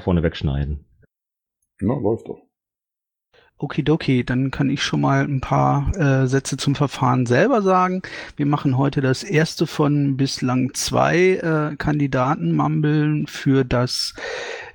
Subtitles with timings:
[0.00, 0.84] ja vorne wegschneiden.
[1.80, 2.40] Na, läuft doch.
[3.58, 8.00] Okidoki, dann kann ich schon mal ein paar äh, Sätze zum Verfahren selber sagen.
[8.36, 14.14] Wir machen heute das erste von bislang zwei äh, Kandidatenmambeln für das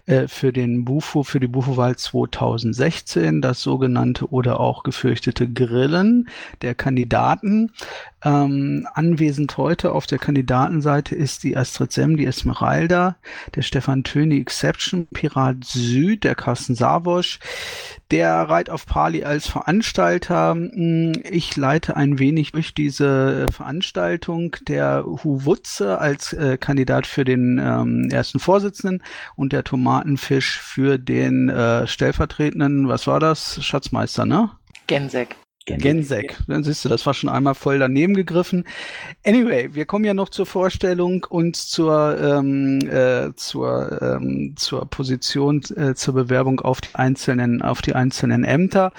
[0.05, 6.29] äh, für den Bufo, für die Bufo-Wahl 2016, das sogenannte oder auch gefürchtete Grillen
[6.61, 7.71] der Kandidaten.
[8.25, 13.17] Ähm, anwesend heute auf der Kandidatenseite ist die Astrid Sem, die Esmeralda,
[13.53, 17.39] der Stefan Töni Exception, Pirat Süd, der Carsten Savosch,
[18.09, 20.51] der Reit auf Pali als Veranstalter.
[20.53, 24.55] Hm, ich leite ein wenig durch diese Veranstaltung.
[24.67, 29.03] Der Huwutze als äh, Kandidat für den ähm, ersten Vorsitzenden
[29.35, 33.63] und der Tomatenfisch für den äh, stellvertretenden, was war das?
[33.63, 34.49] Schatzmeister, ne?
[34.87, 35.35] Gensek.
[35.65, 36.37] Gensek.
[36.47, 38.65] Dann siehst du, das war schon einmal voll daneben gegriffen.
[39.25, 45.61] Anyway, wir kommen ja noch zur Vorstellung und zur, ähm, äh, zur, ähm, zur Position,
[45.75, 48.91] äh, zur Bewerbung auf die einzelnen, auf die einzelnen Ämter.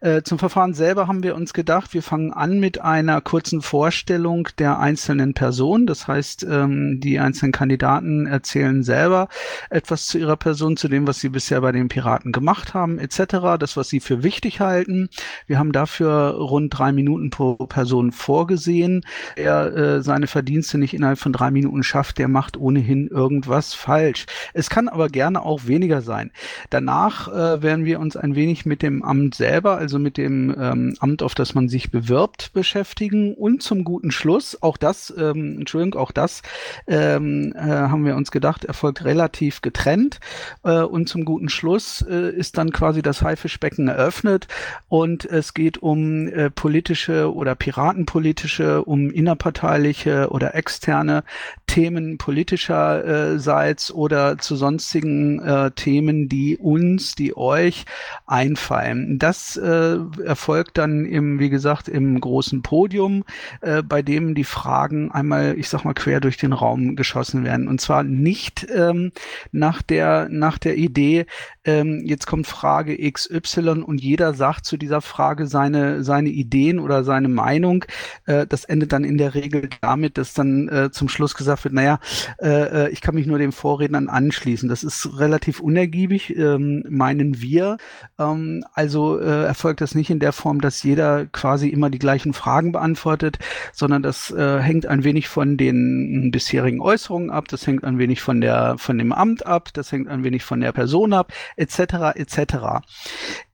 [0.00, 4.48] Äh, zum Verfahren selber haben wir uns gedacht, wir fangen an mit einer kurzen Vorstellung
[4.58, 5.86] der einzelnen Personen.
[5.86, 9.28] Das heißt, ähm, die einzelnen Kandidaten erzählen selber
[9.70, 13.56] etwas zu ihrer Person, zu dem, was sie bisher bei den Piraten gemacht haben, etc.
[13.58, 15.08] Das, was sie für wichtig halten.
[15.46, 19.04] Wir haben dafür rund drei Minuten pro Person vorgesehen.
[19.36, 24.26] Wer äh, seine Verdienste nicht innerhalb von drei Minuten schafft, der macht ohnehin irgendwas falsch.
[24.54, 26.30] Es kann aber gerne auch weniger sein.
[26.70, 30.94] Danach äh, werden wir uns ein wenig mit dem Amt selber, also mit dem ähm,
[31.00, 33.34] Amt, auf das man sich bewirbt, beschäftigen.
[33.34, 36.42] Und zum guten Schluss, auch das, ähm, Entschuldigung, auch das
[36.86, 40.20] ähm, äh, haben wir uns gedacht, erfolgt relativ getrennt.
[40.64, 44.48] Äh, und zum guten Schluss äh, ist dann quasi das Haifischbecken eröffnet
[44.88, 51.24] und es geht um um äh, politische oder piratenpolitische, um innerparteiliche oder externe
[51.66, 57.84] Themen politischerseits oder zu sonstigen äh, Themen, die uns, die euch
[58.26, 59.18] einfallen.
[59.18, 63.24] Das äh, erfolgt dann im, wie gesagt, im großen Podium,
[63.60, 67.68] äh, bei dem die Fragen einmal, ich sag mal, quer durch den Raum geschossen werden.
[67.68, 69.12] Und zwar nicht ähm,
[69.52, 71.26] nach der, nach der Idee,
[71.64, 77.04] ähm, jetzt kommt Frage XY und jeder sagt zu dieser Frage seine, seine Ideen oder
[77.04, 77.84] seine Meinung.
[78.26, 81.74] Äh, das endet dann in der Regel damit, dass dann äh, zum Schluss gesagt wird,
[81.74, 81.98] naja,
[82.40, 84.68] äh, äh, ich kann mich nur den Vorrednern anschließen.
[84.68, 87.76] Das ist relativ unergiebig, ähm, meinen wir.
[88.18, 92.32] Ähm, also äh, erfolgt das nicht in der Form, dass jeder quasi immer die gleichen
[92.32, 93.38] Fragen beantwortet,
[93.72, 98.20] sondern das äh, hängt ein wenig von den bisherigen Äußerungen ab, das hängt ein wenig
[98.20, 102.14] von der von dem Amt ab, das hängt ein wenig von der Person ab, etc.
[102.14, 102.82] etc.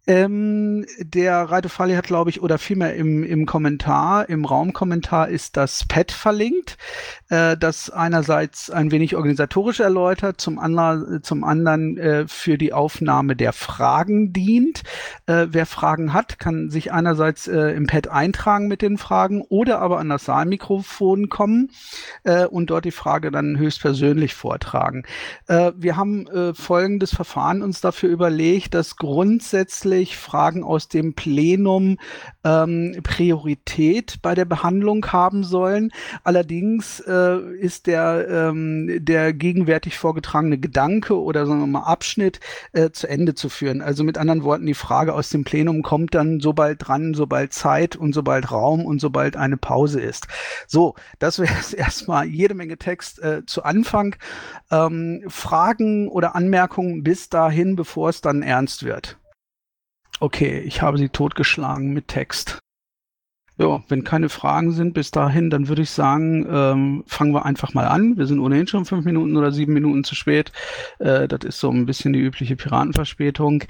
[0.09, 5.85] Ähm, der Radefali hat, glaube ich, oder vielmehr im, im Kommentar, im Raumkommentar ist das
[5.85, 6.77] Pad verlinkt,
[7.29, 13.35] äh, das einerseits ein wenig organisatorisch erläutert, zum, anderen, zum anderen äh, für die Aufnahme
[13.35, 14.85] der Fragen dient.
[15.27, 19.81] Äh, wer Fragen hat, kann sich einerseits äh, im Pad eintragen mit den Fragen oder
[19.81, 21.73] aber an das Saalmikrofon kommen
[22.23, 25.03] äh, und dort die Frage dann höchstpersönlich vortragen.
[25.49, 31.99] Äh, wir haben folgendes Verfahren uns dafür überlegt, dass grundsätzlich grundsätzlich Fragen aus dem Plenum
[32.45, 35.91] ähm, Priorität bei der Behandlung haben sollen.
[36.23, 42.41] Allerdings äh, ist der, ähm, der gegenwärtig vorgetragene Gedanke oder sagen wir mal Abschnitt
[42.73, 43.81] äh, zu Ende zu führen.
[43.81, 47.97] Also mit anderen Worten, die Frage aus dem Plenum kommt dann sobald dran, sobald Zeit
[47.97, 50.27] und sobald Raum und sobald eine Pause ist.
[50.67, 54.17] So, das wäre jetzt erstmal jede Menge Text äh, zu Anfang.
[54.71, 59.17] Ähm, Fragen oder Anmerkungen bis dahin, bevor es dann ernst wird.
[60.19, 62.59] Okay, ich habe sie totgeschlagen mit Text.
[63.59, 67.73] Ja, wenn keine Fragen sind bis dahin, dann würde ich sagen, ähm, fangen wir einfach
[67.73, 68.19] mal an.
[68.19, 70.53] Wir sind ohnehin schon fünf Minuten oder sieben Minuten zu spät.
[70.99, 73.65] Äh, das ist so ein bisschen die übliche Piratenverspätung.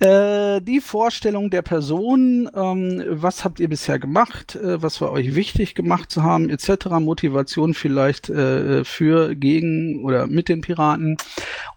[0.00, 5.36] Äh, die Vorstellung der Person, ähm, was habt ihr bisher gemacht, äh, was war euch
[5.36, 6.86] wichtig gemacht zu haben, etc.
[6.98, 11.18] Motivation vielleicht äh, für, gegen oder mit den Piraten.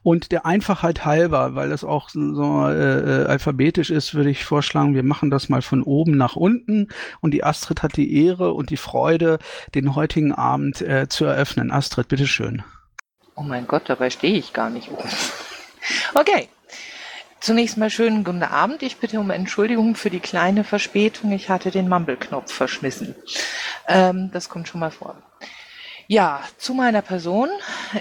[0.02, 4.96] Und der Einfachheit halber, weil das auch so äh, äh, alphabetisch ist, würde ich vorschlagen,
[4.96, 6.88] wir machen das mal von oben nach unten
[7.22, 9.40] und die Astrid hat die Ehre und die Freude,
[9.76, 11.72] den heutigen Abend äh, zu eröffnen.
[11.72, 12.64] Astrid, bitteschön.
[13.36, 15.10] Oh mein Gott, dabei stehe ich gar nicht oben.
[16.14, 16.50] Okay.
[17.40, 18.84] Zunächst mal schönen guten Abend.
[18.84, 21.34] Ich bitte um Entschuldigung für die kleine Verspätung.
[21.34, 23.16] Ich hatte den Mumble-Knopf verschmissen.
[23.86, 25.18] Ähm, das kommt schon mal vor.
[26.08, 27.50] Ja, zu meiner Person.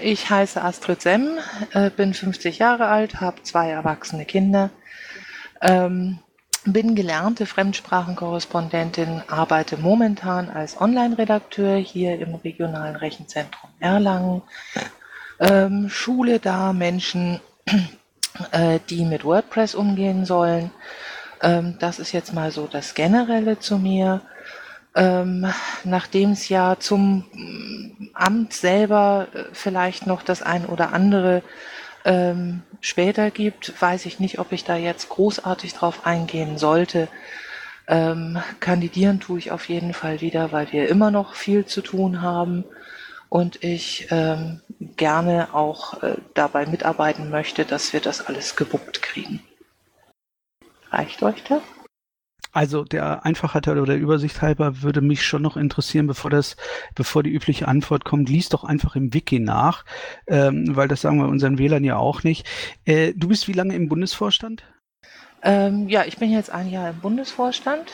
[0.00, 1.38] Ich heiße Astrid Semm,
[1.72, 4.70] äh, bin 50 Jahre alt, habe zwei erwachsene Kinder.
[5.60, 6.20] Ähm,
[6.64, 14.42] bin gelernte Fremdsprachenkorrespondentin, arbeite momentan als Online-Redakteur hier im regionalen Rechenzentrum Erlangen,
[15.40, 17.40] ähm, schule da Menschen
[18.50, 20.70] äh, die mit WordPress umgehen sollen.
[21.42, 24.22] Ähm, das ist jetzt mal so das Generelle zu mir.
[24.94, 25.46] Ähm,
[25.84, 31.42] nachdem es ja zum mm, Amt selber äh, vielleicht noch das ein oder andere
[32.04, 37.08] ähm, später gibt, weiß ich nicht, ob ich da jetzt großartig drauf eingehen sollte.
[37.88, 42.22] Ähm, kandidieren tue ich auf jeden Fall wieder, weil wir immer noch viel zu tun
[42.22, 42.64] haben
[43.28, 44.60] und ich ähm,
[44.96, 49.40] gerne auch äh, dabei mitarbeiten möchte, dass wir das alles gewuppt kriegen.
[50.90, 51.62] Reicht euch das?
[52.52, 56.56] Also der Einfachheit oder der Übersicht halber würde mich schon noch interessieren, bevor das,
[56.94, 59.86] bevor die übliche Antwort kommt, lies doch einfach im Wiki nach,
[60.26, 62.46] ähm, weil das sagen wir unseren Wählern ja auch nicht.
[62.84, 64.64] Äh, du bist wie lange im Bundesvorstand?
[65.42, 67.90] Ähm, ja, ich bin jetzt ein Jahr im Bundesvorstand.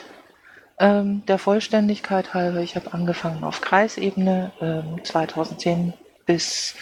[0.81, 5.93] Ähm, der Vollständigkeit halber, ich habe angefangen auf Kreisebene ähm, 2010
[6.26, 6.75] bis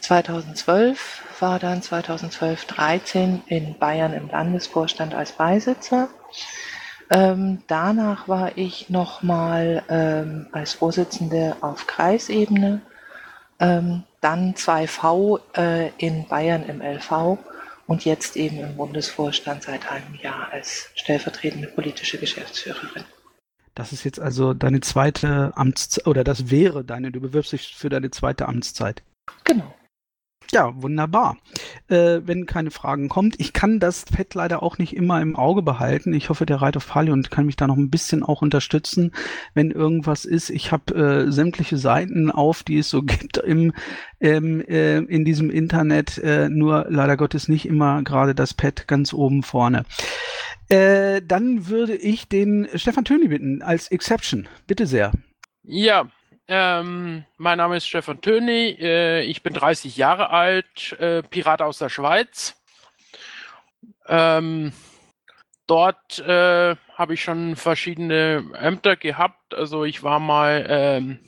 [0.00, 6.08] 2012, war dann 2012, 13 in Bayern im Landesvorstand als Beisitzer.
[7.08, 12.80] Ähm, danach war ich nochmal ähm, als Vorsitzende auf Kreisebene,
[13.60, 17.38] ähm, dann 2V äh, in Bayern im LV
[17.86, 23.04] und jetzt eben im Bundesvorstand seit einem Jahr als stellvertretende politische Geschäftsführerin.
[23.76, 27.90] Das ist jetzt also deine zweite Amtszeit, oder das wäre deine, du bewirbst dich für
[27.90, 29.02] deine zweite Amtszeit.
[29.44, 29.75] Genau.
[30.52, 31.38] Ja, wunderbar.
[31.88, 35.62] Äh, wenn keine Fragen kommt, ich kann das Pad leider auch nicht immer im Auge
[35.62, 36.12] behalten.
[36.14, 39.12] Ich hoffe, der Reit of Palion kann mich da noch ein bisschen auch unterstützen,
[39.54, 40.50] wenn irgendwas ist.
[40.50, 43.72] Ich habe äh, sämtliche Seiten auf, die es so gibt im,
[44.20, 49.12] ähm, äh, in diesem Internet, äh, nur leider Gottes nicht immer gerade das Pad ganz
[49.12, 49.84] oben vorne.
[50.68, 54.48] Äh, dann würde ich den Stefan Töni bitten als Exception.
[54.66, 55.12] Bitte sehr.
[55.62, 56.08] Ja,
[56.48, 61.78] ähm, mein Name ist Stefan Töni, äh, ich bin 30 Jahre alt, äh, Pirat aus
[61.78, 62.60] der Schweiz.
[64.06, 64.72] Ähm,
[65.66, 69.54] dort äh, habe ich schon verschiedene Ämter gehabt.
[69.54, 71.18] Also ich war mal ähm,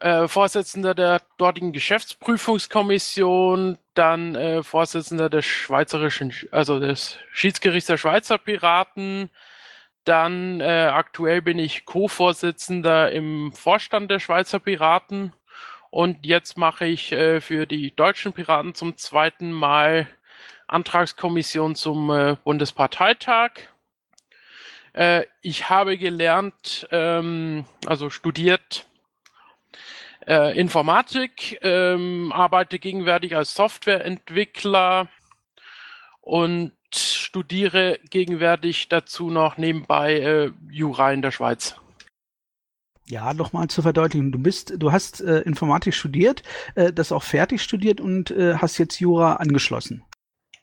[0.00, 8.38] äh, Vorsitzender der dortigen Geschäftsprüfungskommission, dann äh, Vorsitzender des Schweizerischen, also des Schiedsgerichts der Schweizer
[8.38, 9.30] Piraten,
[10.04, 15.32] dann äh, aktuell bin ich Co-Vorsitzender im Vorstand der Schweizer Piraten
[15.90, 20.08] und jetzt mache ich äh, für die deutschen Piraten zum zweiten Mal
[20.66, 23.50] Antragskommission zum äh, Bundesparteitag.
[24.94, 28.86] Äh, ich habe gelernt, ähm, also studiert
[30.26, 35.08] äh, Informatik, ähm, arbeite gegenwärtig als Softwareentwickler
[36.20, 36.72] und
[37.32, 41.76] studiere gegenwärtig dazu noch nebenbei äh, Jura in der Schweiz.
[43.06, 44.32] Ja, nochmal zur Verdeutlichung.
[44.32, 46.42] Du bist, du hast äh, Informatik studiert,
[46.74, 50.04] äh, das auch fertig studiert und äh, hast jetzt Jura angeschlossen.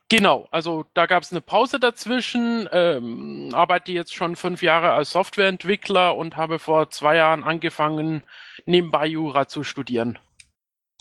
[0.09, 5.09] Genau, also da gab es eine Pause dazwischen, ähm, arbeite jetzt schon fünf Jahre als
[5.09, 8.21] Softwareentwickler und habe vor zwei Jahren angefangen,
[8.67, 10.19] nebenbei Jura zu studieren.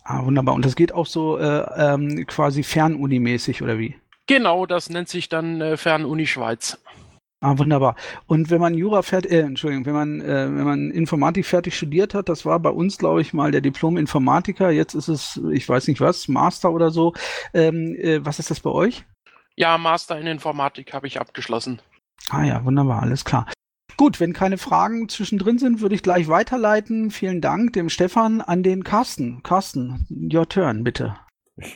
[0.03, 0.55] Ah, wunderbar.
[0.55, 3.97] Und das geht auch so äh, ähm, quasi fernunimäßig oder wie?
[4.29, 6.79] Genau, das nennt sich dann äh, Fernuni Schweiz.
[7.41, 7.97] Ah, wunderbar.
[8.27, 12.13] Und wenn man Jura fertig, äh, Entschuldigung, wenn man, äh, wenn man Informatik fertig studiert
[12.13, 15.89] hat, das war bei uns, glaube ich, mal der Diplom-Informatiker, jetzt ist es, ich weiß
[15.89, 17.15] nicht was, Master oder so.
[17.55, 19.05] Ähm, äh, was ist das bei euch?
[19.57, 21.81] Ja, Master in Informatik habe ich abgeschlossen.
[22.29, 23.47] Ah ja, wunderbar, alles klar.
[23.97, 27.11] Gut, wenn keine Fragen zwischendrin sind, würde ich gleich weiterleiten.
[27.11, 29.43] Vielen Dank dem Stefan an den Carsten.
[29.43, 31.17] Carsten, your turn, bitte.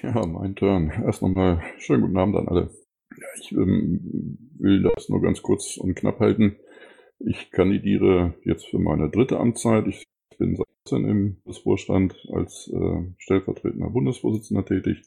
[0.02, 0.92] Ja, mein Turn.
[1.04, 2.70] Erst nochmal schönen guten Abend an alle.
[3.16, 6.56] Ja, ich ähm, will das nur ganz kurz und knapp halten.
[7.18, 9.86] Ich kandidiere jetzt für meine dritte Amtszeit.
[9.88, 10.04] Ich
[10.38, 15.02] bin 16 im Bundesvorstand als äh, stellvertretender Bundesvorsitzender tätig.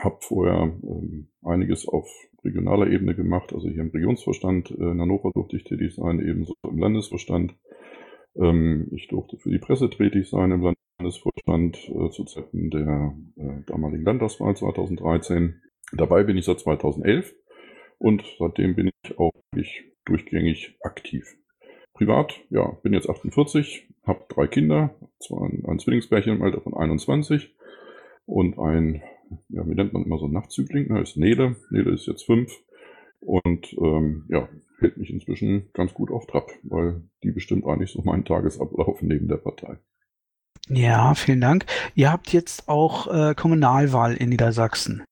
[0.00, 2.08] Hab vorher ähm, einiges auf
[2.44, 4.72] regionaler Ebene gemacht, also hier im Regionsvorstand.
[4.72, 7.54] Äh, in Hannover durfte ich tätig sein, ebenso im Landesvorstand.
[8.38, 13.62] Ähm, ich durfte für die Presse tätig sein im Landesvorstand äh, zu Zeiten der äh,
[13.66, 15.60] damaligen Landtagswahl 2013.
[15.92, 17.34] Dabei bin ich seit 2011
[17.98, 21.36] und seitdem bin ich auch wirklich durchgängig aktiv.
[21.94, 27.54] Privat, ja, bin jetzt 48, habe drei Kinder, zwar ein, Zwillingspärchen im Alter von 21
[28.26, 29.02] und ein,
[29.48, 31.56] ja, wie nennt man immer so ein Nachtzügling, heißt Nele.
[31.70, 32.52] Nele ist jetzt fünf
[33.20, 38.02] und ähm, ja, hält mich inzwischen ganz gut auf Trab, weil die bestimmt eigentlich so
[38.02, 39.78] meinen Tagesablauf neben der Partei.
[40.68, 41.66] Ja, vielen Dank.
[41.94, 45.04] Ihr habt jetzt auch äh, Kommunalwahl in Niedersachsen.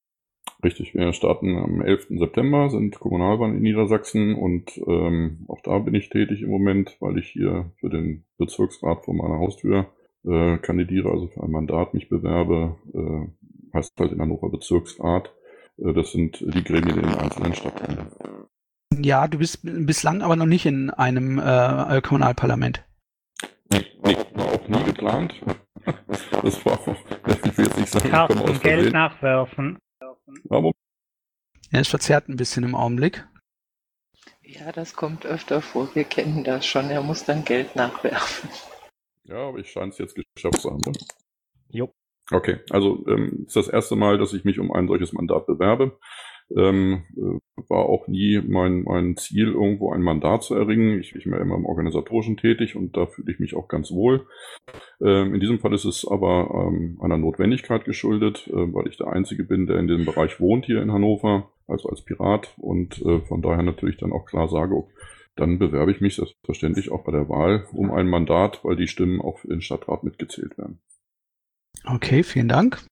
[0.64, 2.06] Richtig, wir starten am 11.
[2.18, 7.18] September, sind Kommunalwahlen in Niedersachsen und ähm, auch da bin ich tätig im Moment, weil
[7.18, 9.92] ich hier für den Bezirksrat vor meiner Haustür
[10.24, 15.34] äh, kandidiere, also für ein Mandat mich bewerbe, äh, heißt halt in Hannover Bezirksrat.
[15.76, 18.08] Äh, das sind die Gremien in den einzelnen Stadtteilen.
[19.02, 22.84] Ja, du bist bislang aber noch nicht in einem äh, Kommunalparlament.
[23.70, 25.34] Nee, nee, war auch nie geplant.
[26.42, 26.86] Das war auch,
[27.26, 28.92] ich will jetzt nicht sagen, Karten Geld Versehen.
[28.92, 29.78] nachwerfen.
[30.50, 30.72] Aber
[31.70, 33.26] ja, es verzerrt ein bisschen im Augenblick.
[34.42, 35.94] Ja, das kommt öfter vor.
[35.94, 36.90] Wir kennen das schon.
[36.90, 38.50] Er muss dann Geld nachwerfen.
[39.24, 40.82] Ja, aber ich scheine es jetzt geschafft zu haben.
[40.86, 40.92] Ne?
[41.70, 41.92] Jo.
[42.30, 45.98] Okay, also ähm, ist das erste Mal, dass ich mich um ein solches Mandat bewerbe.
[46.56, 51.00] Ähm, äh, war auch nie mein, mein Ziel, irgendwo ein Mandat zu erringen.
[51.00, 53.90] Ich, ich bin ja immer im Organisatorischen tätig und da fühle ich mich auch ganz
[53.90, 54.26] wohl.
[55.02, 59.08] Ähm, in diesem Fall ist es aber ähm, einer Notwendigkeit geschuldet, äh, weil ich der
[59.08, 63.20] Einzige bin, der in dem Bereich wohnt hier in Hannover, also als Pirat und äh,
[63.20, 64.92] von daher natürlich dann auch klar sage, okay,
[65.36, 69.20] dann bewerbe ich mich selbstverständlich auch bei der Wahl um ein Mandat, weil die Stimmen
[69.20, 70.80] auch für den Stadtrat mitgezählt werden.
[71.84, 72.86] Okay, vielen Dank.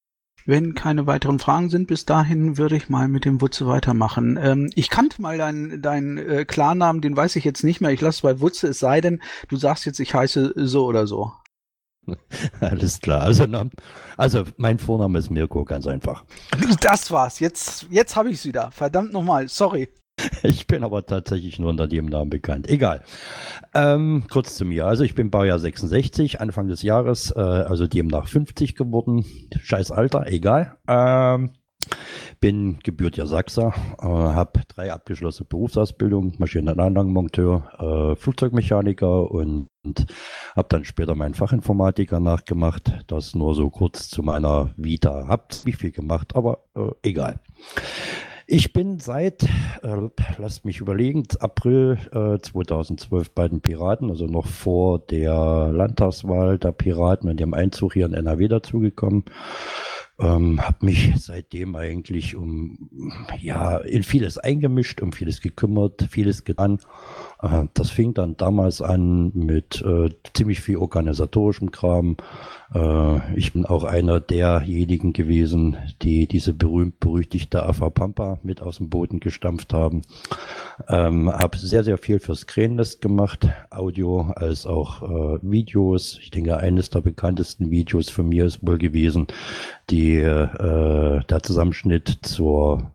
[0.46, 4.38] Wenn keine weiteren Fragen sind, bis dahin würde ich mal mit dem Wutze weitermachen.
[4.40, 7.90] Ähm, ich kannte mal deinen dein, äh, Klarnamen, den weiß ich jetzt nicht mehr.
[7.90, 11.06] Ich lasse es bei Wutze, es sei denn, du sagst jetzt, ich heiße so oder
[11.06, 11.32] so.
[12.60, 13.22] Alles klar.
[13.22, 13.46] Also,
[14.16, 16.24] also mein Vorname ist Mirko, ganz einfach.
[16.80, 17.38] Das war's.
[17.38, 18.70] Jetzt, jetzt habe ich es wieder.
[18.72, 19.48] Verdammt nochmal.
[19.48, 19.88] Sorry.
[20.42, 22.68] Ich bin aber tatsächlich nur unter dem Namen bekannt.
[22.68, 23.02] Egal.
[23.74, 24.86] Ähm, kurz zu mir.
[24.86, 29.24] Also ich bin Baujahr 66, Anfang des Jahres, äh, also demnach 50 geworden.
[29.62, 30.76] Scheiß Alter, egal.
[30.88, 31.50] Ähm,
[32.40, 40.06] bin gebürtiger Sachser, äh, habe drei abgeschlossene Berufsausbildungen, Maschinen- und Anlagenmonteur, äh, Flugzeugmechaniker und, und
[40.56, 42.92] habe dann später meinen Fachinformatiker nachgemacht.
[43.06, 45.26] Das nur so kurz zu meiner Vita.
[45.28, 47.40] Habt nicht viel gemacht, aber äh, egal.
[48.46, 49.44] Ich bin seit,
[49.82, 50.08] äh,
[50.38, 56.72] lasst mich überlegen, April äh, 2012 bei den Piraten, also noch vor der Landtagswahl der
[56.72, 59.24] Piraten und dem Einzug hier in NRW dazugekommen.
[60.22, 62.88] Ähm, habe mich seitdem eigentlich um
[63.40, 66.78] ja in vieles eingemischt, um vieles gekümmert, vieles getan.
[67.42, 72.16] Äh, das fing dann damals an mit äh, ziemlich viel organisatorischem Kram,
[72.74, 78.88] äh, ich bin auch einer derjenigen gewesen, die diese berühmt-berüchtigte AFA Pampa mit aus dem
[78.88, 80.02] Boden gestampft haben.
[80.88, 86.18] Ähm, habe sehr, sehr viel fürs Krähennest gemacht, Audio als auch äh, Videos.
[86.20, 89.26] Ich denke, eines der bekanntesten Videos von mir ist wohl gewesen,
[89.92, 92.90] die, äh, der Zusammenschnitt zur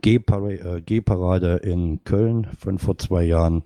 [0.00, 3.64] G-Parade in Köln von vor zwei Jahren.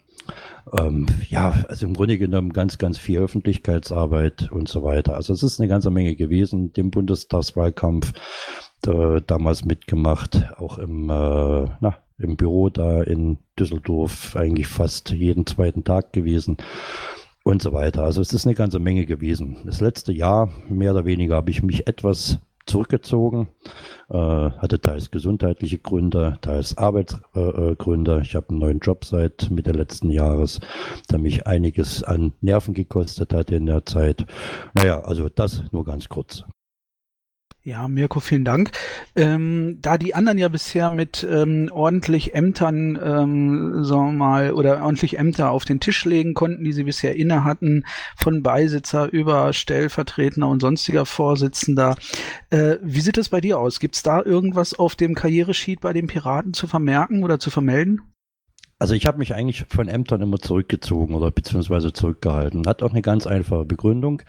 [0.79, 5.15] Ähm, ja, also im Grunde genommen ganz, ganz viel Öffentlichkeitsarbeit und so weiter.
[5.15, 8.12] Also es ist eine ganze Menge gewesen, dem Bundestagswahlkampf
[8.87, 15.47] äh, damals mitgemacht, auch im, äh, na, im Büro da in Düsseldorf eigentlich fast jeden
[15.47, 16.57] zweiten Tag gewesen
[17.47, 18.03] und so weiter.
[18.03, 19.59] Also es ist eine ganze Menge gewesen.
[19.65, 23.47] Das letzte Jahr, mehr oder weniger, habe ich mich etwas zurückgezogen,
[24.09, 28.17] äh, hatte teils gesundheitliche Gründe, teils Arbeitsgründe.
[28.17, 30.59] Äh, ich habe einen neuen Job seit Mitte letzten Jahres,
[31.09, 34.26] der mich einiges an Nerven gekostet hat in der Zeit.
[34.75, 36.43] Naja, also das nur ganz kurz.
[37.66, 38.70] Ja, Mirko, vielen Dank.
[39.16, 44.85] Ähm, da die anderen ja bisher mit ähm, ordentlich Ämtern, ähm, sagen wir mal, oder
[44.85, 47.85] ordentlich Ämter auf den Tisch legen konnten, die sie bisher inne hatten,
[48.16, 51.96] von Beisitzer über Stellvertreter und sonstiger Vorsitzender.
[52.50, 53.80] Äh, wie sieht es bei dir aus?
[53.80, 58.00] Gibt es da irgendwas auf dem Karrieresheet bei den Piraten zu vermerken oder zu vermelden?
[58.78, 62.68] Also ich habe mich eigentlich von Ämtern immer zurückgezogen oder beziehungsweise zurückgehalten.
[62.68, 64.23] Hat auch eine ganz einfache Begründung.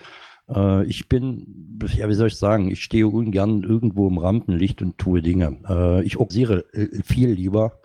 [0.49, 4.97] Äh, ich bin, ja, wie soll ich sagen, ich stehe ungern irgendwo im Rampenlicht und
[4.97, 5.57] tue Dinge.
[5.67, 7.79] Äh, ich organisiere äh, viel lieber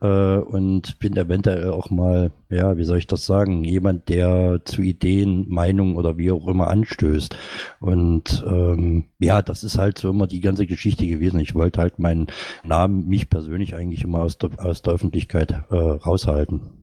[0.00, 4.82] äh, und bin eventuell auch mal, ja, wie soll ich das sagen, jemand, der zu
[4.82, 7.36] Ideen, Meinungen oder wie auch immer anstößt.
[7.80, 11.40] Und ähm, ja, das ist halt so immer die ganze Geschichte gewesen.
[11.40, 12.28] Ich wollte halt meinen
[12.64, 16.82] Namen, mich persönlich eigentlich immer aus der, aus der Öffentlichkeit äh, raushalten.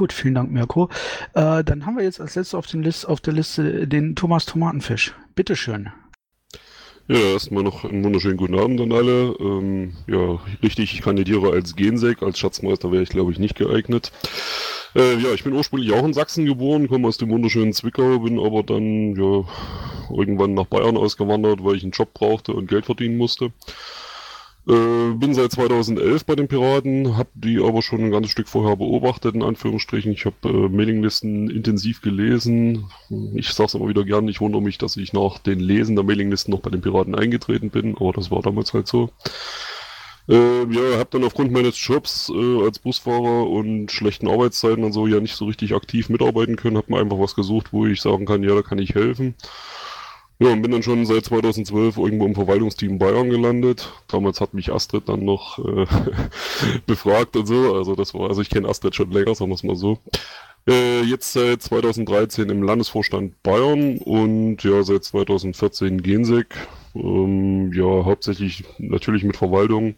[0.00, 0.88] Gut, vielen Dank, Mirko.
[1.34, 5.14] Äh, dann haben wir jetzt als letztes auf, List, auf der Liste den Thomas Tomatenfisch.
[5.34, 5.90] Bitteschön.
[7.06, 9.36] Ja, erstmal noch einen wunderschönen guten Abend an alle.
[9.38, 14.10] Ähm, ja, richtig, ich kandidiere als Gensek, als Schatzmeister wäre ich glaube ich nicht geeignet.
[14.94, 18.40] Äh, ja, ich bin ursprünglich auch in Sachsen geboren, komme aus dem wunderschönen Zwickau, bin
[18.40, 19.44] aber dann ja
[20.16, 23.52] irgendwann nach Bayern ausgewandert, weil ich einen Job brauchte und Geld verdienen musste.
[24.68, 28.76] Äh, bin seit 2011 bei den Piraten, habe die aber schon ein ganzes Stück vorher
[28.76, 30.12] beobachtet, in Anführungsstrichen.
[30.12, 32.86] Ich habe äh, Mailinglisten intensiv gelesen.
[33.34, 36.04] Ich sage es immer wieder gern, ich wundere mich, dass ich nach den Lesen der
[36.04, 39.10] Mailinglisten noch bei den Piraten eingetreten bin, aber das war damals halt so.
[40.28, 45.06] Äh, ja, habe dann aufgrund meines Jobs äh, als Busfahrer und schlechten Arbeitszeiten und so
[45.06, 46.76] ja nicht so richtig aktiv mitarbeiten können.
[46.76, 49.34] Habe mir einfach was gesucht, wo ich sagen kann, ja, da kann ich helfen.
[50.42, 53.92] Ja, und bin dann schon seit 2012 irgendwo im Verwaltungsteam Bayern gelandet.
[54.08, 55.84] Damals hat mich Astrid dann noch äh,
[56.86, 57.74] befragt und so.
[57.74, 59.98] Also das war, also ich kenne Astrid schon länger, sagen wir es mal so.
[60.66, 66.56] Äh, jetzt seit 2013 im Landesvorstand Bayern und ja, seit 2014 Gensek.
[66.94, 69.96] Ähm, ja, hauptsächlich natürlich mit Verwaltung.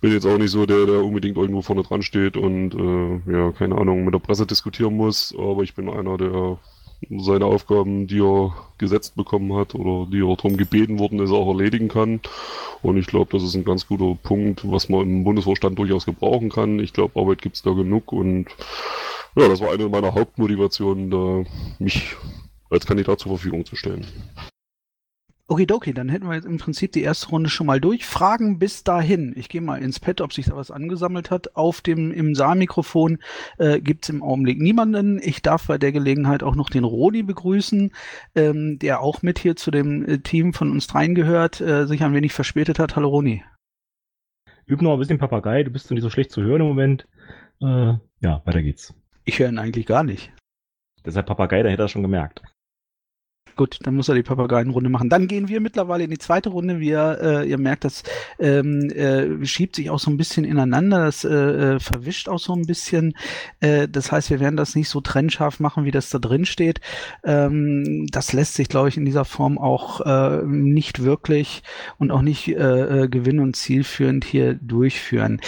[0.00, 3.52] Bin jetzt auch nicht so der, der unbedingt irgendwo vorne dran steht und äh, ja,
[3.52, 6.58] keine Ahnung, mit der Presse diskutieren muss, aber ich bin einer, der
[7.08, 11.48] seine Aufgaben, die er gesetzt bekommen hat oder die er darum gebeten worden ist, auch
[11.48, 12.20] erledigen kann.
[12.82, 16.50] Und ich glaube, das ist ein ganz guter Punkt, was man im Bundesvorstand durchaus gebrauchen
[16.50, 16.78] kann.
[16.78, 18.46] Ich glaube, Arbeit gibt es da genug und
[19.36, 21.44] ja, das war eine meiner Hauptmotivationen, da
[21.78, 22.16] mich
[22.68, 24.06] als Kandidat zur Verfügung zu stellen.
[25.50, 28.06] Okidoki, dann hätten wir jetzt im Prinzip die erste Runde schon mal durch.
[28.06, 29.34] Fragen bis dahin.
[29.36, 31.56] Ich gehe mal ins Pad, ob sich da was angesammelt hat.
[31.56, 33.18] Auf dem im Saalmikrofon
[33.58, 35.20] äh, gibt es im Augenblick niemanden.
[35.20, 37.90] Ich darf bei der Gelegenheit auch noch den Rodi begrüßen,
[38.36, 42.04] ähm, der auch mit hier zu dem äh, Team von uns dreien gehört, äh, sich
[42.04, 42.94] ein wenig verspätet hat.
[42.94, 43.42] Hallo Roni.
[44.68, 47.08] Üb noch ein bisschen Papagei, du bist nicht so schlecht zu hören im Moment.
[47.60, 48.94] Äh, ja, weiter geht's.
[49.24, 50.32] Ich höre ihn eigentlich gar nicht.
[51.04, 52.40] Deshalb Papagei, da hätte er schon gemerkt.
[53.60, 55.10] Gut, dann muss er die Papageienrunde machen.
[55.10, 56.80] Dann gehen wir mittlerweile in die zweite Runde.
[56.80, 58.04] Wir, äh, ihr merkt, das
[58.38, 62.54] ähm, äh, schiebt sich auch so ein bisschen ineinander, das äh, äh, verwischt auch so
[62.54, 63.12] ein bisschen.
[63.60, 66.80] Äh, das heißt, wir werden das nicht so trennscharf machen, wie das da drin steht.
[67.22, 71.62] Ähm, das lässt sich, glaube ich, in dieser Form auch äh, nicht wirklich
[71.98, 75.38] und auch nicht äh, äh gewinn- und zielführend hier durchführen.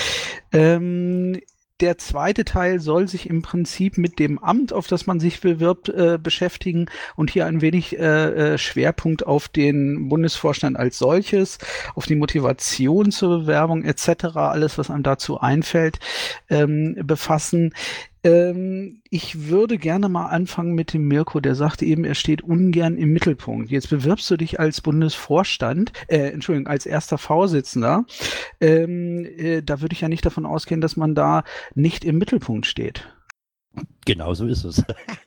[0.52, 1.40] Ähm,
[1.82, 5.88] der zweite Teil soll sich im Prinzip mit dem Amt, auf das man sich bewirbt,
[5.88, 6.86] äh, beschäftigen
[7.16, 11.58] und hier ein wenig äh, äh, Schwerpunkt auf den Bundesvorstand als solches,
[11.96, 15.98] auf die Motivation zur Bewerbung etc., alles, was einem dazu einfällt,
[16.48, 17.74] ähm, befassen.
[18.24, 22.96] Ähm, ich würde gerne mal anfangen mit dem Mirko, der sagte eben, er steht ungern
[22.96, 23.70] im Mittelpunkt.
[23.70, 28.04] Jetzt bewirbst du dich als Bundesvorstand, äh, Entschuldigung, als erster Vorsitzender.
[28.60, 31.42] Ähm, äh, da würde ich ja nicht davon ausgehen, dass man da
[31.74, 33.08] nicht im Mittelpunkt steht.
[34.04, 34.84] Genau so ist es.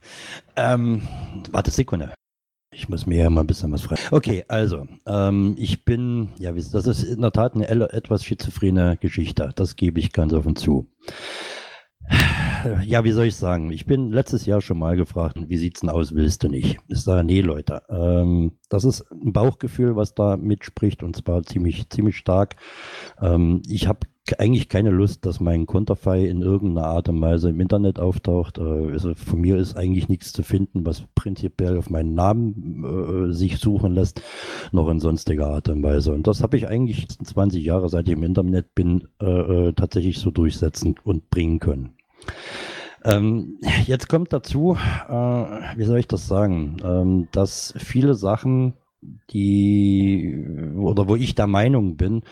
[0.56, 1.02] ähm,
[1.52, 2.14] warte Sekunde.
[2.72, 4.02] Ich muss mir ja mal ein bisschen was fragen.
[4.12, 9.52] Okay, also, ähm, ich bin, ja, das ist in der Tat eine etwas schizophrene Geschichte.
[9.56, 10.88] Das gebe ich ganz offen zu.
[12.86, 13.72] Ja, wie soll ich sagen?
[13.72, 16.78] Ich bin letztes Jahr schon mal gefragt, wie sieht's denn aus, willst du nicht?
[16.88, 21.90] Ich sage, nee, Leute, ähm, das ist ein Bauchgefühl, was da mitspricht und zwar ziemlich,
[21.90, 22.56] ziemlich stark.
[23.22, 24.00] Ähm, ich habe
[24.40, 28.58] eigentlich keine Lust, dass mein Konterfei in irgendeiner Art und Weise im Internet auftaucht.
[28.58, 33.34] Äh, also von mir ist eigentlich nichts zu finden, was prinzipiell auf meinen Namen äh,
[33.34, 34.22] sich suchen lässt,
[34.72, 36.12] noch in sonstiger Art und Weise.
[36.12, 40.18] Und das habe ich eigentlich 20 Jahre, seit ich im Internet bin, äh, äh, tatsächlich
[40.18, 41.96] so durchsetzen und bringen können.
[43.06, 44.76] Ähm, jetzt kommt dazu,
[45.08, 48.74] äh, wie soll ich das sagen, ähm, dass viele Sachen,
[49.30, 50.44] die
[50.76, 52.24] oder wo ich der Meinung bin,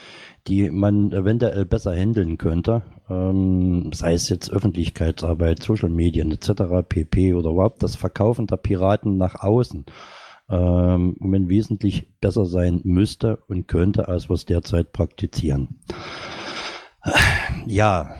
[0.48, 7.36] die man eventuell besser handeln könnte, ähm, sei es jetzt Öffentlichkeitsarbeit, Social Medien etc., pp.
[7.36, 9.86] oder überhaupt das Verkaufen der Piraten nach außen,
[10.50, 15.80] ähm, um wesentlich besser sein müsste und könnte, als es derzeit praktizieren.
[17.68, 18.16] Ja,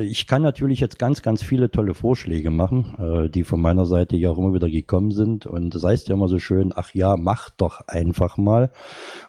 [0.00, 4.16] ich kann natürlich jetzt ganz, ganz viele tolle Vorschläge machen, äh, die von meiner Seite
[4.16, 5.46] ja auch immer wieder gekommen sind.
[5.46, 8.70] Und das heißt ja immer so schön, ach ja, mach doch einfach mal.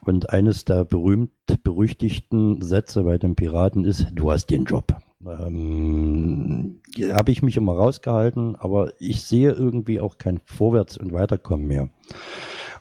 [0.01, 1.31] Und eines der berühmt
[1.63, 4.95] berüchtigten Sätze bei den Piraten ist, du hast den Job.
[5.25, 6.79] Ähm,
[7.11, 11.89] habe ich mich immer rausgehalten, aber ich sehe irgendwie auch kein Vorwärts und Weiterkommen mehr.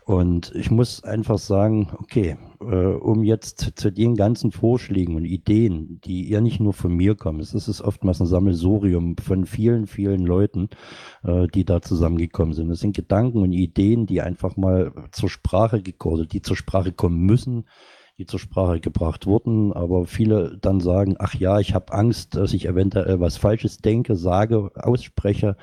[0.09, 6.01] Und ich muss einfach sagen, okay, äh, um jetzt zu den ganzen Vorschlägen und Ideen,
[6.01, 10.25] die ja nicht nur von mir kommen, es ist oftmals ein Sammelsurium von vielen, vielen
[10.25, 10.71] Leuten,
[11.25, 12.71] äh, die da zusammengekommen sind.
[12.71, 17.27] Es sind Gedanken und Ideen, die einfach mal zur Sprache gekordet, die zur Sprache kommen
[17.27, 17.67] müssen,
[18.19, 22.53] die zur Sprache gebracht wurden, aber viele dann sagen, ach ja, ich habe Angst, dass
[22.53, 25.57] ich eventuell was Falsches denke, sage, ausspreche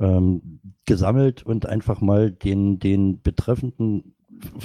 [0.00, 4.14] ähm, gesammelt und einfach mal den, den Betreffenden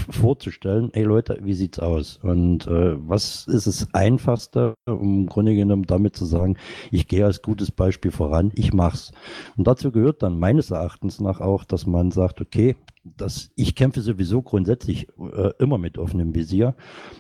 [0.09, 2.17] vorzustellen, hey Leute, wie sieht's aus?
[2.23, 6.57] Und äh, was ist das Einfachste, um im Grunde genommen damit zu sagen,
[6.89, 9.11] ich gehe als gutes Beispiel voran, ich mach's.
[9.55, 12.75] Und dazu gehört dann meines Erachtens nach auch, dass man sagt, okay,
[13.17, 16.75] dass ich kämpfe sowieso grundsätzlich äh, immer mit offenem Visier,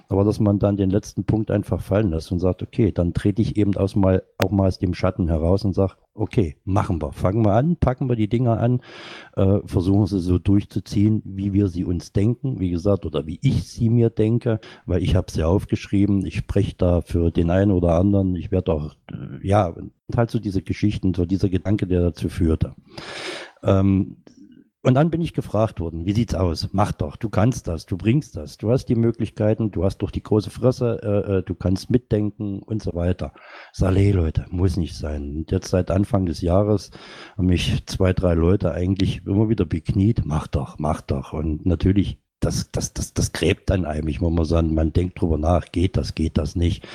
[0.09, 3.41] aber dass man dann den letzten Punkt einfach fallen lässt und sagt, okay, dann trete
[3.41, 7.11] ich eben aus mal, auch mal aus dem Schatten heraus und sage, okay, machen wir,
[7.11, 8.81] fangen wir an, packen wir die Dinger an,
[9.35, 13.69] äh, versuchen sie so durchzuziehen, wie wir sie uns denken, wie gesagt, oder wie ich
[13.69, 17.99] sie mir denke, weil ich habe sie aufgeschrieben, ich spreche da für den einen oder
[17.99, 19.75] anderen, ich werde auch, äh, ja,
[20.15, 22.73] halt so diese Geschichten, so dieser Gedanke, der dazu führte.
[23.63, 24.17] Ähm,
[24.87, 26.69] Und dann bin ich gefragt worden, wie sieht's aus?
[26.71, 30.11] Mach doch, du kannst das, du bringst das, du hast die Möglichkeiten, du hast doch
[30.11, 33.33] die große Fresse, äh, äh du kannst mitdenken und so weiter.
[33.73, 35.35] Sag, hey Leute, muss nicht sein.
[35.35, 36.91] Und jetzt seit Anfang des Jahres
[37.37, 41.33] haben mich zwei, drei Leute eigentlich immer wieder bekniet, mach doch, mach doch.
[41.33, 44.07] Und natürlich das, das, das, das gräbt dann einem.
[44.07, 46.87] Ich muss mal sagen, man denkt drüber nach, geht das, geht das nicht.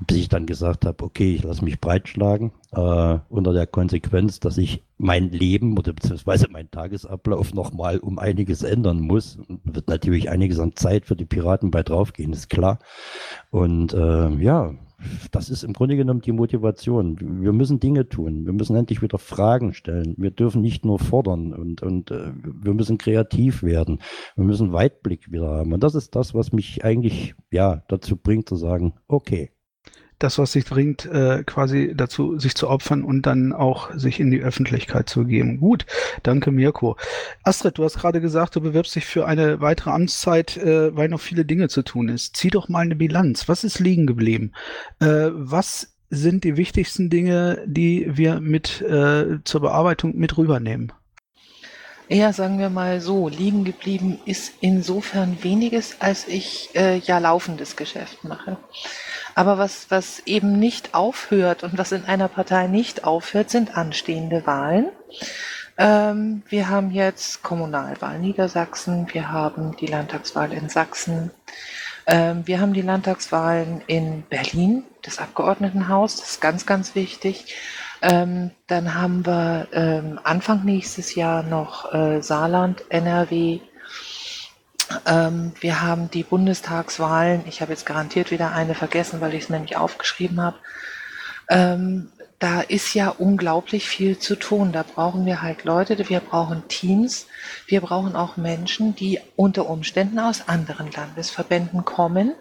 [0.00, 4.58] Bis ich dann gesagt habe, okay, ich lasse mich breitschlagen, äh, unter der Konsequenz, dass
[4.58, 9.38] ich mein Leben oder beziehungsweise meinen Tagesablauf nochmal um einiges ändern muss.
[9.64, 12.78] Wird natürlich einiges an Zeit für die Piraten bei draufgehen, ist klar.
[13.50, 14.74] Und äh, ja,
[15.30, 17.16] das ist im Grunde genommen die Motivation.
[17.20, 18.46] Wir müssen Dinge tun.
[18.46, 20.14] Wir müssen endlich wieder Fragen stellen.
[20.18, 24.00] Wir dürfen nicht nur fordern und, und äh, wir müssen kreativ werden.
[24.36, 25.72] Wir müssen Weitblick wieder haben.
[25.72, 29.51] Und das ist das, was mich eigentlich ja dazu bringt zu sagen, okay,
[30.22, 34.30] das, was sich bringt, äh, quasi dazu, sich zu opfern und dann auch sich in
[34.30, 35.58] die Öffentlichkeit zu geben.
[35.58, 35.86] Gut,
[36.22, 36.96] danke Mirko.
[37.42, 41.20] Astrid, du hast gerade gesagt, du bewirbst dich für eine weitere Amtszeit, äh, weil noch
[41.20, 42.36] viele Dinge zu tun ist.
[42.36, 43.48] Zieh doch mal eine Bilanz.
[43.48, 44.52] Was ist liegen geblieben?
[45.00, 50.92] Äh, was sind die wichtigsten Dinge, die wir mit äh, zur Bearbeitung mit rübernehmen?
[52.08, 57.76] Ja, sagen wir mal so, liegen geblieben ist insofern weniges, als ich äh, ja laufendes
[57.76, 58.58] Geschäft mache.
[59.34, 64.46] Aber was, was eben nicht aufhört und was in einer Partei nicht aufhört, sind anstehende
[64.46, 64.88] Wahlen.
[65.78, 71.30] Ähm, wir haben jetzt Kommunalwahl Niedersachsen, wir haben die Landtagswahl in Sachsen,
[72.06, 77.56] ähm, wir haben die Landtagswahlen in Berlin, das Abgeordnetenhaus, das ist ganz, ganz wichtig.
[78.02, 83.60] Ähm, dann haben wir ähm, Anfang nächstes Jahr noch äh, Saarland, NRW,
[85.06, 87.42] ähm, wir haben die Bundestagswahlen.
[87.46, 90.56] Ich habe jetzt garantiert wieder eine vergessen, weil ich es nicht aufgeschrieben habe.
[91.48, 94.72] Ähm, da ist ja unglaublich viel zu tun.
[94.72, 97.26] Da brauchen wir halt Leute, wir brauchen Teams,
[97.66, 102.34] wir brauchen auch Menschen, die unter Umständen aus anderen Landesverbänden kommen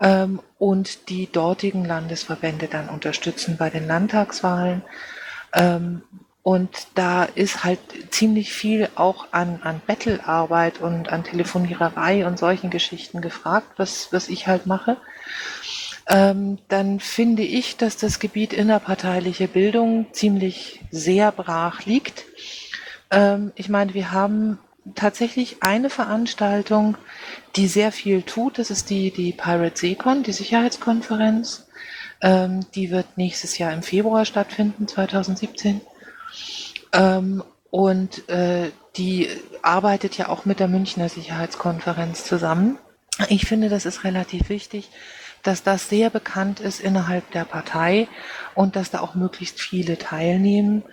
[0.00, 4.82] ähm, und die dortigen Landesverbände dann unterstützen bei den Landtagswahlen.
[5.54, 6.02] Ähm,
[6.42, 7.78] und da ist halt
[8.10, 14.28] ziemlich viel auch an, an Battlearbeit und an Telefoniererei und solchen Geschichten gefragt, was, was
[14.28, 14.96] ich halt mache.
[16.08, 22.24] Ähm, dann finde ich, dass das Gebiet innerparteiliche Bildung ziemlich sehr brach liegt.
[23.12, 24.58] Ähm, ich meine, wir haben
[24.96, 26.96] tatsächlich eine Veranstaltung,
[27.54, 28.58] die sehr viel tut.
[28.58, 31.68] Das ist die, die Pirate Seacon, die Sicherheitskonferenz.
[32.20, 35.82] Ähm, die wird nächstes Jahr im Februar stattfinden, 2017.
[36.92, 39.28] Ähm, und äh, die
[39.62, 42.78] arbeitet ja auch mit der Münchner Sicherheitskonferenz zusammen.
[43.28, 44.90] Ich finde, das ist relativ wichtig,
[45.42, 48.08] dass das sehr bekannt ist innerhalb der Partei
[48.54, 50.84] und dass da auch möglichst viele teilnehmen.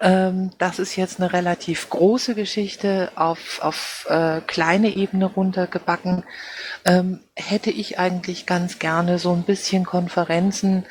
[0.00, 6.24] Ähm, das ist jetzt eine relativ große Geschichte auf, auf äh, kleine Ebene runtergebacken.
[6.84, 10.86] Ähm, hätte ich eigentlich ganz gerne so ein bisschen Konferenzen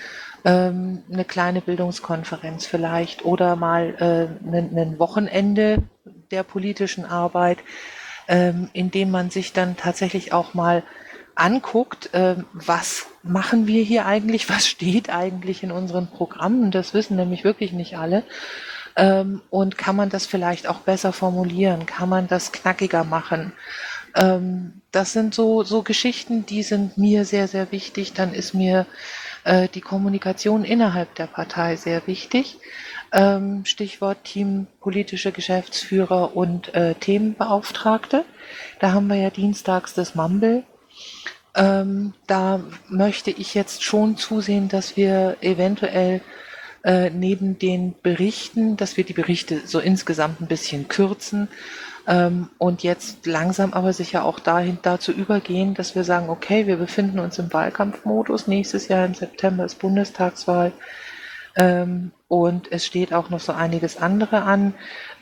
[0.45, 5.84] ähm, eine kleine Bildungskonferenz vielleicht oder mal äh, ein, ein Wochenende
[6.32, 7.60] der politischen Arbeit,
[8.28, 10.84] ähm, in dem man sich dann tatsächlich auch mal
[11.36, 17.15] anguckt, äh, was machen wir hier eigentlich, was steht eigentlich in unseren Programmen, das wissen
[17.15, 18.23] nämlich wirklich nicht alle.
[18.95, 23.54] Ähm, und kann man das vielleicht auch besser formulieren, kann man das knackiger machen.
[24.15, 28.13] Ähm, das sind so, so Geschichten, die sind mir sehr, sehr wichtig.
[28.13, 28.86] Dann ist mir
[29.43, 32.58] äh, die Kommunikation innerhalb der Partei sehr wichtig.
[33.12, 38.25] Ähm, Stichwort Team politische Geschäftsführer und äh, Themenbeauftragte.
[38.80, 40.63] Da haben wir ja dienstags das Mumble.
[41.56, 46.21] Ähm, da möchte ich jetzt schon zusehen, dass wir eventuell
[46.84, 51.49] äh, neben den Berichten, dass wir die Berichte so insgesamt ein bisschen kürzen
[52.58, 57.19] und jetzt langsam aber sicher auch dahin dazu übergehen, dass wir sagen, okay, wir befinden
[57.19, 58.48] uns im Wahlkampfmodus.
[58.48, 60.72] Nächstes Jahr im September ist Bundestagswahl.
[61.56, 64.74] Ähm, und es steht auch noch so einiges andere an.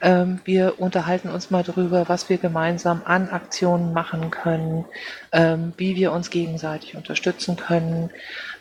[0.02, 4.86] Ähm, wir unterhalten uns mal darüber, was wir gemeinsam an Aktionen machen können,
[5.32, 8.12] ähm, wie wir uns gegenseitig unterstützen können.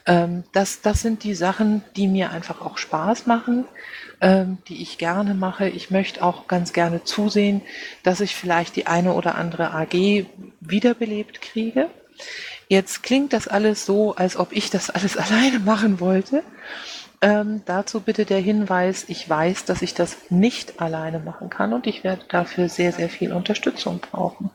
[0.07, 3.67] Ähm, das, das sind die Sachen, die mir einfach auch Spaß machen
[4.20, 5.68] ähm, die ich gerne mache.
[5.68, 7.62] Ich möchte auch ganz gerne zusehen,
[8.02, 10.26] dass ich vielleicht die eine oder andere AG
[10.61, 11.88] wiederbelebt kriege.
[12.68, 16.42] Jetzt klingt das alles so, als ob ich das alles alleine machen wollte.
[17.22, 21.87] Ähm, dazu bitte der Hinweis, ich weiß, dass ich das nicht alleine machen kann und
[21.87, 24.50] ich werde dafür sehr, sehr viel Unterstützung brauchen.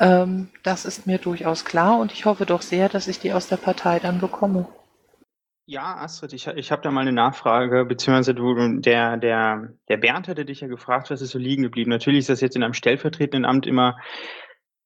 [0.00, 3.48] Ähm, das ist mir durchaus klar und ich hoffe doch sehr, dass ich die aus
[3.48, 4.66] der Partei dann bekomme.
[5.68, 10.28] Ja, Astrid, ich, ich habe da mal eine Nachfrage, beziehungsweise du, der, der, der Bernd
[10.28, 11.90] hatte dich ja gefragt, was ist so liegen geblieben.
[11.90, 13.98] Natürlich ist das jetzt in einem stellvertretenden Amt immer.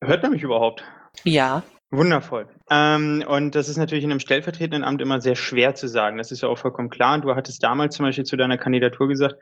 [0.02, 0.82] Hört man mich überhaupt?
[1.24, 1.62] Ja.
[1.90, 2.48] Wundervoll.
[2.70, 6.16] Ähm, und das ist natürlich in einem stellvertretenden Amt immer sehr schwer zu sagen.
[6.16, 7.16] Das ist ja auch vollkommen klar.
[7.16, 9.36] Und du hattest damals zum Beispiel zu deiner Kandidatur gesagt,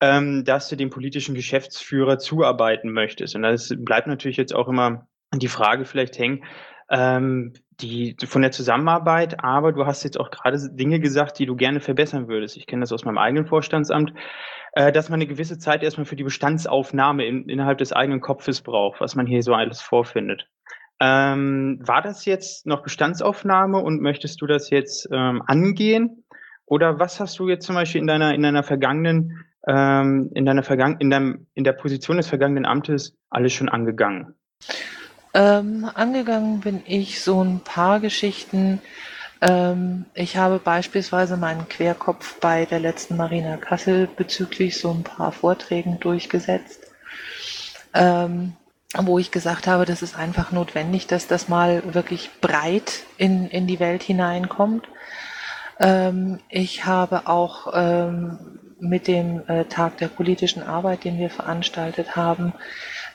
[0.00, 3.36] ähm, dass du dem politischen Geschäftsführer zuarbeiten möchtest.
[3.36, 6.42] Und das bleibt natürlich jetzt auch immer die Frage vielleicht hängen,
[6.90, 11.56] ähm, die von der Zusammenarbeit, aber du hast jetzt auch gerade Dinge gesagt, die du
[11.56, 12.56] gerne verbessern würdest.
[12.56, 14.12] Ich kenne das aus meinem eigenen Vorstandsamt,
[14.72, 18.60] äh, dass man eine gewisse Zeit erstmal für die Bestandsaufnahme in, innerhalb des eigenen Kopfes
[18.60, 20.48] braucht, was man hier so alles vorfindet.
[21.00, 26.24] Ähm, war das jetzt noch Bestandsaufnahme und möchtest du das jetzt ähm, angehen?
[26.66, 30.62] Oder was hast du jetzt zum Beispiel in deiner, in deiner vergangenen, ähm, in deiner
[30.62, 34.34] Vergangen, in deinem, in der Position des vergangenen Amtes alles schon angegangen?
[35.32, 38.80] Ähm, angegangen bin ich so ein paar Geschichten.
[39.40, 45.32] Ähm, ich habe beispielsweise meinen Querkopf bei der letzten Marina Kassel bezüglich so ein paar
[45.32, 46.80] Vorträgen durchgesetzt,
[47.94, 48.54] ähm,
[48.96, 53.68] wo ich gesagt habe, das ist einfach notwendig, dass das mal wirklich breit in, in
[53.68, 54.88] die Welt hineinkommt.
[55.78, 62.16] Ähm, ich habe auch ähm, mit dem äh, Tag der politischen Arbeit, den wir veranstaltet
[62.16, 62.52] haben,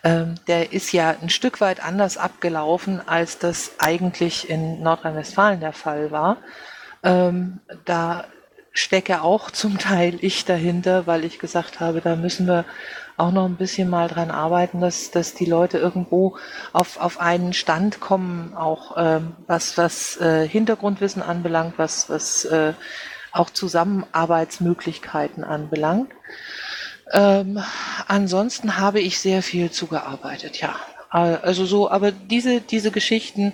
[0.05, 5.73] ähm, der ist ja ein Stück weit anders abgelaufen, als das eigentlich in Nordrhein-Westfalen der
[5.73, 6.37] Fall war.
[7.03, 8.25] Ähm, da
[8.71, 12.65] stecke auch zum Teil ich dahinter, weil ich gesagt habe, da müssen wir
[13.17, 16.37] auch noch ein bisschen mal dran arbeiten, dass, dass die Leute irgendwo
[16.71, 22.73] auf, auf einen Stand kommen, auch ähm, was, was äh, Hintergrundwissen anbelangt, was, was äh,
[23.31, 26.11] auch Zusammenarbeitsmöglichkeiten anbelangt.
[27.11, 27.61] Ähm,
[28.07, 30.75] ansonsten habe ich sehr viel zugearbeitet, ja.
[31.09, 33.53] Also so, aber diese, diese Geschichten,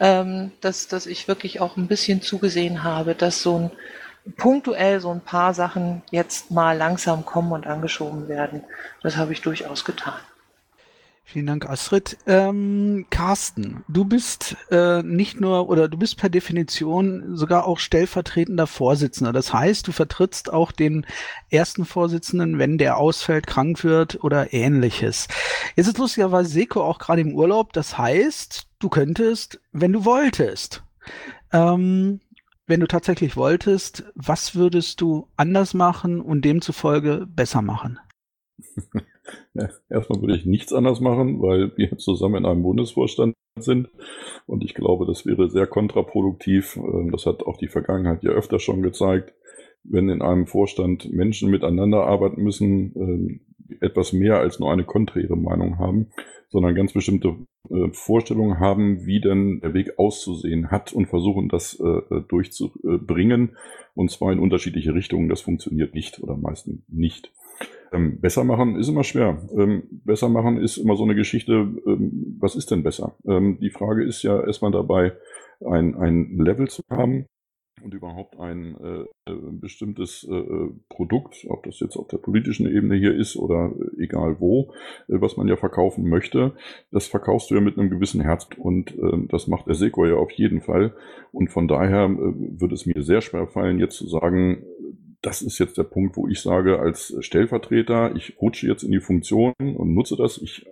[0.00, 3.70] ähm, dass, dass ich wirklich auch ein bisschen zugesehen habe, dass so ein
[4.36, 8.64] punktuell so ein paar Sachen jetzt mal langsam kommen und angeschoben werden.
[9.02, 10.18] Das habe ich durchaus getan.
[11.28, 12.18] Vielen Dank, Astrid.
[12.28, 18.68] Ähm, Carsten, du bist äh, nicht nur oder du bist per Definition sogar auch stellvertretender
[18.68, 19.32] Vorsitzender.
[19.32, 21.04] Das heißt, du vertrittst auch den
[21.50, 25.26] ersten Vorsitzenden, wenn der ausfällt, krank wird oder ähnliches.
[25.74, 27.72] Jetzt ist lustigerweise Seko auch gerade im Urlaub.
[27.72, 30.84] Das heißt, du könntest, wenn du wolltest,
[31.52, 32.20] ähm,
[32.68, 37.98] wenn du tatsächlich wolltest, was würdest du anders machen und demzufolge besser machen?
[39.88, 43.88] Erstmal würde ich nichts anders machen, weil wir zusammen in einem Bundesvorstand sind.
[44.46, 46.76] Und ich glaube, das wäre sehr kontraproduktiv.
[46.76, 49.34] Ähm, das hat auch die Vergangenheit ja öfter schon gezeigt.
[49.82, 53.40] Wenn in einem Vorstand Menschen miteinander arbeiten müssen, ähm,
[53.80, 56.10] etwas mehr als nur eine konträre Meinung haben,
[56.48, 57.36] sondern ganz bestimmte
[57.70, 63.56] äh, Vorstellungen haben, wie denn der Weg auszusehen hat und versuchen, das äh, durchzubringen.
[63.94, 65.28] Und zwar in unterschiedliche Richtungen.
[65.28, 67.32] Das funktioniert nicht oder meistens nicht.
[67.92, 69.42] Ähm, besser machen ist immer schwer.
[69.56, 73.16] Ähm, besser machen ist immer so eine Geschichte, ähm, was ist denn besser?
[73.26, 75.12] Ähm, die Frage ist ja erstmal dabei,
[75.64, 77.26] ein, ein Level zu haben
[77.82, 82.96] und überhaupt ein äh, äh bestimmtes äh, Produkt, ob das jetzt auf der politischen Ebene
[82.96, 84.72] hier ist oder egal wo,
[85.08, 86.54] äh, was man ja verkaufen möchte,
[86.90, 90.14] das verkaufst du ja mit einem gewissen Herz und äh, das macht der Seko ja
[90.14, 90.94] auf jeden Fall.
[91.32, 94.64] Und von daher äh, würde es mir sehr schwer fallen, jetzt zu sagen,
[95.26, 99.00] das ist jetzt der Punkt, wo ich sage, als Stellvertreter, ich rutsche jetzt in die
[99.00, 100.38] Funktion und nutze das.
[100.38, 100.66] Ich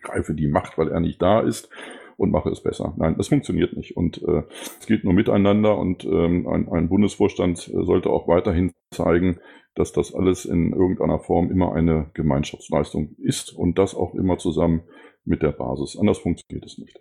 [0.00, 1.68] greife die Macht, weil er nicht da ist
[2.16, 2.94] und mache es besser.
[2.98, 3.96] Nein, das funktioniert nicht.
[3.96, 4.44] Und äh,
[4.78, 9.40] es geht nur miteinander und ähm, ein, ein Bundesvorstand äh, sollte auch weiterhin zeigen,
[9.74, 14.82] dass das alles in irgendeiner Form immer eine Gemeinschaftsleistung ist und das auch immer zusammen
[15.24, 15.98] mit der Basis.
[15.98, 17.00] Anders funktioniert es nicht.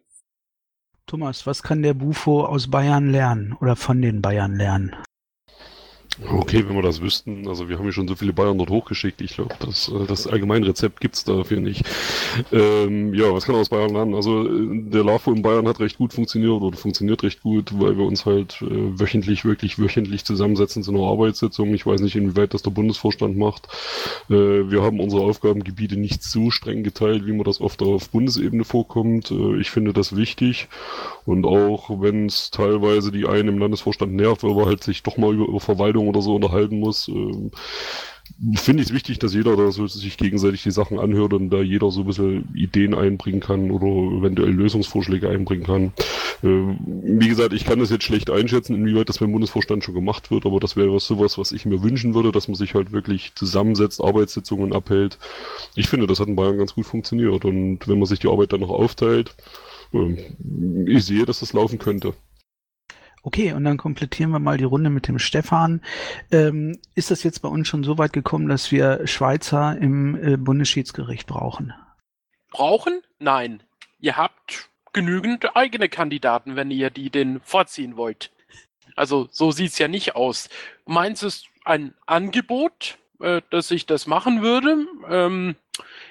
[1.05, 4.95] Thomas, was kann der Bufo aus Bayern lernen oder von den Bayern lernen?
[6.31, 7.47] Okay, wenn wir das wüssten.
[7.47, 9.21] Also wir haben ja schon so viele Bayern dort hochgeschickt.
[9.21, 11.83] Ich glaube, das, äh, das Allgemeinrezept gibt's dafür nicht.
[12.53, 14.15] Ähm, ja, was kann aus Bayern lernen?
[14.15, 17.97] Also äh, der LAFO in Bayern hat recht gut funktioniert oder funktioniert recht gut, weil
[17.97, 21.73] wir uns halt äh, wöchentlich, wirklich wöchentlich zusammensetzen zu einer Arbeitssitzung.
[21.73, 23.67] Ich weiß nicht, inwieweit das der Bundesvorstand macht.
[24.29, 28.63] Äh, wir haben unsere Aufgabengebiete nicht so streng geteilt, wie man das oft auf Bundesebene
[28.63, 29.31] vorkommt.
[29.31, 30.69] Äh, ich finde das wichtig.
[31.25, 35.17] Und auch wenn es teilweise die einen im Landesvorstand nervt, weil wir halt sich doch
[35.17, 37.49] mal über, über Verwaltung Meinung oder so unterhalten muss, äh,
[38.55, 41.61] finde ich es wichtig, dass jeder da so sich gegenseitig die Sachen anhört und da
[41.61, 45.93] jeder so ein bisschen Ideen einbringen kann oder eventuell Lösungsvorschläge einbringen kann.
[46.43, 50.31] Äh, wie gesagt, ich kann das jetzt schlecht einschätzen, inwieweit das beim Bundesvorstand schon gemacht
[50.31, 53.33] wird, aber das wäre sowas, was ich mir wünschen würde, dass man sich halt wirklich
[53.35, 55.17] zusammensetzt, Arbeitssitzungen abhält.
[55.75, 58.53] Ich finde, das hat in Bayern ganz gut funktioniert und wenn man sich die Arbeit
[58.53, 59.35] dann noch aufteilt,
[59.93, 60.17] äh,
[60.87, 62.13] ich sehe, dass das laufen könnte.
[63.25, 65.81] Okay, und dann komplettieren wir mal die Runde mit dem Stefan.
[66.31, 70.37] Ähm, ist das jetzt bei uns schon so weit gekommen, dass wir Schweizer im äh,
[70.37, 71.73] Bundesschiedsgericht brauchen?
[72.51, 73.01] Brauchen?
[73.17, 73.63] Nein.
[73.99, 78.31] Ihr habt genügend eigene Kandidaten, wenn ihr die denn vorziehen wollt.
[78.95, 80.47] Also so sieht's ja nicht aus.
[80.85, 84.85] Meins ist ein Angebot, äh, dass ich das machen würde.
[85.09, 85.55] Ähm,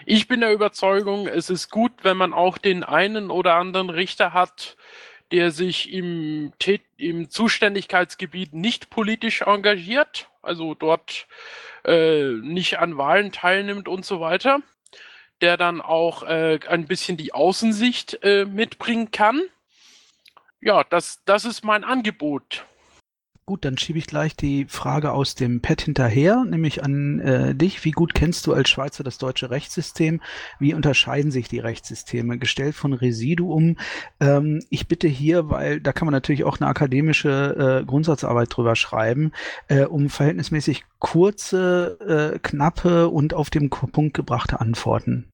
[0.05, 4.33] ich bin der Überzeugung, es ist gut, wenn man auch den einen oder anderen Richter
[4.33, 4.77] hat,
[5.33, 6.53] der sich im,
[6.97, 11.27] im Zuständigkeitsgebiet nicht politisch engagiert, also dort
[11.85, 14.61] äh, nicht an Wahlen teilnimmt und so weiter,
[15.41, 19.43] der dann auch äh, ein bisschen die Außensicht äh, mitbringen kann.
[20.61, 22.65] Ja, das, das ist mein Angebot.
[23.47, 27.85] Gut, dann schiebe ich gleich die Frage aus dem Pad hinterher, nämlich an äh, dich.
[27.85, 30.23] Wie gut kennst du als Schweizer das deutsche Rechtssystem?
[30.59, 32.39] Wie unterscheiden sich die Rechtssysteme?
[32.39, 33.77] Gestellt von Residuum.
[34.19, 38.77] Ähm, ich bitte hier, weil da kann man natürlich auch eine akademische äh, Grundsatzarbeit drüber
[38.77, 39.33] schreiben,
[39.69, 45.29] äh, um verhältnismäßig kurze, äh, knappe und auf den Punkt gebrachte Antworten.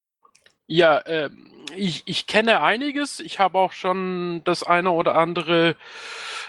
[0.71, 3.21] Ja, ähm ich, ich kenne einiges.
[3.21, 5.77] Ich habe auch schon das eine oder andere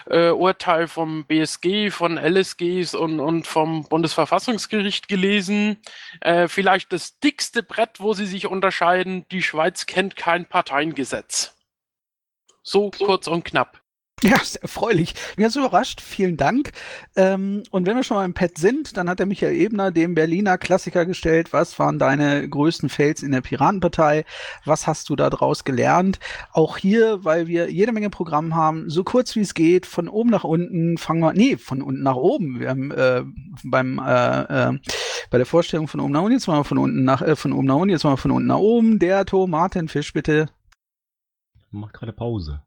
[0.06, 5.78] äh, Urteil vom BSG, von LSGs und, und vom Bundesverfassungsgericht gelesen.
[6.20, 11.54] Äh, vielleicht das dickste Brett, wo sie sich unterscheiden, die Schweiz kennt kein Parteiengesetz.
[12.62, 13.81] So kurz und knapp.
[14.22, 15.14] Ja, sehr erfreulich.
[15.36, 16.00] Mir ist überrascht.
[16.00, 16.70] Vielen Dank.
[17.16, 20.14] Ähm, und wenn wir schon mal im Pad sind, dann hat der Michael Ebner dem
[20.14, 21.52] Berliner Klassiker gestellt.
[21.52, 24.24] Was waren deine größten Fails in der Piratenpartei?
[24.64, 26.20] Was hast du da draus gelernt?
[26.52, 30.30] Auch hier, weil wir jede Menge Programm haben, so kurz wie es geht, von oben
[30.30, 32.60] nach unten, fangen wir, nee, von unten nach oben.
[32.60, 33.24] Wir haben äh,
[33.64, 34.78] beim äh, äh,
[35.30, 37.66] bei der Vorstellung von oben nach unten, jetzt mal von unten nach, äh, von oben
[37.66, 39.00] nach unten, jetzt mal von unten nach oben.
[39.00, 40.46] Der Tomatenfisch, bitte.
[41.70, 42.62] Macht gerade Pause.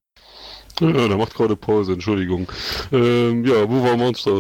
[0.80, 2.48] Ja, der macht gerade Pause, Entschuldigung.
[2.92, 4.38] Ähm, ja, wo war Monster?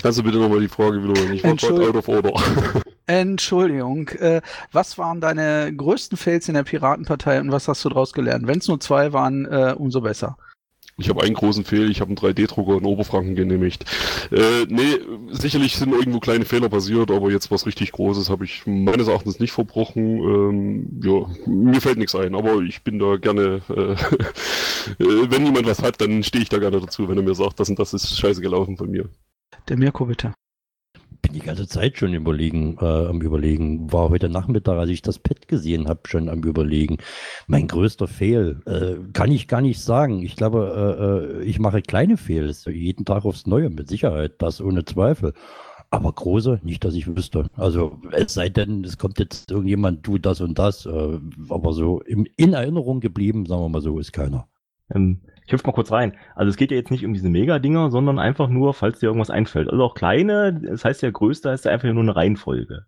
[0.00, 1.34] Kannst du bitte nochmal die Frage wiederholen?
[1.34, 2.32] Ich war gerade out of order.
[3.06, 4.08] Entschuldigung.
[4.08, 4.40] Äh,
[4.72, 8.46] was waren deine größten Fails in der Piratenpartei und was hast du daraus gelernt?
[8.46, 10.36] Wenn es nur zwei waren, äh, umso besser.
[10.98, 13.84] Ich habe einen großen Fehler, ich habe einen 3D-Drucker in Oberfranken genehmigt.
[14.30, 14.98] Äh, nee,
[15.30, 19.40] sicherlich sind irgendwo kleine Fehler passiert, aber jetzt was richtig Großes habe ich meines Erachtens
[19.40, 20.18] nicht verbrochen.
[20.18, 23.96] Ähm, ja, mir fällt nichts ein, aber ich bin da gerne, äh,
[24.98, 27.70] wenn jemand was hat, dann stehe ich da gerne dazu, wenn er mir sagt, das
[27.70, 29.08] und das ist scheiße gelaufen von mir.
[29.68, 30.34] Der Mirko, bitte
[31.22, 33.92] bin die ganze Zeit schon überlegen, äh, am überlegen.
[33.92, 36.98] War heute Nachmittag, als ich das Pad gesehen habe, schon am überlegen.
[37.46, 40.22] Mein größter Fehl äh, kann ich gar nicht sagen.
[40.22, 44.60] Ich glaube, äh, äh ich mache kleine Fehler, jeden Tag aufs Neue, mit Sicherheit, das
[44.60, 45.32] ohne Zweifel.
[45.90, 47.50] Aber große, nicht, dass ich wüsste.
[47.54, 50.86] Also es sei denn, es kommt jetzt irgendjemand, du das und das.
[50.86, 54.48] Äh, aber so im, in Erinnerung geblieben, sagen wir mal so, ist keiner.
[54.92, 56.16] Ähm, ich hüpfe mal kurz rein.
[56.34, 59.30] Also es geht ja jetzt nicht um diese Mega-Dinger, sondern einfach nur, falls dir irgendwas
[59.30, 59.68] einfällt.
[59.68, 62.86] Also auch kleine, das heißt ja größte, heißt ja einfach nur eine Reihenfolge.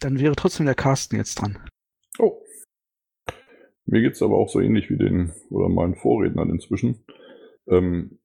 [0.00, 1.58] Dann wäre trotzdem der Carsten jetzt dran.
[2.18, 2.40] Oh.
[3.86, 7.04] Mir geht's aber auch so ähnlich wie den oder meinen Vorrednern inzwischen.
[7.68, 8.18] Ähm,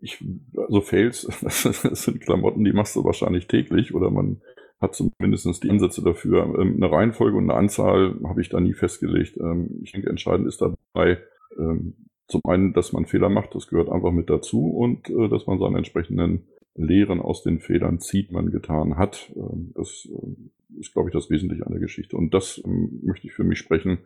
[0.00, 0.24] ich,
[0.56, 4.40] also Fails, das sind Klamotten, die machst du wahrscheinlich täglich oder man
[4.80, 6.54] hat zumindest die Ansätze dafür.
[6.58, 9.36] Ähm, eine Reihenfolge und eine Anzahl habe ich da nie festgelegt.
[9.38, 11.18] Ähm, ich denke, entscheidend ist dabei,
[11.58, 11.94] ähm,
[12.26, 15.58] zum einen, dass man Fehler macht, das gehört einfach mit dazu und äh, dass man
[15.58, 19.32] seine entsprechenden Lehren aus den Fehlern zieht, man getan hat.
[19.36, 22.16] Ähm, das äh, ist, glaube ich, das Wesentliche an der Geschichte.
[22.16, 23.98] Und das ähm, möchte ich für mich sprechen.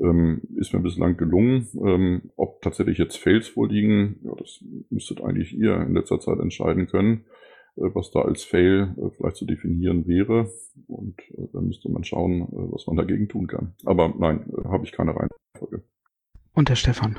[0.00, 1.68] Ähm, ist mir bislang gelungen.
[1.84, 6.88] Ähm, ob tatsächlich jetzt Fails vorliegen, ja, das müsstet eigentlich ihr in letzter Zeit entscheiden
[6.88, 7.26] können,
[7.76, 10.50] äh, was da als Fail äh, vielleicht zu definieren wäre.
[10.88, 13.74] Und äh, dann müsste man schauen, äh, was man dagegen tun kann.
[13.84, 15.84] Aber nein, habe ich keine Reihenfolge.
[16.54, 17.18] Und der Stefan.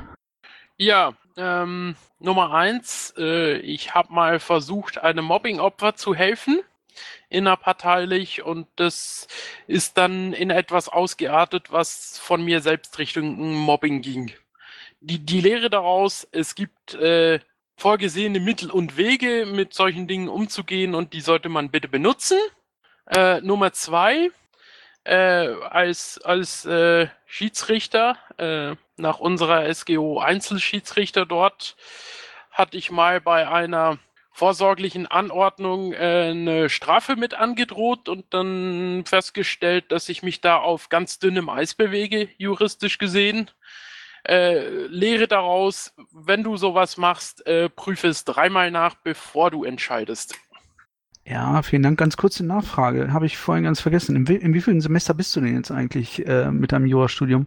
[0.78, 6.60] Ja, ähm, Nummer eins, äh, ich habe mal versucht, einem Mobbing-Opfer zu helfen,
[7.28, 9.28] innerparteilich, und das
[9.66, 14.32] ist dann in etwas ausgeartet, was von mir selbst Richtung Mobbing ging.
[15.00, 17.40] Die, die Lehre daraus, es gibt äh,
[17.76, 22.38] vorgesehene Mittel und Wege, mit solchen Dingen umzugehen, und die sollte man bitte benutzen.
[23.14, 24.30] Äh, Nummer zwei,
[25.04, 31.76] äh, als, als äh, Schiedsrichter, äh, nach unserer SGO Einzelschiedsrichter dort,
[32.50, 33.98] hatte ich mal bei einer
[34.36, 40.90] vorsorglichen Anordnung äh, eine Strafe mit angedroht und dann festgestellt, dass ich mich da auf
[40.90, 43.50] ganz dünnem Eis bewege, juristisch gesehen.
[44.28, 50.34] Äh, lehre daraus, wenn du sowas machst, äh, prüfe es dreimal nach, bevor du entscheidest.
[51.24, 51.98] Ja, vielen Dank.
[51.98, 53.12] Ganz kurze Nachfrage.
[53.12, 54.14] Habe ich vorhin ganz vergessen.
[54.16, 57.46] In, wie, in wievielten Semester bist du denn jetzt eigentlich äh, mit deinem Jurastudium?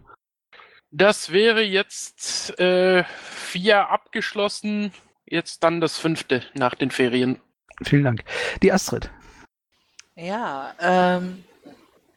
[0.92, 4.92] Das wäre jetzt äh, vier abgeschlossen,
[5.24, 7.40] jetzt dann das fünfte nach den Ferien.
[7.82, 8.24] Vielen Dank.
[8.62, 9.08] Die Astrid.
[10.16, 11.44] Ja, ähm,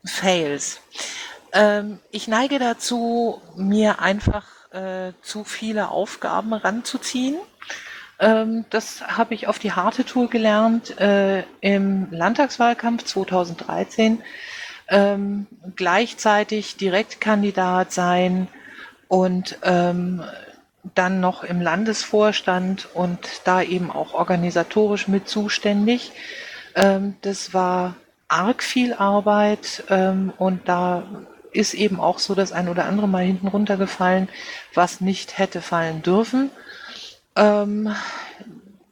[0.04, 0.82] Fails.
[1.54, 7.38] Ähm, ich neige dazu, mir einfach äh, zu viele Aufgaben ranzuziehen.
[8.20, 14.24] Ähm, das habe ich auf die harte Tour gelernt äh, im Landtagswahlkampf 2013.
[14.90, 18.48] Ähm, gleichzeitig Direktkandidat sein
[19.14, 20.24] und ähm,
[20.96, 26.14] dann noch im Landesvorstand und da eben auch organisatorisch mit zuständig.
[26.74, 27.94] Ähm, das war
[28.28, 31.04] arg viel Arbeit ähm, und da
[31.52, 34.30] ist eben auch so das ein oder andere Mal hinten runtergefallen,
[34.74, 36.50] was nicht hätte fallen dürfen.
[37.36, 37.94] Ähm,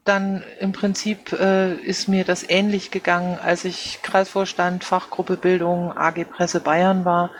[0.03, 6.25] dann im Prinzip äh, ist mir das ähnlich gegangen, als ich Kreisvorstand Fachgruppe Bildung AG
[6.25, 7.31] Presse Bayern war.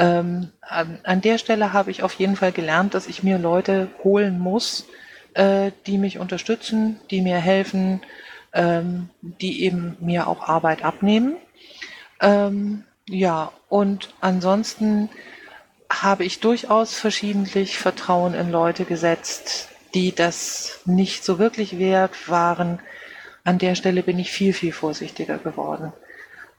[0.00, 3.88] Ähm, an, an, der Stelle habe ich auf jeden Fall gelernt, dass ich mir Leute
[4.02, 4.86] holen muss,
[5.34, 8.00] äh, die mich unterstützen, die mir helfen,
[8.54, 11.36] ähm, die eben mir auch Arbeit abnehmen.
[12.18, 15.10] Ähm, ja, und ansonsten
[15.92, 22.78] habe ich durchaus verschiedentlich Vertrauen in Leute gesetzt, die das nicht so wirklich wert waren.
[23.44, 25.92] An der Stelle bin ich viel, viel vorsichtiger geworden.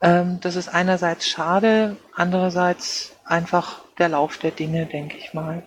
[0.00, 5.62] Ähm, das ist einerseits schade, andererseits einfach der Lauf der Dinge, denke ich mal.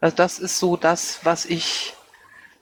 [0.00, 1.94] Also das ist so das, was ich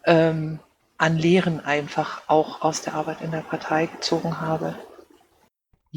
[0.05, 0.61] ähm,
[0.97, 4.75] an Lehren einfach auch aus der Arbeit in der Partei gezogen habe.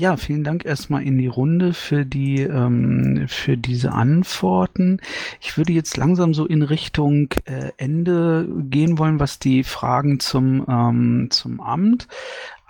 [0.01, 4.99] Ja, vielen Dank erstmal in die Runde für die ähm, für diese Antworten.
[5.39, 10.65] Ich würde jetzt langsam so in Richtung äh, Ende gehen wollen, was die Fragen zum
[10.67, 12.07] ähm, zum Amt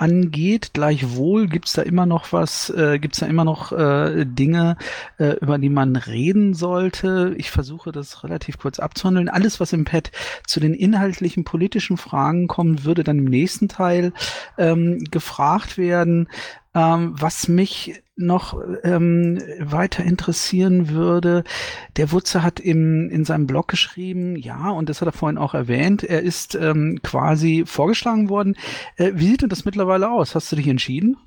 [0.01, 0.71] angeht.
[0.73, 4.75] Gleichwohl gibt's da immer noch was, äh, gibt's da immer noch äh, Dinge,
[5.17, 7.35] äh, über die man reden sollte.
[7.37, 9.29] Ich versuche das relativ kurz abzuhandeln.
[9.29, 10.11] Alles, was im Pad
[10.47, 14.11] zu den inhaltlichen politischen Fragen kommt, würde dann im nächsten Teil
[14.57, 16.27] ähm, gefragt werden.
[16.73, 21.43] Ähm, was mich noch ähm, weiter interessieren würde,
[21.97, 25.53] der Wutze hat im, in seinem Blog geschrieben, ja, und das hat er vorhin auch
[25.53, 28.55] erwähnt, er ist ähm, quasi vorgeschlagen worden.
[28.95, 30.33] Äh, wie sieht denn das mittlerweile aus?
[30.33, 31.17] Hast du dich entschieden?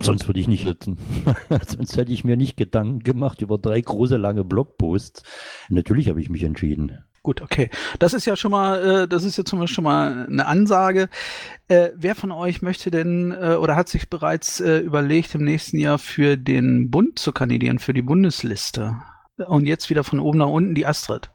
[0.00, 0.96] Sonst würde ich nicht sitzen.
[1.66, 5.24] Sonst hätte ich mir nicht Gedanken gemacht über drei große lange Blogposts.
[5.68, 7.04] Natürlich habe ich mich entschieden.
[7.22, 7.70] Gut, okay.
[7.98, 11.08] Das ist ja schon mal, äh, das ist Beispiel schon mal eine Ansage.
[11.68, 15.78] Äh, wer von euch möchte denn äh, oder hat sich bereits äh, überlegt, im nächsten
[15.78, 19.02] Jahr für den Bund zu kandidieren, für die Bundesliste?
[19.36, 21.30] Und jetzt wieder von oben nach unten die Astrid.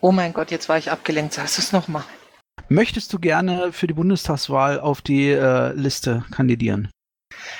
[0.00, 1.34] Oh mein Gott, jetzt war ich abgelenkt.
[1.34, 2.04] Sagst du es nochmal?
[2.68, 6.88] Möchtest du gerne für die Bundestagswahl auf die äh, Liste kandidieren?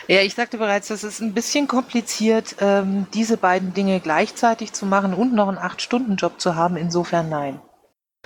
[0.06, 4.86] Ja, ich sagte bereits, das ist ein bisschen kompliziert, ähm, diese beiden Dinge gleichzeitig zu
[4.86, 6.76] machen und noch einen Acht-Stunden-Job zu haben.
[6.76, 7.60] Insofern nein.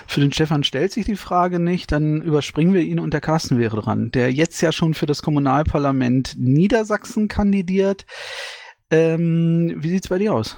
[0.07, 3.59] Für den Stefan stellt sich die Frage nicht, dann überspringen wir ihn und der Carsten
[3.59, 8.05] wäre dran, der jetzt ja schon für das Kommunalparlament Niedersachsen kandidiert.
[8.91, 10.57] Ähm, wie sieht's bei dir aus?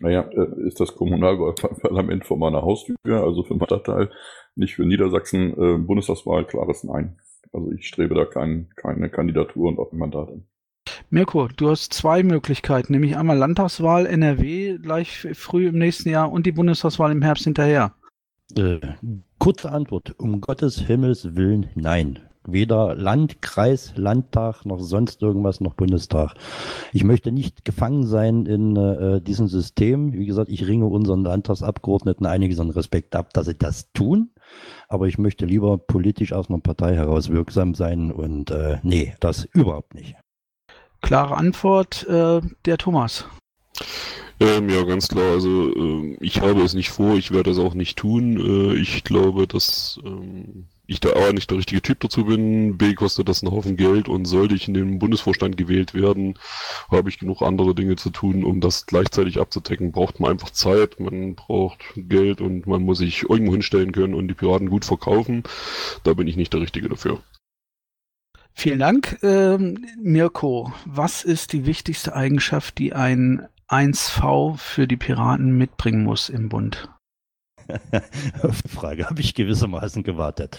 [0.00, 4.10] Naja, äh, ist das Kommunalparlament vor meiner Haustür, also für meinen Stadtteil,
[4.54, 7.18] nicht für Niedersachsen, äh, Bundestagswahl, klares Nein.
[7.54, 10.44] Also ich strebe da kein, keine Kandidatur und auch ein Mandat an.
[11.08, 16.46] Mirko, du hast zwei Möglichkeiten, nämlich einmal Landtagswahl NRW gleich früh im nächsten Jahr und
[16.46, 17.94] die Bundestagswahl im Herbst hinterher.
[18.56, 18.80] Äh,
[19.38, 22.20] kurze Antwort, um Gottes Himmels Willen, nein.
[22.46, 26.34] Weder Landkreis, Landtag, noch sonst irgendwas, noch Bundestag.
[26.92, 30.12] Ich möchte nicht gefangen sein in äh, diesem System.
[30.12, 34.30] Wie gesagt, ich ringe unseren Landtagsabgeordneten einiges an Respekt ab, dass sie das tun.
[34.88, 39.44] Aber ich möchte lieber politisch aus einer Partei heraus wirksam sein und äh, nee, das
[39.52, 40.16] überhaupt nicht.
[41.00, 43.26] Klare Antwort, äh, der Thomas.
[44.40, 45.32] Ähm, ja, ganz klar.
[45.32, 48.38] Also äh, ich habe es nicht vor, ich werde es auch nicht tun.
[48.38, 52.94] Äh, ich glaube, dass ähm, ich da A nicht der richtige Typ dazu bin, B
[52.94, 56.38] kostet das einen Haufen Geld und sollte ich in den Bundesvorstand gewählt werden,
[56.90, 59.92] habe ich genug andere Dinge zu tun, um das gleichzeitig abzudecken.
[59.92, 64.28] Braucht man einfach Zeit, man braucht Geld und man muss sich irgendwo hinstellen können und
[64.28, 65.42] die Piraten gut verkaufen.
[66.02, 67.22] Da bin ich nicht der Richtige dafür.
[68.52, 70.72] Vielen Dank, ähm, Mirko.
[70.84, 76.88] Was ist die wichtigste Eigenschaft, die ein 1V für die Piraten mitbringen muss im Bund?
[78.42, 80.58] Auf die Frage habe ich gewissermaßen gewartet.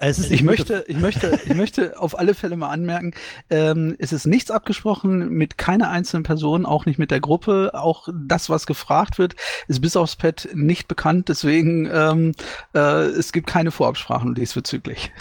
[0.00, 3.12] ich, möchte, ich, möchte, ich möchte auf alle Fälle mal anmerken,
[3.50, 7.72] ähm, es ist nichts abgesprochen mit keiner einzelnen Person, auch nicht mit der Gruppe.
[7.74, 9.34] Auch das, was gefragt wird,
[9.68, 11.28] ist bis aufs Pad nicht bekannt.
[11.28, 12.32] Deswegen ähm,
[12.74, 15.12] äh, es gibt keine Vorabsprachen diesbezüglich.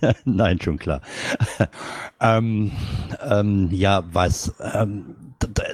[0.24, 1.00] Nein, schon klar.
[2.20, 2.72] ähm,
[3.22, 4.54] ähm, ja, was?
[4.60, 5.16] Ähm,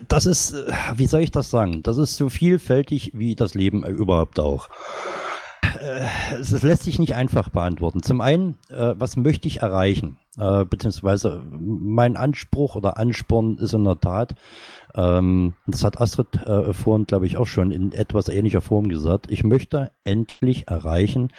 [0.09, 1.83] das ist, äh, wie soll ich das sagen?
[1.83, 4.69] Das ist so vielfältig wie das Leben überhaupt auch.
[5.81, 6.07] Äh,
[6.39, 8.03] es lässt sich nicht einfach beantworten.
[8.03, 10.17] Zum einen, äh, was möchte ich erreichen?
[10.37, 14.37] Beziehungsweise mein Anspruch oder Ansporn ist in der Tat,
[14.95, 16.29] ähm, das hat Astrid
[16.71, 19.27] vorhin, glaube ich, auch schon in etwas ähnlicher Form gesagt.
[19.29, 21.33] Ich möchte endlich erreichen,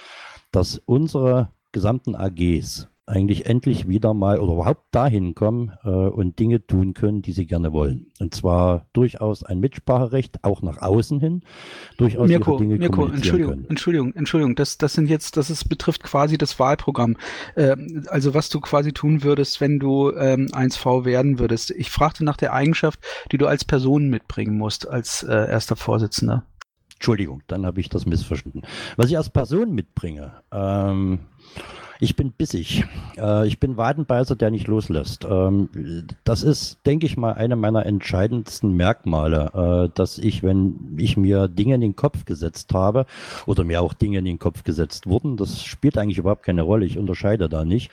[0.52, 6.66] dass unsere gesamten AGs eigentlich endlich wieder mal oder überhaupt dahin kommen äh, und Dinge
[6.66, 8.08] tun können, die sie gerne wollen.
[8.20, 11.42] Und zwar durchaus ein Mitspracherecht, auch nach außen hin,
[11.98, 13.70] durchaus Mirko, Dinge Mirko, Entschuldigung, können.
[13.70, 17.18] Entschuldigung, Entschuldigung, das, das sind jetzt, das ist, betrifft quasi das Wahlprogramm.
[17.56, 17.76] Äh,
[18.08, 21.72] also was du quasi tun würdest, wenn du ähm, 1V werden würdest.
[21.72, 23.00] Ich fragte nach der Eigenschaft,
[23.32, 26.46] die du als Person mitbringen musst, als äh, erster Vorsitzender.
[26.94, 28.62] Entschuldigung, dann habe ich das missverstanden.
[28.96, 31.20] Was ich als Person mitbringe, ähm,
[32.02, 32.84] ich bin bissig.
[33.16, 35.26] Äh, ich bin Wadenbeißer, der nicht loslässt.
[35.30, 35.70] Ähm,
[36.24, 41.48] das ist, denke ich mal, eine meiner entscheidendsten Merkmale, äh, dass ich, wenn ich mir
[41.48, 43.06] Dinge in den Kopf gesetzt habe
[43.46, 46.88] oder mir auch Dinge in den Kopf gesetzt wurden, das spielt eigentlich überhaupt keine Rolle.
[46.88, 47.92] Ich unterscheide da nicht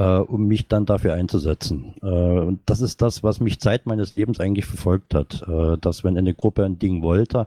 [0.00, 1.94] äh, um mich dann dafür einzusetzen.
[2.02, 6.02] Äh, und das ist das, was mich Zeit meines Lebens eigentlich verfolgt hat, äh, dass
[6.04, 7.46] wenn eine Gruppe ein Ding wollte,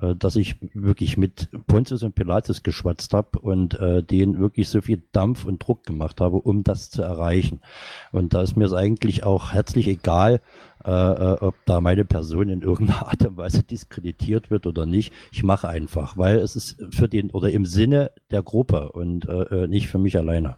[0.00, 4.80] äh, dass ich wirklich mit Pontius und Pilatus geschwatzt habe und äh, denen wirklich so
[4.80, 7.60] viel Dampf und Druck gemacht habe, um das zu erreichen.
[8.10, 10.40] Und da ist mir es eigentlich auch herzlich egal,
[10.84, 15.12] äh, äh, ob da meine Person in irgendeiner Art und Weise diskreditiert wird oder nicht.
[15.30, 19.64] Ich mache einfach, weil es ist für den oder im Sinne der Gruppe und äh,
[19.64, 20.56] äh nicht für mich alleine.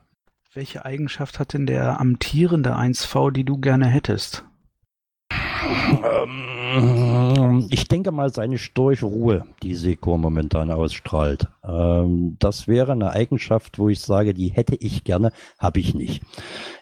[0.52, 4.44] Welche Eigenschaft hat denn der amtierende 1V, die du gerne hättest?
[6.74, 11.48] Ähm, ich denke mal seine stoische Ruhe, die Seko momentan ausstrahlt.
[11.66, 16.22] Ähm, das wäre eine Eigenschaft, wo ich sage, die hätte ich gerne, habe ich nicht.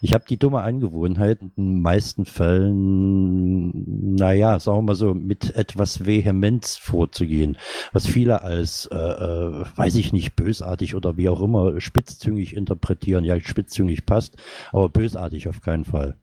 [0.00, 5.54] Ich habe die dumme Angewohnheit, in den meisten Fällen, naja, sagen wir mal so, mit
[5.56, 7.58] etwas Vehemenz vorzugehen,
[7.92, 13.24] was viele als, äh, äh, weiß ich nicht, bösartig oder wie auch immer, spitzzüngig interpretieren.
[13.24, 14.36] Ja, spitzzüngig passt,
[14.72, 16.16] aber bösartig auf keinen Fall.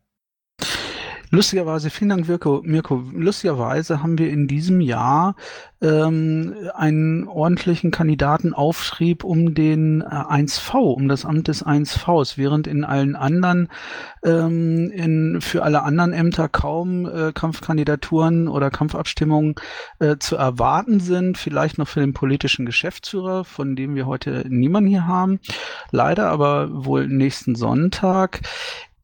[1.32, 2.61] Lustigerweise, vielen Dank, Mirko.
[2.63, 3.03] Mirko.
[3.13, 5.36] Lustigerweise haben wir in diesem Jahr
[5.80, 12.84] ähm, einen ordentlichen Kandidatenauftrieb um den äh, 1V, um das Amt des 1Vs, während in
[12.84, 13.69] allen anderen,
[14.23, 19.53] ähm, in, für alle anderen Ämter kaum äh, Kampfkandidaturen oder Kampfabstimmungen
[19.99, 21.38] äh, zu erwarten sind.
[21.38, 25.39] Vielleicht noch für den politischen Geschäftsführer, von dem wir heute niemanden hier haben.
[25.91, 28.41] Leider, aber wohl nächsten Sonntag.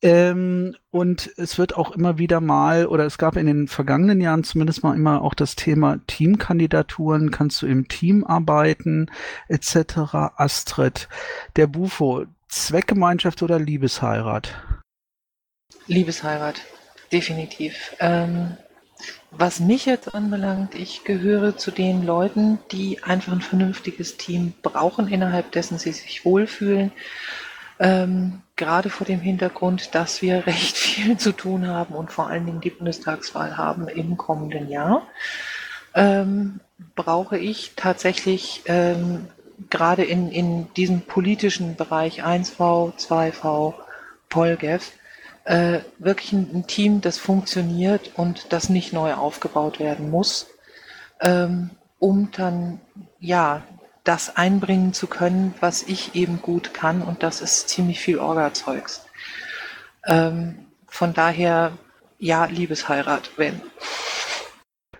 [0.06, 4.44] Ähm, und es wird auch immer wieder mal, oder es gab in den vergangenen Jahren
[4.44, 9.10] zumindest mal immer auch das Thema Teamkandidaturen, kannst du im Team arbeiten,
[9.48, 9.98] etc.
[10.38, 11.10] Astrid,
[11.56, 14.54] der Bufo, Zweckgemeinschaft oder Liebesheirat?
[15.88, 16.62] Liebesheirat,
[17.12, 17.96] definitiv.
[18.00, 18.58] Ähm,
[19.32, 25.08] was mich jetzt anbelangt, ich gehöre zu den Leuten, die einfach ein vernünftiges Team brauchen,
[25.08, 26.92] innerhalb dessen sie sich wohlfühlen.
[27.80, 32.46] Ähm, gerade vor dem Hintergrund, dass wir recht viel zu tun haben und vor allen
[32.46, 35.08] Dingen die Bundestagswahl haben im kommenden Jahr,
[35.94, 36.60] ähm,
[36.96, 39.28] brauche ich tatsächlich ähm,
[39.70, 43.74] gerade in, in diesem politischen Bereich 1V, 2V,
[44.30, 44.92] Polgev,
[45.46, 50.48] äh, wirklich ein, ein, Team, das funktioniert und das nicht neu aufgebaut werden muss,
[51.22, 51.70] ähm,
[52.00, 52.82] um dann
[53.20, 53.64] ja
[54.06, 59.06] das einbringen zu können, was ich eben gut kann und das ist ziemlich viel Orga-Zeugs.
[60.06, 60.56] Ähm,
[60.88, 61.74] von daher,
[62.20, 63.60] ja, Liebesheirat, wenn.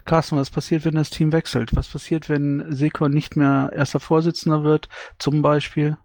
[0.04, 1.76] Carsten, was passiert, wenn das Team wechselt?
[1.76, 5.98] Was passiert, wenn Sekon nicht mehr erster Vorsitzender wird, zum Beispiel?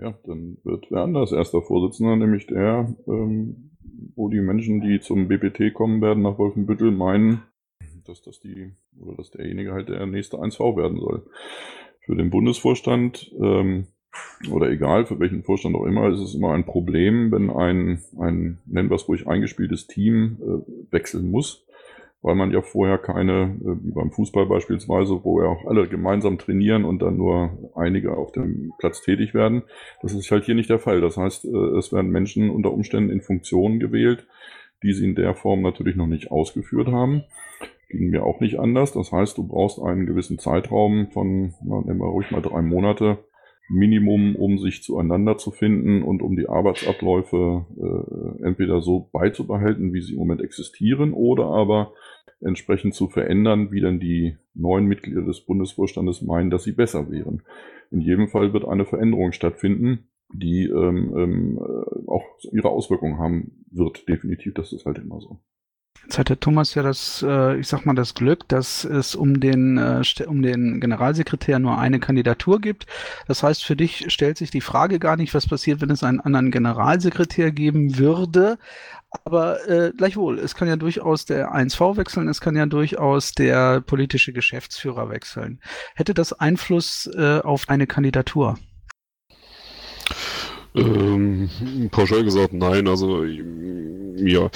[0.00, 3.70] Ja, dann wird wer anders erster Vorsitzender, nämlich der, ähm,
[4.14, 7.42] wo die Menschen, die zum BPT kommen werden, nach Wolfenbüttel meinen,
[8.04, 11.24] dass das die, oder dass derjenige halt der nächste 1V werden soll
[12.08, 13.86] für den Bundesvorstand ähm,
[14.50, 18.58] oder egal für welchen Vorstand auch immer, ist es immer ein Problem, wenn ein, ein
[18.64, 21.66] nennen wir es ruhig, eingespieltes Team äh, wechseln muss,
[22.22, 26.38] weil man ja vorher keine, äh, wie beim Fußball beispielsweise, wo ja auch alle gemeinsam
[26.38, 29.64] trainieren und dann nur einige auf dem Platz tätig werden.
[30.00, 31.02] Das ist halt hier nicht der Fall.
[31.02, 34.26] Das heißt, äh, es werden Menschen unter Umständen in Funktionen gewählt,
[34.82, 37.24] die sie in der Form natürlich noch nicht ausgeführt haben
[37.88, 38.92] ging mir auch nicht anders.
[38.92, 43.18] Das heißt, du brauchst einen gewissen Zeitraum von, na, nehmen wir ruhig mal drei Monate
[43.70, 50.00] Minimum, um sich zueinander zu finden und um die Arbeitsabläufe äh, entweder so beizubehalten, wie
[50.00, 51.92] sie im Moment existieren, oder aber
[52.40, 57.42] entsprechend zu verändern, wie dann die neuen Mitglieder des Bundesvorstandes meinen, dass sie besser wären.
[57.90, 61.58] In jedem Fall wird eine Veränderung stattfinden, die ähm, ähm,
[62.06, 64.08] auch ihre Auswirkungen haben wird.
[64.08, 65.40] Definitiv, das ist halt immer so.
[66.04, 69.40] Jetzt hat der Thomas ja das, äh, ich sag mal, das Glück, dass es um
[69.40, 72.86] den, äh, um den Generalsekretär nur eine Kandidatur gibt.
[73.26, 76.20] Das heißt, für dich stellt sich die Frage gar nicht, was passiert, wenn es einen
[76.20, 78.58] anderen Generalsekretär geben würde.
[79.24, 83.80] Aber äh, gleichwohl, es kann ja durchaus der 1V wechseln, es kann ja durchaus der
[83.80, 85.60] politische Geschäftsführer wechseln.
[85.94, 88.58] Hätte das Einfluss äh, auf eine Kandidatur?
[90.74, 91.48] Ähm,
[91.90, 92.86] pauschal gesagt, nein.
[92.86, 94.50] Also, ja,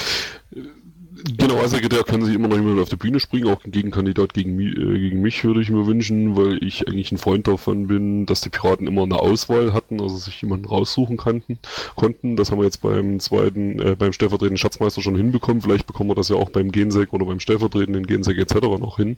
[1.25, 4.99] Generalsekretär kann sich immer noch jemand auf die Bühne springen, auch ein Gegenkandidat gegen, äh,
[4.99, 8.49] gegen mich würde ich mir wünschen, weil ich eigentlich ein Freund davon bin, dass die
[8.49, 11.59] Piraten immer eine Auswahl hatten, also sich jemanden raussuchen kannten,
[11.95, 12.35] konnten.
[12.35, 15.63] Das haben wir jetzt beim zweiten, äh, beim stellvertretenden Schatzmeister schon hinbekommen.
[15.63, 18.55] Vielleicht bekommen wir das ja auch beim Gensek oder beim stellvertretenden Gensek etc.
[18.81, 19.17] noch hin.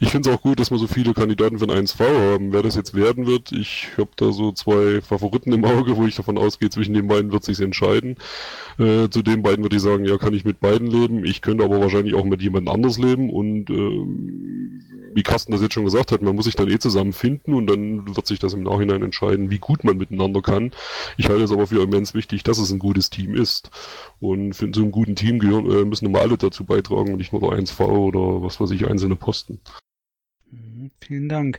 [0.00, 2.52] Ich finde es auch gut, dass wir so viele Kandidaten für ein 1V haben.
[2.52, 6.16] Wer das jetzt werden wird, ich habe da so zwei Favoriten im Auge, wo ich
[6.16, 8.16] davon ausgehe, zwischen den beiden wird sich entscheiden.
[8.78, 11.24] Äh, zu den beiden würde ich sagen, ja, kann ich mit beiden leben.
[11.28, 15.74] Ich könnte aber wahrscheinlich auch mit jemand anders leben und äh, wie Carsten das jetzt
[15.74, 18.62] schon gesagt hat, man muss sich dann eh zusammenfinden und dann wird sich das im
[18.62, 20.70] Nachhinein entscheiden, wie gut man miteinander kann.
[21.16, 23.70] Ich halte es aber für immens wichtig, dass es ein gutes Team ist.
[24.20, 27.32] Und für so einem guten Team gehören, äh, müssen immer alle dazu beitragen und nicht
[27.32, 29.60] nur der 1V oder was weiß ich, einzelne Posten.
[30.50, 31.58] Mhm, vielen Dank.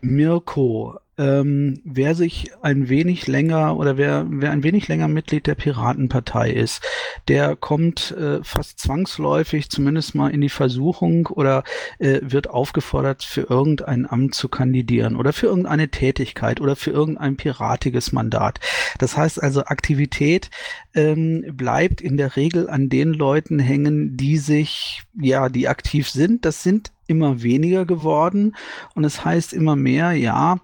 [0.00, 5.54] Mirko, ähm, wer sich ein wenig länger oder wer, wer ein wenig länger Mitglied der
[5.54, 6.82] Piratenpartei ist,
[7.28, 11.64] der kommt äh, fast zwangsläufig zumindest mal in die Versuchung oder
[11.98, 17.36] äh, wird aufgefordert, für irgendein Amt zu kandidieren oder für irgendeine Tätigkeit oder für irgendein
[17.36, 18.60] piratiges Mandat.
[18.98, 20.50] Das heißt also, Aktivität
[20.94, 26.46] ähm, bleibt in der Regel an den Leuten hängen, die sich, ja, die aktiv sind.
[26.46, 28.56] Das sind immer weniger geworden
[28.94, 30.58] und es heißt immer mehr, ja,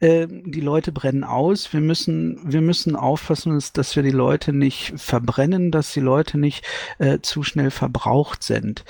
[0.00, 1.72] äh, die Leute brennen aus.
[1.72, 6.64] Wir müssen, wir müssen aufpassen, dass wir die Leute nicht verbrennen, dass die Leute nicht
[6.98, 8.84] äh, zu schnell verbraucht sind.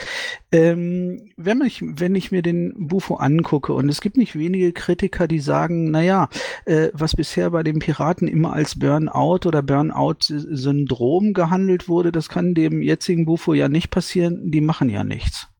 [0.53, 5.29] Ähm, wenn, ich, wenn ich mir den Bufo angucke und es gibt nicht wenige Kritiker,
[5.29, 6.29] die sagen, naja,
[6.65, 12.55] äh, was bisher bei den Piraten immer als Burnout oder Burnout-Syndrom gehandelt wurde, das kann
[12.55, 14.51] dem jetzigen Bufo ja nicht passieren.
[14.51, 15.52] Die machen ja nichts.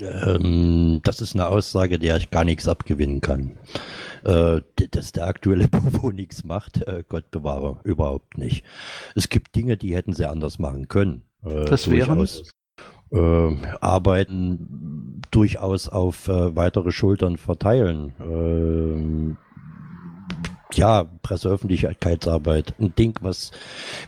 [0.00, 3.58] Ähm, das ist eine Aussage, der ich gar nichts abgewinnen kann.
[4.24, 8.64] Äh, dass der aktuelle Bobo nichts macht, äh, Gott bewahre, überhaupt nicht.
[9.14, 11.22] Es gibt Dinge, die hätten sie anders machen können.
[11.44, 12.26] Äh, das wären
[13.12, 19.36] äh, Arbeiten durchaus auf äh, weitere Schultern verteilen.
[20.72, 23.52] Ja, Presseöffentlichkeitsarbeit, ein Ding, was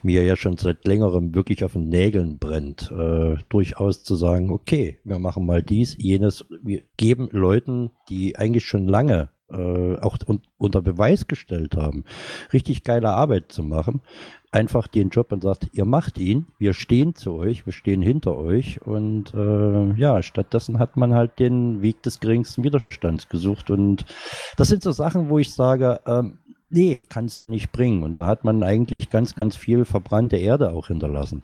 [0.02, 4.98] mir ja schon seit längerem wirklich auf den Nägeln brennt, äh, durchaus zu sagen, okay,
[5.04, 10.40] wir machen mal dies, jenes, wir geben Leuten, die eigentlich schon lange äh, auch un
[10.58, 12.04] unter Beweis gestellt haben,
[12.52, 14.02] richtig geile Arbeit zu machen,
[14.50, 18.36] einfach den Job und sagt, ihr macht ihn, wir stehen zu euch, wir stehen hinter
[18.36, 24.04] euch und äh, ja, stattdessen hat man halt den Weg des geringsten Widerstands gesucht und
[24.56, 26.38] das sind so Sachen, wo ich sage, ähm,
[26.70, 28.02] Nee, kann es nicht bringen.
[28.02, 31.42] Und da hat man eigentlich ganz, ganz viel verbrannte Erde auch hinterlassen.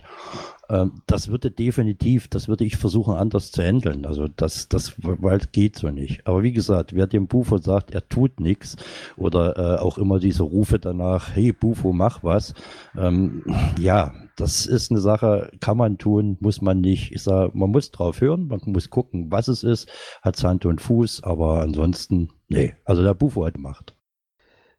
[0.68, 4.04] Ähm, das würde definitiv, das würde ich versuchen anders zu handeln.
[4.04, 6.26] Also das, das weil geht so nicht.
[6.26, 8.76] Aber wie gesagt, wer dem Bufo sagt, er tut nichts
[9.16, 12.52] oder äh, auch immer diese Rufe danach, hey Bufo, mach was.
[12.94, 13.44] Ähm,
[13.78, 17.12] ja, das ist eine Sache, kann man tun, muss man nicht.
[17.12, 19.88] Ich sage, man muss drauf hören, man muss gucken, was es ist,
[20.22, 23.94] hat Hand und Fuß, aber ansonsten, nee, also der Bufo hat Macht.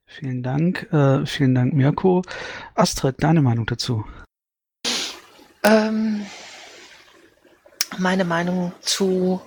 [0.07, 2.21] Vielen Dank, äh, vielen Dank, Mirko.
[2.75, 4.05] Astrid, deine Meinung dazu?
[5.63, 6.25] Ähm,
[7.97, 9.41] meine Meinung zu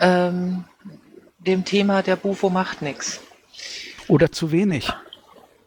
[0.00, 0.64] ähm,
[1.38, 3.20] dem Thema der Bufo macht nichts.
[4.08, 4.92] Oder zu wenig.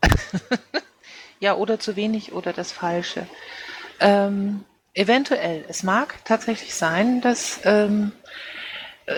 [1.39, 3.27] ja, oder zu wenig oder das Falsche.
[3.99, 8.11] Ähm, eventuell, es mag tatsächlich sein, dass ähm,
[9.05, 9.15] äh,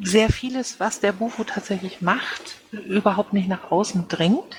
[0.00, 4.56] sehr vieles, was der Bufo tatsächlich macht, überhaupt nicht nach außen dringt,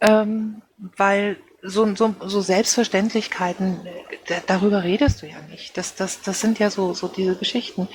[0.00, 0.62] ähm,
[0.96, 3.80] weil so, so, so Selbstverständlichkeiten,
[4.46, 5.76] darüber redest du ja nicht.
[5.76, 7.88] Das, das, das sind ja so, so diese Geschichten.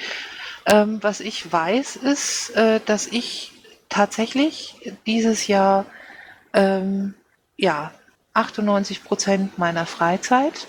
[0.68, 3.52] Ähm, was ich weiß, ist, äh, dass ich
[3.90, 5.86] tatsächlich dieses Jahr
[6.54, 7.16] ähm,
[7.58, 7.92] ja
[8.34, 10.68] 98 Prozent meiner Freizeit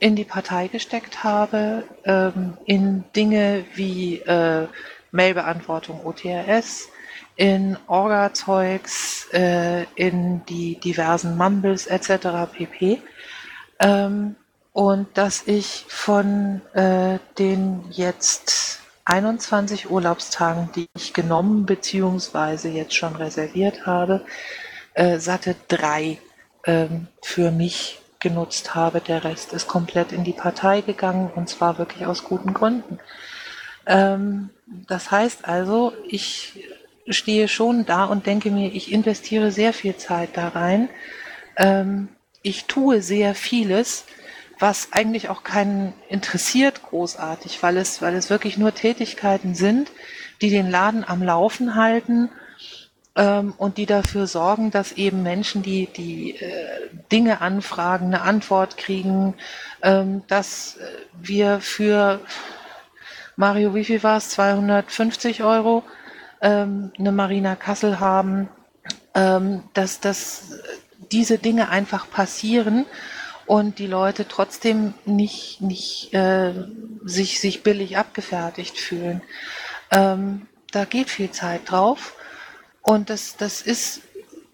[0.00, 4.66] in die Partei gesteckt habe, ähm, in Dinge wie äh,
[5.12, 6.88] Mailbeantwortung OTRS,
[7.42, 12.46] in Orga-Zeugs, äh, in die diversen Mumbles etc.
[12.52, 13.02] pp.
[13.80, 14.36] Ähm,
[14.72, 22.68] und dass ich von äh, den jetzt 21 Urlaubstagen, die ich genommen bzw.
[22.68, 24.24] jetzt schon reserviert habe,
[24.94, 26.18] äh, satte drei
[26.64, 29.00] ähm, für mich genutzt habe.
[29.00, 33.00] Der Rest ist komplett in die Partei gegangen und zwar wirklich aus guten Gründen.
[33.84, 34.50] Ähm,
[34.86, 36.68] das heißt also, ich
[37.08, 40.88] stehe schon da und denke mir, ich investiere sehr viel Zeit da rein.
[41.56, 42.08] Ähm,
[42.42, 44.04] ich tue sehr vieles,
[44.58, 49.90] was eigentlich auch keinen interessiert großartig, weil es, weil es wirklich nur Tätigkeiten sind,
[50.40, 52.30] die den Laden am Laufen halten
[53.16, 58.76] ähm, und die dafür sorgen, dass eben Menschen, die, die äh, Dinge anfragen, eine Antwort
[58.76, 59.34] kriegen,
[59.82, 60.78] ähm, dass
[61.20, 62.20] wir für
[63.36, 64.30] Mario, wie viel war es?
[64.30, 65.82] 250 Euro
[66.42, 68.48] ähm, eine Marina Kassel haben,
[69.14, 70.58] ähm, dass, dass
[71.10, 72.84] diese Dinge einfach passieren
[73.46, 76.52] und die Leute trotzdem nicht, nicht äh,
[77.04, 79.22] sich, sich billig abgefertigt fühlen.
[79.90, 82.14] Ähm, da geht viel Zeit drauf
[82.82, 84.02] und das, das ist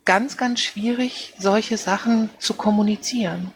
[0.04, 3.52] ganz, ganz schwierig, solche Sachen zu kommunizieren.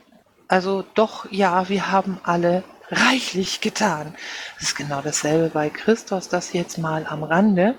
[0.49, 4.15] Also doch, ja, wir haben alle reichlich getan.
[4.59, 7.75] Das ist genau dasselbe bei Christus, das jetzt mal am Rande,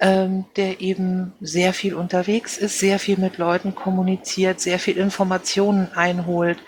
[0.00, 5.90] ähm, der eben sehr viel unterwegs ist, sehr viel mit Leuten kommuniziert, sehr viel Informationen
[5.92, 6.58] einholt,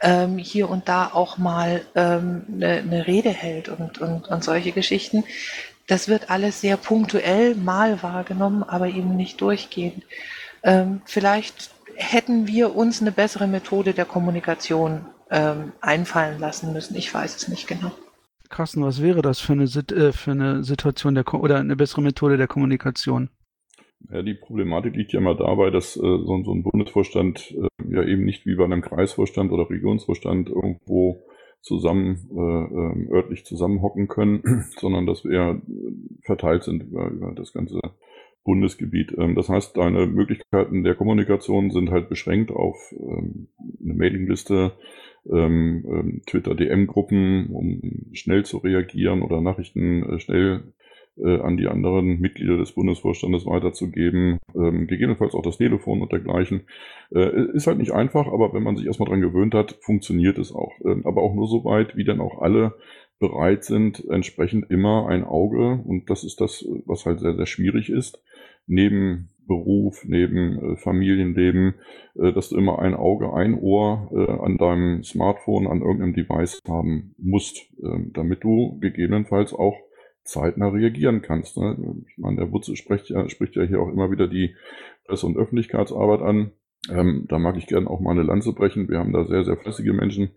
[0.00, 4.72] ähm, hier und da auch mal ähm, eine, ne Rede hält und, und, und solche
[4.72, 5.24] Geschichten.
[5.86, 10.04] Das wird alles sehr punktuell mal wahrgenommen, aber eben nicht durchgehend.
[10.62, 16.96] Ähm, vielleicht hätten wir uns eine bessere Methode der Kommunikation ähm, einfallen lassen müssen.
[16.96, 17.92] Ich weiß es nicht genau.
[18.52, 22.36] Carsten, was wäre das für eine, äh, für eine Situation der oder eine bessere Methode
[22.36, 23.30] der Kommunikation?
[24.10, 28.04] Ja, die Problematik liegt ja immer dabei, dass äh, so, so, ein Bundesvorstand äh, ja
[28.04, 31.22] eben nicht wie bei einem Kreisvorstand oder Regionsvorstand irgendwo
[31.62, 34.42] zusammen äh, ähm, örtlich zusammenhocken können,
[34.78, 35.62] sondern dass wir
[36.22, 37.80] verteilt sind über, über das ganze
[38.44, 39.14] Bundesgebiet.
[39.16, 43.48] Ähm, das heißt, deine Möglichkeiten der Kommunikation sind halt beschränkt auf ähm,
[43.82, 44.72] eine Mailingliste,
[45.30, 47.80] ähm, ähm, Twitter-DM-Gruppen, um
[48.12, 50.72] schnell zu reagieren oder Nachrichten äh, schnell
[51.18, 56.62] äh, an die anderen Mitglieder des Bundesvorstandes weiterzugeben, ähm, gegebenenfalls auch das Telefon und dergleichen.
[57.14, 60.52] Äh, ist halt nicht einfach, aber wenn man sich erstmal dran gewöhnt hat, funktioniert es
[60.52, 60.72] auch.
[60.84, 62.74] Ähm, aber auch nur so weit, wie dann auch alle
[63.18, 67.88] bereit sind, entsprechend immer ein Auge, und das ist das, was halt sehr, sehr schwierig
[67.88, 68.22] ist,
[68.66, 71.74] neben Beruf, neben äh, Familienleben,
[72.14, 76.60] äh, dass du immer ein Auge, ein Ohr äh, an deinem Smartphone, an irgendeinem Device
[76.68, 79.76] haben musst, ähm, damit du gegebenenfalls auch
[80.24, 81.56] zeitnah reagieren kannst.
[81.56, 82.04] Ne?
[82.08, 84.54] Ich meine, der Wutze spricht ja, spricht ja hier auch immer wieder die
[85.06, 86.52] Presse- und Öffentlichkeitsarbeit an.
[86.90, 88.88] Ähm, da mag ich gerne auch mal eine Lanze brechen.
[88.88, 90.30] Wir haben da sehr, sehr fleißige Menschen,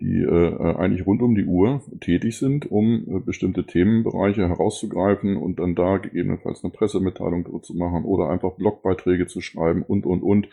[0.00, 5.60] die äh, eigentlich rund um die Uhr tätig sind, um äh, bestimmte Themenbereiche herauszugreifen und
[5.60, 10.48] dann da gegebenenfalls eine Pressemitteilung zu machen oder einfach Blogbeiträge zu schreiben und, und, und.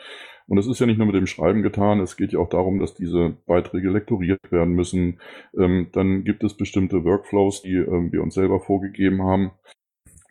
[0.49, 2.79] Und es ist ja nicht nur mit dem Schreiben getan, es geht ja auch darum,
[2.79, 5.19] dass diese Beiträge lektoriert werden müssen.
[5.57, 9.51] Ähm, dann gibt es bestimmte Workflows, die ähm, wir uns selber vorgegeben haben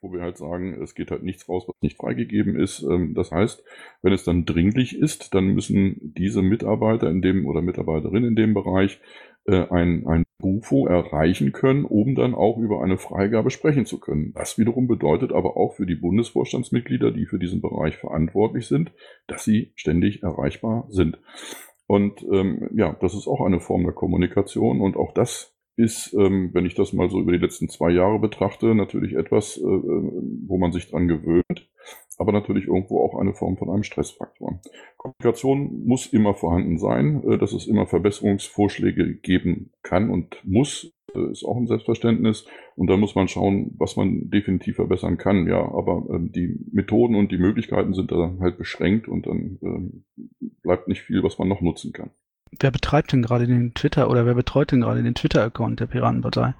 [0.06, 2.82] wo wir halt sagen, es geht halt nichts raus, was nicht freigegeben ist.
[2.82, 3.62] Ähm, das heißt,
[4.02, 8.54] wenn es dann dringlich ist, dann müssen diese Mitarbeiter in dem oder Mitarbeiterin in dem
[8.54, 9.00] Bereich
[9.46, 14.32] äh, ein, ein Bufo erreichen können, um dann auch über eine Freigabe sprechen zu können.
[14.34, 18.92] Das wiederum bedeutet aber auch für die Bundesvorstandsmitglieder, die für diesen Bereich verantwortlich sind,
[19.26, 21.18] dass sie ständig erreichbar sind.
[21.86, 26.50] Und ähm, ja, das ist auch eine Form der Kommunikation und auch das ist, ähm,
[26.52, 30.58] wenn ich das mal so über die letzten zwei Jahre betrachte, natürlich etwas, äh, wo
[30.58, 31.70] man sich dran gewöhnt,
[32.18, 34.60] aber natürlich irgendwo auch eine Form von einem Stressfaktor.
[34.96, 41.30] Kommunikation muss immer vorhanden sein, äh, dass es immer Verbesserungsvorschläge geben kann und muss, äh,
[41.30, 42.46] ist auch ein Selbstverständnis.
[42.74, 45.46] Und da muss man schauen, was man definitiv verbessern kann.
[45.46, 50.46] Ja, aber äh, die Methoden und die Möglichkeiten sind da halt beschränkt und dann äh,
[50.62, 52.10] bleibt nicht viel, was man noch nutzen kann.
[52.58, 56.54] Wer betreibt denn gerade den Twitter oder wer betreut denn gerade den Twitter-Account der Piratenpartei?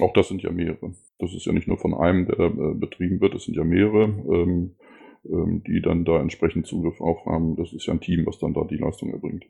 [0.00, 0.94] Auch das sind ja mehrere.
[1.18, 4.04] Das ist ja nicht nur von einem, der äh, betrieben wird, es sind ja mehrere,
[4.04, 4.76] ähm,
[5.24, 7.56] ähm, die dann da entsprechend Zugriff auf haben.
[7.56, 9.44] Das ist ja ein Team, was dann da die Leistung erbringt.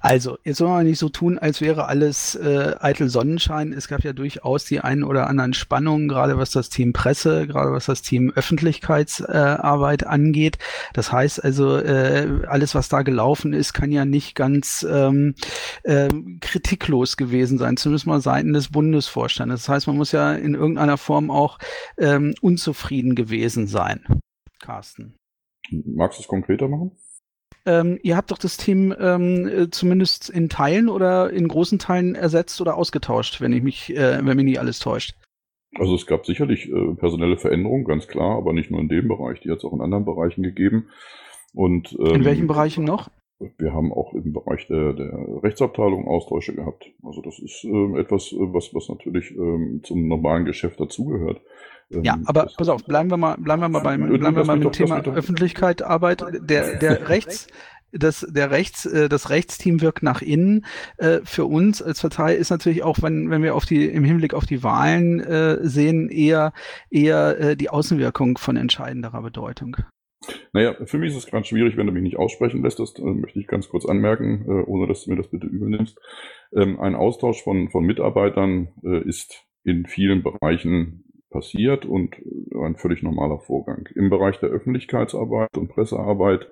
[0.00, 3.72] Also, jetzt soll man nicht so tun, als wäre alles äh, eitel Sonnenschein.
[3.72, 7.72] Es gab ja durchaus die einen oder anderen Spannungen, gerade was das Team Presse, gerade
[7.72, 10.58] was das Team Öffentlichkeitsarbeit äh, angeht.
[10.92, 15.34] Das heißt also, äh, alles, was da gelaufen ist, kann ja nicht ganz ähm,
[15.82, 16.08] äh,
[16.40, 19.62] kritiklos gewesen sein, zumindest mal seiten des Bundesvorstandes.
[19.62, 21.58] Das heißt, man muss ja in irgendeiner Form auch
[21.98, 24.04] ähm, unzufrieden gewesen sein.
[24.60, 25.16] Carsten.
[25.70, 26.92] Magst du es konkreter machen?
[27.64, 32.14] Ähm, ihr habt doch das Team ähm, äh, zumindest in Teilen oder in großen Teilen
[32.14, 35.14] ersetzt oder ausgetauscht, wenn ich mich, äh, wenn mich nicht alles täuscht.
[35.78, 39.40] Also es gab sicherlich äh, personelle Veränderungen, ganz klar, aber nicht nur in dem Bereich,
[39.40, 40.88] die hat es auch in anderen Bereichen gegeben.
[41.54, 43.10] Und, ähm, in welchen Bereichen noch?
[43.58, 46.90] Wir haben auch im Bereich der, der Rechtsabteilung Austausche gehabt.
[47.02, 51.40] Also das ist ähm, etwas, äh, was, was natürlich ähm, zum normalen Geschäft dazugehört.
[51.92, 54.58] Ähm, ja, aber pass auf, bleiben wir mal, bleiben wir mal beim, bleiben wir mal
[54.58, 56.24] beim Thema Öffentlichkeit, Arbeit.
[56.40, 57.48] Der, der Rechts,
[57.92, 60.64] das, der Rechts, äh, das Rechtsteam wirkt nach innen.
[60.96, 64.34] Äh, für uns als Partei ist natürlich auch, wenn, wenn wir auf die, im Hinblick
[64.34, 66.52] auf die Wahlen äh, sehen, eher,
[66.90, 69.76] eher äh, die Außenwirkung von entscheidenderer Bedeutung.
[70.52, 72.78] Naja, für mich ist es gerade schwierig, wenn du mich nicht aussprechen lässt.
[72.78, 75.68] Das äh, möchte ich ganz kurz anmerken, äh, ohne dass du mir das bitte übel
[75.68, 75.98] nimmst.
[76.54, 82.14] Ähm, ein Austausch von, von Mitarbeitern äh, ist in vielen Bereichen passiert und
[82.54, 83.88] ein völlig normaler Vorgang.
[83.94, 86.48] Im Bereich der Öffentlichkeitsarbeit und Pressearbeit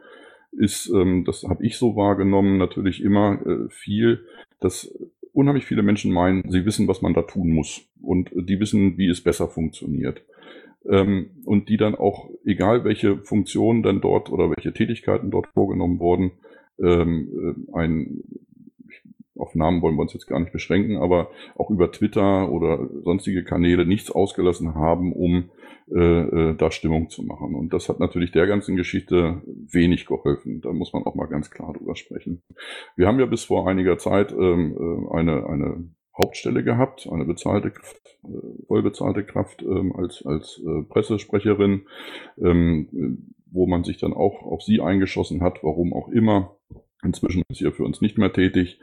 [0.53, 4.26] ist, ähm, das habe ich so wahrgenommen, natürlich immer äh, viel,
[4.59, 4.93] dass
[5.33, 9.09] unheimlich viele Menschen meinen, sie wissen, was man da tun muss und die wissen, wie
[9.09, 10.22] es besser funktioniert.
[10.89, 16.01] Ähm, und die dann auch, egal welche Funktionen dann dort oder welche Tätigkeiten dort vorgenommen
[16.01, 16.33] wurden,
[16.83, 17.28] ähm,
[17.72, 18.22] äh, ein
[19.41, 23.45] auf Namen wollen wir uns jetzt gar nicht beschränken, aber auch über Twitter oder sonstige
[23.45, 25.51] Kanäle nichts ausgelassen haben, um
[25.93, 27.55] äh, äh, da Stimmung zu machen.
[27.55, 30.61] Und das hat natürlich der ganzen Geschichte wenig geholfen.
[30.61, 32.43] Da muss man auch mal ganz klar drüber sprechen.
[32.95, 37.70] Wir haben ja bis vor einiger Zeit ähm, äh, eine, eine Hauptstelle gehabt, eine bezahlte
[37.70, 41.86] Kraft, äh, vollbezahlte Kraft ähm, als, als äh, Pressesprecherin,
[42.38, 46.57] ähm, wo man sich dann auch auf sie eingeschossen hat, warum auch immer.
[47.03, 48.78] Inzwischen ist sie für uns nicht mehr tätig.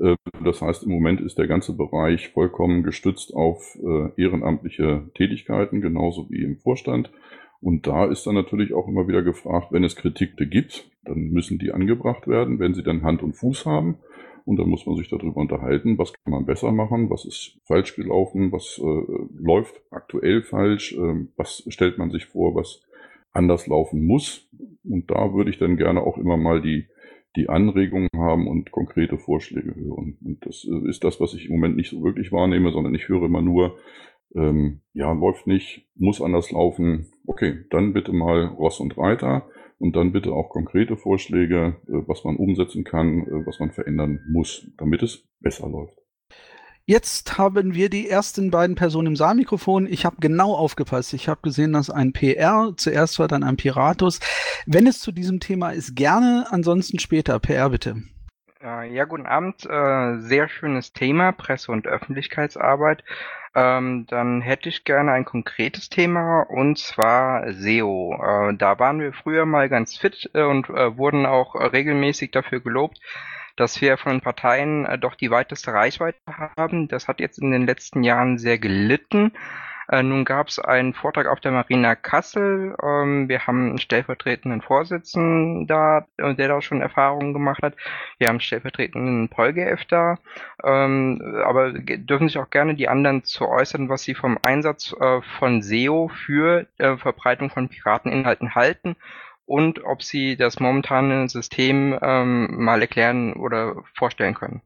[0.00, 5.80] Äh, das heißt, im Moment ist der ganze Bereich vollkommen gestützt auf äh, ehrenamtliche Tätigkeiten,
[5.80, 7.10] genauso wie im Vorstand.
[7.60, 11.58] Und da ist dann natürlich auch immer wieder gefragt, wenn es Kritikte gibt, dann müssen
[11.58, 13.98] die angebracht werden, wenn sie dann Hand und Fuß haben.
[14.46, 17.94] Und dann muss man sich darüber unterhalten, was kann man besser machen, was ist falsch
[17.94, 22.82] gelaufen, was äh, läuft aktuell falsch, äh, was stellt man sich vor, was
[23.32, 24.48] anders laufen muss.
[24.82, 26.86] Und da würde ich dann gerne auch immer mal die
[27.36, 30.18] die Anregungen haben und konkrete Vorschläge hören.
[30.22, 33.08] Und das äh, ist das, was ich im Moment nicht so wirklich wahrnehme, sondern ich
[33.08, 33.78] höre immer nur,
[34.34, 37.06] ähm, ja, läuft nicht, muss anders laufen.
[37.26, 42.24] Okay, dann bitte mal Ross und Reiter und dann bitte auch konkrete Vorschläge, äh, was
[42.24, 45.99] man umsetzen kann, äh, was man verändern muss, damit es besser läuft.
[46.90, 49.86] Jetzt haben wir die ersten beiden Personen im Saalmikrofon.
[49.86, 51.12] Ich habe genau aufgepasst.
[51.12, 54.18] Ich habe gesehen, dass ein PR zuerst war, dann ein Piratus.
[54.66, 56.46] Wenn es zu diesem Thema ist, gerne.
[56.50, 57.38] Ansonsten später.
[57.38, 58.02] PR bitte.
[58.60, 59.64] Ja, guten Abend.
[59.66, 63.04] Äh, sehr schönes Thema, Presse- und Öffentlichkeitsarbeit.
[63.54, 68.14] Ähm, dann hätte ich gerne ein konkretes Thema und zwar SEO.
[68.14, 72.98] Äh, da waren wir früher mal ganz fit äh, und wurden auch regelmäßig dafür gelobt,
[73.56, 76.18] dass wir von Parteien äh, doch die weiteste Reichweite
[76.56, 76.88] haben.
[76.88, 79.32] Das hat jetzt in den letzten Jahren sehr gelitten.
[79.90, 82.76] Äh, nun gab es einen Vortrag auf der Marina Kassel.
[82.80, 87.74] Ähm, wir haben einen stellvertretenden Vorsitzenden da, äh, der da schon Erfahrungen gemacht hat.
[88.18, 90.18] Wir haben einen stellvertretenden PolGF da.
[90.62, 95.22] Ähm, aber dürfen sich auch gerne die anderen zu äußern, was sie vom Einsatz äh,
[95.38, 98.96] von SEO für äh, Verbreitung von Pirateninhalten halten
[99.50, 104.62] und ob Sie das momentane System ähm, mal erklären oder vorstellen können.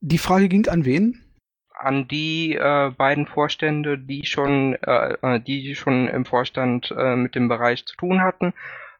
[0.00, 1.22] Die Frage ging an wen?
[1.72, 7.36] An die äh, beiden Vorstände, die schon, äh, äh die schon im Vorstand äh, mit
[7.36, 8.54] dem Bereich zu tun hatten,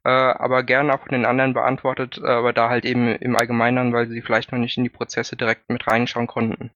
[0.05, 3.93] äh, aber gerne auch von den anderen beantwortet, äh, aber da halt eben im Allgemeinen,
[3.93, 6.71] weil sie vielleicht noch nicht in die Prozesse direkt mit reinschauen konnten.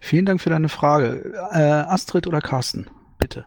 [0.00, 1.32] Vielen Dank für deine Frage.
[1.50, 3.46] Äh, Astrid oder Carsten, bitte.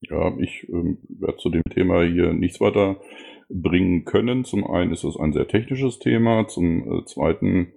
[0.00, 3.00] Ja, ich ähm, werde zu dem Thema hier nichts weiter
[3.48, 4.44] bringen können.
[4.44, 7.72] Zum einen ist das ein sehr technisches Thema, zum äh, zweiten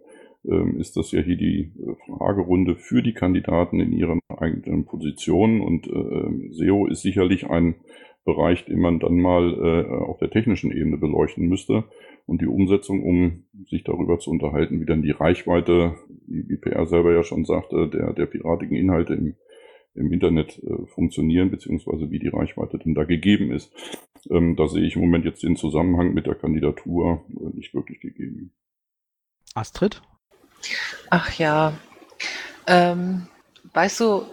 [0.46, 5.62] ähm, ist das ja hier die äh, Fragerunde für die Kandidaten in ihren eigenen Positionen
[5.62, 7.76] und äh, ähm, SEO ist sicherlich ein
[8.26, 11.86] Bereich, den man dann mal äh, auf der technischen Ebene beleuchten müsste
[12.26, 15.96] und die Umsetzung, um sich darüber zu unterhalten, wie dann die Reichweite,
[16.28, 19.36] wie, wie PR selber ja schon sagte, der, der piratigen Inhalte im
[19.96, 23.72] im Internet äh, funktionieren, beziehungsweise wie die Reichweite denn da gegeben ist.
[24.30, 28.00] Ähm, da sehe ich im Moment jetzt den Zusammenhang mit der Kandidatur äh, nicht wirklich
[28.00, 28.54] gegeben.
[29.56, 30.02] Astrid?
[31.10, 31.74] Ach ja,
[32.68, 33.28] ähm,
[33.74, 34.24] weißt du,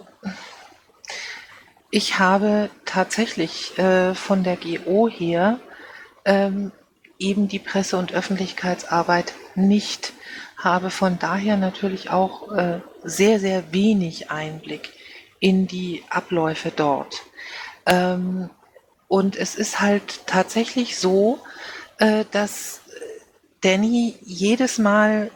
[1.91, 5.61] ich habe tatsächlich äh, von der GO her
[6.25, 6.73] ähm,
[7.19, 10.13] eben die Presse- und Öffentlichkeitsarbeit nicht,
[10.59, 14.93] habe von daher natürlich auch äh, sehr, sehr wenig Einblick
[15.41, 17.23] in die Abläufe dort.
[17.87, 18.51] Ähm,
[19.09, 21.39] und es ist halt tatsächlich so,
[21.99, 22.81] äh, dass
[23.61, 25.31] Danny jedes Mal,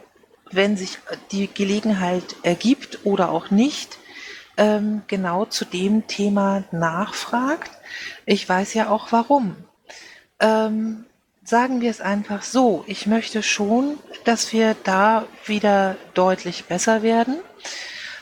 [0.51, 0.97] wenn sich
[1.31, 3.97] die Gelegenheit ergibt oder auch nicht,
[4.57, 7.71] ähm, genau zu dem Thema nachfragt.
[8.25, 9.55] Ich weiß ja auch warum.
[10.39, 11.05] Ähm,
[11.43, 12.83] sagen wir es einfach so.
[12.87, 17.39] Ich möchte schon, dass wir da wieder deutlich besser werden.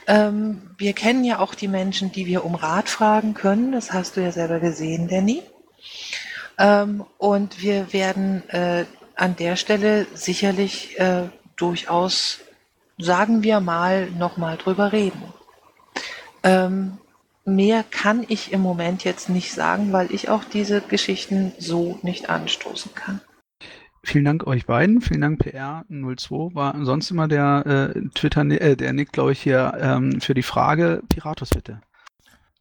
[0.09, 3.71] Ähm, wir kennen ja auch die Menschen, die wir um Rat fragen können.
[3.71, 5.43] Das hast du ja selber gesehen, Danny.
[6.57, 8.85] Ähm, und wir werden äh,
[9.15, 12.39] an der Stelle sicherlich äh, durchaus,
[12.97, 15.21] sagen wir mal, nochmal drüber reden.
[16.41, 16.97] Ähm,
[17.45, 22.31] mehr kann ich im Moment jetzt nicht sagen, weil ich auch diese Geschichten so nicht
[22.31, 23.21] anstoßen kann.
[24.03, 25.01] Vielen Dank euch beiden.
[25.01, 26.55] Vielen Dank PR02.
[26.55, 30.43] War sonst immer der äh, Twitter, äh, der Nick, glaube ich, hier ähm, für die
[30.43, 31.03] Frage.
[31.09, 31.81] Piratus bitte.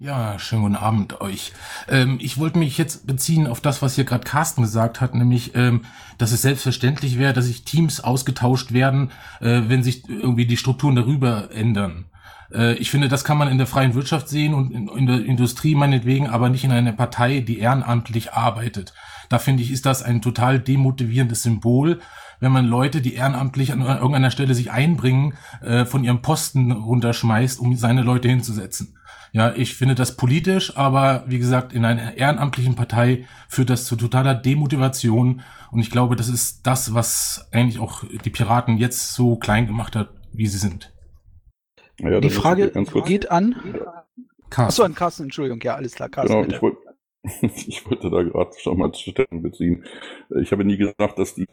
[0.01, 1.53] Ja, schönen guten Abend euch.
[1.89, 5.57] Ähm, ich wollte mich jetzt beziehen auf das, was hier gerade Carsten gesagt hat, nämlich,
[5.57, 5.85] ähm,
[6.19, 9.11] dass es selbstverständlich wäre, dass sich Teams ausgetauscht werden,
[9.41, 12.05] äh, wenn sich irgendwie die Strukturen darüber ändern.
[12.53, 15.25] Äh, ich finde, das kann man in der freien Wirtschaft sehen und in, in der
[15.25, 18.95] Industrie meinetwegen, aber nicht in einer Partei, die ehrenamtlich arbeitet.
[19.29, 22.01] Da finde ich, ist das ein total demotivierendes Symbol,
[22.41, 27.61] wenn man Leute, die ehrenamtlich an irgendeiner Stelle sich einbringen, äh, von ihrem Posten runterschmeißt,
[27.61, 28.97] um seine Leute hinzusetzen.
[29.33, 33.97] Ja, ich finde das politisch, aber wie gesagt, in einer ehrenamtlichen Partei führt das zu
[33.97, 35.43] totaler Demotivation.
[35.71, 39.97] Und ich glaube, das ist das, was eigentlich auch die Piraten jetzt so klein gemacht
[39.97, 40.95] hat, wie sie sind.
[42.01, 42.71] Ja, die Frage
[43.05, 43.57] geht an.
[44.51, 44.69] Carsten.
[44.69, 46.43] Achso, an Carsten, Entschuldigung, ja, alles klar, Carsten.
[46.43, 46.77] Genau, ich, wollt,
[47.43, 49.85] ich wollte da gerade schon mal Stellung beziehen.
[50.41, 51.47] Ich habe nie gesagt, dass die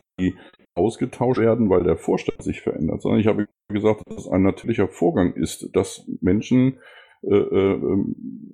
[0.75, 4.87] ausgetauscht werden, weil der Vorstand sich verändert, sondern ich habe gesagt, dass es ein natürlicher
[4.87, 6.79] Vorgang ist, dass Menschen
[7.23, 8.05] äh, äh,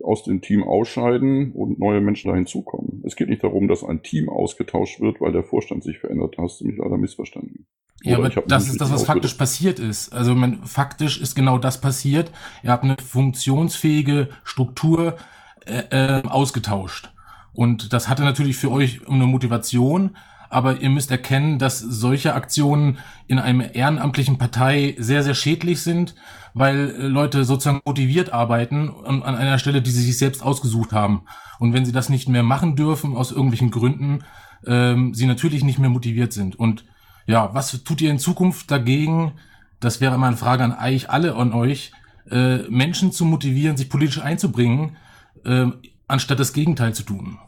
[0.01, 3.03] aus dem Team ausscheiden und neue Menschen da hinzukommen.
[3.05, 6.36] Es geht nicht darum, dass ein Team ausgetauscht wird, weil der Vorstand sich verändert.
[6.38, 7.66] Hast du mich leider missverstanden.
[8.03, 10.14] Ja, aber das ist das, was faktisch passiert ist.
[10.14, 12.32] Also man, faktisch ist genau das passiert.
[12.64, 15.18] Ihr habt eine funktionsfähige Struktur
[15.66, 17.12] äh, äh, ausgetauscht.
[17.53, 20.16] Und das hatte natürlich für euch eine Motivation,
[20.49, 22.97] aber ihr müsst erkennen, dass solche Aktionen
[23.28, 26.16] in einer ehrenamtlichen Partei sehr, sehr schädlich sind,
[26.53, 31.24] weil äh, Leute sozusagen motiviert arbeiten an einer Stelle, die sie sich selbst ausgesucht haben.
[31.59, 34.24] Und wenn sie das nicht mehr machen dürfen, aus irgendwelchen Gründen,
[34.66, 36.57] ähm, sie natürlich nicht mehr motiviert sind.
[36.57, 36.86] Und
[37.28, 39.34] ja, was tut ihr in Zukunft dagegen?
[39.80, 41.91] Das wäre meine Frage an eigentlich alle an euch,
[42.30, 44.97] äh, Menschen zu motivieren, sich politisch einzubringen,
[45.46, 45.68] äh,
[46.08, 47.39] anstatt das Gegenteil zu tun.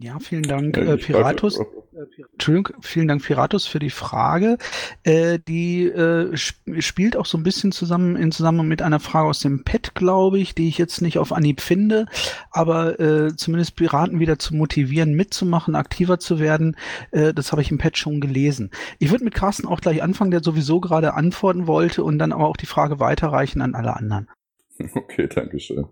[0.00, 1.58] Ja, vielen Dank, äh, Piratus.
[2.32, 4.58] Entschuldigung, vielen Dank, Piratus, für die Frage.
[5.02, 9.28] Äh, die äh, sp spielt auch so ein bisschen zusammen in Zusammenhang mit einer Frage
[9.28, 12.06] aus dem Pad, glaube ich, die ich jetzt nicht auf Anhieb finde,
[12.50, 16.76] aber äh, zumindest Piraten wieder zu motivieren, mitzumachen, aktiver zu werden.
[17.10, 18.70] Äh, das habe ich im Pad schon gelesen.
[19.00, 22.46] Ich würde mit Carsten auch gleich anfangen, der sowieso gerade antworten wollte und dann aber
[22.46, 24.28] auch die Frage weiterreichen an alle anderen.
[24.94, 25.86] Okay, danke schön.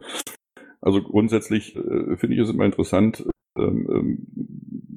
[0.86, 3.26] Also grundsätzlich äh, finde ich es immer interessant,
[3.58, 4.26] ähm, ähm,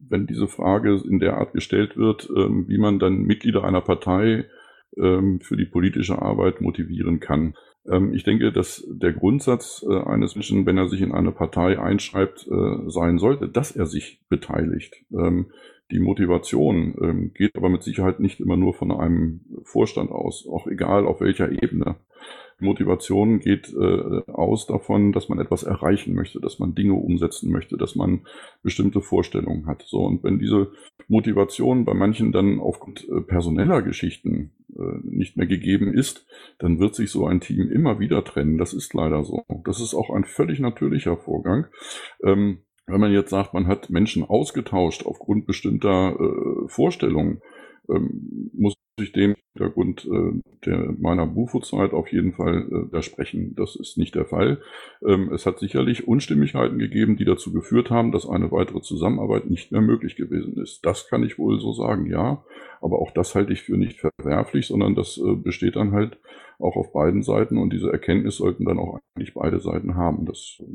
[0.07, 4.45] wenn diese Frage in der Art gestellt wird, ähm, wie man dann Mitglieder einer Partei
[4.95, 7.55] ähm, für die politische Arbeit motivieren kann.
[7.89, 11.79] Ähm, ich denke, dass der Grundsatz äh, eines Menschen, wenn er sich in eine Partei
[11.79, 14.93] einschreibt, äh, sein sollte, dass er sich beteiligt.
[15.11, 15.47] Ähm,
[15.89, 21.07] die Motivation geht aber mit Sicherheit nicht immer nur von einem Vorstand aus, auch egal
[21.07, 21.95] auf welcher Ebene.
[22.59, 27.77] Motivation geht äh, aus davon, dass man etwas erreichen möchte, dass man Dinge umsetzen möchte,
[27.77, 28.21] dass man
[28.63, 29.83] bestimmte Vorstellungen hat.
[29.87, 30.71] So und wenn diese
[31.07, 36.25] Motivation bei manchen dann aufgrund äh, personeller Geschichten äh, nicht mehr gegeben ist,
[36.59, 38.57] dann wird sich so ein Team immer wieder trennen.
[38.57, 39.43] Das ist leider so.
[39.63, 41.67] Das ist auch ein völlig natürlicher Vorgang.
[42.23, 47.41] Ähm, wenn man jetzt sagt, man hat Menschen ausgetauscht aufgrund bestimmter äh, Vorstellungen,
[47.89, 53.55] ähm, muss ich dem Hintergrund äh, der meiner Bufo-Zeit auf jeden Fall äh, widersprechen.
[53.55, 54.61] Das ist nicht der Fall.
[55.05, 59.71] Ähm, es hat sicherlich Unstimmigkeiten gegeben, die dazu geführt haben, dass eine weitere Zusammenarbeit nicht
[59.71, 60.85] mehr möglich gewesen ist.
[60.85, 62.43] Das kann ich wohl so sagen, ja.
[62.81, 66.19] Aber auch das halte ich für nicht verwerflich, sondern das äh, besteht dann halt
[66.59, 70.25] auch auf beiden Seiten und diese Erkenntnis sollten dann auch eigentlich beide Seiten haben.
[70.25, 70.65] Das äh,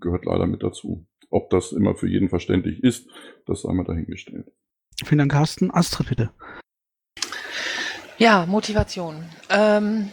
[0.00, 1.06] gehört leider mit dazu.
[1.30, 3.10] Ob das immer für jeden verständlich ist,
[3.46, 4.52] das sei mal dahingestellt.
[5.04, 5.70] Vielen Dank, Carsten.
[5.72, 6.30] Astrid, bitte.
[8.18, 9.24] Ja, Motivation.
[9.50, 10.10] Ähm,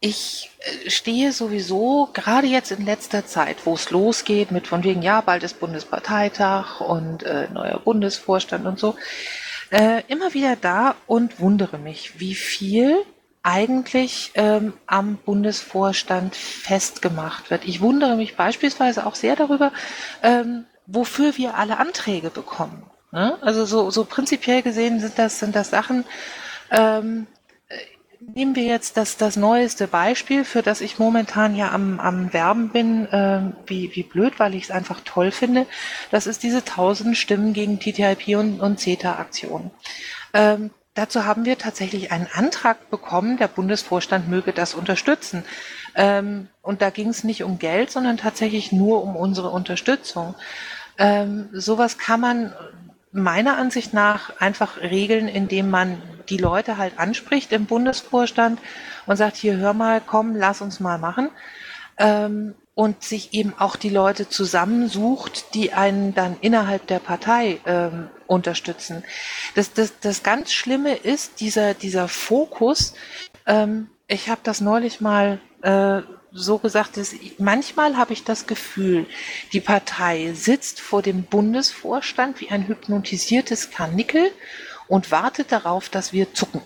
[0.00, 5.02] ich äh, stehe sowieso, gerade jetzt in letzter Zeit, wo es losgeht mit von wegen,
[5.02, 8.96] ja, bald ist Bundesparteitag und äh, neuer Bundesvorstand und so,
[9.70, 12.98] äh, immer wieder da und wundere mich, wie viel
[13.42, 17.64] eigentlich ähm, am Bundesvorstand festgemacht wird.
[17.66, 19.72] Ich wundere mich beispielsweise auch sehr darüber,
[20.22, 22.84] ähm, wofür wir alle Anträge bekommen.
[23.14, 23.38] Ne?
[23.42, 26.04] Also so, so prinzipiell gesehen sind das, sind das Sachen,
[26.72, 27.28] ähm,
[28.34, 32.70] nehmen wir jetzt das, das neueste Beispiel, für das ich momentan ja am, am Werben
[32.70, 35.66] bin, äh, wie, wie blöd, weil ich es einfach toll finde.
[36.10, 39.70] Das ist diese 1000 Stimmen gegen TTIP und, und CETA-Aktion.
[40.32, 45.44] Ähm, dazu haben wir tatsächlich einen Antrag bekommen, der Bundesvorstand möge das unterstützen.
[45.94, 50.34] Ähm, und da ging es nicht um Geld, sondern tatsächlich nur um unsere Unterstützung.
[50.98, 52.52] Ähm, sowas kann man
[53.14, 58.58] meiner Ansicht nach einfach regeln, indem man die Leute halt anspricht im Bundesvorstand
[59.06, 61.30] und sagt, hier hör mal, komm, lass uns mal machen.
[61.96, 68.08] Ähm, und sich eben auch die Leute zusammensucht, die einen dann innerhalb der Partei ähm,
[68.26, 69.04] unterstützen.
[69.54, 72.94] Das, das, das ganz Schlimme ist dieser, dieser Fokus.
[73.46, 76.02] Ähm, ich habe das neulich mal äh,
[76.36, 79.06] so gesagt, ich, manchmal habe ich das Gefühl,
[79.52, 84.32] die Partei sitzt vor dem Bundesvorstand wie ein hypnotisiertes Karnickel
[84.88, 86.60] und wartet darauf, dass wir zucken.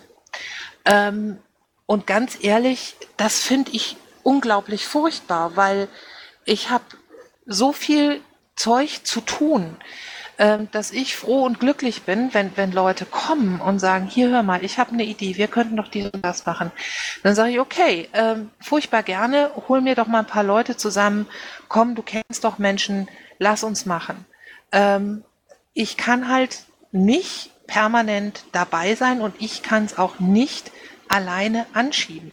[0.85, 1.37] Ähm,
[1.85, 5.87] und ganz ehrlich, das finde ich unglaublich furchtbar, weil
[6.45, 6.85] ich habe
[7.45, 8.21] so viel
[8.55, 9.77] Zeug zu tun.
[10.41, 14.41] Ähm, dass ich froh und glücklich bin, wenn, wenn Leute kommen und sagen, hier hör
[14.41, 16.71] mal, ich habe eine Idee, wir könnten doch dies und das machen.
[17.23, 21.27] Dann sage ich, okay, ähm, furchtbar gerne, hol mir doch mal ein paar Leute zusammen,
[21.67, 24.25] komm, du kennst doch Menschen, lass uns machen.
[24.71, 25.25] Ähm,
[25.73, 26.63] ich kann halt
[26.93, 30.71] nicht permanent dabei sein und ich kann es auch nicht
[31.09, 32.31] alleine anschieben.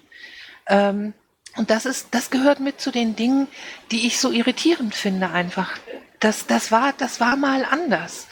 [0.69, 1.13] Ähm,
[1.57, 3.49] und das ist, das gehört mit zu den Dingen,
[3.91, 5.73] die ich so irritierend finde einfach.
[6.21, 8.27] Das, das war, das war mal anders.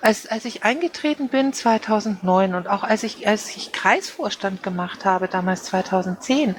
[0.00, 5.28] Als, als ich eingetreten bin 2009 und auch als ich, als ich Kreisvorstand gemacht habe,
[5.28, 6.56] damals 2010,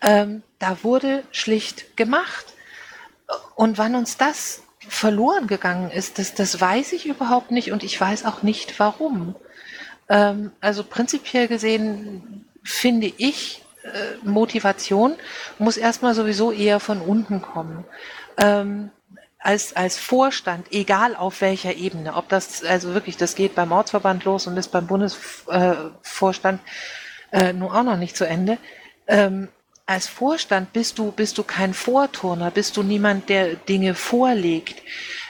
[0.00, 2.46] ähm, da wurde schlicht gemacht.
[3.54, 8.00] Und wann uns das verloren gegangen ist, das, das weiß ich überhaupt nicht und ich
[8.00, 9.36] weiß auch nicht warum.
[10.08, 15.16] Ähm, also prinzipiell gesehen finde ich, äh, Motivation
[15.58, 17.84] muss erstmal sowieso eher von unten kommen.
[18.38, 18.90] Ähm,
[19.40, 24.24] als, als Vorstand, egal auf welcher Ebene, ob das, also wirklich, das geht beim Ortsverband
[24.24, 26.60] los und ist beim Bundesvorstand
[27.32, 28.58] äh, nun auch noch nicht zu Ende.
[29.06, 29.48] Ähm,
[29.86, 34.82] als Vorstand bist du, bist du kein Vorturner, bist du niemand, der Dinge vorlegt.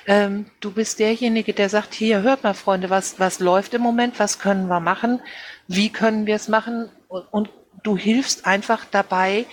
[0.07, 4.19] Ähm, du bist derjenige, der sagt, hier, hört mal, Freunde, was, was läuft im Moment,
[4.19, 5.23] was können wir machen,
[5.69, 7.51] wie können wir es machen und, und
[7.85, 9.47] du hilfst einfach dabei,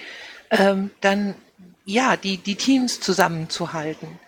[0.49, 1.35] ähm, dann
[1.85, 4.19] ja, die, die Teams zusammenzuhalten.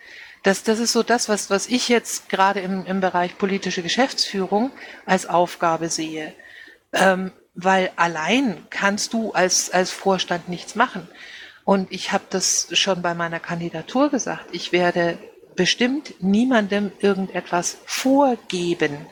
[0.42, 4.70] Das, das ist so das, was, was ich jetzt gerade im, im Bereich politische Geschäftsführung
[5.04, 6.34] als Aufgabe sehe.
[6.92, 11.08] Ähm, weil allein kannst du als, als Vorstand nichts machen.
[11.64, 14.46] Und ich habe das schon bei meiner Kandidatur gesagt.
[14.52, 15.18] Ich werde
[15.56, 19.06] bestimmt niemandem irgendetwas vorgeben,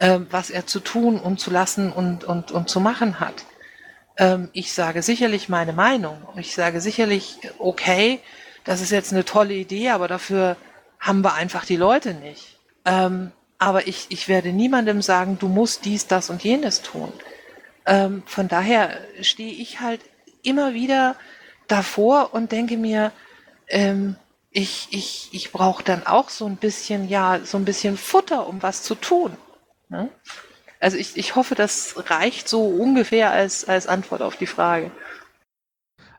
[0.00, 3.44] ähm, was er zu tun und zu lassen und, und, und zu machen hat.
[4.18, 6.26] Ähm, ich sage sicherlich meine Meinung.
[6.36, 8.20] Ich sage sicherlich, okay,
[8.66, 10.56] das ist jetzt eine tolle Idee, aber dafür
[10.98, 12.58] haben wir einfach die Leute nicht.
[12.84, 17.12] Ähm, aber ich, ich werde niemandem sagen, du musst dies, das und jenes tun.
[17.86, 20.00] Ähm, von daher stehe ich halt
[20.42, 21.16] immer wieder
[21.68, 23.12] davor und denke mir,
[23.68, 24.16] ähm,
[24.50, 28.62] ich, ich, ich brauche dann auch so ein bisschen, ja, so ein bisschen Futter, um
[28.62, 29.36] was zu tun.
[29.88, 30.08] Ne?
[30.80, 34.90] Also ich, ich hoffe, das reicht so ungefähr als, als Antwort auf die Frage.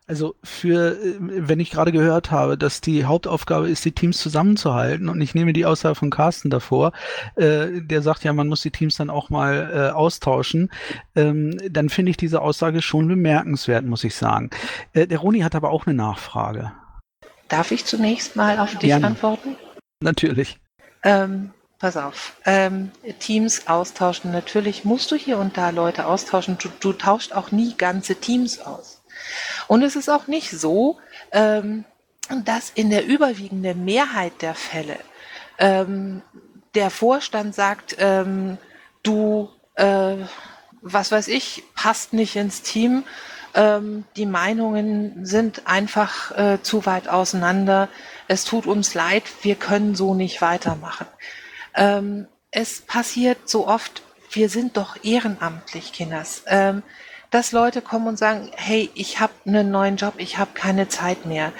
[0.07, 5.09] Also für, äh, wenn ich gerade gehört habe, dass die Hauptaufgabe ist, die Teams zusammenzuhalten
[5.09, 6.93] und ich nehme die Aussage von Carsten davor,
[7.35, 10.71] äh, der sagt ja, man muss die Teams dann auch mal äh, austauschen,
[11.15, 14.49] ähm, dann finde ich diese Aussage schon bemerkenswert, muss ich sagen.
[14.93, 16.71] Äh, der Roni hat aber auch eine Nachfrage.
[17.49, 19.07] Darf ich zunächst mal auf dich Gerne.
[19.07, 19.57] antworten?
[20.01, 20.57] Natürlich.
[21.03, 22.37] Ähm, pass auf.
[22.45, 24.31] Ähm, Teams austauschen.
[24.31, 26.57] Natürlich musst du hier und da Leute austauschen.
[26.61, 28.96] Du, du tauscht auch nie ganze Teams aus.
[29.67, 30.97] Und es ist auch nicht so,
[31.31, 31.85] ähm,
[32.45, 34.97] dass in der überwiegenden Mehrheit der Fälle
[35.57, 36.21] ähm,
[36.75, 38.57] der Vorstand sagt, ähm,
[39.03, 40.15] du, äh,
[40.81, 43.03] was weiß ich, passt nicht ins Team,
[43.53, 47.89] ähm, die Meinungen sind einfach äh, zu weit auseinander,
[48.27, 51.07] es tut uns leid, wir können so nicht weitermachen.
[51.73, 56.43] Ähm, es passiert so oft, wir sind doch ehrenamtlich, Kinders.
[57.31, 61.25] Dass Leute kommen und sagen, hey, ich habe einen neuen Job, ich habe keine Zeit
[61.25, 61.51] mehr.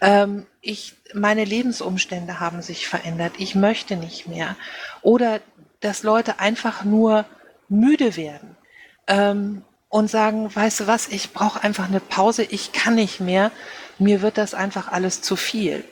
[0.00, 4.56] Ähm, ich, meine Lebensumstände haben sich verändert, ich möchte nicht mehr.
[5.02, 5.40] Oder
[5.80, 7.24] dass Leute einfach nur
[7.68, 8.56] müde werden
[9.06, 13.50] ähm, und sagen, weißt du was, ich brauche einfach eine Pause, ich kann nicht mehr,
[13.98, 15.84] mir wird das einfach alles zu viel.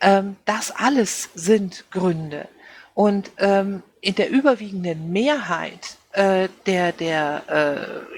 [0.00, 2.48] Ähm, das alles sind Gründe.
[2.94, 7.42] Und ähm, in der überwiegenden Mehrheit äh, der, der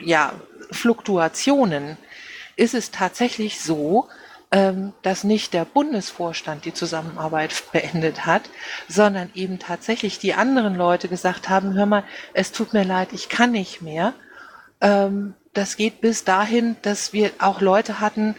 [0.00, 0.34] äh, ja,
[0.70, 1.96] Fluktuationen
[2.56, 4.08] ist es tatsächlich so,
[4.52, 8.48] ähm, dass nicht der Bundesvorstand die Zusammenarbeit beendet hat,
[8.88, 13.28] sondern eben tatsächlich die anderen Leute gesagt haben, hör mal, es tut mir leid, ich
[13.28, 14.14] kann nicht mehr.
[14.80, 18.36] Ähm, das geht bis dahin, dass wir auch Leute hatten,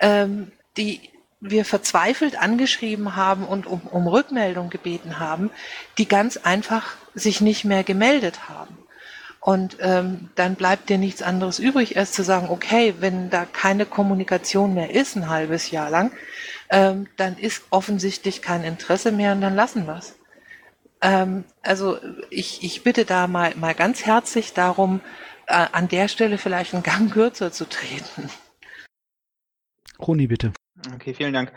[0.00, 1.00] ähm, die
[1.40, 5.50] wir verzweifelt angeschrieben haben und um, um Rückmeldung gebeten haben,
[5.98, 8.76] die ganz einfach sich nicht mehr gemeldet haben.
[9.46, 13.86] Und ähm, dann bleibt dir nichts anderes übrig, als zu sagen, okay, wenn da keine
[13.86, 16.10] Kommunikation mehr ist, ein halbes Jahr lang,
[16.68, 20.18] ähm, dann ist offensichtlich kein Interesse mehr und dann lassen wir es.
[21.00, 21.96] Ähm, also
[22.28, 25.00] ich, ich bitte da mal, mal ganz herzlich darum,
[25.46, 28.28] äh, an der Stelle vielleicht einen Gang kürzer zu treten.
[30.00, 30.54] Roni, bitte.
[30.92, 31.52] Okay, vielen Dank.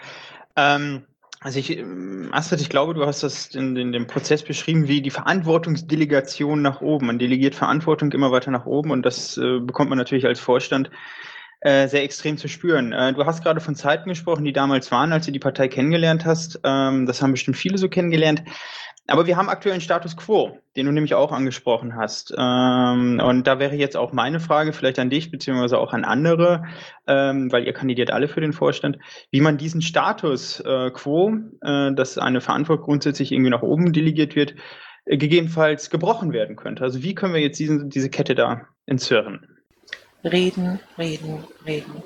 [0.56, 1.08] Ähm,
[1.42, 5.02] also ich, ähm, Astrid, ich glaube, du hast das in, in, dem Prozess beschrieben wie
[5.02, 7.08] die Verantwortungsdelegation nach oben.
[7.08, 10.90] Man delegiert Verantwortung immer weiter nach oben und das äh, bekommt man natürlich als Vorstand
[11.62, 12.92] äh, sehr extrem zu spüren.
[12.92, 16.26] Äh, du hast gerade von Zeiten gesprochen, die damals waren, als du die Partei kennengelernt
[16.26, 16.60] hast.
[16.64, 18.44] Ähm, das haben bestimmt viele so kennengelernt.
[19.10, 22.34] Aber wir haben aktuell einen Status quo, den du nämlich auch angesprochen hast.
[22.38, 26.64] Ähm, und da wäre jetzt auch meine Frage vielleicht an dich, beziehungsweise auch an andere,
[27.08, 28.98] ähm, weil ihr kandidiert alle für den Vorstand,
[29.32, 34.36] wie man diesen Status äh, quo, äh, dass eine Verantwortung grundsätzlich irgendwie nach oben delegiert
[34.36, 34.54] wird,
[35.06, 36.84] äh, gegebenenfalls gebrochen werden könnte.
[36.84, 39.48] Also wie können wir jetzt diesen, diese Kette da entzirren?
[40.24, 42.04] Reden, reden, reden.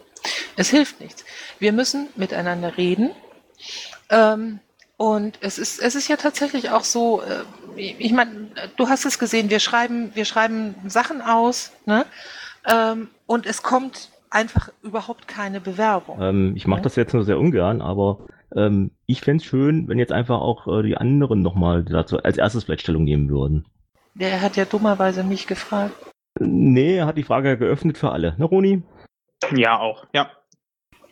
[0.56, 1.26] Es hilft nichts.
[1.60, 3.12] Wir müssen miteinander reden.
[4.10, 4.60] Ähm,
[4.98, 7.44] und es ist, es ist ja tatsächlich auch so, äh,
[7.76, 12.06] ich meine, du hast es gesehen, wir schreiben, wir schreiben Sachen aus, ne?
[12.72, 16.22] Ähm, und es kommt einfach überhaupt keine Bewerbung.
[16.22, 16.84] Ähm, ich mache ne?
[16.84, 20.68] das jetzt nur sehr ungern, aber ähm, ich fände es schön, wenn jetzt einfach auch
[20.68, 23.66] äh, die anderen nochmal dazu als erstes vielleicht Stellung nehmen würden.
[24.16, 25.94] Der hat ja dummerweise mich gefragt.
[26.40, 28.36] Nee, er hat die Frage geöffnet für alle.
[28.38, 28.84] Ne, Roni?
[29.52, 30.32] Ja, auch, ja.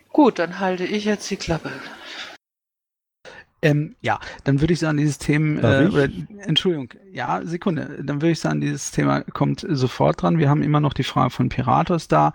[0.10, 1.72] Gut, dann halte ich jetzt die Klappe.
[3.62, 6.10] Ähm, ja, dann würde ich sagen, dieses Thema, äh, oder,
[6.48, 10.38] Entschuldigung, ja, Sekunde, dann würde ich sagen, dieses Thema kommt sofort dran.
[10.38, 12.34] Wir haben immer noch die Frage von Piratos da.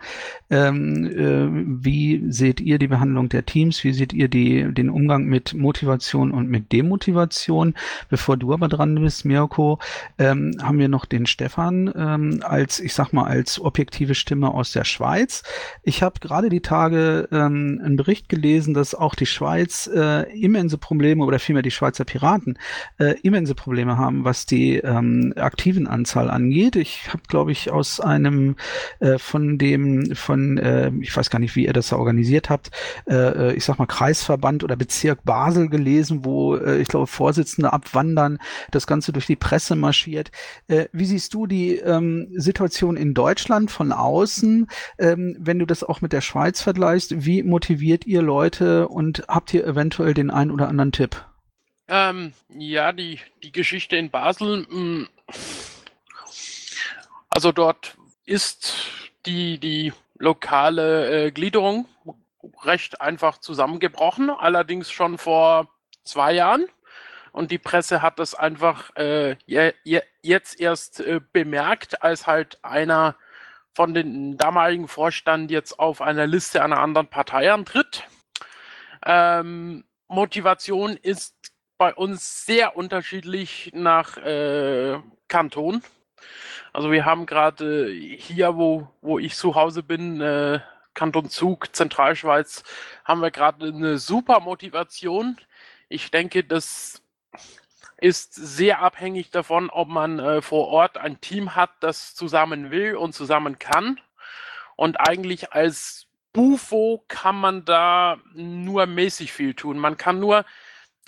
[0.50, 3.84] Ähm, äh, wie seht ihr die Behandlung der Teams?
[3.84, 7.74] Wie seht ihr die, den Umgang mit Motivation und mit Demotivation?
[8.10, 9.78] Bevor du aber dran bist, Mirko,
[10.18, 14.72] ähm, haben wir noch den Stefan ähm, als, ich sag mal, als objektive Stimme aus
[14.72, 15.42] der Schweiz.
[15.84, 20.76] Ich habe gerade die Tage ähm, einen Bericht gelesen, dass auch die Schweiz äh, immense
[20.76, 22.58] Probleme oder vielmehr die Schweizer Piraten
[22.98, 26.76] äh, immense Probleme haben, was die ähm, aktiven Anzahl angeht.
[26.76, 28.56] Ich habe, glaube ich, aus einem
[29.00, 32.70] äh, von dem, von, äh, ich weiß gar nicht, wie ihr das da organisiert habt,
[33.08, 37.72] äh, äh, ich sag mal Kreisverband oder Bezirk Basel gelesen, wo äh, ich glaube Vorsitzende
[37.72, 38.38] abwandern,
[38.70, 40.30] das Ganze durch die Presse marschiert.
[40.68, 44.66] Äh, wie siehst du die ähm, Situation in Deutschland von außen,
[44.98, 47.24] ähm, wenn du das auch mit der Schweiz vergleichst?
[47.24, 51.24] Wie motiviert ihr Leute und habt ihr eventuell den einen oder anderen Tipp?
[51.88, 54.66] Ähm, ja, die, die Geschichte in Basel.
[54.68, 55.08] Mh,
[57.30, 58.74] also dort ist
[59.26, 61.86] die, die lokale äh, Gliederung
[62.64, 65.68] recht einfach zusammengebrochen, allerdings schon vor
[66.04, 66.66] zwei Jahren.
[67.32, 72.58] Und die Presse hat das einfach äh, je, je, jetzt erst äh, bemerkt, als halt
[72.64, 73.14] einer
[73.74, 78.04] von den damaligen Vorstand jetzt auf einer Liste einer anderen Partei antritt.
[79.04, 81.34] Ähm, Motivation ist
[81.78, 84.98] bei uns sehr unterschiedlich nach äh,
[85.28, 85.82] Kanton.
[86.72, 90.60] Also wir haben gerade hier, wo, wo ich zu Hause bin, äh,
[90.94, 92.62] Kanton Zug, Zentralschweiz,
[93.04, 95.36] haben wir gerade eine super Motivation.
[95.88, 97.02] Ich denke, das
[97.98, 102.96] ist sehr abhängig davon, ob man äh, vor Ort ein Team hat, das zusammen will
[102.96, 104.00] und zusammen kann.
[104.76, 109.78] Und eigentlich als Bufo kann man da nur mäßig viel tun.
[109.78, 110.44] Man kann nur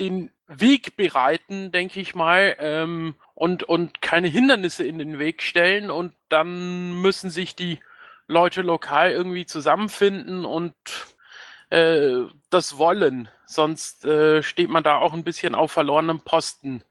[0.01, 5.91] den Weg bereiten, denke ich mal, ähm, und, und keine Hindernisse in den Weg stellen.
[5.91, 7.81] Und dann müssen sich die
[8.27, 10.75] Leute lokal irgendwie zusammenfinden und
[11.70, 13.29] äh, das wollen.
[13.47, 16.83] Sonst äh, steht man da auch ein bisschen auf verlorenem Posten.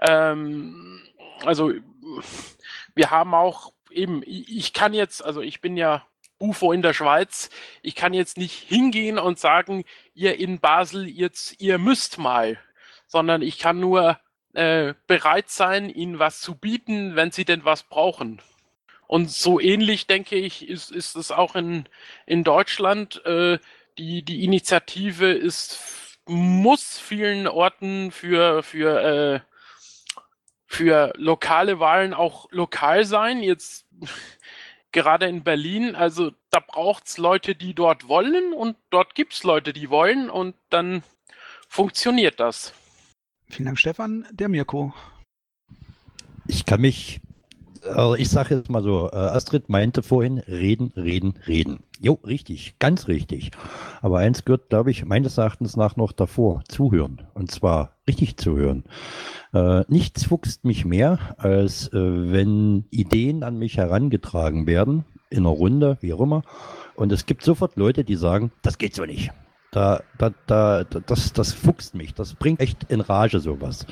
[0.00, 1.02] Ähm,
[1.44, 1.72] also
[2.94, 6.06] wir haben auch eben, ich kann jetzt, also ich bin ja
[6.38, 7.50] UFO in der Schweiz,
[7.82, 9.84] ich kann jetzt nicht hingehen und sagen,
[10.14, 12.58] ihr in Basel, jetzt, ihr müsst mal,
[13.06, 14.18] sondern ich kann nur
[14.52, 18.40] äh, bereit sein, ihnen was zu bieten, wenn sie denn was brauchen.
[19.06, 21.88] Und so ähnlich, denke ich, ist, ist es auch in,
[22.26, 23.24] in Deutschland.
[23.24, 23.58] Äh,
[23.98, 29.40] die, die Initiative ist, muss vielen Orten für, für, äh,
[30.66, 33.42] für lokale Wahlen auch lokal sein.
[33.42, 33.86] Jetzt
[34.96, 39.44] gerade in Berlin, also da braucht es Leute, die dort wollen und dort gibt es
[39.44, 41.02] Leute, die wollen und dann
[41.68, 42.72] funktioniert das.
[43.50, 44.26] Vielen Dank, Stefan.
[44.32, 44.94] Der Mirko.
[46.48, 47.20] Ich kann mich,
[47.88, 51.80] also ich sage jetzt mal so, äh, Astrid meinte vorhin, reden, reden, reden.
[52.00, 53.50] Jo, richtig, ganz richtig.
[54.02, 57.22] Aber eins gehört, glaube ich, meines Erachtens nach noch davor, zuhören.
[57.34, 58.84] Und zwar richtig zuhören.
[59.54, 65.48] Äh, nichts fuchst mich mehr, als äh, wenn Ideen an mich herangetragen werden, in einer
[65.48, 66.42] Runde, wie auch immer.
[66.94, 69.30] Und es gibt sofort Leute, die sagen, das geht so nicht.
[69.72, 72.14] Da, da, da, das, das fuchst mich.
[72.14, 73.86] Das bringt echt in Rage sowas.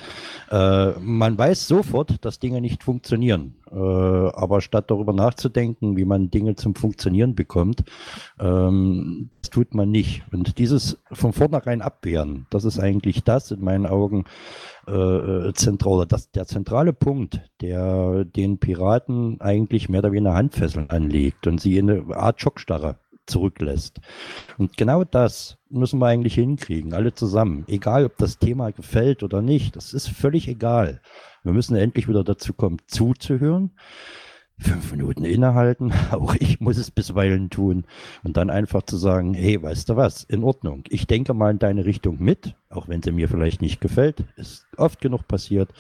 [0.51, 3.57] Äh, man weiß sofort, dass Dinge nicht funktionieren.
[3.71, 7.85] Äh, aber statt darüber nachzudenken, wie man Dinge zum Funktionieren bekommt,
[8.39, 10.23] ähm, das tut man nicht.
[10.33, 14.25] Und dieses von vornherein abwehren, das ist eigentlich das in meinen Augen
[14.87, 21.47] äh, zentrale, das, der zentrale Punkt, der den Piraten eigentlich mehr oder weniger Handfesseln anlegt
[21.47, 22.97] und sie in eine Art Schockstarre
[23.27, 24.01] zurücklässt.
[24.59, 27.65] Und genau das müssen wir eigentlich hinkriegen, alle zusammen.
[27.69, 31.01] Egal, ob das Thema gefällt oder nicht, das ist völlig egal.
[31.43, 33.73] Wir müssen endlich wieder dazu kommen, zuzuhören,
[34.59, 37.85] fünf Minuten innehalten, auch ich muss es bisweilen tun
[38.23, 41.59] und dann einfach zu sagen, hey, weißt du was, in Ordnung, ich denke mal in
[41.59, 45.71] deine Richtung mit, auch wenn sie mir vielleicht nicht gefällt, ist oft genug passiert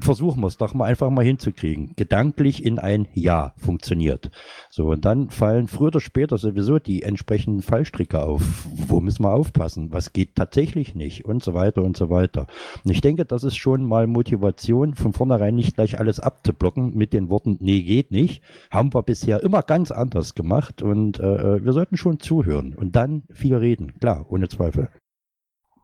[0.00, 1.92] versuchen wir es doch mal einfach mal hinzukriegen.
[1.96, 4.30] Gedanklich in ein Ja funktioniert.
[4.70, 8.42] So, und dann fallen früher oder später sowieso die entsprechenden Fallstricke auf.
[8.64, 9.92] Wo müssen wir aufpassen?
[9.92, 11.24] Was geht tatsächlich nicht?
[11.24, 12.46] Und so weiter und so weiter.
[12.84, 17.12] Und ich denke, das ist schon mal Motivation, von vornherein nicht gleich alles abzublocken mit
[17.12, 18.42] den Worten, nee, geht nicht.
[18.70, 22.96] Haben wir bisher immer ganz anders gemacht und äh, äh wir sollten schon zuhören und
[22.96, 23.94] dann viel reden.
[24.00, 24.88] Klar, ohne Zweifel.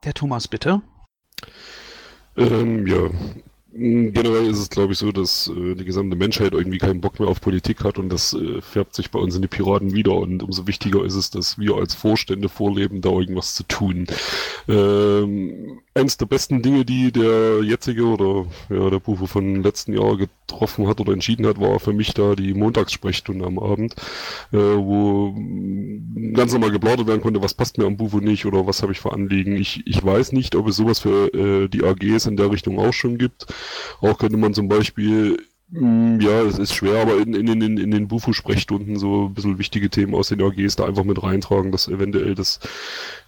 [0.05, 0.83] Der Thomas, bitte.
[2.37, 3.11] Ähm, ja,
[3.79, 7.29] Generell ist es, glaube ich, so, dass äh, die gesamte Menschheit irgendwie keinen Bock mehr
[7.29, 10.15] auf Politik hat und das äh, färbt sich bei uns in die Piraten wieder.
[10.15, 14.07] Und umso wichtiger ist es, dass wir als Vorstände vorleben, da irgendwas zu tun.
[14.69, 20.17] Ähm, eins der besten Dinge, die der jetzige oder ja, der Buche von letzten Jahr
[20.17, 23.95] getroffen hat oder entschieden hat, war für mich da die Montagssprechstunde am Abend,
[24.53, 25.35] äh, wo
[26.35, 29.01] ganz normal geplaudert werden konnte, was passt mir am Bufo nicht oder was habe ich
[29.01, 29.57] für Anliegen.
[29.57, 32.93] Ich, ich weiß nicht, ob es sowas für äh, die AGs in der Richtung auch
[32.93, 33.47] schon gibt.
[34.01, 35.39] Auch könnte man zum Beispiel
[35.71, 39.91] ja, es ist schwer, aber in, in, in, in den Bufo-Sprechstunden so ein bisschen wichtige
[39.91, 42.59] Themen aus den AGs da einfach mit reintragen, dass eventuell das,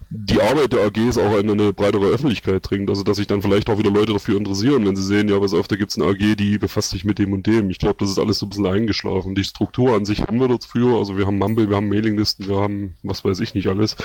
[0.09, 2.89] die Arbeit der AGs auch in eine breitere Öffentlichkeit dringt.
[2.89, 5.53] Also, dass sich dann vielleicht auch wieder Leute dafür interessieren, wenn sie sehen, ja, was
[5.53, 7.69] öfter gibt's eine AG, die befasst sich mit dem und dem.
[7.69, 9.35] Ich glaube, das ist alles so ein bisschen eingeschlafen.
[9.35, 10.97] Die Struktur an sich haben wir dafür.
[10.97, 13.95] Also, wir haben Mumble, wir haben Mailinglisten, wir haben was weiß ich nicht alles.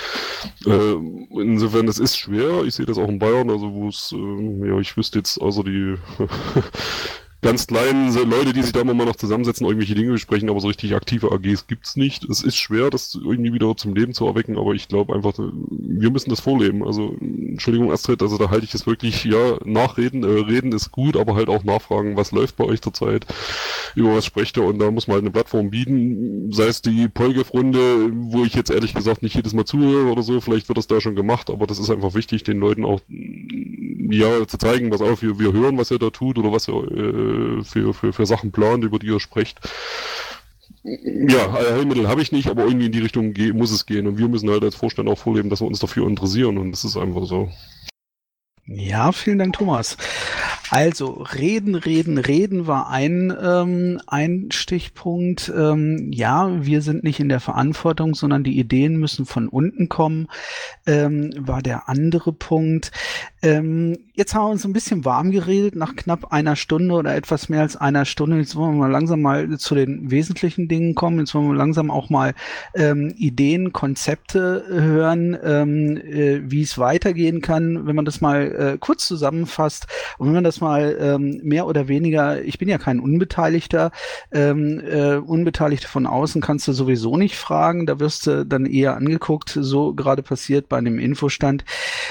[0.66, 0.96] Äh,
[1.40, 2.64] insofern, das ist schwer.
[2.64, 5.62] Ich sehe das auch in Bayern, also wo es, äh, ja, ich wüsste jetzt, also
[5.62, 5.94] die
[7.46, 10.66] ganz kleinen Leute, die sich da immer mal noch zusammensetzen, irgendwelche Dinge besprechen, aber so
[10.66, 12.24] richtig aktive AGs gibt's nicht.
[12.24, 16.10] Es ist schwer, das irgendwie wieder zum Leben zu erwecken, aber ich glaube einfach, wir
[16.10, 16.84] müssen das vorleben.
[16.84, 21.16] Also, Entschuldigung, Astrid, also da halte ich es wirklich, ja, nachreden, äh, reden ist gut,
[21.16, 23.26] aber halt auch nachfragen, was läuft bei euch zurzeit,
[23.94, 27.06] über was sprecht ihr und da muss man halt eine Plattform bieten, sei es die
[27.06, 30.88] Polgef-Runde, wo ich jetzt ehrlich gesagt nicht jedes Mal zuhöre oder so, vielleicht wird das
[30.88, 35.00] da schon gemacht, aber das ist einfach wichtig, den Leuten auch, ja, zu zeigen, was
[35.00, 38.26] auch wir, wir hören, was ihr da tut oder was ihr, äh, für, für, für
[38.26, 39.60] Sachen plant, über die ihr sprecht.
[40.82, 44.06] Ja, Heilmittel habe ich nicht, aber irgendwie in die Richtung muss es gehen.
[44.06, 46.58] Und wir müssen halt als Vorstand auch vorleben, dass wir uns dafür interessieren.
[46.58, 47.50] Und das ist einfach so.
[48.66, 49.96] Ja, vielen Dank, Thomas.
[50.70, 55.52] Also reden, reden, reden war ein, ähm, ein Stichpunkt.
[55.56, 60.26] Ähm, ja, wir sind nicht in der Verantwortung, sondern die Ideen müssen von unten kommen,
[60.86, 62.90] ähm, war der andere Punkt.
[63.46, 67.48] Ähm, jetzt haben wir uns ein bisschen warm geredet nach knapp einer Stunde oder etwas
[67.48, 68.38] mehr als einer Stunde.
[68.38, 71.20] Jetzt wollen wir mal langsam mal zu den wesentlichen Dingen kommen.
[71.20, 72.34] Jetzt wollen wir langsam auch mal
[72.74, 78.78] ähm, Ideen, Konzepte hören, ähm, äh, wie es weitergehen kann, wenn man das mal äh,
[78.78, 79.86] kurz zusammenfasst
[80.18, 83.92] und wenn man das mal ähm, mehr oder weniger, ich bin ja kein Unbeteiligter,
[84.32, 88.96] ähm, äh, Unbeteiligte von außen kannst du sowieso nicht fragen, da wirst du dann eher
[88.96, 91.64] angeguckt, so gerade passiert bei einem Infostand,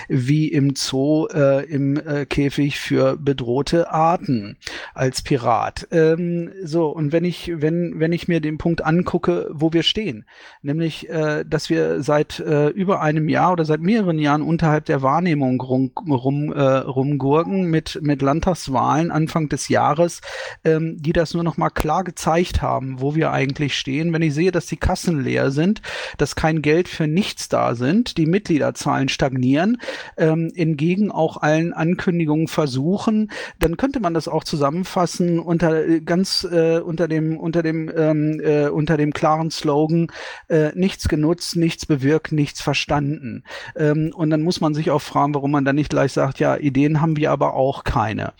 [0.07, 4.57] wie im Zoo äh, im äh, Käfig für bedrohte Arten
[4.93, 5.87] als Pirat.
[5.91, 10.25] Ähm, so, und wenn ich, wenn, wenn ich mir den Punkt angucke, wo wir stehen,
[10.61, 15.01] nämlich, äh, dass wir seit äh, über einem Jahr oder seit mehreren Jahren unterhalb der
[15.01, 20.21] Wahrnehmung rum, rum, äh, rumgurken mit, mit Landtagswahlen Anfang des Jahres,
[20.63, 24.13] ähm, die das nur noch mal klar gezeigt haben, wo wir eigentlich stehen.
[24.13, 25.81] Wenn ich sehe, dass die Kassen leer sind,
[26.17, 29.77] dass kein Geld für nichts da sind, die Mitgliederzahlen stagnieren,
[30.17, 36.47] ähm, entgegen auch allen Ankündigungen versuchen, dann könnte man das auch zusammenfassen unter äh, ganz
[36.49, 40.07] äh, unter dem unter dem ähm, äh, unter dem klaren Slogan
[40.49, 43.43] äh, nichts genutzt, nichts bewirkt, nichts verstanden.
[43.75, 46.57] Ähm, und dann muss man sich auch fragen, warum man dann nicht gleich sagt, ja,
[46.57, 48.33] Ideen haben wir aber auch keine.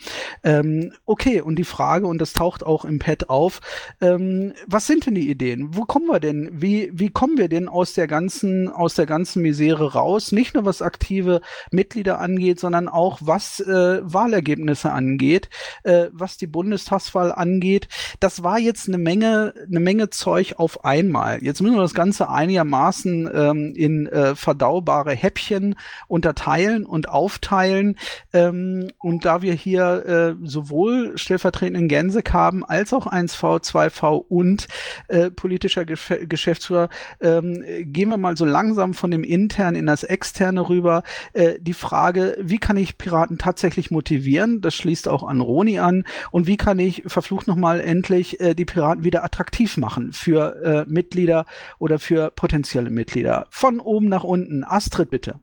[0.43, 3.61] Ähm, okay, und die Frage, und das taucht auch im Pad auf,
[4.01, 5.75] ähm, was sind denn die Ideen?
[5.75, 6.49] Wo kommen wir denn?
[6.53, 10.31] Wie, wie kommen wir denn aus der ganzen, aus der ganzen Misere raus?
[10.31, 15.49] Nicht nur was aktive Mitglieder angeht, sondern auch was äh, Wahlergebnisse angeht,
[15.83, 17.87] äh, was die Bundestagswahl angeht.
[18.19, 21.43] Das war jetzt eine Menge, eine Menge Zeug auf einmal.
[21.43, 25.75] Jetzt müssen wir das Ganze einigermaßen ähm, in äh, verdaubare Häppchen
[26.07, 27.97] unterteilen und aufteilen.
[28.33, 34.67] Ähm, und da wir hier äh, sowohl stellvertretenden Gensek haben, als auch 1V, 2V und
[35.07, 36.89] äh, politischer Gef Geschäftsführer,
[37.21, 41.03] ähm, gehen wir mal so langsam von dem intern in das externe rüber.
[41.33, 44.61] Äh, die Frage, wie kann ich Piraten tatsächlich motivieren?
[44.61, 46.05] Das schließt auch an Roni an.
[46.31, 50.89] Und wie kann ich verflucht nochmal endlich äh, die Piraten wieder attraktiv machen für äh,
[50.89, 51.45] Mitglieder
[51.79, 53.47] oder für potenzielle Mitglieder?
[53.49, 54.63] Von oben nach unten.
[54.63, 55.39] Astrid, bitte.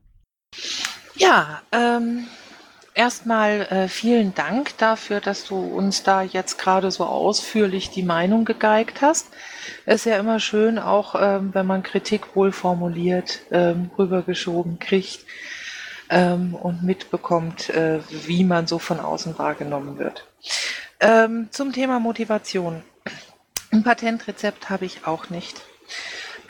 [1.17, 2.25] Ja, ähm,
[2.95, 8.45] erstmal äh, vielen Dank dafür, dass du uns da jetzt gerade so ausführlich die Meinung
[8.45, 9.29] gegeigt hast.
[9.87, 15.25] Ist ja immer schön, auch ähm, wenn man Kritik wohl formuliert, ähm, rübergeschoben kriegt
[16.13, 20.29] ähm, und mitbekommt, äh, wie man so von außen wahrgenommen wird.
[21.01, 22.85] Ähm, zum Thema Motivation.
[23.73, 25.63] Ein Patentrezept habe ich auch nicht.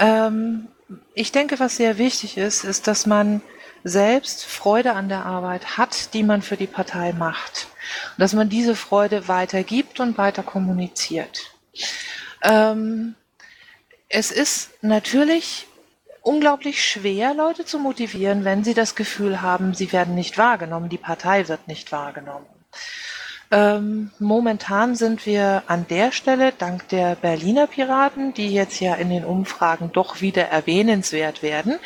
[0.01, 0.67] Ähm,
[1.15, 3.41] ich denke, was sehr wichtig ist, ist, dass man
[3.85, 7.69] selbst Freude an der Arbeit hat, die man für die Partei macht.
[8.17, 11.55] Und dass man diese Freude weitergibt und weiter kommuniziert.
[12.43, 13.15] Ähm,
[14.09, 15.69] es ist natürlich
[16.23, 20.99] unglaublich schwer, Leute zu motivieren, wenn sie das Gefühl haben, sie werden nicht wahrgenommen, die
[20.99, 22.47] Partei wird nicht wahrgenommen.
[23.51, 29.11] Ähm, momentan sind wir an der Stelle, dank der Berliner Piraten, die jetzt ja in
[29.11, 31.79] den Umfragen doch wieder erwähnenswert werden,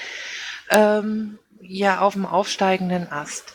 [0.70, 3.54] ähm, ja auf dem aufsteigenden Ast.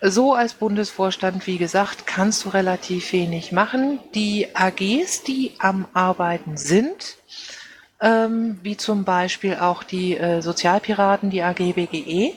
[0.00, 4.00] So als Bundesvorstand, wie gesagt, kannst du relativ wenig machen.
[4.14, 7.16] Die AGs, die am Arbeiten sind,
[8.00, 12.34] ähm, wie zum Beispiel auch die äh, Sozialpiraten, die AG BGE,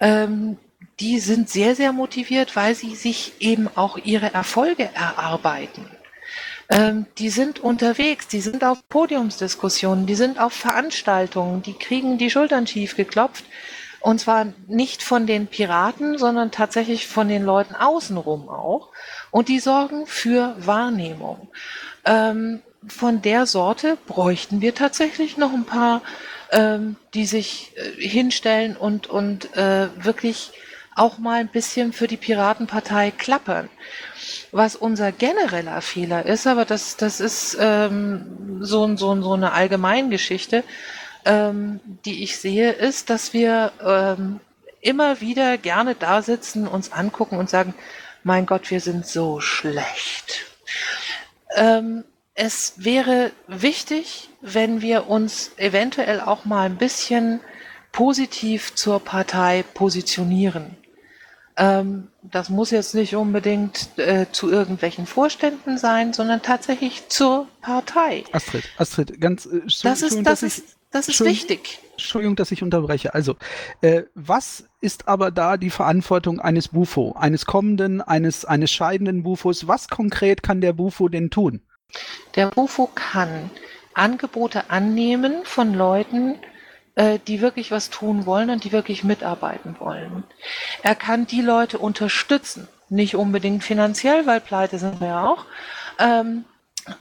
[0.00, 0.58] ähm,
[1.00, 5.90] die sind sehr, sehr motiviert, weil sie sich eben auch ihre Erfolge erarbeiten.
[6.68, 12.30] Ähm, die sind unterwegs, die sind auf Podiumsdiskussionen, die sind auf Veranstaltungen, die kriegen die
[12.30, 13.44] Schultern schief geklopft,
[14.00, 18.90] und zwar nicht von den Piraten, sondern tatsächlich von den Leuten außenrum auch.
[19.32, 21.48] Und die sorgen für Wahrnehmung.
[22.04, 26.02] Ähm, von der Sorte bräuchten wir tatsächlich noch ein paar,
[26.52, 30.52] ähm, die sich äh, hinstellen und, und äh, wirklich
[30.94, 33.68] auch mal ein bisschen für die Piratenpartei klappern.
[34.50, 40.64] Was unser genereller Fehler ist, aber das, das ist ähm, so, so, so eine Allgemeingeschichte,
[41.26, 44.40] ähm, die ich sehe, ist, dass wir ähm,
[44.80, 47.74] immer wieder gerne da sitzen, uns angucken und sagen,
[48.22, 50.46] mein Gott, wir sind so schlecht.
[51.54, 52.04] Ähm,
[52.36, 57.40] es wäre wichtig, wenn wir uns eventuell auch mal ein bisschen
[57.92, 60.76] positiv zur Partei positionieren.
[61.56, 68.24] Ähm, das muss jetzt nicht unbedingt äh, zu irgendwelchen Vorständen sein, sondern tatsächlich zur Partei.
[68.32, 71.78] Astrid, Astrid, ganz äh, so, das ist, das ist, das ist wichtig.
[71.92, 73.14] Entschuldigung, dass ich unterbreche.
[73.14, 73.36] Also,
[73.80, 79.66] äh, was ist aber da die Verantwortung eines Bufo, eines kommenden, eines, eines scheidenden Bufos?
[79.66, 81.62] Was konkret kann der Bufo denn tun?
[82.34, 83.50] Der Bufo kann
[83.94, 86.38] Angebote annehmen von Leuten,
[86.96, 90.24] äh, die wirklich was tun wollen und die wirklich mitarbeiten wollen.
[90.82, 95.44] Er kann die Leute unterstützen, nicht unbedingt finanziell, weil pleite sind wir ja auch,
[95.98, 96.44] ähm,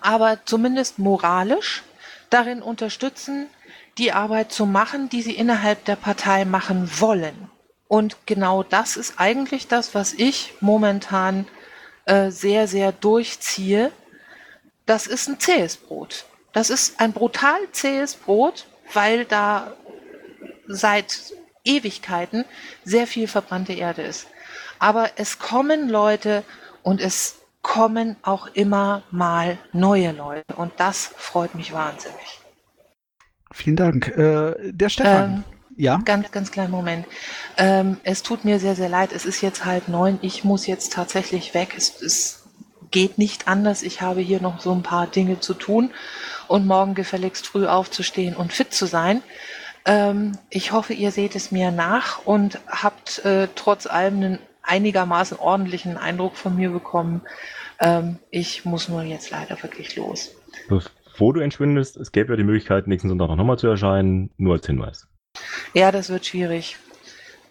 [0.01, 1.83] aber zumindest moralisch
[2.29, 3.47] darin unterstützen,
[3.97, 7.49] die Arbeit zu machen, die sie innerhalb der Partei machen wollen.
[7.87, 11.47] Und genau das ist eigentlich das, was ich momentan
[12.05, 13.91] äh, sehr, sehr durchziehe.
[14.85, 16.25] Das ist ein zähes Brot.
[16.53, 19.73] Das ist ein brutal zähes Brot, weil da
[20.67, 21.33] seit
[21.63, 22.45] Ewigkeiten
[22.83, 24.27] sehr viel verbrannte Erde ist.
[24.79, 26.43] Aber es kommen Leute
[26.83, 30.55] und es kommen auch immer mal neue Leute.
[30.55, 32.39] Und das freut mich wahnsinnig.
[33.51, 34.07] Vielen Dank.
[34.09, 35.33] Äh, der Stefan.
[35.33, 35.43] Ähm,
[35.77, 35.99] Ja?
[36.05, 37.05] Ganz, ganz kleinen Moment.
[37.57, 39.11] Ähm, es tut mir sehr, sehr leid.
[39.11, 40.19] Es ist jetzt halb neun.
[40.21, 41.73] Ich muss jetzt tatsächlich weg.
[41.75, 42.44] Es, es
[42.95, 43.83] geht nicht anders.
[43.83, 45.91] Ich habe hier noch so ein paar Dinge zu tun
[46.47, 49.21] und morgen gefälligst früh aufzustehen und fit zu sein.
[49.83, 55.37] Ähm, ich hoffe, ihr seht es mir nach und habt äh, trotz allem einen einigermaßen
[55.37, 57.21] ordentlichen Eindruck von mir bekommen.
[57.81, 60.33] Ähm, ich muss nur jetzt leider wirklich los.
[60.69, 64.53] Bevor du entschwindest, es gäbe ja die Möglichkeit, nächsten Sonntag noch nochmal zu erscheinen, nur
[64.53, 65.05] als Hinweis.
[65.73, 66.77] Ja, das wird schwierig.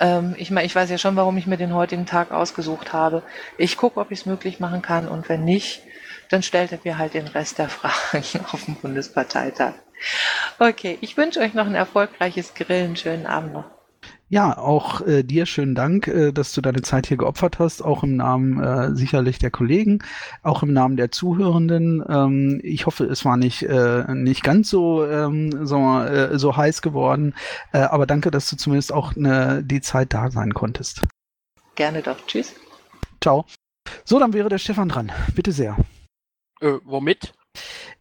[0.00, 3.22] Ähm, ich meine, ich weiß ja schon, warum ich mir den heutigen Tag ausgesucht habe.
[3.58, 5.82] Ich gucke, ob ich es möglich machen kann und wenn nicht,
[6.30, 9.74] dann stellt er mir halt den Rest der Fragen auf dem Bundesparteitag.
[10.58, 12.96] Okay, ich wünsche euch noch ein erfolgreiches Grillen.
[12.96, 13.73] Schönen Abend noch.
[14.28, 18.02] Ja, auch äh, dir schönen Dank, äh, dass du deine Zeit hier geopfert hast, auch
[18.02, 20.02] im Namen äh, sicherlich der Kollegen,
[20.42, 22.02] auch im Namen der Zuhörenden.
[22.08, 26.80] Ähm, ich hoffe, es war nicht, äh, nicht ganz so, ähm, so, äh, so heiß
[26.80, 27.34] geworden,
[27.72, 31.02] äh, aber danke, dass du zumindest auch ne, die Zeit da sein konntest.
[31.74, 32.16] Gerne doch.
[32.26, 32.54] Tschüss.
[33.20, 33.44] Ciao.
[34.04, 35.12] So, dann wäre der Stefan dran.
[35.34, 35.76] Bitte sehr.
[36.60, 37.34] Äh, womit?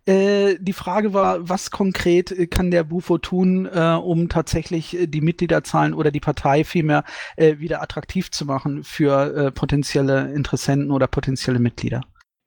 [0.06, 5.08] Äh, die Frage war, was konkret äh, kann der Bufo tun, äh, um tatsächlich äh,
[5.08, 7.06] die Mitgliederzahlen oder die Partei vielmehr
[7.38, 12.02] äh, wieder attraktiv zu machen für äh, potenzielle Interessenten oder potenzielle Mitglieder?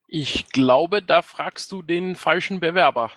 [0.06, 3.10] Ich glaube, da fragst du den falschen Bewerber.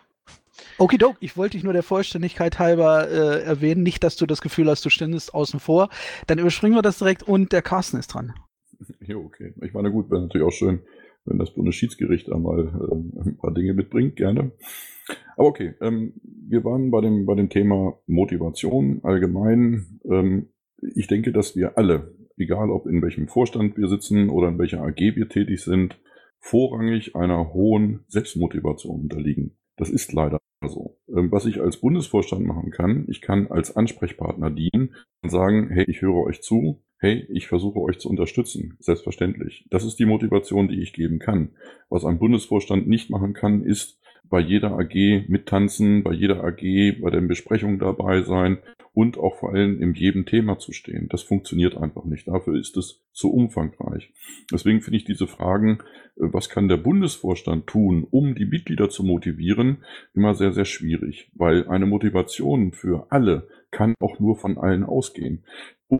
[0.77, 4.69] Okidok, ich wollte dich nur der Vollständigkeit halber äh, erwähnen, nicht, dass du das Gefühl
[4.69, 5.89] hast, du stündest außen vor.
[6.27, 8.33] Dann überspringen wir das direkt und der Carsten ist dran.
[9.01, 9.53] Ja, okay.
[9.61, 10.81] Ich meine, gut, wäre natürlich auch schön,
[11.29, 14.51] wenn das Bundesschiedsgericht einmal ähm, ein paar Dinge mitbringt, gerne.
[15.37, 19.99] Aber okay, ähm, wir waren bei dem, bei dem Thema Motivation allgemein.
[20.09, 20.49] Ähm,
[20.81, 24.81] ich denke, dass wir alle, egal ob in welchem Vorstand wir sitzen oder in welcher
[24.81, 25.99] AG wir tätig sind,
[26.39, 29.57] vorrangig einer hohen Selbstmotivation unterliegen.
[29.77, 30.97] Das ist leider so.
[31.07, 35.85] Ähm, was ich als Bundesvorstand machen kann, ich kann als Ansprechpartner dienen und sagen, hey,
[35.87, 38.75] ich höre euch zu, hey, ich versuche euch zu unterstützen.
[38.79, 39.65] Selbstverständlich.
[39.69, 41.51] Das ist die Motivation, die ich geben kann.
[41.89, 43.99] Was ein Bundesvorstand nicht machen kann, ist
[44.29, 46.61] bei jeder AG mittanzen, bei jeder AG
[47.01, 48.59] bei den Besprechungen dabei sein
[48.93, 51.07] und auch vor allem in jedem Thema zu stehen.
[51.09, 52.27] Das funktioniert einfach nicht.
[52.27, 54.13] Dafür ist es zu umfangreich.
[54.51, 55.79] Deswegen finde ich diese Fragen,
[56.17, 61.31] äh, was kann der Bundesvorstand tun, um die Mitglieder zu motivieren, immer sehr, sehr schwierig,
[61.33, 65.43] weil eine Motivation für alle kann auch nur von allen ausgehen.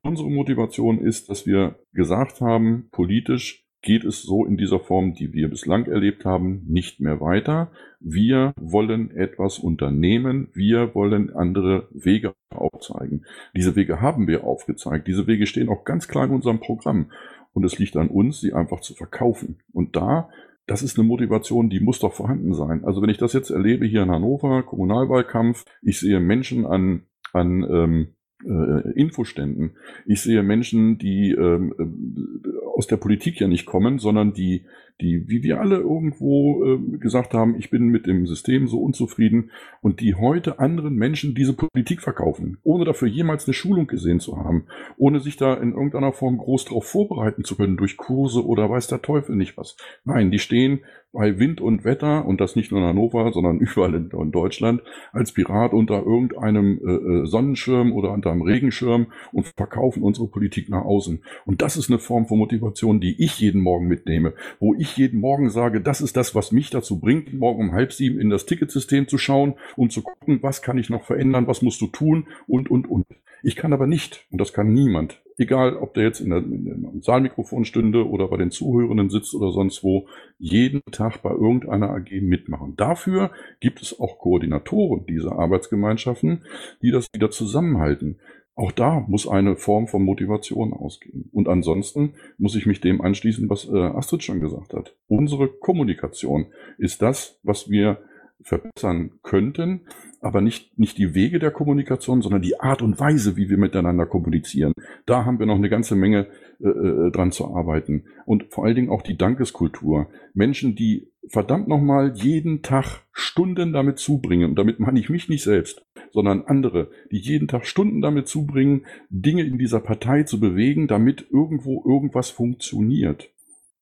[0.03, 5.33] Unsere Motivation ist, dass wir gesagt haben, politisch geht es so in dieser Form, die
[5.33, 7.71] wir bislang erlebt haben, nicht mehr weiter.
[7.99, 10.49] Wir wollen etwas unternehmen.
[10.53, 13.25] Wir wollen andere Wege aufzeigen.
[13.55, 15.07] Diese Wege haben wir aufgezeigt.
[15.07, 17.11] Diese Wege stehen auch ganz klar in unserem Programm.
[17.53, 19.59] Und es liegt an uns, sie einfach zu verkaufen.
[19.71, 20.29] Und da,
[20.67, 22.83] das ist eine Motivation, die muss doch vorhanden sein.
[22.83, 27.63] Also wenn ich das jetzt erlebe hier in Hannover, Kommunalwahlkampf, ich sehe Menschen an, an
[27.63, 28.07] ähm,
[28.45, 29.71] äh, Infoständen.
[30.05, 34.63] Ich sehe Menschen, die ähm, äh, aus der Politik ja nicht kommen, sondern die,
[35.01, 39.51] die, wie wir alle irgendwo äh, gesagt haben, ich bin mit dem System so unzufrieden
[39.81, 44.37] und die heute anderen Menschen diese Politik verkaufen, ohne dafür jemals eine Schulung gesehen zu
[44.37, 48.69] haben, ohne sich da in irgendeiner Form groß darauf vorbereiten zu können durch Kurse oder
[48.69, 49.75] weiß der Teufel nicht was.
[50.05, 50.79] Nein, die stehen
[51.11, 54.81] bei Wind und Wetter, und das nicht nur in Hannover, sondern überall in, in Deutschland,
[55.11, 60.69] als Pirat unter irgendeinem äh, äh, Sonnenschirm oder unter einem Regenschirm und verkaufen unsere Politik
[60.69, 61.23] nach außen.
[61.45, 62.68] Und das ist eine Form von Motivation,
[62.99, 66.69] die ich jeden Morgen mitnehme, wo ich jeden Morgen sage, das ist das, was mich
[66.69, 70.61] dazu bringt, morgen um halb sieben in das Ticketsystem zu schauen, um zu gucken, was
[70.61, 73.05] kann ich noch verändern, was musst du tun und, und, und.
[73.41, 77.01] Ich kann aber nicht, und das kann niemand, egal ob der jetzt in der, in
[77.01, 82.21] Saalmikrofon stünde oder bei den Zuhörenden sitzt oder sonst wo, jeden Tag bei irgendeiner AG
[82.21, 82.75] mitmachen.
[82.75, 83.31] Dafür
[83.61, 86.43] gibt es auch Koordinatoren dieser Arbeitsgemeinschaften,
[86.81, 88.19] die das wieder zusammenhalten.
[88.59, 91.29] Auch da muss eine Form von Motivation ausgehen.
[91.31, 94.97] Und ansonsten muss ich mich dem anschließen, was äh, Astrid schon gesagt hat.
[95.07, 98.01] Unsere Kommunikation ist das, was wir
[98.41, 99.87] verbessern könnten,
[100.21, 104.05] aber nicht, nicht die Wege der Kommunikation, sondern die Art und Weise, wie wir miteinander
[104.05, 104.73] kommunizieren.
[105.05, 106.27] Da haben wir noch eine ganze Menge
[106.59, 108.05] äh, äh dran zu arbeiten.
[108.25, 110.09] Und vor allen Dingen auch die Dankeskultur.
[110.33, 115.43] Menschen, die verdammt nochmal jeden Tag Stunden damit zubringen, und damit meine ich mich nicht
[115.43, 120.87] selbst, sondern andere, die jeden Tag Stunden damit zubringen, Dinge in dieser Partei zu bewegen,
[120.87, 123.31] damit irgendwo irgendwas funktioniert.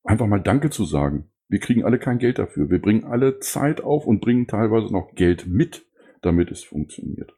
[0.03, 1.26] Einfach mal Danke zu sagen.
[1.49, 2.69] Wir kriegen alle kein Geld dafür.
[2.69, 5.85] Wir bringen alle Zeit auf und bringen teilweise noch Geld mit,
[6.22, 7.34] damit es funktioniert.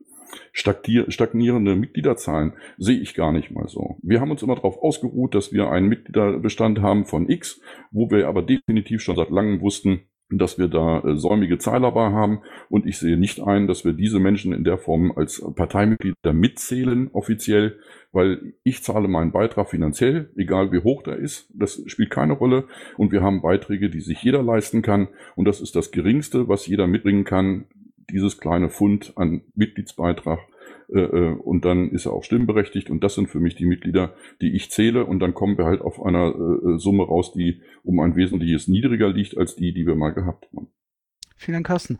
[0.52, 3.98] Stagnierende Mitgliederzahlen sehe ich gar nicht mal so.
[4.04, 7.62] Wir haben uns immer darauf ausgeruht, dass wir einen Mitgliederbestand haben von X,
[7.92, 10.02] wo wir aber definitiv schon seit langem wussten,
[10.32, 14.20] dass wir da äh, säumige Zeilerbar haben und ich sehe nicht ein, dass wir diese
[14.20, 17.80] Menschen in der Form als Parteimitglieder mitzählen offiziell,
[18.12, 22.68] weil ich zahle meinen Beitrag finanziell, egal wie hoch der ist, das spielt keine Rolle
[22.98, 26.68] und wir haben Beiträge, die sich jeder leisten kann und das ist das geringste, was
[26.68, 27.66] jeder mitbringen kann,
[28.12, 30.40] dieses kleine Fund an Mitgliedsbeitrag
[30.94, 34.14] äh, äh, und dann ist er auch stimmberechtigt und das sind für mich die Mitglieder,
[34.42, 38.00] die ich zähle und dann kommen wir halt auf einer äh, Summe raus, die um
[38.00, 40.68] ein wesentliches niedriger liegt als die, die wir mal gehabt haben.
[41.36, 42.00] Vielen Dank, Carsten.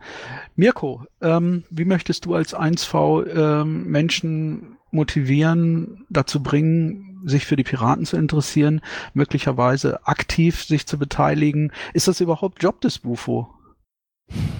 [0.54, 7.64] Mirko, ähm, wie möchtest du als 1V ähm, Menschen motivieren, dazu bringen, sich für die
[7.64, 8.80] Piraten zu interessieren,
[9.14, 11.72] möglicherweise aktiv sich zu beteiligen?
[11.94, 13.48] Ist das überhaupt Job des Bufo?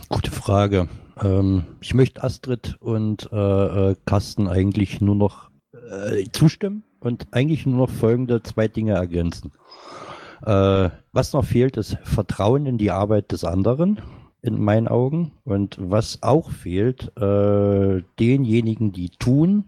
[0.09, 0.89] Gute Frage.
[1.23, 7.67] Ähm, ich möchte Astrid und äh, äh, Carsten eigentlich nur noch äh, zustimmen und eigentlich
[7.67, 9.53] nur noch folgende zwei Dinge ergänzen.
[10.45, 14.01] Äh, was noch fehlt, ist Vertrauen in die Arbeit des anderen,
[14.43, 15.33] in meinen Augen.
[15.45, 19.67] Und was auch fehlt, äh, denjenigen, die tun,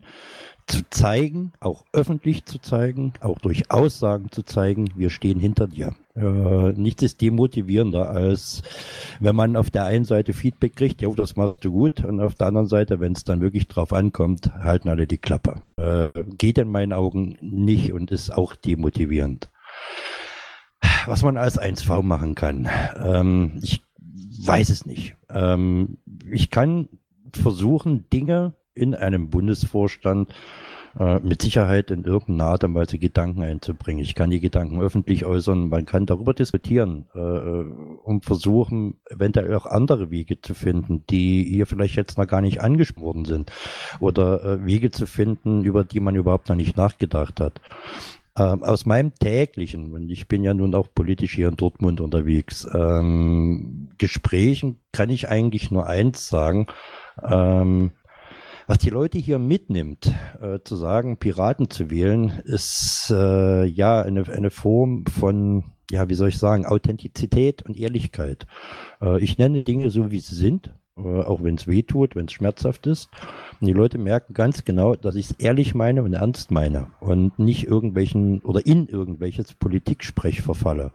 [0.66, 5.94] zu zeigen, auch öffentlich zu zeigen, auch durch Aussagen zu zeigen, wir stehen hinter dir.
[6.14, 8.62] Äh, nichts ist demotivierender, als
[9.20, 12.34] wenn man auf der einen Seite Feedback kriegt, ja, das machst du gut, und auf
[12.34, 15.62] der anderen Seite, wenn es dann wirklich drauf ankommt, halten alle die Klappe.
[15.76, 19.50] Äh, geht in meinen Augen nicht und ist auch demotivierend.
[21.06, 22.68] Was man als 1V machen kann,
[23.02, 23.82] ähm, ich
[24.44, 25.16] weiß es nicht.
[25.30, 25.98] Ähm,
[26.30, 26.88] ich kann
[27.32, 30.32] versuchen, Dinge in einem Bundesvorstand
[30.98, 34.02] äh, mit Sicherheit in irgendeiner Art und Weise Gedanken einzubringen.
[34.02, 39.64] Ich kann die Gedanken öffentlich äußern, man kann darüber diskutieren äh, und versuchen, eventuell auch
[39.64, 43.50] andere Wege zu finden, die hier vielleicht jetzt noch gar nicht angesprochen sind
[44.00, 47.60] oder äh, Wege zu finden, über die man überhaupt noch nicht nachgedacht hat.
[48.36, 52.66] Ähm, aus meinem täglichen, und ich bin ja nun auch politisch hier in Dortmund unterwegs,
[52.74, 56.66] ähm, Gesprächen kann ich eigentlich nur eins sagen.
[57.22, 57.92] Ähm,
[58.66, 64.28] was die Leute hier mitnimmt, äh, zu sagen, Piraten zu wählen, ist äh, ja eine,
[64.28, 68.46] eine Form von, ja, wie soll ich sagen, Authentizität und Ehrlichkeit.
[69.00, 72.26] Äh, ich nenne Dinge so, wie sie sind, äh, auch wenn es weh tut, wenn
[72.26, 73.08] es schmerzhaft ist.
[73.60, 77.38] Und die Leute merken ganz genau, dass ich es ehrlich meine und ernst meine und
[77.38, 80.92] nicht irgendwelchen oder in irgendwelches Politiksprech verfalle.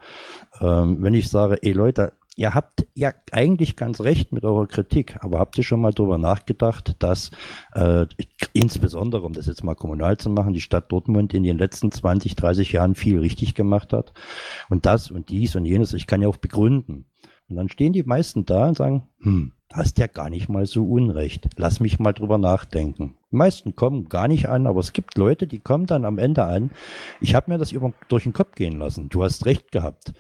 [0.62, 5.18] Ähm, wenn ich sage, ey Leute, ihr habt ja eigentlich ganz recht mit eurer Kritik,
[5.22, 7.32] aber habt ihr schon mal darüber nachgedacht, dass
[7.74, 8.06] äh,
[8.54, 12.36] insbesondere, um das jetzt mal kommunal zu machen, die Stadt Dortmund in den letzten 20,
[12.36, 14.14] 30 Jahren viel richtig gemacht hat
[14.70, 17.06] und das und dies und jenes, ich kann ja auch begründen.
[17.50, 20.86] Und dann stehen die meisten da und sagen, hm, hast ja gar nicht mal so
[20.86, 21.48] Unrecht.
[21.56, 23.16] Lass mich mal drüber nachdenken.
[23.32, 26.44] Die meisten kommen gar nicht an, aber es gibt Leute, die kommen dann am Ende
[26.44, 26.72] an.
[27.22, 29.10] Ich habe mir das über, durch den Kopf gehen lassen.
[29.10, 30.14] Du hast recht gehabt.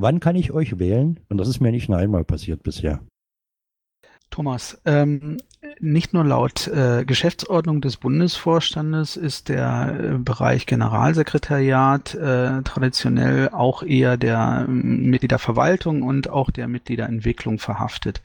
[0.00, 1.18] Wann kann ich euch wählen?
[1.28, 3.00] Und das ist mir nicht nur einmal passiert bisher.
[4.30, 5.38] Thomas, ähm,
[5.80, 13.82] nicht nur laut äh, Geschäftsordnung des Bundesvorstandes ist der äh, Bereich Generalsekretariat äh, traditionell auch
[13.82, 18.22] eher der äh, Mitgliederverwaltung und auch der Mitgliederentwicklung verhaftet.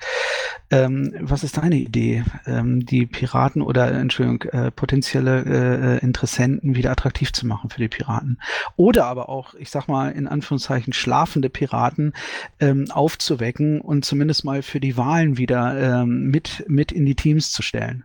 [0.71, 6.91] Ähm, was ist deine Idee, ähm, die Piraten oder Entschuldigung, äh, potenzielle äh, Interessenten wieder
[6.91, 8.39] attraktiv zu machen für die Piraten?
[8.75, 12.13] Oder aber auch, ich sag mal, in Anführungszeichen schlafende Piraten
[12.59, 17.51] ähm, aufzuwecken und zumindest mal für die Wahlen wieder ähm, mit, mit in die Teams
[17.51, 18.03] zu stellen.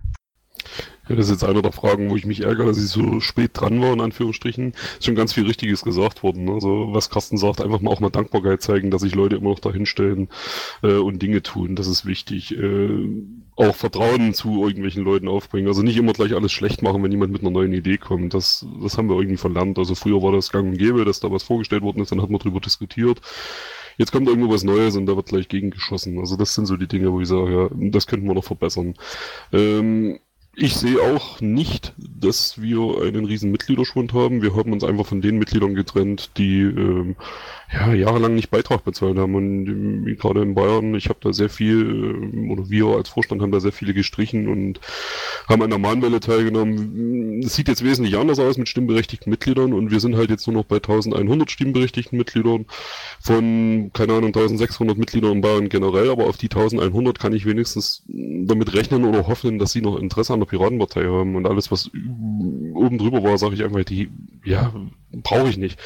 [1.09, 3.53] Ja, das ist jetzt eine der Fragen, wo ich mich ärgere, dass ich so spät
[3.55, 4.73] dran war, in Anführungsstrichen.
[4.99, 6.45] Ist schon ganz viel Richtiges gesagt worden.
[6.45, 6.53] Ne?
[6.53, 9.59] Also, was Carsten sagt, einfach mal auch mal Dankbarkeit zeigen, dass sich Leute immer noch
[9.59, 10.29] dahinstellen
[10.83, 11.77] äh, und Dinge tun.
[11.77, 12.57] Das ist wichtig.
[12.57, 13.09] Äh,
[13.57, 15.69] auch Vertrauen zu irgendwelchen Leuten aufbringen.
[15.69, 18.35] Also nicht immer gleich alles schlecht machen, wenn jemand mit einer neuen Idee kommt.
[18.35, 19.79] Das, das haben wir irgendwie verlernt.
[19.79, 22.31] Also früher war das gang und gäbe, dass da was vorgestellt worden ist, dann hat
[22.31, 23.21] man drüber diskutiert
[23.99, 26.19] jetzt kommt irgendwo was Neues und da wird gleich gegengeschossen.
[26.19, 28.95] Also das sind so die Dinge, wo ich sage, ja, das könnten wir noch verbessern.
[29.53, 30.19] Ähm,
[30.61, 34.43] ich sehe auch nicht, dass wir einen riesen Mitgliederschwund haben.
[34.43, 37.17] Wir haben uns einfach von den Mitgliedern getrennt, die ähm,
[37.71, 39.35] ja, jahrelang nicht Beitrag bezahlt haben.
[39.35, 43.43] Und ähm, gerade in Bayern, ich habe da sehr viel, ähm, oder wir als Vorstand
[43.43, 44.81] haben da sehr viele gestrichen und
[45.47, 47.43] haben an der Mahnwelle teilgenommen.
[47.45, 50.57] Es sieht jetzt wesentlich anders aus mit stimmberechtigten Mitgliedern und wir sind halt jetzt nur
[50.57, 52.65] noch bei 1100 stimmberechtigten Mitgliedern
[53.21, 58.03] von, keine Ahnung, 1600 Mitgliedern in Bayern generell, aber auf die 1100 kann ich wenigstens
[58.07, 61.91] damit rechnen oder hoffen, dass sie noch Interesse an der Piratenpartei haben und alles, was
[62.75, 64.09] oben drüber war, sage ich einfach, die,
[64.43, 64.73] ja,
[65.13, 65.79] brauche ich nicht.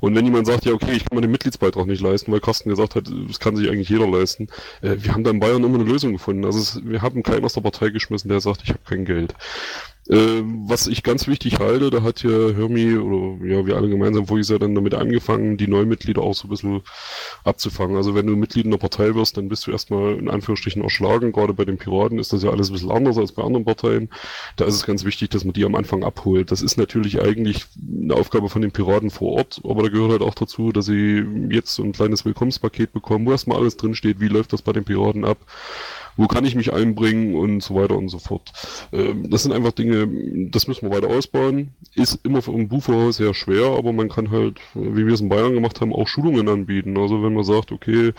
[0.00, 2.70] Und wenn jemand sagt, ja, okay, ich kann mir den Mitgliedsbeitrag nicht leisten, weil Carsten
[2.70, 4.48] gesagt hat, das kann sich eigentlich jeder leisten,
[4.80, 6.44] äh, wir haben da in Bayern immer eine Lösung gefunden.
[6.44, 9.34] Also es, wir haben keinen aus der Partei geschmissen, der sagt, ich habe kein Geld.
[10.10, 14.26] Ähm, was ich ganz wichtig halte, da hat ja Hermi oder ja, wir alle gemeinsam
[14.26, 16.82] vorher ja dann damit angefangen, die Neumitglieder auch so ein bisschen
[17.44, 17.96] abzufangen.
[17.96, 21.30] Also wenn du Mitglied in einer Partei wirst, dann bist du erstmal in Anführungsstrichen erschlagen.
[21.30, 24.08] Gerade bei den Piraten ist das ja alles ein bisschen anders als bei anderen Parteien.
[24.56, 26.50] Da ist es ganz wichtig, dass man die am Anfang abholt.
[26.50, 27.66] Das ist natürlich eigentlich
[28.02, 31.24] eine Aufgabe von den Piraten vor Ort, aber da gehört halt auch dazu, dass sie
[31.50, 34.84] jetzt so ein kleines Willkommenspaket bekommen, wo erstmal alles drinsteht, wie läuft das bei den
[34.84, 35.38] Piraten ab
[36.16, 38.52] wo kann ich mich einbringen und so weiter und so fort.
[38.92, 40.08] Ähm, das sind einfach Dinge,
[40.50, 41.74] das müssen wir weiter ausbauen.
[41.94, 45.28] Ist immer für ein Buchverhaus sehr schwer, aber man kann halt, wie wir es in
[45.28, 46.98] Bayern gemacht haben, auch Schulungen anbieten.
[46.98, 48.12] Also wenn man sagt, okay,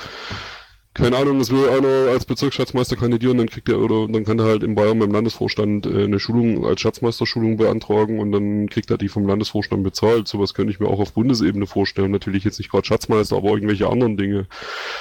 [0.93, 4.45] keine Ahnung, es will einer als Bezirksschatzmeister kandidieren, dann kriegt er oder dann kann er
[4.45, 8.99] halt in Bayern beim Landesvorstand äh, eine Schulung als Schatzmeisterschulung beantragen und dann kriegt er
[8.99, 10.27] die vom Landesvorstand bezahlt.
[10.27, 12.11] Sowas könnte ich mir auch auf Bundesebene vorstellen.
[12.11, 14.45] Natürlich jetzt nicht gerade Schatzmeister, aber irgendwelche anderen Dinge.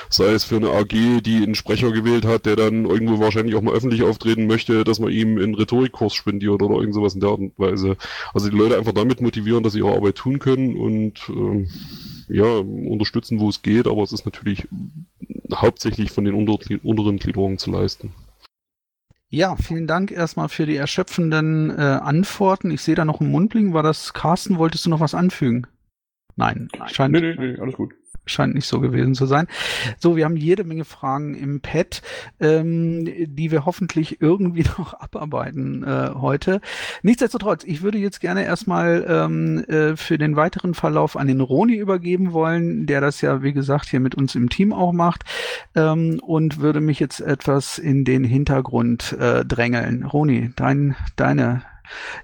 [0.08, 3.62] Sei es für eine AG, die einen Sprecher gewählt hat, der dann irgendwo wahrscheinlich auch
[3.62, 7.30] mal öffentlich auftreten möchte, dass man ihm einen Rhetorikkurs spendiert oder irgend sowas in der
[7.30, 7.98] Art und Weise.
[8.32, 11.68] Also die Leute einfach damit motivieren, dass sie ihre Arbeit tun können und ähm,
[12.28, 14.66] ja, unterstützen, wo es geht, aber es ist natürlich
[15.56, 18.12] hauptsächlich von den unteren Gliederungen zu leisten.
[19.28, 22.70] Ja, vielen Dank erstmal für die erschöpfenden äh, Antworten.
[22.70, 23.72] Ich sehe da noch einen Mundling.
[23.72, 24.58] War das Carsten?
[24.58, 25.66] Wolltest du noch was anfügen?
[26.36, 27.12] Nein, scheint.
[27.12, 29.46] Nee, nee, nee, alles gut scheint nicht so gewesen zu sein.
[29.98, 32.02] So, wir haben jede Menge Fragen im Pad,
[32.40, 36.60] ähm, die wir hoffentlich irgendwie noch abarbeiten äh, heute.
[37.02, 41.76] Nichtsdestotrotz, ich würde jetzt gerne erstmal ähm, äh, für den weiteren Verlauf an den Roni
[41.76, 45.24] übergeben wollen, der das ja, wie gesagt, hier mit uns im Team auch macht
[45.74, 50.04] ähm, und würde mich jetzt etwas in den Hintergrund äh, drängeln.
[50.04, 51.62] Roni, dein, deine,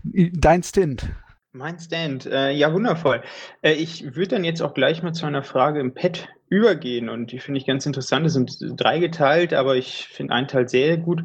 [0.03, 1.09] dein Stint.
[1.53, 3.23] Mein Stand, äh, ja wundervoll.
[3.63, 7.33] Äh, ich würde dann jetzt auch gleich mal zu einer Frage im Pad übergehen und
[7.33, 8.27] die finde ich ganz interessant.
[8.27, 11.23] Es sind drei geteilt, aber ich finde einen Teil sehr gut.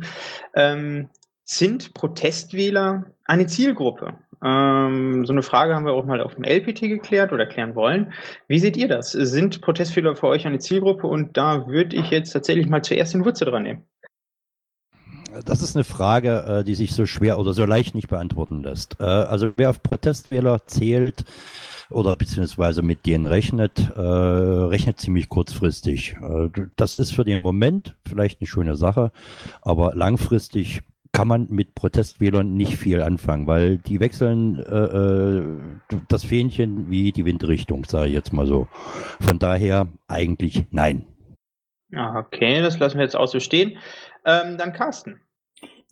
[0.56, 1.10] Ähm,
[1.44, 4.16] sind Protestwähler eine Zielgruppe?
[4.44, 8.14] Ähm, so eine Frage haben wir auch mal auf dem LPT geklärt oder klären wollen.
[8.48, 9.12] Wie seht ihr das?
[9.12, 11.08] Sind Protestwähler für euch eine Zielgruppe?
[11.08, 13.86] Und da würde ich jetzt tatsächlich mal zuerst den Wurzel dran nehmen
[15.45, 18.99] das ist eine Frage, äh, die sich so schwer oder so leicht nicht beantworten lässt.
[18.99, 21.23] Äh, also wer auf Protestwähler zählt
[21.89, 26.15] oder beziehungsweise mit denen rechnet, äh, rechnet ziemlich kurzfristig.
[26.76, 29.11] das ist für den Moment vielleicht eine schöne Sache,
[29.61, 30.81] aber langfristig
[31.11, 37.26] kann man mit Protestwählern nicht viel anfangen, weil die wechseln äh, das Fähnchen wie die
[37.26, 38.68] Windrichtung, sage ich jetzt mal so.
[39.22, 41.05] Von daher eigentlich nein.
[41.95, 43.77] Okay, das lassen wir jetzt auch so stehen.
[44.26, 45.19] Ähm, dann Carsten.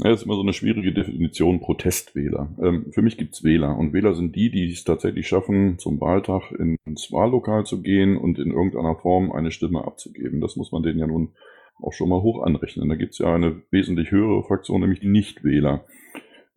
[0.04, 2.50] Das ist immer so eine schwierige Definition Protestwähler.
[2.60, 6.52] Ähm, für mich gibt's Wähler und Wähler sind die, die es tatsächlich schaffen, zum Wahltag
[6.52, 10.42] ins Wahllokal zu gehen und in irgendeiner Form eine Stimme abzugeben.
[10.42, 11.34] Das muss man denen ja nun
[11.80, 12.90] auch schon mal hoch anrechnen.
[12.90, 15.86] Da gibt's ja eine wesentlich höhere Fraktion, nämlich die Nichtwähler.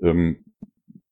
[0.02, 0.44] Ähm,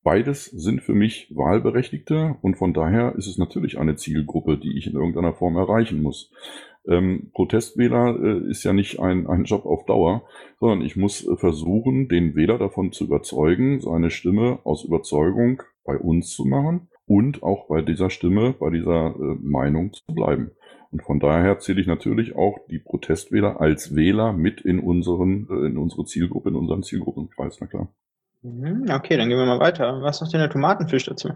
[0.02, 4.86] beides sind für mich Wahlberechtigte und von daher ist es natürlich eine Zielgruppe, die ich
[4.86, 6.32] in irgendeiner Form erreichen muss.
[6.86, 10.24] Ähm, Protestwähler äh, ist ja nicht ein, ein Job auf Dauer,
[10.58, 15.96] sondern ich muss äh, versuchen, den Wähler davon zu überzeugen, seine Stimme aus Überzeugung bei
[15.96, 20.50] uns zu machen und auch bei dieser Stimme, bei dieser äh, Meinung zu bleiben.
[20.90, 25.66] Und von daher zähle ich natürlich auch die Protestwähler als Wähler mit in unseren, äh,
[25.66, 27.88] in unsere Zielgruppe, in unseren Zielgruppenkreis, na klar.
[28.42, 30.02] Mhm, okay, dann gehen wir mal weiter.
[30.02, 31.30] Was sagt denn der Tomatenfisch dazu?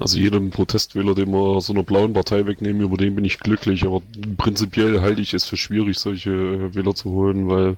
[0.00, 3.84] Also jedem Protestwähler, den wir so einer blauen Partei wegnehmen, über den bin ich glücklich.
[3.84, 4.00] Aber
[4.36, 7.76] prinzipiell halte ich es für schwierig, solche äh, Wähler zu holen, weil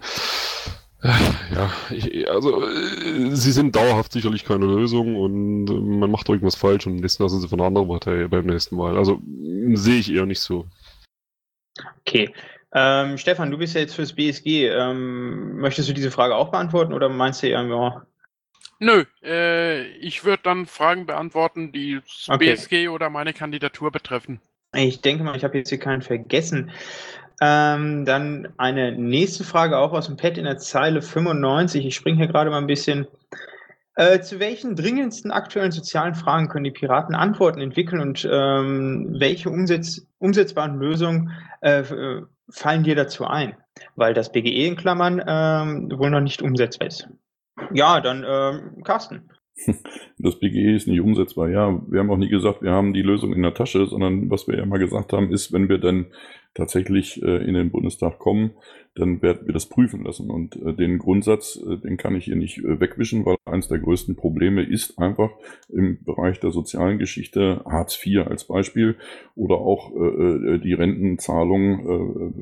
[1.02, 5.64] äh, ja, ich, also äh, sie sind dauerhaft sicherlich keine Lösung und
[5.98, 8.98] man macht irgendwas falsch und nächsten lassen sie von einer anderen Partei beim nächsten Mal.
[8.98, 9.20] Also
[9.72, 10.66] sehe ich eher nicht so.
[12.01, 12.34] Okay.
[12.72, 14.68] Ähm, Stefan, du bist ja jetzt fürs BSG.
[14.68, 18.06] Ähm, möchtest du diese Frage auch beantworten oder meinst du eher, ja,
[18.81, 22.55] Nö, äh, ich würde dann Fragen beantworten, die okay.
[22.55, 24.40] BSG oder meine Kandidatur betreffen.
[24.74, 26.70] Ich denke mal, ich habe jetzt hier keinen vergessen.
[27.43, 31.85] Ähm, dann eine nächste Frage auch aus dem Pad in der Zeile 95.
[31.85, 33.07] Ich springe hier gerade mal ein bisschen.
[33.97, 39.51] Äh, zu welchen dringendsten aktuellen sozialen Fragen können die Piraten Antworten entwickeln und ähm, welche
[39.51, 43.57] umsetz umsetzbaren Lösungen äh, äh fallen dir dazu ein?
[43.97, 47.09] Weil das BGE in Klammern ähm, wohl noch nicht umsetzbar ist.
[47.73, 49.31] Ja, dann ähm, Carsten.
[50.19, 51.49] Das BGE ist nicht umsetzbar.
[51.49, 54.47] Ja, wir haben auch nie gesagt, wir haben die Lösung in der Tasche, sondern was
[54.47, 56.12] wir ja mal gesagt haben, ist, wenn wir dann
[56.55, 58.53] tatsächlich äh, in den Bundestag kommen,
[59.01, 60.31] dann werden wir das prüfen lassen.
[60.31, 63.78] Und äh, den Grundsatz, äh, den kann ich hier nicht äh, wegwischen, weil eines der
[63.78, 65.31] größten Probleme ist einfach
[65.68, 68.97] im Bereich der sozialen Geschichte Hartz IV als Beispiel
[69.35, 72.32] oder auch äh, äh die Rentenzahlung, äh,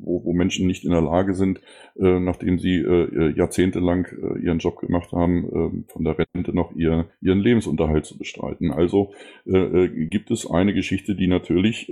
[0.00, 1.60] wo wo, Menschen nicht in der Lage sind,
[1.94, 2.84] nachdem sie
[3.36, 4.06] jahrzehntelang
[4.42, 8.70] ihren Job gemacht haben, äh, von der Rente noch ihr, ihren Lebensunterhalt zu bestreiten.
[8.70, 9.12] Also
[9.44, 11.90] gibt es eine Geschichte, die natürlich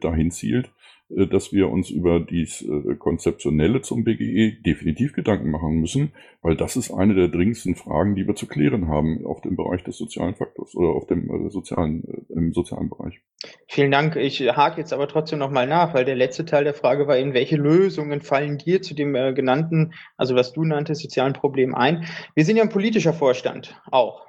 [0.00, 0.70] dahin zielt,
[1.10, 6.76] dass wir uns über dies äh, Konzeptionelle zum BGE definitiv Gedanken machen müssen, weil das
[6.76, 10.34] ist eine der dringendsten Fragen, die wir zu klären haben auf dem Bereich des sozialen
[10.34, 13.20] Faktors oder auf dem äh, sozialen, im sozialen Bereich.
[13.68, 14.16] Vielen Dank.
[14.16, 17.34] Ich hake jetzt aber trotzdem nochmal nach, weil der letzte Teil der Frage war eben,
[17.34, 22.06] welche Lösungen fallen dir zu dem äh, genannten, also was du nanntest, sozialen Problem ein?
[22.34, 24.26] Wir sind ja ein politischer Vorstand auch.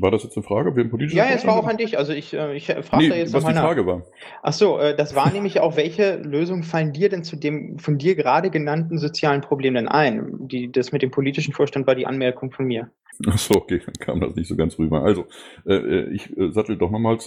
[0.00, 0.76] War das jetzt eine Frage?
[0.76, 1.98] Wir politische ja, es war auch an dich.
[1.98, 3.86] Also ich, äh, ich frage nee, da jetzt was die Frage nach.
[3.86, 4.06] war.
[4.42, 7.98] Ach so, äh, das war nämlich auch, welche Lösungen fallen dir denn zu dem von
[7.98, 10.48] dir gerade genannten sozialen Problem denn ein?
[10.48, 12.90] Die, das mit dem politischen Vorstand war die Anmerkung von mir.
[13.26, 15.02] Ach so, okay, dann kam das nicht so ganz rüber.
[15.02, 15.26] Also,
[15.66, 17.18] äh, äh ich äh, sattel doch nochmal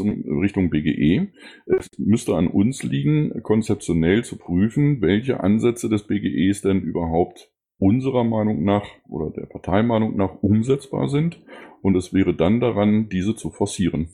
[0.42, 1.28] Richtung BGE.
[1.66, 7.52] Es müsste an uns liegen, konzeptionell zu prüfen, welche Ansätze des BGEs denn überhaupt
[7.86, 11.40] unserer Meinung nach oder der Parteimeinung nach umsetzbar sind
[11.84, 14.10] und es wäre dann daran, diese zu forcieren.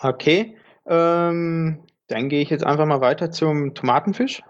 [0.00, 0.56] Okay,
[0.86, 4.42] ähm, dann gehe ich jetzt einfach mal weiter zum Tomatenfisch.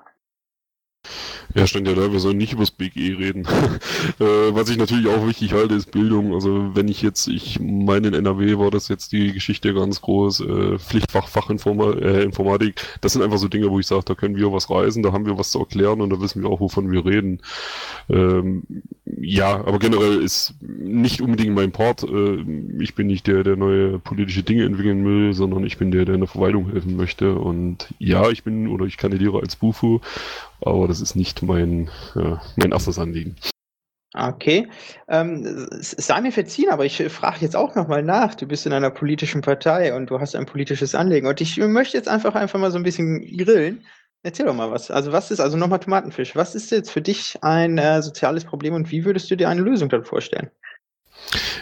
[1.55, 3.47] Ja, stand ja da, wir sollen nicht über das BGE reden.
[4.21, 6.35] äh, was ich natürlich auch wichtig halte, ist Bildung.
[6.35, 10.41] Also wenn ich jetzt, ich meine in NRW war das jetzt die Geschichte ganz groß,
[10.41, 14.53] äh, Pflichtfach Fachinformatik, äh, das sind einfach so Dinge, wo ich sage, da können wir
[14.53, 17.07] was reisen, da haben wir was zu erklären und da wissen wir auch, wovon wir
[17.07, 17.41] reden.
[18.11, 18.65] Ähm,
[19.21, 22.03] ja, aber generell ist nicht unbedingt mein Part.
[22.03, 22.45] Äh,
[22.79, 26.15] ich bin nicht der, der neue politische Dinge entwickeln will, sondern ich bin der, der
[26.15, 27.35] in der Verwaltung helfen möchte.
[27.35, 30.01] Und ja, ich bin oder ich kandidiere als Bufu
[30.61, 33.37] aber das ist nicht mein, äh, mein erstes Anliegen.
[34.15, 34.69] Okay.
[35.07, 38.35] Ähm, sei mir verziehen, aber ich frage jetzt auch nochmal nach.
[38.35, 41.27] Du bist in einer politischen Partei und du hast ein politisches Anliegen.
[41.27, 43.85] Und ich möchte jetzt einfach einfach mal so ein bisschen grillen.
[44.23, 44.91] Erzähl doch mal was.
[44.91, 48.75] Also was ist, also nochmal Tomatenfisch, was ist jetzt für dich ein äh, soziales Problem
[48.75, 50.51] und wie würdest du dir eine Lösung dann vorstellen?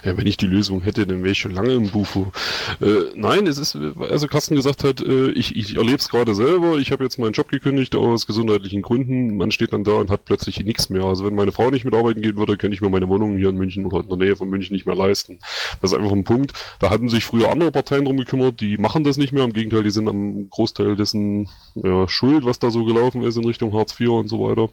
[0.05, 2.33] Ja, wenn ich die Lösung hätte, dann wäre ich schon lange im Bufo.
[2.81, 6.79] Äh, nein, es ist, also Carsten gesagt hat, äh, ich, ich erlebe es gerade selber,
[6.79, 10.25] ich habe jetzt meinen Job gekündigt aus gesundheitlichen Gründen, man steht dann da und hat
[10.25, 11.05] plötzlich nichts mehr.
[11.05, 13.57] Also wenn meine Frau nicht mitarbeiten gehen würde, könnte ich mir meine Wohnung hier in
[13.57, 15.39] München oder in der Nähe von München nicht mehr leisten.
[15.81, 16.53] Das ist einfach ein Punkt.
[16.79, 19.45] Da hatten sich früher andere Parteien drum gekümmert, die machen das nicht mehr.
[19.45, 23.45] Im Gegenteil, die sind am Großteil dessen ja, schuld, was da so gelaufen ist in
[23.45, 24.69] Richtung Hartz IV und so weiter.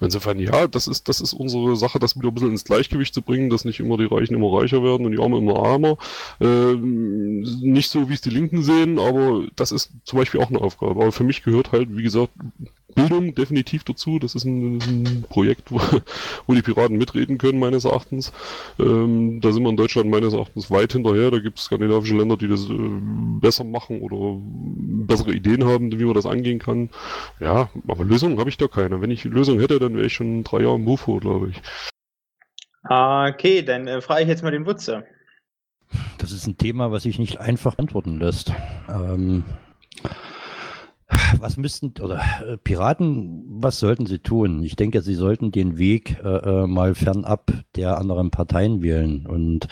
[0.00, 3.22] Insofern, ja, das ist, das ist unsere Sache, das wieder ein bisschen ins Gleichgewicht zu
[3.22, 5.96] bringen, dass nicht immer die Reichen immer reicher werden und die Armen immer armer.
[6.40, 10.60] Ähm, nicht so, wie es die Linken sehen, aber das ist zum Beispiel auch eine
[10.60, 11.00] Aufgabe.
[11.00, 12.32] Aber für mich gehört halt, wie gesagt,
[12.94, 14.18] Bildung definitiv dazu.
[14.18, 15.80] Das ist ein, ein Projekt, wo,
[16.46, 18.32] wo, die Piraten mitreden können, meines Erachtens.
[18.78, 21.30] Ähm, da sind wir in Deutschland meines Erachtens weit hinterher.
[21.30, 22.76] Da gibt es skandinavische Länder, die das äh,
[23.40, 24.40] besser machen oder
[25.06, 26.90] bessere Ideen haben, wie man das angehen kann.
[27.40, 29.00] Ja, aber Lösungen habe ich da keine.
[29.00, 31.91] Wenn ich Lösungen hätte, dann wäre ich schon drei Jahre im Bufo, glaube ich.
[32.84, 35.04] Okay, dann äh, frage ich jetzt mal den Wutze.
[36.18, 38.52] Das ist ein Thema, was sich nicht einfach antworten lässt.
[38.88, 39.44] Ähm,
[41.38, 44.62] was müssten, oder äh, Piraten, was sollten sie tun?
[44.62, 49.26] Ich denke, sie sollten den Weg äh, äh mal fernab der anderen Parteien wählen.
[49.26, 49.68] Und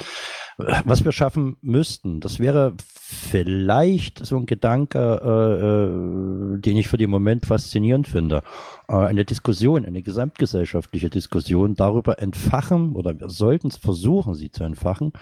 [0.59, 2.75] äh, was wir schaffen müssten, das wäre
[3.11, 8.43] vielleicht so ein Gedanke, äh, den ich für den Moment faszinierend finde.
[8.91, 14.65] Äh, eine Diskussion, eine gesamtgesellschaftliche Diskussion darüber entfachen oder wir sollten es versuchen, sie zu
[14.65, 15.13] entfachen,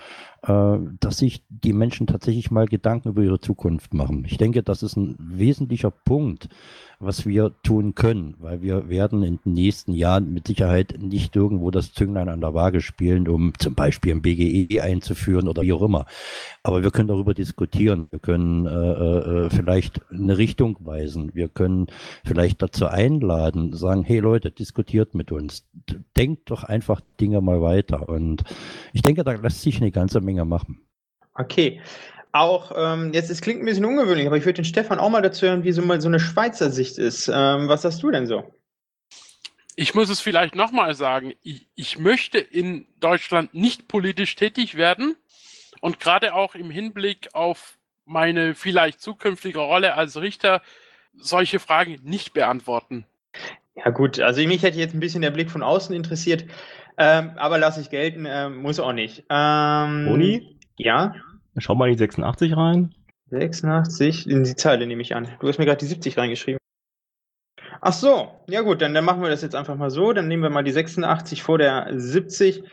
[0.43, 4.25] äh, dass sich die Menschen tatsächlich mal Gedanken über ihre Zukunft machen.
[4.25, 6.49] Ich denke, das ist ein wesentlicher Punkt,
[7.01, 11.71] was wir tun können, weil wir werden in den nächsten Jahren mit Sicherheit nicht irgendwo
[11.71, 15.83] das Zünglein an der Waage spielen, um zum Beispiel ein BGE einzuführen oder wie auch
[15.83, 16.07] immer.
[16.65, 18.09] Aber wir können darüber diskutieren.
[18.11, 21.35] Wir können äh, äh, vielleicht eine Richtung weisen.
[21.35, 21.87] Wir können
[22.25, 25.69] vielleicht dazu einladen, sagen, hey Leute, diskutiert mit uns.
[26.17, 28.09] Denkt doch einfach Dinge mal weiter.
[28.09, 28.43] Und
[28.93, 30.81] ich denke, da lässt sich eine ganze Menge machen.
[31.35, 31.81] Okay
[32.33, 35.23] auch, ähm, jetzt es klingt ein bisschen ungewöhnlich, aber ich würde den Stefan auch mal
[35.23, 37.29] dazu hören, wie so mal so eine Schweizer Sicht ist.
[37.33, 38.45] Ähm, was sagst du denn so?
[39.77, 41.35] Ich muss es vielleicht nochmal sagen.
[41.43, 45.17] Ich, ich möchte in Deutschland nicht politisch tätig werden
[45.81, 50.63] und gerade auch im Hinblick auf meine vielleicht zukünftige Rolle als Richter
[51.15, 53.05] solche Fragen nicht beantworten.
[53.77, 56.45] Ja gut, also mich hätte jetzt ein bisschen der Blick von außen interessiert,
[56.97, 59.25] ähm, aber lasse ich gelten, äh, muss auch nicht.
[59.31, 60.59] Ähm, Boni?
[60.77, 61.15] Ja?
[61.57, 62.95] Schau mal in die 86 rein.
[63.31, 65.29] 86, in die Zeile nehme ich an.
[65.41, 66.59] Du hast mir gerade die 70 reingeschrieben.
[67.81, 70.13] Ach so, ja gut, dann, dann machen wir das jetzt einfach mal so.
[70.13, 72.65] Dann nehmen wir mal die 86 vor der 70.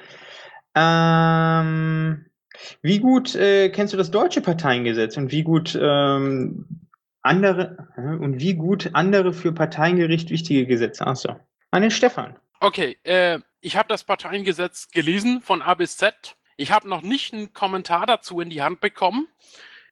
[0.76, 2.26] Ähm,
[2.81, 6.65] wie gut äh, kennst du das deutsche Parteiengesetz und wie gut ähm,
[7.22, 11.06] andere äh, und wie gut andere für Parteiengericht wichtige Gesetze.
[11.06, 11.35] Achso.
[11.72, 12.38] An den Stefan.
[12.60, 16.38] Okay, äh, ich habe das Parteiengesetz gelesen von A bis Z.
[16.57, 19.27] Ich habe noch nicht einen Kommentar dazu in die Hand bekommen.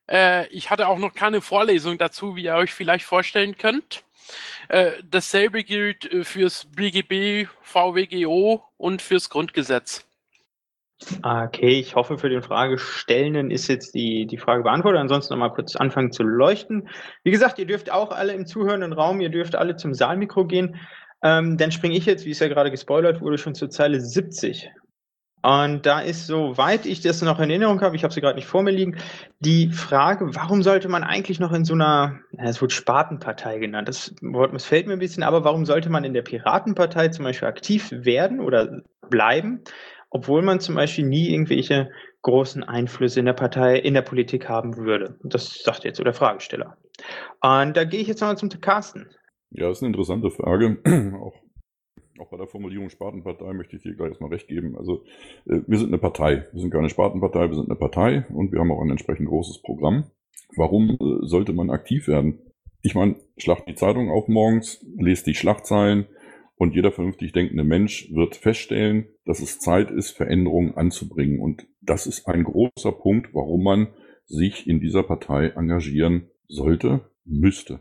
[0.09, 4.03] Äh, ich hatte auch noch keine Vorlesung dazu, wie ihr euch vielleicht vorstellen könnt.
[4.69, 10.05] Äh, dasselbe gilt äh, fürs BGB, VWGO und fürs Grundgesetz.
[11.21, 15.01] Okay, ich hoffe, für den Fragestellenden ist jetzt die, die Frage beantwortet.
[15.01, 16.87] Ansonsten noch mal kurz anfangen zu leuchten.
[17.23, 20.77] Wie gesagt, ihr dürft auch alle im zuhörenden Raum, ihr dürft alle zum Saalmikro gehen.
[21.21, 24.69] Ähm, dann springe ich jetzt, wie es ja gerade gespoilert wurde, schon zur Zeile 70.
[25.43, 28.47] Und da ist, soweit ich das noch in Erinnerung habe, ich habe sie gerade nicht
[28.47, 28.95] vor mir liegen,
[29.41, 34.15] die Frage, warum sollte man eigentlich noch in so einer, es wird Spatenpartei genannt, das
[34.21, 37.91] Wort missfällt mir ein bisschen, aber warum sollte man in der Piratenpartei zum Beispiel aktiv
[37.91, 39.61] werden oder bleiben,
[40.09, 41.89] obwohl man zum Beispiel nie irgendwelche
[42.21, 45.17] großen Einflüsse in der Partei, in der Politik haben würde?
[45.23, 46.77] Das sagt jetzt so der Fragesteller.
[47.41, 49.09] Und da gehe ich jetzt nochmal zum Carsten.
[49.49, 50.77] Ja, das ist eine interessante Frage.
[51.21, 51.42] auch
[52.19, 54.77] auch bei der Formulierung Spartenpartei möchte ich dir gleich erstmal recht geben.
[54.77, 55.03] Also
[55.45, 56.45] äh, wir sind eine Partei.
[56.51, 59.61] Wir sind keine Spartenpartei, wir sind eine Partei und wir haben auch ein entsprechend großes
[59.61, 60.05] Programm.
[60.55, 62.39] Warum äh, sollte man aktiv werden?
[62.81, 66.07] Ich meine, schlacht die Zeitung auf morgens, lest die Schlagzeilen
[66.55, 71.39] und jeder vernünftig denkende Mensch wird feststellen, dass es Zeit ist, Veränderungen anzubringen.
[71.39, 73.87] Und das ist ein großer Punkt, warum man
[74.25, 77.79] sich in dieser Partei engagieren sollte, müsste.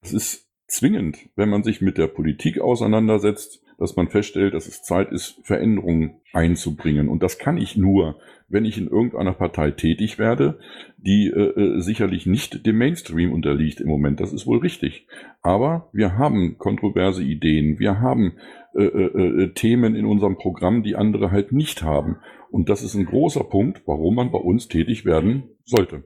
[0.00, 4.82] Es ist zwingend, wenn man sich mit der Politik auseinandersetzt, dass man feststellt, dass es
[4.82, 7.08] Zeit ist, Veränderungen einzubringen.
[7.08, 8.18] Und das kann ich nur,
[8.48, 10.58] wenn ich in irgendeiner Partei tätig werde,
[10.96, 14.20] die äh, äh, sicherlich nicht dem Mainstream unterliegt im Moment.
[14.20, 15.06] Das ist wohl richtig.
[15.42, 17.78] Aber wir haben kontroverse Ideen.
[17.78, 18.38] Wir haben
[18.74, 22.16] äh, äh, äh Themen in unserem Programm, die andere halt nicht haben.
[22.50, 26.04] Und das ist ein großer Punkt, warum man bei uns tätig werden sollte.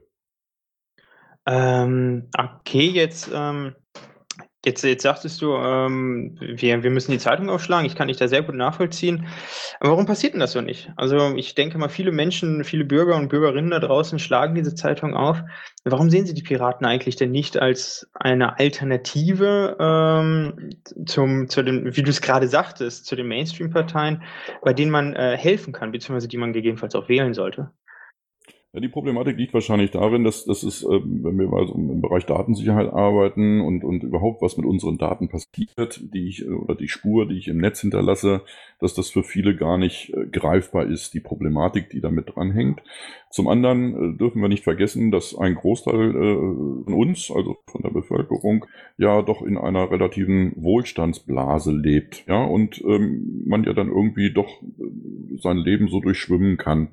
[1.47, 3.75] Ähm, okay, jetzt ähm,
[4.63, 7.87] Jetzt, jetzt sagtest du, ähm, wir, wir müssen die Zeitung aufschlagen.
[7.87, 9.27] Ich kann dich da sehr gut nachvollziehen.
[9.81, 10.93] Aber warum passiert denn das so nicht?
[10.97, 15.15] Also ich denke mal, viele Menschen, viele Bürger und Bürgerinnen da draußen schlagen diese Zeitung
[15.15, 15.43] auf.
[15.85, 20.71] Warum sehen sie die Piraten eigentlich denn nicht als eine Alternative ähm,
[21.07, 24.23] zum, zu dem, wie du es gerade sagtest, zu den Mainstream-Parteien,
[24.61, 27.71] bei denen man äh, helfen kann, beziehungsweise die man gegebenenfalls auch wählen sollte?
[28.73, 32.01] Ja, die Problematik liegt wahrscheinlich darin, dass, dass es, ähm, wenn wir mal so im
[32.01, 36.77] Bereich Datensicherheit arbeiten und, und überhaupt was mit unseren Daten passiert, die ich äh, oder
[36.77, 38.43] die Spur, die ich im Netz hinterlasse,
[38.79, 42.81] dass das für viele gar nicht äh, greifbar ist, die Problematik, die damit dranhängt.
[43.29, 47.91] Zum anderen äh, dürfen wir nicht vergessen, dass ein Großteil von uns, also von der
[47.91, 48.67] Bevölkerung,
[48.97, 54.63] ja doch in einer relativen Wohlstandsblase lebt, ja, und ähm, man ja dann irgendwie doch
[55.41, 56.91] sein Leben so durchschwimmen kann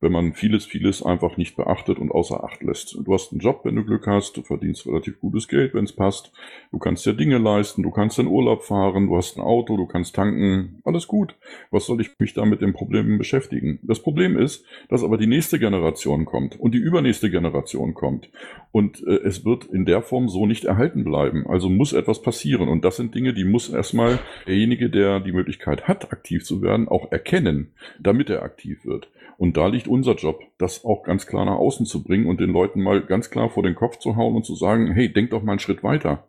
[0.00, 2.98] wenn man vieles, vieles einfach nicht beachtet und außer Acht lässt.
[3.02, 5.94] Du hast einen Job, wenn du Glück hast, du verdienst relativ gutes Geld, wenn es
[5.94, 6.32] passt,
[6.70, 9.86] du kannst dir Dinge leisten, du kannst in Urlaub fahren, du hast ein Auto, du
[9.86, 11.34] kannst tanken, alles gut.
[11.70, 13.78] Was soll ich mich da mit den Problemen beschäftigen?
[13.82, 18.28] Das Problem ist, dass aber die nächste Generation kommt und die übernächste Generation kommt
[18.72, 21.46] und äh, es wird in der Form so nicht erhalten bleiben.
[21.46, 25.88] Also muss etwas passieren und das sind Dinge, die muss erstmal derjenige, der die Möglichkeit
[25.88, 29.08] hat, aktiv zu werden, auch erkennen, damit er aktiv wird.
[29.38, 32.50] Und da liegt unser Job, das auch ganz klar nach außen zu bringen und den
[32.50, 35.42] Leuten mal ganz klar vor den Kopf zu hauen und zu sagen, hey, denk doch
[35.42, 36.28] mal einen Schritt weiter.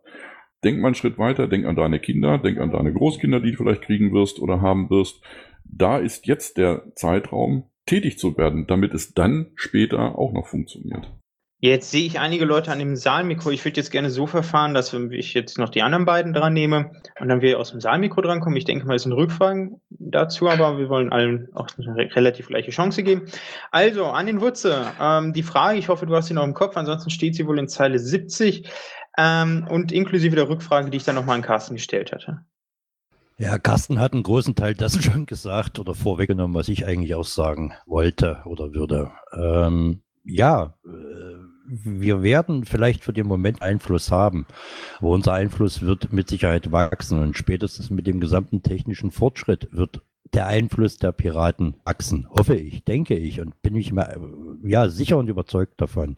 [0.64, 3.58] Denk mal einen Schritt weiter, denk an deine Kinder, denk an deine Großkinder, die du
[3.58, 5.22] vielleicht kriegen wirst oder haben wirst.
[5.64, 11.12] Da ist jetzt der Zeitraum, tätig zu werden, damit es dann später auch noch funktioniert.
[11.60, 13.50] Jetzt sehe ich einige Leute an dem Saalmikro.
[13.50, 16.92] Ich würde jetzt gerne so verfahren, dass ich jetzt noch die anderen beiden dran nehme
[17.20, 18.58] und dann wir aus dem Saalmikro drankommen.
[18.58, 22.70] Ich denke mal, es sind Rückfragen dazu, aber wir wollen allen auch eine relativ gleiche
[22.70, 23.26] Chance geben.
[23.72, 24.86] Also, an den Wutze.
[25.02, 27.58] Ähm, die Frage, ich hoffe, du hast sie noch im Kopf, ansonsten steht sie wohl
[27.58, 28.70] in Zeile 70
[29.18, 32.42] ähm, und inklusive der Rückfrage, die ich dann nochmal an Carsten gestellt hatte.
[33.40, 37.26] Ja, Carsten hat einen großen Teil dessen schon gesagt oder vorweggenommen, was ich eigentlich auch
[37.26, 39.12] sagen wollte oder würde.
[39.32, 41.38] Ähm, ja, äh,
[41.70, 44.46] wir werden vielleicht für den Moment Einfluss haben,
[45.00, 50.02] aber unser Einfluss wird mit Sicherheit wachsen und spätestens mit dem gesamten technischen Fortschritt wird
[50.34, 54.20] der Einfluss der Piraten wachsen, hoffe ich, denke ich und bin ich mal
[54.64, 56.18] ja sicher und überzeugt davon.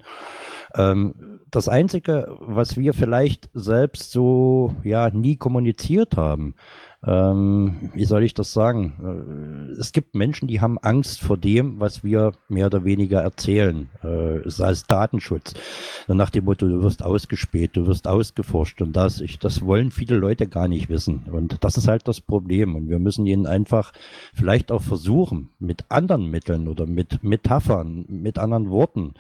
[0.76, 6.56] Ähm, das Einzige, was wir vielleicht selbst so ja nie kommuniziert haben,
[7.06, 8.94] ähm, wie soll ich das sagen?
[9.02, 13.90] Äh, es gibt Menschen, die haben Angst vor dem, was wir mehr oder weniger erzählen,
[14.04, 15.54] äh, sei es Datenschutz.
[16.08, 20.18] Nach dem Motto, du wirst ausgespäht, du wirst ausgeforscht und das, ich, das wollen viele
[20.18, 21.24] Leute gar nicht wissen.
[21.32, 22.76] Und das ist halt das Problem.
[22.76, 23.94] Und wir müssen ihnen einfach
[24.34, 29.14] vielleicht auch versuchen, mit anderen Mitteln oder mit Metaphern, mit anderen Worten,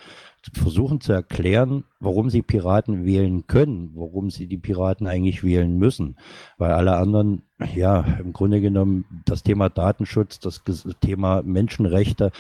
[0.53, 6.15] versuchen zu erklären, warum sie Piraten wählen können, warum sie die Piraten eigentlich wählen müssen.
[6.57, 7.43] Weil alle anderen,
[7.75, 10.63] ja, im Grunde genommen das Thema Datenschutz, das
[11.01, 12.31] Thema Menschenrechte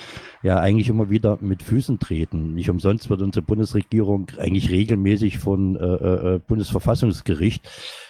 [0.43, 2.53] ja eigentlich immer wieder mit Füßen treten.
[2.53, 7.67] Nicht umsonst wird unsere Bundesregierung eigentlich regelmäßig von äh, äh, Bundesverfassungsgericht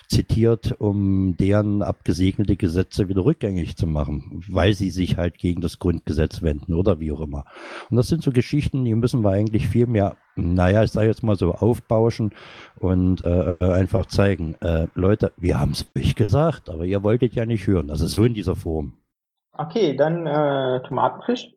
[0.10, 5.78] zitiert, um deren abgesegnete Gesetze wieder rückgängig zu machen, weil sie sich halt gegen das
[5.78, 7.46] Grundgesetz wenden oder wie auch immer.
[7.90, 11.22] Und das sind so Geschichten, die müssen wir eigentlich viel mehr, naja, ich sage jetzt
[11.22, 12.32] mal so, aufbauschen
[12.80, 17.46] und äh, einfach zeigen, äh, Leute, wir haben es euch gesagt, aber ihr wolltet ja
[17.46, 17.88] nicht hören.
[17.88, 18.94] Das ist so in dieser Form.
[19.54, 21.50] Okay, dann äh, Tomatenfisch.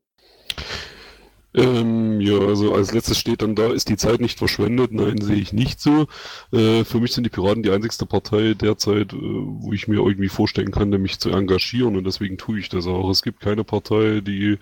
[1.55, 4.93] Ähm, ja, also als letztes steht dann da, ist die Zeit nicht verschwendet?
[4.93, 6.07] Nein, sehe ich nicht so.
[6.51, 10.29] Äh, für mich sind die Piraten die einzigste Partei derzeit, äh, wo ich mir irgendwie
[10.29, 13.11] vorstellen kann, mich zu engagieren und deswegen tue ich das auch.
[13.11, 14.59] Es gibt keine Partei, die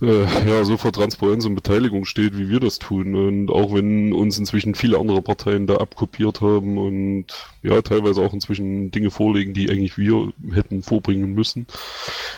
[0.00, 3.14] äh, ja so vor Transparenz und Beteiligung steht, wie wir das tun.
[3.16, 7.26] Und auch wenn uns inzwischen viele andere Parteien da abkopiert haben und
[7.62, 11.66] ja, teilweise auch inzwischen Dinge vorlegen, die eigentlich wir hätten vorbringen müssen,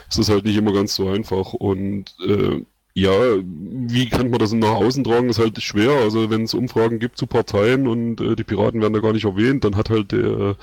[0.09, 1.53] ist es halt nicht immer ganz so einfach.
[1.53, 2.63] Und äh,
[2.97, 5.91] ja, wie kann man das nach außen tragen, ist halt schwer.
[5.91, 9.27] Also wenn es Umfragen gibt zu Parteien und äh, die Piraten werden da gar nicht
[9.27, 10.57] erwähnt, dann hat halt der,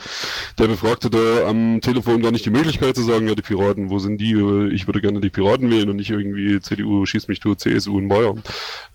[0.57, 3.99] der Befragte da am Telefon gar nicht die Möglichkeit zu sagen, ja, die Piraten, wo
[3.99, 4.33] sind die?
[4.73, 8.07] Ich würde gerne die Piraten wählen und nicht irgendwie CDU schießt mich tot, CSU in
[8.07, 8.41] Bayern.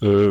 [0.03, 0.31] Äh,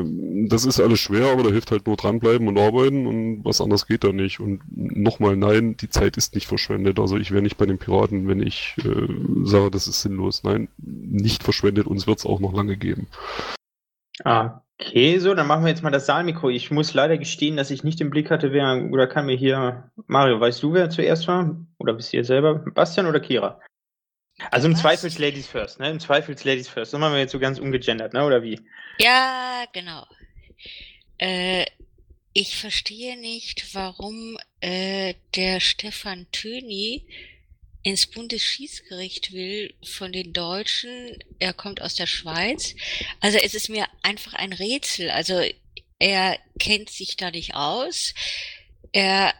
[0.49, 3.87] das ist alles schwer, aber da hilft halt nur dranbleiben und arbeiten und was anderes
[3.87, 4.41] geht da nicht.
[4.41, 6.99] Und nochmal, nein, die Zeit ist nicht verschwendet.
[6.99, 9.07] Also ich wäre nicht bei den Piraten, wenn ich äh,
[9.45, 10.43] sage, das ist sinnlos.
[10.43, 14.61] Nein, nicht verschwendet, uns wird es auch noch lange geben geben.
[14.79, 16.49] Okay, so, dann machen wir jetzt mal das Saalmikro.
[16.49, 19.91] Ich muss leider gestehen, dass ich nicht im Blick hatte, wer, oder kann mir hier,
[20.05, 21.55] Mario, weißt du, wer zuerst war?
[21.79, 22.55] Oder bist du hier selber?
[22.55, 23.59] Bastian oder Kira?
[24.51, 24.81] Also im Was?
[24.81, 25.89] Zweifels Ladies first, ne?
[25.89, 26.93] Im Zweifels Ladies first.
[26.93, 28.23] Das machen wir jetzt so ganz ungegendert, ne?
[28.23, 28.59] Oder wie?
[28.99, 30.05] Ja, genau.
[31.17, 31.65] Äh,
[32.33, 37.07] ich verstehe nicht, warum äh, der Stefan Töni
[37.87, 41.17] ins Bundesschießgericht will von den Deutschen.
[41.39, 42.75] Er kommt aus der Schweiz.
[43.21, 45.09] Also es ist mir einfach ein Rätsel.
[45.09, 45.41] Also
[45.97, 48.13] er kennt sich da nicht aus.
[48.91, 49.33] Er,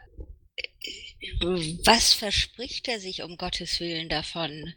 [1.83, 4.73] was verspricht er sich um Gottes Willen davon,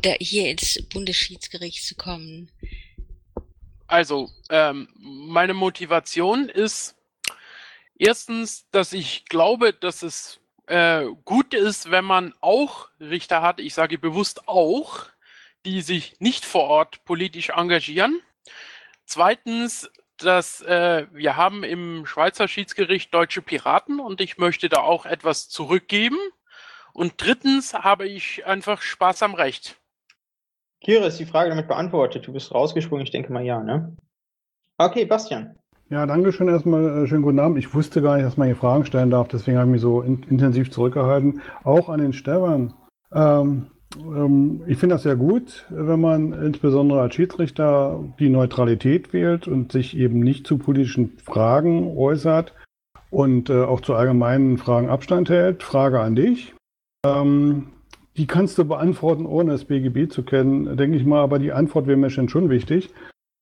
[0.00, 2.50] da hier ins Bundesschiedsgericht zu kommen?
[3.86, 6.94] Also, ähm, meine Motivation ist
[7.98, 10.39] erstens, dass ich glaube, dass es
[10.70, 15.06] äh, gut ist, wenn man auch Richter hat, ich sage bewusst auch,
[15.66, 18.20] die sich nicht vor Ort politisch engagieren.
[19.04, 25.06] Zweitens, dass äh, wir haben im Schweizer Schiedsgericht deutsche Piraten und ich möchte da auch
[25.06, 26.18] etwas zurückgeben.
[26.92, 29.76] Und drittens habe ich einfach Spaß am Recht.
[30.80, 32.26] Kira, ist die Frage damit beantwortet?
[32.26, 33.96] Du bist rausgesprungen, ich denke mal ja, ne?
[34.78, 35.59] Okay, Bastian.
[35.90, 37.02] Ja, danke schön erstmal.
[37.02, 37.58] Äh, schönen guten Abend.
[37.58, 40.02] Ich wusste gar nicht, dass man hier Fragen stellen darf, deswegen habe ich mich so
[40.02, 41.40] in, intensiv zurückgehalten.
[41.64, 42.74] Auch an den Stefan.
[43.12, 49.48] Ähm, ähm, ich finde das sehr gut, wenn man insbesondere als Schiedsrichter die Neutralität wählt
[49.48, 52.54] und sich eben nicht zu politischen Fragen äußert
[53.10, 55.64] und äh, auch zu allgemeinen Fragen Abstand hält.
[55.64, 56.54] Frage an dich.
[57.04, 57.66] Ähm,
[58.16, 61.88] die kannst du beantworten, ohne das BGB zu kennen, denke ich mal, aber die Antwort
[61.88, 62.90] wäre mir schon wichtig.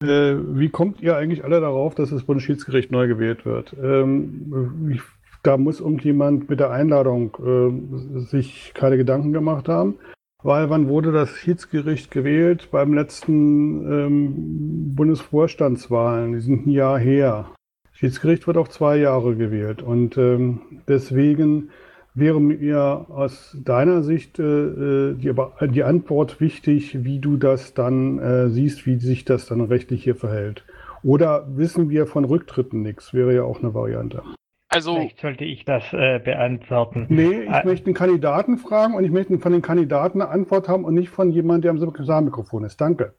[0.02, 3.74] Äh, wie kommt ihr eigentlich alle darauf, dass das Bundesschiedsgericht neu gewählt wird?
[3.82, 5.00] Ähm, ich,
[5.42, 9.96] da muss irgendjemand mit der Einladung äh, sich keine Gedanken gemacht haben.
[10.44, 12.68] Weil wann wurde das Schiedsgericht gewählt?
[12.70, 17.50] Beim letzten ähm, Bundesvorstandswahlen, die sind ein Jahr her.
[17.90, 19.82] Schiedsgericht wird auf zwei Jahre gewählt.
[19.82, 21.70] Und ähm, deswegen
[22.18, 25.32] wäre mir aus deiner Sicht äh, die,
[25.70, 30.16] die, Antwort wichtig, wie du das dann äh, siehst, wie sich das dann rechtlich hier
[30.16, 30.64] verhält.
[31.02, 33.14] Oder wissen wir von Rücktritten nichts?
[33.14, 34.22] Wäre ja auch eine Variante.
[34.68, 37.06] Also, Vielleicht sollte ich das äh, beantworten.
[37.08, 40.68] Nee, ich Äh, möchte einen Kandidaten fragen und ich möchte von den Kandidaten eine Antwort
[40.68, 42.80] haben und nicht von jemandem, der am Saalmikrofon ist.
[42.80, 43.14] Danke.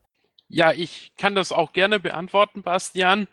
[0.47, 3.27] Ja, ich kann das auch gerne beantworten, Bastian.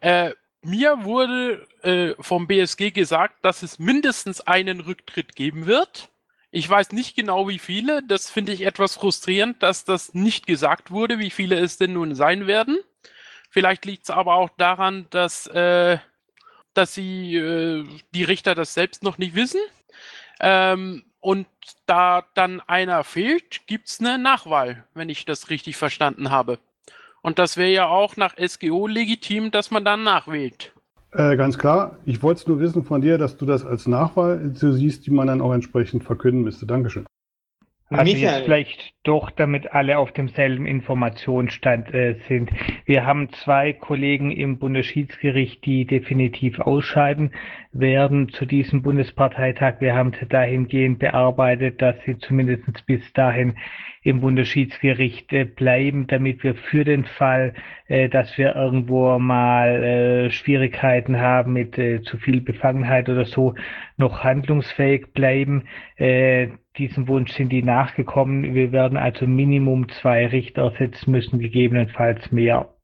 [0.00, 0.32] Äh,
[0.62, 6.08] mir wurde äh, vom BSG gesagt, dass es mindestens einen Rücktritt geben wird.
[6.50, 8.02] Ich weiß nicht genau, wie viele.
[8.02, 12.14] Das finde ich etwas frustrierend, dass das nicht gesagt wurde, wie viele es denn nun
[12.14, 12.78] sein werden.
[13.48, 15.98] Vielleicht liegt es aber auch daran, dass, äh,
[16.74, 19.60] dass sie, äh, die Richter das selbst noch nicht wissen.
[20.40, 21.46] Ähm, und
[21.86, 26.58] da dann einer fehlt, gibt es eine Nachwahl, wenn ich das richtig verstanden habe.
[27.22, 30.72] Und das wäre ja auch nach SGO legitim, dass man dann nachwählt.
[31.14, 34.52] Äh, ganz klar, ich wollte es nur wissen von dir, dass du das als Nachwahl
[34.54, 36.64] so siehst, die man dann auch entsprechend verkünden müsste.
[36.66, 37.04] Dankeschön.
[37.98, 38.34] Also Michael.
[38.34, 42.50] jetzt vielleicht doch, damit alle auf demselben Informationsstand äh, sind.
[42.84, 47.32] Wir haben zwei Kollegen im Bundesschiedsgericht, die definitiv ausscheiden
[47.72, 49.80] werden zu diesem Bundesparteitag.
[49.80, 53.54] Wir haben dahingehend bearbeitet, dass sie zumindest bis dahin
[54.02, 57.54] im Bundesschiedsgericht äh, bleiben, damit wir für den Fall,
[57.86, 63.54] äh, dass wir irgendwo mal äh, Schwierigkeiten haben mit äh, zu viel Befangenheit oder so,
[63.96, 65.64] noch handlungsfähig bleiben.
[66.78, 68.54] Diesem Wunsch sind die nachgekommen.
[68.54, 72.74] Wir werden also Minimum zwei Richter ersetzen müssen, gegebenenfalls mehr.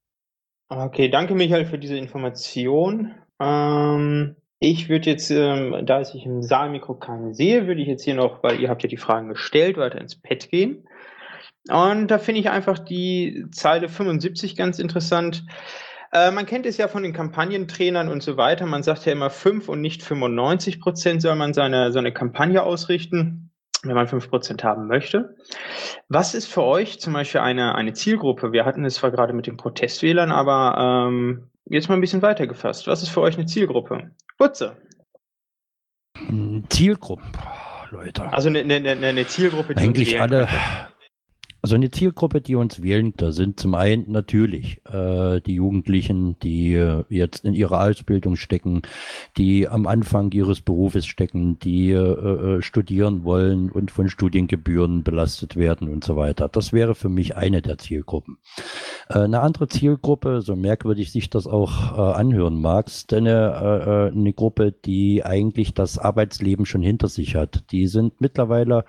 [0.68, 3.14] Okay, danke Michael für diese Information.
[3.40, 8.14] Ähm, ich würde jetzt, ähm, da ich im Saalmikro keinen sehe, würde ich jetzt hier
[8.14, 10.86] noch, weil ihr habt ja die Fragen gestellt, weiter ins Pad gehen.
[11.70, 15.44] Und da finde ich einfach die Zeile 75 ganz interessant.
[16.12, 18.66] Äh, man kennt es ja von den Kampagnentrainern und so weiter.
[18.66, 22.62] Man sagt ja immer 5 und nicht 95 Prozent soll man seine, so eine Kampagne
[22.62, 23.47] ausrichten,
[23.82, 25.36] wenn man 5 Prozent haben möchte.
[26.08, 28.52] Was ist für euch zum Beispiel eine, eine Zielgruppe?
[28.52, 32.46] Wir hatten es zwar gerade mit den Protestwählern, aber ähm, jetzt mal ein bisschen weiter
[32.46, 32.86] gefasst.
[32.86, 34.10] Was ist für euch eine Zielgruppe?
[34.36, 34.76] Butze.
[36.68, 37.30] Zielgruppen,
[37.90, 38.32] Leute.
[38.32, 40.48] Also eine, eine, eine Zielgruppe, die Eigentlich alle.
[41.68, 46.72] Also eine Zielgruppe, die uns wählen, da sind zum einen natürlich äh, die Jugendlichen, die
[46.72, 48.80] äh, jetzt in ihrer Ausbildung stecken,
[49.36, 55.56] die am Anfang ihres Berufes stecken, die äh, äh, studieren wollen und von Studiengebühren belastet
[55.56, 56.48] werden und so weiter.
[56.48, 58.38] Das wäre für mich eine der Zielgruppen.
[59.10, 64.16] Äh, eine andere Zielgruppe, so merkwürdig sich das auch äh, anhören mag, ist eine, äh,
[64.16, 67.64] eine Gruppe, die eigentlich das Arbeitsleben schon hinter sich hat.
[67.72, 68.86] Die sind mittlerweile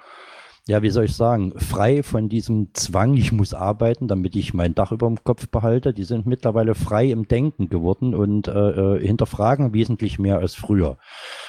[0.70, 4.76] ja, wie soll ich sagen, frei von diesem Zwang, ich muss arbeiten, damit ich mein
[4.76, 5.96] Dach über dem Kopf behalte.
[5.96, 11.00] Die sind mittlerweile frei im Denken geworden und äh, äh, hinterfragen wesentlich mehr als früher.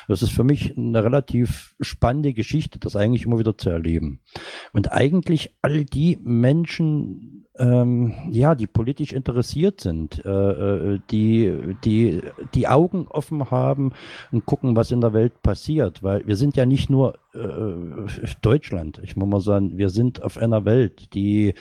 [0.08, 4.20] Das ist für mich eine relativ spannende Geschichte, das eigentlich immer wieder zu erleben.
[4.72, 12.22] Und eigentlich all die Menschen, ähm, ja, die politisch interessiert sind, äh, äh, die, die
[12.54, 13.92] die Augen offen haben
[14.32, 16.02] und gucken, was in der Welt passiert.
[16.02, 19.00] Weil wir sind ja nicht nur Deutschland.
[19.04, 21.54] Ich muss mal sagen, wir sind auf einer Welt, die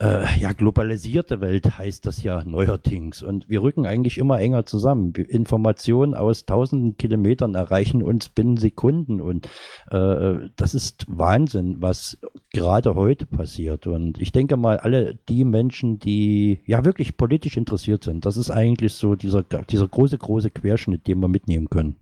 [0.00, 3.22] äh, ja globalisierte Welt heißt das ja neuerdings.
[3.22, 5.14] Und wir rücken eigentlich immer enger zusammen.
[5.14, 9.20] Informationen aus tausenden Kilometern erreichen uns binnen Sekunden.
[9.20, 9.48] Und
[9.90, 12.18] äh, das ist Wahnsinn, was
[12.52, 13.86] gerade heute passiert.
[13.86, 18.50] Und ich denke mal, alle die Menschen, die ja wirklich politisch interessiert sind, das ist
[18.50, 21.96] eigentlich so dieser, dieser große, große Querschnitt, den wir mitnehmen können.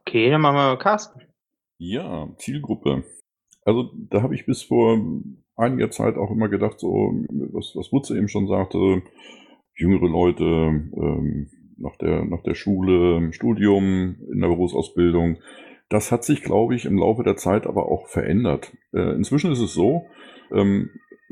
[0.00, 1.31] Okay, dann machen wir Carsten.
[1.84, 3.02] Ja, Zielgruppe.
[3.64, 5.00] Also da habe ich bis vor
[5.56, 7.12] einiger Zeit auch immer gedacht, so
[7.52, 9.02] was, was Wutze eben schon sagte,
[9.74, 15.38] jüngere Leute ähm, nach, der, nach der Schule, Studium, in der Berufsausbildung.
[15.88, 18.72] Das hat sich, glaube ich, im Laufe der Zeit aber auch verändert.
[18.92, 20.06] Äh, inzwischen ist es so,
[20.52, 20.90] ähm,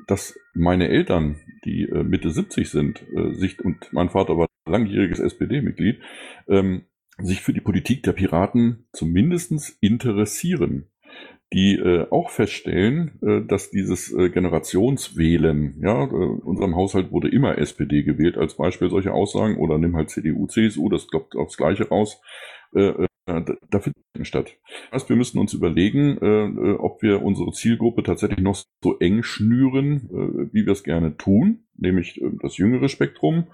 [0.09, 5.21] dass meine Eltern, die äh, Mitte 70 sind, äh, sich, und mein Vater war langjähriges
[5.21, 6.01] SPD-Mitglied,
[6.49, 6.87] ähm,
[7.23, 10.91] sich für die Politik der Piraten zumindestens interessieren,
[11.53, 17.29] die äh, auch feststellen, äh, dass dieses äh, Generationswählen, ja, äh, in unserem Haushalt wurde
[17.29, 21.57] immer SPD gewählt als Beispiel solche Aussagen oder nimm halt CDU, CSU, das klappt aufs
[21.57, 22.21] Gleiche raus.
[22.73, 24.57] Äh, äh, da findet statt.
[24.91, 28.99] Das heißt, wir müssen uns überlegen, äh, äh, ob wir unsere Zielgruppe tatsächlich noch so
[28.99, 33.49] eng schnüren, äh, wie wir es gerne tun, nämlich äh, das jüngere Spektrum.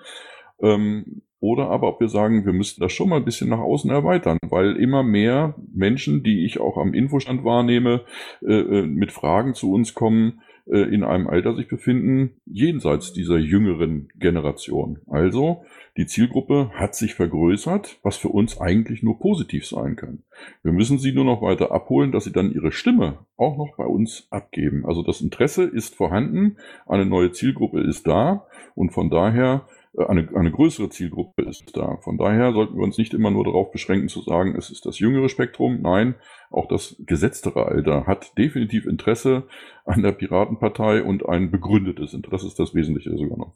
[0.60, 3.90] Ähm, oder aber ob wir sagen, wir müssten das schon mal ein bisschen nach außen
[3.90, 8.04] erweitern, weil immer mehr Menschen, die ich auch am Infostand wahrnehme,
[8.42, 13.38] äh, äh, mit Fragen zu uns kommen, äh, in einem Alter sich befinden, jenseits dieser
[13.38, 14.98] jüngeren Generation.
[15.06, 15.64] Also
[15.96, 20.24] die Zielgruppe hat sich vergrößert, was für uns eigentlich nur positiv sein kann.
[20.62, 23.84] Wir müssen sie nur noch weiter abholen, dass sie dann ihre Stimme auch noch bei
[23.86, 24.84] uns abgeben.
[24.86, 26.56] Also das Interesse ist vorhanden,
[26.86, 29.66] eine neue Zielgruppe ist da und von daher
[29.98, 31.96] eine, eine größere Zielgruppe ist da.
[32.02, 34.98] Von daher sollten wir uns nicht immer nur darauf beschränken zu sagen, es ist das
[34.98, 35.80] jüngere Spektrum.
[35.82, 36.14] Nein,
[36.50, 39.48] auch das gesetztere Alter hat definitiv Interesse
[39.84, 42.36] an der Piratenpartei und ein begründetes Interesse.
[42.36, 43.54] Das ist das Wesentliche sogar noch.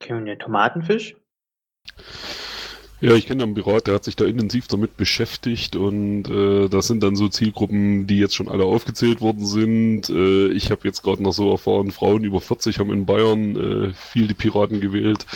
[0.00, 1.16] Okay, und der Tomatenfisch?
[3.04, 6.86] Ja, ich kenne einen Pirat, der hat sich da intensiv damit beschäftigt und äh, das
[6.86, 10.08] sind dann so Zielgruppen, die jetzt schon alle aufgezählt worden sind.
[10.08, 13.92] Äh, ich habe jetzt gerade noch so erfahren, Frauen über 40 haben in Bayern äh,
[13.92, 15.26] viel die Piraten gewählt.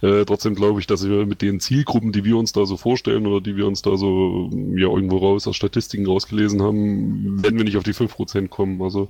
[0.00, 3.24] Äh, trotzdem glaube ich, dass wir mit den Zielgruppen, die wir uns da so vorstellen
[3.28, 7.64] oder die wir uns da so ja irgendwo raus aus Statistiken rausgelesen haben, werden wir
[7.64, 8.82] nicht auf die 5% kommen.
[8.82, 9.08] Also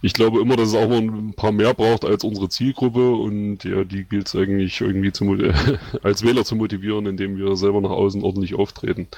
[0.00, 3.64] ich glaube immer, dass es auch mal ein paar mehr braucht als unsere Zielgruppe und
[3.64, 5.52] ja, die gilt es eigentlich irgendwie zu, mo-
[6.02, 9.08] als Wähler zu motivieren, indem wir selber nach außen ordentlich auftreten.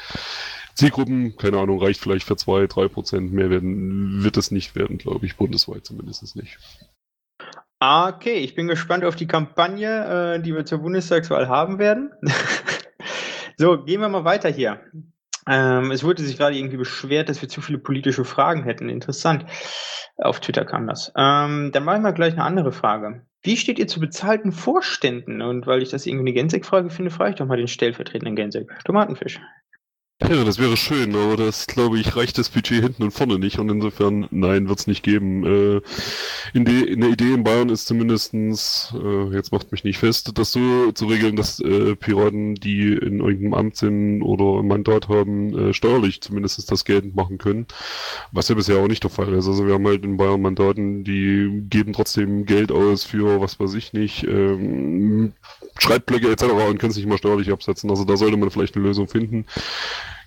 [0.75, 3.33] Zielgruppen, keine Ahnung, reicht vielleicht für zwei, drei Prozent.
[3.33, 6.59] Mehr werden, wird es nicht werden, glaube ich, bundesweit zumindest nicht.
[7.79, 12.11] Okay, ich bin gespannt auf die Kampagne, äh, die wir zur Bundestagswahl haben werden.
[13.57, 14.81] so, gehen wir mal weiter hier.
[15.47, 18.89] Ähm, es wurde sich gerade irgendwie beschwert, dass wir zu viele politische Fragen hätten.
[18.89, 19.45] Interessant.
[20.17, 21.13] Auf Twitter kam das.
[21.17, 23.27] Ähm, dann machen wir gleich eine andere Frage.
[23.45, 25.43] Wie steht ihr zu bezahlten Vorständen?
[25.43, 28.73] Und weil ich das irgendwie eine Gensek-Frage finde, frage ich doch mal den stellvertretenden Gensek.
[28.85, 29.39] Tomatenfisch.
[30.27, 33.59] Ja, das wäre schön, aber das, glaube ich, reicht das Budget hinten und vorne nicht
[33.59, 35.45] und insofern, nein, wird es nicht geben.
[35.45, 35.81] Äh,
[36.55, 40.39] in, de, in der Idee in Bayern ist zumindestens, äh, jetzt macht mich nicht fest,
[40.39, 45.09] dass so zu regeln, dass äh, Piraten, die in irgendeinem Amt sind oder ein Mandat
[45.09, 47.67] haben, äh, steuerlich zumindest das geltend machen können,
[48.33, 49.47] was ja bisher auch nicht der Fall ist.
[49.47, 53.75] Also wir haben halt in Bayern Mandaten, die geben trotzdem Geld aus für, was weiß
[53.75, 55.35] ich nicht, ähm,
[55.79, 56.45] Schreibblöcke etc.
[56.45, 57.91] und können es nicht mal steuerlich absetzen.
[57.91, 59.45] Also da sollte man vielleicht eine Lösung finden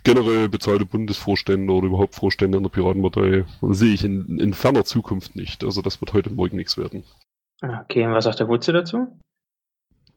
[0.07, 5.35] generell bezahlte Bundesvorstände oder überhaupt Vorstände in der Piratenpartei sehe ich in, in ferner Zukunft
[5.35, 5.65] nicht.
[5.65, 7.03] Also das wird heute morgen nichts werden.
[7.61, 9.19] Okay, und was sagt der Wutze dazu?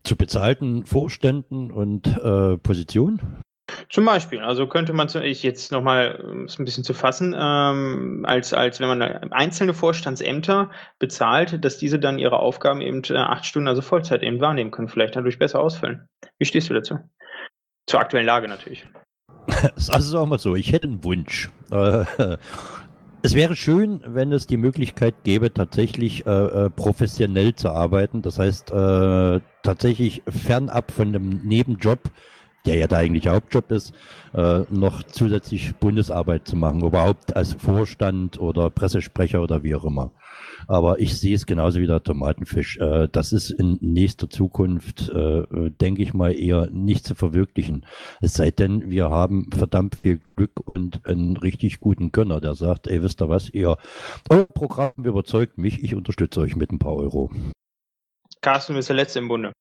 [0.04, 3.42] Zu bezahlten Vorständen und äh, Positionen?
[3.88, 8.24] Zum Beispiel, also könnte man ich jetzt nochmal, um es ein bisschen zu fassen, ähm,
[8.28, 13.44] als, als wenn man einzelne Vorstandsämter bezahlt, dass diese dann ihre Aufgaben eben äh, acht
[13.44, 16.06] Stunden, also Vollzeit eben wahrnehmen können, vielleicht dadurch besser ausfüllen.
[16.38, 17.00] Wie stehst du dazu?
[17.86, 18.86] Zur aktuellen Lage natürlich.
[19.88, 21.50] Also auch mal so, ich hätte einen Wunsch.
[21.70, 22.04] Äh,
[23.22, 28.22] es wäre schön, wenn es die Möglichkeit gäbe, tatsächlich äh, äh, professionell zu arbeiten.
[28.22, 28.72] Das heißt,
[29.62, 32.00] tatsächlich fernab von einem Nebenjob,
[32.66, 33.94] der ja der eigentlich Hauptjob ist,
[34.32, 40.12] noch zusätzlich Bundesarbeit zu machen, überhaupt als Vorstand oder Pressesprecher oder wie auch immer.
[40.66, 42.78] Aber ich sehe es genauso wie der Tomatenfisch.
[42.78, 47.86] Äh, das ist in nächster Zukunft, äh, denke ich mal, eher nicht zu verwirklichen.
[48.20, 52.86] Es sei denn, wir haben verdammt viel Glück und einen richtig guten Gönner, der sagt,
[52.86, 53.76] ey, wisst ihr was, ihr,
[54.28, 57.30] euer Programm überzeugt mich, ich unterstütze euch mit ein paar Euro.
[58.40, 59.52] Carsten, du bist der Letzte im Bunde.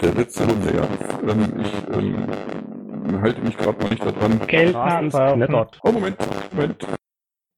[0.00, 0.88] Der letzte Runde, ja.
[1.28, 4.46] Ähm, ich ähm, halte mich gerade mal nicht daran.
[4.46, 4.74] Geld.
[5.82, 6.16] Oh, Moment,
[6.52, 6.86] Moment.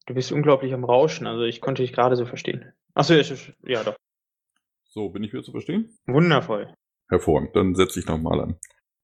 [0.07, 2.73] Du bist unglaublich am Rauschen, also ich konnte dich gerade so verstehen.
[2.93, 3.15] Achso,
[3.63, 3.95] ja, doch.
[4.85, 5.97] So, bin ich wieder zu verstehen?
[6.05, 6.73] Wundervoll.
[7.09, 8.55] Hervorragend, dann setze ich nochmal an.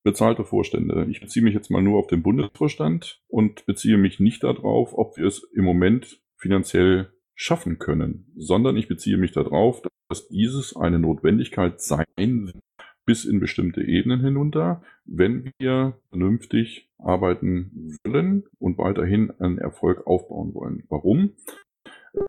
[0.03, 1.07] Bezahlte Vorstände.
[1.09, 5.17] Ich beziehe mich jetzt mal nur auf den Bundesvorstand und beziehe mich nicht darauf, ob
[5.17, 10.99] wir es im Moment finanziell schaffen können, sondern ich beziehe mich darauf, dass dieses eine
[10.99, 12.59] Notwendigkeit sein wird,
[13.05, 20.53] bis in bestimmte Ebenen hinunter, wenn wir vernünftig arbeiten wollen und weiterhin einen Erfolg aufbauen
[20.53, 20.83] wollen.
[20.89, 21.33] Warum?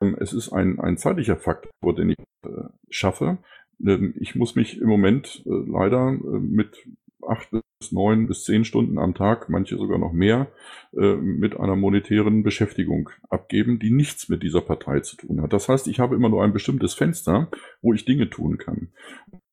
[0.00, 3.38] Ähm, es ist ein, ein zeitlicher Faktor, den ich äh, schaffe.
[3.84, 6.86] Ähm, ich muss mich im Moment äh, leider äh, mit
[7.26, 10.50] acht bis neun bis zehn Stunden am Tag, manche sogar noch mehr,
[10.90, 15.52] mit einer monetären Beschäftigung abgeben, die nichts mit dieser Partei zu tun hat.
[15.52, 17.48] Das heißt, ich habe immer nur ein bestimmtes Fenster,
[17.80, 18.88] wo ich Dinge tun kann.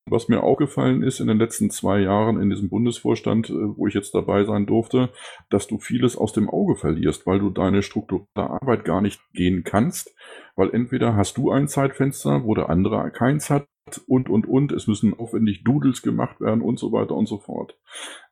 [0.06, 3.94] Was mir aufgefallen ist in den letzten zwei Jahren in diesem Bundesvorstand, äh, wo ich
[3.94, 5.10] jetzt dabei sein durfte,
[5.50, 9.62] dass du vieles aus dem Auge verlierst, weil du deine strukturierte Arbeit gar nicht gehen
[9.62, 10.14] kannst,
[10.56, 13.68] weil entweder hast du ein Zeitfenster, wo der andere keins hat
[14.06, 17.78] und, und, und, es müssen aufwendig Doodles gemacht werden und so weiter und so fort.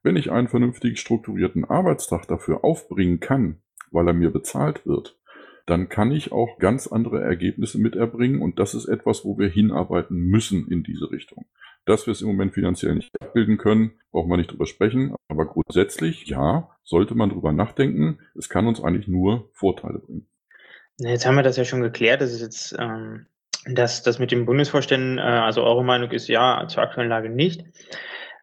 [0.02, 5.17] Wenn ich einen vernünftig strukturierten Arbeitstag dafür aufbringen kann, weil er mir bezahlt wird,
[5.68, 10.16] dann kann ich auch ganz andere Ergebnisse miterbringen und das ist etwas, wo wir hinarbeiten
[10.16, 11.46] müssen in diese Richtung.
[11.84, 15.46] Dass wir es im Moment finanziell nicht abbilden können, brauchen wir nicht drüber sprechen, aber
[15.46, 18.18] grundsätzlich, ja, sollte man drüber nachdenken.
[18.36, 20.26] Es kann uns eigentlich nur Vorteile bringen.
[20.98, 23.26] Jetzt haben wir das ja schon geklärt, das ist jetzt, ähm,
[23.66, 27.64] dass das mit den Bundesvorständen, äh, also eure Meinung ist ja zur aktuellen Lage nicht.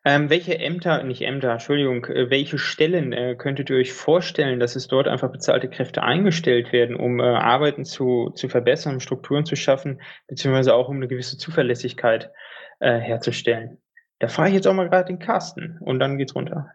[0.07, 4.76] Ähm, welche Ämter, nicht Ämter, Entschuldigung, äh, welche Stellen äh, könntet ihr euch vorstellen, dass
[4.76, 9.56] es dort einfach bezahlte Kräfte eingestellt werden, um äh, Arbeiten zu, zu verbessern, Strukturen zu
[9.56, 12.30] schaffen, beziehungsweise auch um eine gewisse Zuverlässigkeit
[12.80, 13.80] äh, herzustellen?
[14.19, 16.69] Da frage ich jetzt auch mal gerade den Carsten und dann geht's runter.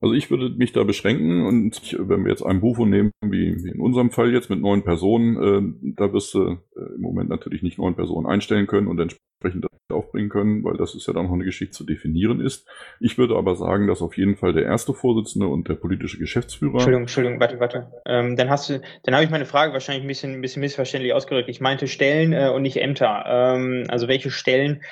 [0.00, 3.70] Also ich würde mich da beschränken und wenn wir jetzt ein Bufo nehmen, wie, wie,
[3.72, 7.62] in unserem Fall jetzt mit neun Personen, äh, da wirst du äh, im Moment natürlich
[7.62, 8.96] nicht neun Personen einstellen können und
[9.40, 12.68] entsprechend aufbringen können, weil das ist ja dann noch eine Geschichte zu definieren ist.
[13.00, 16.74] Ich würde aber sagen, dass auf jeden Fall der erste Vorsitzende und der politische Geschäftsführer.
[16.74, 17.92] Entschuldigung, Entschuldigung, warte, warte.
[18.04, 21.14] Ähm, dann hast du, dann habe ich meine Frage wahrscheinlich ein bisschen, ein bisschen missverständlich
[21.14, 21.48] ausgedrückt.
[21.48, 23.24] Ich meinte Stellen äh, und nicht Ämter.
[23.26, 24.82] Ähm, also welche Stellen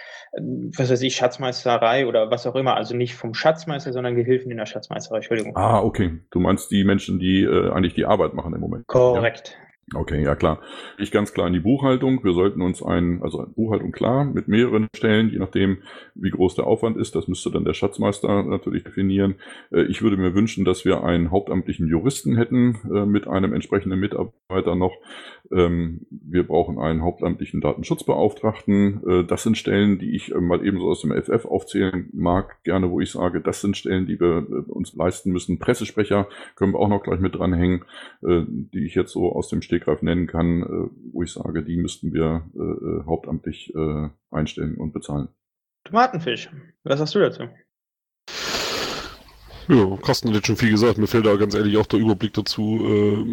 [0.76, 2.76] was weiß ich, Schatzmeisterei oder was auch immer.
[2.76, 5.18] Also nicht vom Schatzmeister, sondern Gehilfen in der Schatzmeisterei.
[5.18, 5.56] Entschuldigung.
[5.56, 6.18] Ah, okay.
[6.30, 8.86] Du meinst die Menschen, die äh, eigentlich die Arbeit machen im Moment.
[8.86, 9.56] Korrekt.
[9.94, 10.60] Okay, ja klar.
[10.98, 12.24] Ich ganz klar in die Buchhaltung.
[12.24, 15.78] Wir sollten uns ein, also Buchhaltung klar, mit mehreren Stellen, je nachdem,
[16.16, 17.14] wie groß der Aufwand ist.
[17.14, 19.36] Das müsste dann der Schatzmeister natürlich definieren.
[19.70, 24.00] Äh, ich würde mir wünschen, dass wir einen hauptamtlichen Juristen hätten äh, mit einem entsprechenden
[24.00, 24.96] Mitarbeiter noch.
[25.52, 29.02] Ähm, wir brauchen einen hauptamtlichen Datenschutzbeauftragten.
[29.08, 32.98] Äh, das sind Stellen, die ich mal ebenso aus dem FF aufzählen mag, gerne, wo
[32.98, 35.60] ich sage, das sind Stellen, die wir uns leisten müssen.
[35.60, 36.26] Pressesprecher
[36.56, 37.84] können wir auch noch gleich mit dranhängen,
[38.22, 41.76] die ich jetzt so aus dem Steg Stegreif nennen kann, äh, wo ich sage, die
[41.76, 43.72] müssten wir äh, äh, hauptamtlich
[44.30, 45.28] einstellen und bezahlen.
[45.84, 46.50] Tomatenfisch,
[46.82, 47.42] was sagst du dazu?
[49.68, 50.98] Ja, Carsten hat jetzt schon viel gesagt.
[50.98, 53.24] Mir fällt da ganz ehrlich auch der Überblick dazu, äh,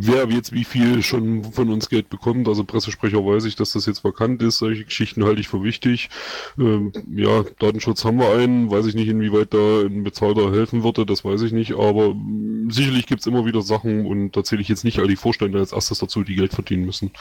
[0.00, 2.46] wer jetzt wie viel schon von uns Geld bekommt.
[2.46, 4.58] Also Pressesprecher weiß ich, dass das jetzt vakant ist.
[4.58, 6.10] Solche Geschichten halte ich für wichtig.
[6.58, 8.70] Ähm, ja, Datenschutz haben wir einen.
[8.70, 11.06] Weiß ich nicht, inwieweit da ein Bezahlter helfen würde.
[11.06, 11.72] Das weiß ich nicht.
[11.74, 15.16] Aber mm, sicherlich gibt's immer wieder Sachen und da zähle ich jetzt nicht all die
[15.16, 17.12] Vorstände als erstes dazu, die Geld verdienen müssen.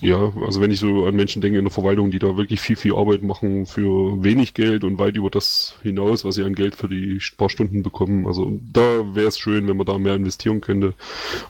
[0.00, 2.76] Ja, also wenn ich so an Menschen denke in der Verwaltung, die da wirklich viel,
[2.76, 6.74] viel Arbeit machen für wenig Geld und weit über das hinaus, was sie an Geld
[6.74, 8.26] für die paar Stunden bekommen.
[8.26, 10.94] Also da wäre es schön, wenn man da mehr investieren könnte.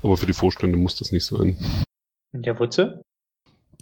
[0.02, 1.56] Aber für die Vorstände muss das nicht sein.
[2.32, 3.02] Der Wutze?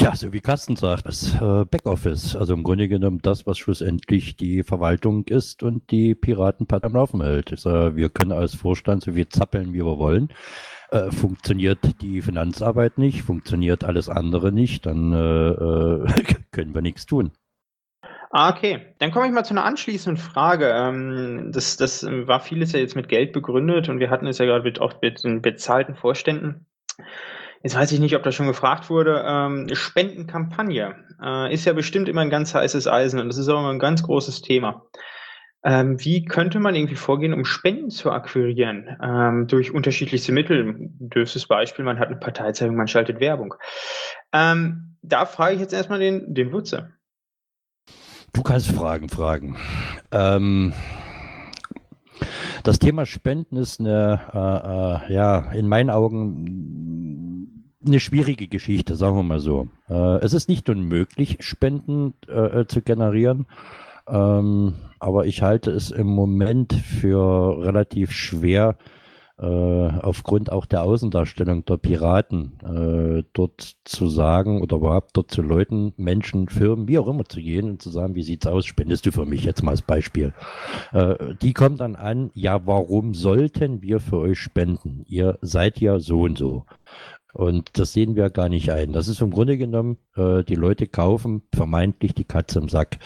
[0.00, 2.34] Ja, so wie Carsten sagt, das äh, Backoffice.
[2.34, 7.22] Also im Grunde genommen das, was schlussendlich die Verwaltung ist und die Piratenpartei am Laufen
[7.22, 7.50] hält.
[7.52, 10.30] Also wir können als Vorstand so viel zappeln, wie wir wollen.
[10.90, 17.06] Äh, funktioniert die Finanzarbeit nicht, funktioniert alles andere nicht, dann äh, äh können wir nichts
[17.06, 17.32] tun.
[18.34, 18.94] Ah, okay.
[18.98, 20.70] Dann komme ich mal zu einer anschließenden Frage.
[20.70, 24.46] Ähm, das, das war vieles ja jetzt mit Geld begründet und wir hatten es ja
[24.46, 26.66] gerade mit, auch mit den bezahlten Vorständen.
[27.62, 29.22] Jetzt weiß ich nicht, ob das schon gefragt wurde.
[29.26, 33.60] Ähm, Spendenkampagne äh, ist ja bestimmt immer ein ganz heißes Eisen und das ist auch
[33.60, 34.86] immer ein ganz großes Thema.
[35.62, 38.96] Ähm, wie könnte man irgendwie vorgehen, um Spenden zu akquirieren?
[39.02, 40.74] Ähm, durch unterschiedlichste Mittel.
[40.78, 43.54] Dürftes Beispiel, man hat eine Parteizeitung, man schaltet Werbung.
[44.32, 46.92] Da frage ich jetzt erstmal den, den Wutze.
[48.32, 49.56] Du kannst Fragen fragen.
[50.10, 50.72] Ähm,
[52.62, 59.16] das Thema Spenden ist eine, äh, äh, ja, in meinen Augen eine schwierige Geschichte, sagen
[59.16, 59.68] wir mal so.
[59.88, 63.46] Äh, es ist nicht unmöglich, Spenden äh, äh, zu generieren,
[64.08, 68.76] ähm, aber ich halte es im Moment für relativ schwer,
[69.46, 75.92] aufgrund auch der Außendarstellung der Piraten äh, dort zu sagen oder überhaupt dort zu Leuten,
[75.96, 79.10] Menschen, Firmen, wie auch immer zu gehen und zu sagen, wie sieht's aus, spendest du
[79.10, 80.32] für mich jetzt mal als Beispiel.
[80.92, 85.04] Äh, die kommt dann an, ja, warum sollten wir für euch spenden?
[85.08, 86.64] Ihr seid ja so und so.
[87.32, 88.92] Und das sehen wir gar nicht ein.
[88.92, 92.98] Das ist im Grunde genommen, äh, die Leute kaufen vermeintlich die Katze im Sack.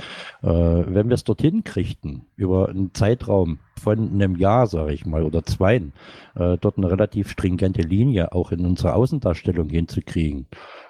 [0.43, 5.23] Äh, wenn wir es dorthin kriegten, über einen Zeitraum von einem Jahr, sage ich mal,
[5.23, 5.77] oder zwei,
[6.35, 10.47] äh, dort eine relativ stringente Linie auch in unserer Außendarstellung hinzukriegen,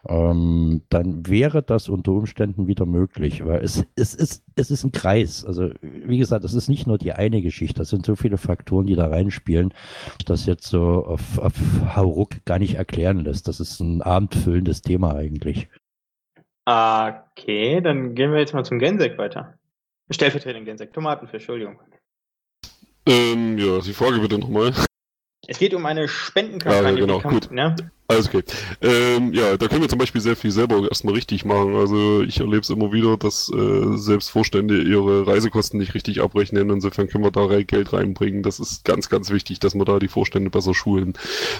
[0.08, 4.92] ähm, dann wäre das unter Umständen wieder möglich, weil es, es, ist, es ist ein
[4.92, 5.44] Kreis.
[5.44, 8.86] Also wie gesagt, es ist nicht nur die eine Geschichte, das sind so viele Faktoren,
[8.86, 9.72] die da reinspielen,
[10.26, 11.54] das jetzt so auf, auf
[11.94, 13.48] Hauruck gar nicht erklären lässt.
[13.48, 15.68] Das ist ein abendfüllendes Thema eigentlich.
[16.64, 19.54] Okay, dann gehen wir jetzt mal zum Gensek weiter.
[20.10, 21.78] Stellvertretend Gensek, Tomatenfisch, Entschuldigung.
[23.06, 24.72] Ähm, ja, die Frage bitte nochmal.
[25.48, 27.00] Es geht um eine Spendenkampagne.
[27.00, 27.50] Ja, genau, gut.
[27.52, 27.76] Ne?
[28.08, 28.42] Alles okay.
[28.82, 31.74] Ähm, ja, da können wir zum Beispiel sehr viel selber erstmal richtig machen.
[31.74, 36.70] Also ich erlebe es immer wieder, dass äh, selbst Vorstände ihre Reisekosten nicht richtig abrechnen.
[36.70, 38.44] Insofern können wir da Geld reinbringen.
[38.44, 41.14] Das ist ganz, ganz wichtig, dass wir da die Vorstände besser schulen.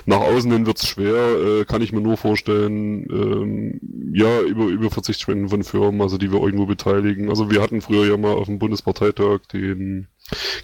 [0.05, 3.81] Nach außen hin wird's schwer, äh, kann ich mir nur vorstellen, ähm,
[4.13, 7.29] ja, über, über Verzichtsspenden von Firmen, also die wir irgendwo beteiligen.
[7.29, 10.07] Also wir hatten früher ja mal auf dem Bundesparteitag den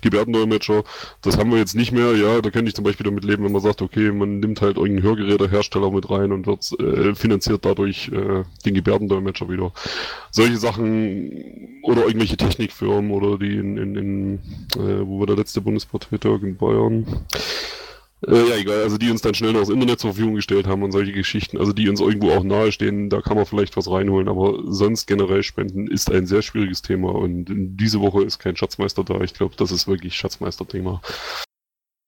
[0.00, 0.84] Gebärdendolmetscher.
[1.22, 2.14] Das haben wir jetzt nicht mehr.
[2.16, 4.76] Ja, da könnte ich zum Beispiel damit leben, wenn man sagt, okay, man nimmt halt
[4.76, 9.72] irgendeinen Hörgerätehersteller mit rein und wird äh, finanziert dadurch äh, den Gebärdendolmetscher wieder.
[10.30, 14.34] Solche Sachen oder irgendwelche Technikfirmen oder die in, in, in
[14.76, 17.06] äh, wo war der letzte Bundesparteitag in Bayern?
[18.26, 20.82] Äh, ja, egal, also die uns dann schnell noch das Internet zur Verfügung gestellt haben
[20.82, 24.28] und solche Geschichten, also die uns irgendwo auch nahestehen, da kann man vielleicht was reinholen,
[24.28, 29.02] aber sonst generell Spenden ist ein sehr schwieriges Thema und diese Woche ist kein Schatzmeister
[29.02, 29.20] da.
[29.22, 31.00] Ich glaube, das ist wirklich Schatzmeister-Thema.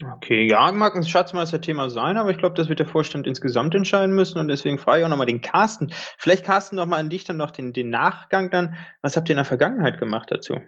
[0.03, 4.15] Okay, ja, mag ein Schatzmeister-Thema sein, aber ich glaube, das wird der Vorstand insgesamt entscheiden
[4.15, 5.93] müssen und deswegen frage ich auch nochmal den Carsten.
[6.19, 8.77] Vielleicht Carsten nochmal an dich dann noch den, den Nachgang dann.
[9.03, 10.61] Was habt ihr in der Vergangenheit gemacht dazu?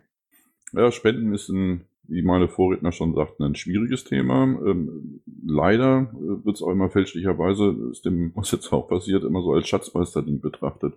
[0.72, 4.44] Ja, Spenden ist ein wie meine Vorredner schon sagten, ein schwieriges Thema.
[4.44, 9.42] Ähm, leider äh, wird es auch immer fälschlicherweise, ist dem, was jetzt auch passiert, immer
[9.42, 10.94] so als Schatzmeisterding betrachtet.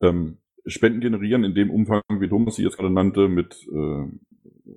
[0.00, 4.04] Ähm, Spenden generieren in dem Umfang, wie Thomas sie jetzt gerade nannte, mit äh,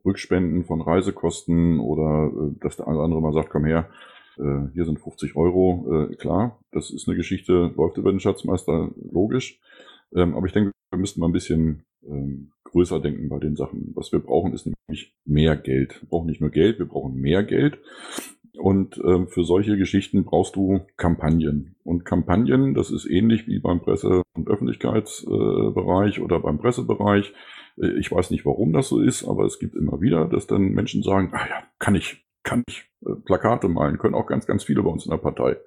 [0.06, 3.89] Rückspenden von Reisekosten oder äh, dass der andere mal sagt, komm her,
[4.38, 8.91] äh, hier sind 50 Euro, äh, klar, das ist eine Geschichte, läuft über den Schatzmeister,
[9.11, 9.60] logisch.
[10.15, 13.91] Ähm, aber ich denke, wir müssten mal ein bisschen ähm, größer denken bei den Sachen.
[13.95, 16.02] Was wir brauchen, ist nämlich mehr Geld.
[16.02, 17.80] Wir brauchen nicht nur Geld, wir brauchen mehr Geld.
[18.57, 21.76] Und ähm, für solche Geschichten brauchst du Kampagnen.
[21.84, 27.34] Und Kampagnen, das ist ähnlich wie beim Presse- und Öffentlichkeitsbereich äh, oder beim Pressebereich.
[27.78, 30.73] Äh, ich weiß nicht, warum das so ist, aber es gibt immer wieder, dass dann
[30.73, 34.63] Menschen sagen, ah ja, kann ich, kann ich äh, Plakate malen, können auch ganz, ganz
[34.63, 35.57] viele bei uns in der Partei.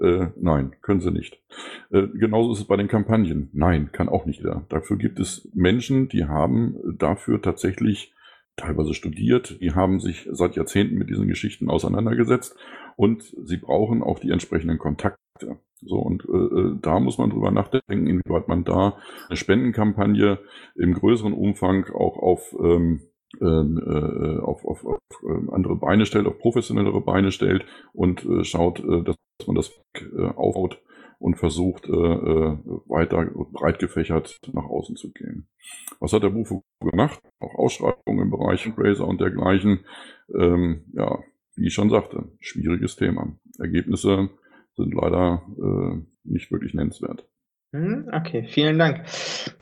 [0.00, 1.42] Äh, nein, können sie nicht.
[1.90, 3.50] Äh, genauso ist es bei den Kampagnen.
[3.52, 4.64] Nein, kann auch nicht jeder.
[4.68, 8.14] Dafür gibt es Menschen, die haben dafür tatsächlich
[8.56, 12.56] teilweise studiert, die haben sich seit Jahrzehnten mit diesen Geschichten auseinandergesetzt
[12.96, 15.18] und sie brauchen auch die entsprechenden Kontakte.
[15.80, 18.98] So, und äh, äh, da muss man drüber nachdenken, inwieweit man da
[19.28, 20.40] eine Spendenkampagne
[20.74, 23.02] im größeren Umfang auch auf, ähm
[23.40, 24.98] äh, auf, auf, auf
[25.28, 29.70] ähm, andere Beine stellt, auf professionellere Beine stellt und äh, schaut, äh, dass man das
[29.94, 30.82] äh, aufbaut
[31.18, 35.48] und versucht, äh, äh, weiter breit gefächert nach außen zu gehen.
[36.00, 37.20] Was hat der Bufo gemacht?
[37.40, 39.84] Auch Ausschreibungen im Bereich Razer und dergleichen.
[40.34, 41.18] Ähm, ja,
[41.56, 43.36] wie ich schon sagte, schwieriges Thema.
[43.58, 44.30] Ergebnisse
[44.76, 47.26] sind leider äh, nicht wirklich nennenswert.
[47.72, 49.04] Hm, okay, vielen Dank.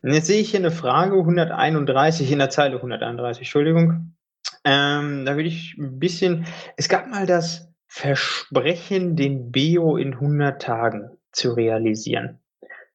[0.01, 4.15] Und jetzt sehe ich hier eine Frage 131 in der Zeile 131, Entschuldigung.
[4.63, 6.45] Ähm, da würde ich ein bisschen,
[6.77, 12.39] es gab mal das Versprechen, den Bio in 100 Tagen zu realisieren.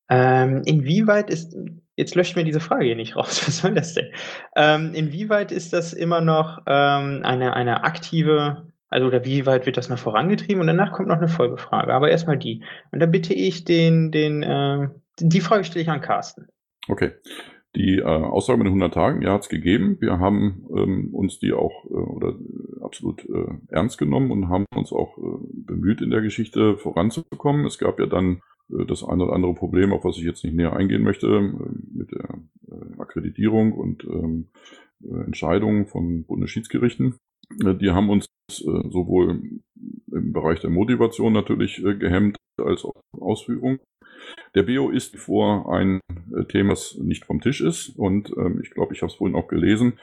[0.08, 1.56] Ähm, inwieweit ist,
[1.96, 4.12] jetzt löscht mir diese Frage hier nicht raus, was soll das denn?
[4.56, 9.76] Ähm, inwieweit ist das immer noch ähm, eine, eine aktive, also oder wie weit wird
[9.76, 10.60] das noch vorangetrieben?
[10.60, 12.62] Und danach kommt noch eine Folgefrage, aber erstmal die.
[12.92, 16.48] Und dann bitte ich den, den, äh, die Frage stelle ich an Carsten.
[16.88, 17.12] Okay.
[17.74, 19.96] Die äh, Aussage mit den 100 Tagen, ja, hat es gegeben.
[20.00, 24.66] Wir haben ähm, uns die auch äh, oder äh, absolut äh, ernst genommen und haben
[24.74, 25.22] uns auch äh,
[25.54, 27.64] bemüht, in der Geschichte voranzukommen.
[27.64, 30.54] Es gab ja dann äh, das eine oder andere Problem, auf was ich jetzt nicht
[30.54, 31.40] näher eingehen möchte,
[31.94, 32.28] mit der
[32.98, 34.50] Akkreditierung und ähm,
[35.02, 37.16] äh, Entscheidungen von Bundesschiedsgerichten.
[37.50, 39.42] Die haben uns sowohl
[40.10, 43.78] im Bereich der Motivation natürlich gehemmt als auch Ausführung.
[44.54, 46.00] Der Bio ist vor ein
[46.34, 47.90] äh, Thema, das nicht vom Tisch ist.
[47.96, 49.98] Und ähm, ich glaube, ich habe es vorhin auch gelesen.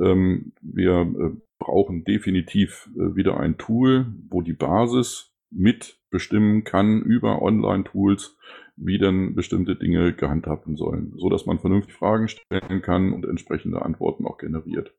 [0.00, 7.42] Ähm, wir äh, brauchen definitiv äh, wieder ein Tool, wo die Basis mitbestimmen kann über
[7.42, 8.36] Online-Tools,
[8.76, 13.82] wie denn bestimmte Dinge gehandhabt sollen, so dass man vernünftig Fragen stellen kann und entsprechende
[13.82, 14.94] Antworten auch generiert.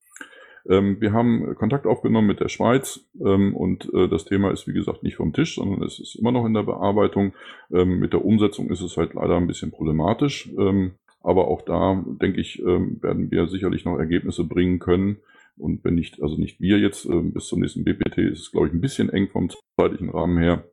[0.70, 4.74] Ähm, wir haben Kontakt aufgenommen mit der Schweiz ähm, und äh, das Thema ist, wie
[4.74, 7.34] gesagt, nicht vom Tisch, sondern es ist immer noch in der Bearbeitung.
[7.72, 10.50] Ähm, mit der Umsetzung ist es halt leider ein bisschen problematisch.
[10.58, 15.18] Ähm, aber auch da, denke ich, ähm, werden wir sicherlich noch Ergebnisse bringen können.
[15.58, 18.68] Und wenn nicht, also nicht wir jetzt, äh, bis zum nächsten BPT ist es, glaube
[18.68, 19.50] ich, ein bisschen eng vom
[19.80, 20.66] zeitlichen Rahmen her.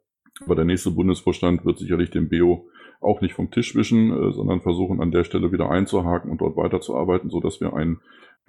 [0.44, 2.68] Aber der nächste Bundesvorstand wird sicherlich den BO
[3.00, 6.56] auch nicht vom Tisch wischen, äh, sondern versuchen an der Stelle wieder einzuhaken und dort
[6.56, 8.00] weiterzuarbeiten, so dass wir ein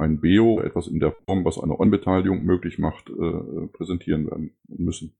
[0.01, 5.15] ein BEO, etwas in der Form, was eine On-Beteiligung möglich macht, äh, präsentieren werden müssen.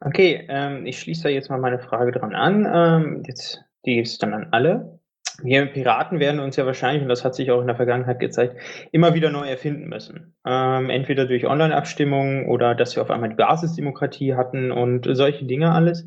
[0.00, 2.66] Okay, ähm, ich schließe da jetzt mal meine Frage dran an.
[2.70, 5.00] Ähm, jetzt, die ist dann an alle.
[5.42, 8.56] Wir Piraten werden uns ja wahrscheinlich, und das hat sich auch in der Vergangenheit gezeigt,
[8.92, 10.34] immer wieder neu erfinden müssen.
[10.46, 15.72] Ähm, entweder durch Online-Abstimmungen oder dass wir auf einmal die Basisdemokratie hatten und solche Dinge
[15.72, 16.06] alles.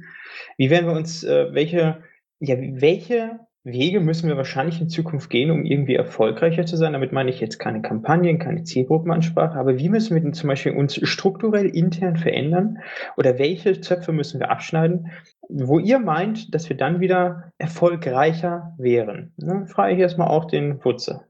[0.58, 2.04] Wie werden wir uns, äh, welche,
[2.40, 3.40] ja, welche
[3.72, 6.94] Wege müssen wir wahrscheinlich in Zukunft gehen, um irgendwie erfolgreicher zu sein.
[6.94, 10.74] Damit meine ich jetzt keine Kampagnen, keine Zielgruppenansprache, aber wie müssen wir denn zum Beispiel
[10.74, 12.80] uns strukturell intern verändern
[13.18, 15.12] oder welche Zöpfe müssen wir abschneiden,
[15.50, 19.34] wo ihr meint, dass wir dann wieder erfolgreicher wären?
[19.38, 21.22] Dann frage ich erstmal auch den Wutze.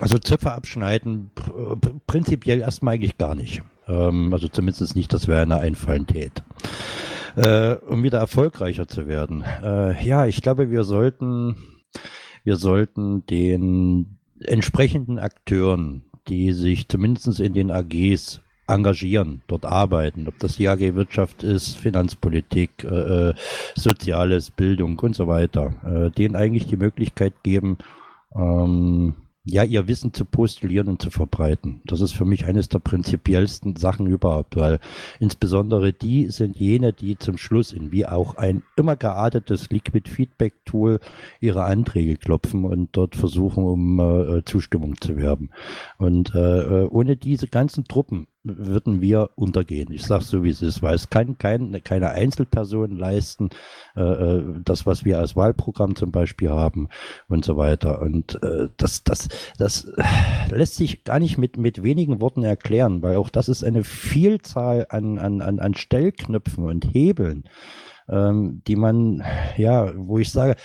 [0.00, 1.30] Also Zöpfe abschneiden,
[2.06, 3.62] prinzipiell erstmal eigentlich gar nicht.
[3.88, 6.42] Ähm, also zumindest nicht, dass wir eine einfallen tät
[7.38, 9.44] äh, um wieder erfolgreicher zu werden.
[9.62, 11.56] Äh, ja, ich glaube, wir sollten,
[12.44, 20.38] wir sollten den entsprechenden Akteuren, die sich zumindest in den AGs engagieren, dort arbeiten, ob
[20.40, 23.34] das die AG Wirtschaft ist, Finanzpolitik, äh, äh,
[23.74, 27.78] Soziales, Bildung und so weiter, äh, denen eigentlich die Möglichkeit geben,
[28.36, 29.14] ähm,
[29.50, 31.80] ja, ihr Wissen zu postulieren und zu verbreiten.
[31.84, 34.78] Das ist für mich eines der prinzipiellsten Sachen überhaupt, weil
[35.20, 40.54] insbesondere die sind jene, die zum Schluss in wie auch ein immer geartetes Liquid Feedback
[40.64, 41.00] Tool
[41.40, 45.50] ihre Anträge klopfen und dort versuchen, um äh, Zustimmung zu werben.
[45.96, 49.92] Und äh, ohne diese ganzen Truppen würden wir untergehen.
[49.92, 53.50] Ich sage so, wie es ist, weil es kann kein, keine Einzelperson leisten,
[53.96, 56.88] äh, äh, das, was wir als Wahlprogramm zum Beispiel haben
[57.28, 58.00] und so weiter.
[58.00, 59.28] Und äh, das, das,
[59.58, 59.90] das
[60.50, 64.86] lässt sich gar nicht mit, mit wenigen Worten erklären, weil auch das ist eine Vielzahl
[64.88, 67.44] an, an, an, an Stellknöpfen und Hebeln
[68.08, 69.22] ähm, die man,
[69.56, 70.56] ja, wo ich sage,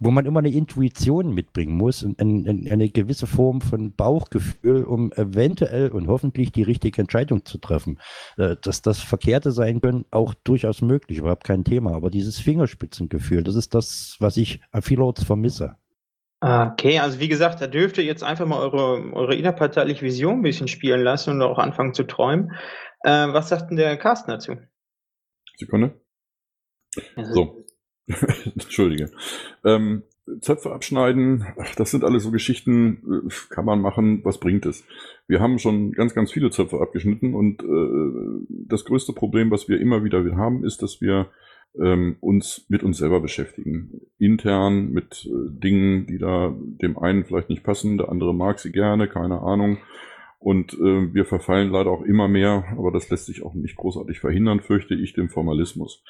[0.00, 5.12] wo man immer eine Intuition mitbringen muss und ein, eine gewisse Form von Bauchgefühl, um
[5.12, 7.98] eventuell und hoffentlich die richtige Entscheidung zu treffen.
[8.36, 11.94] Äh, dass das Verkehrte sein können, auch durchaus möglich, überhaupt kein Thema.
[11.94, 15.76] Aber dieses Fingerspitzengefühl, das ist das, was ich vielerorts vermisse.
[16.40, 20.42] Okay, also wie gesagt, da dürft ihr jetzt einfach mal eure, eure innerparteiliche Vision ein
[20.42, 22.52] bisschen spielen lassen und auch anfangen zu träumen.
[23.02, 24.56] Äh, was sagt denn der Carsten dazu?
[25.56, 26.00] Sekunde.
[27.32, 27.64] So.
[28.54, 29.10] Entschuldige.
[29.64, 30.02] Ähm,
[30.40, 31.46] Zöpfe abschneiden,
[31.76, 34.84] das sind alles so Geschichten, äh, kann man machen, was bringt es?
[35.26, 39.80] Wir haben schon ganz, ganz viele Zöpfe abgeschnitten und äh, das größte Problem, was wir
[39.80, 41.30] immer wieder haben, ist, dass wir
[41.78, 44.00] ähm, uns mit uns selber beschäftigen.
[44.18, 48.72] Intern mit äh, Dingen, die da dem einen vielleicht nicht passen, der andere mag sie
[48.72, 49.78] gerne, keine Ahnung.
[50.40, 54.20] Und äh, wir verfallen leider auch immer mehr, aber das lässt sich auch nicht großartig
[54.20, 56.04] verhindern, fürchte ich, dem Formalismus.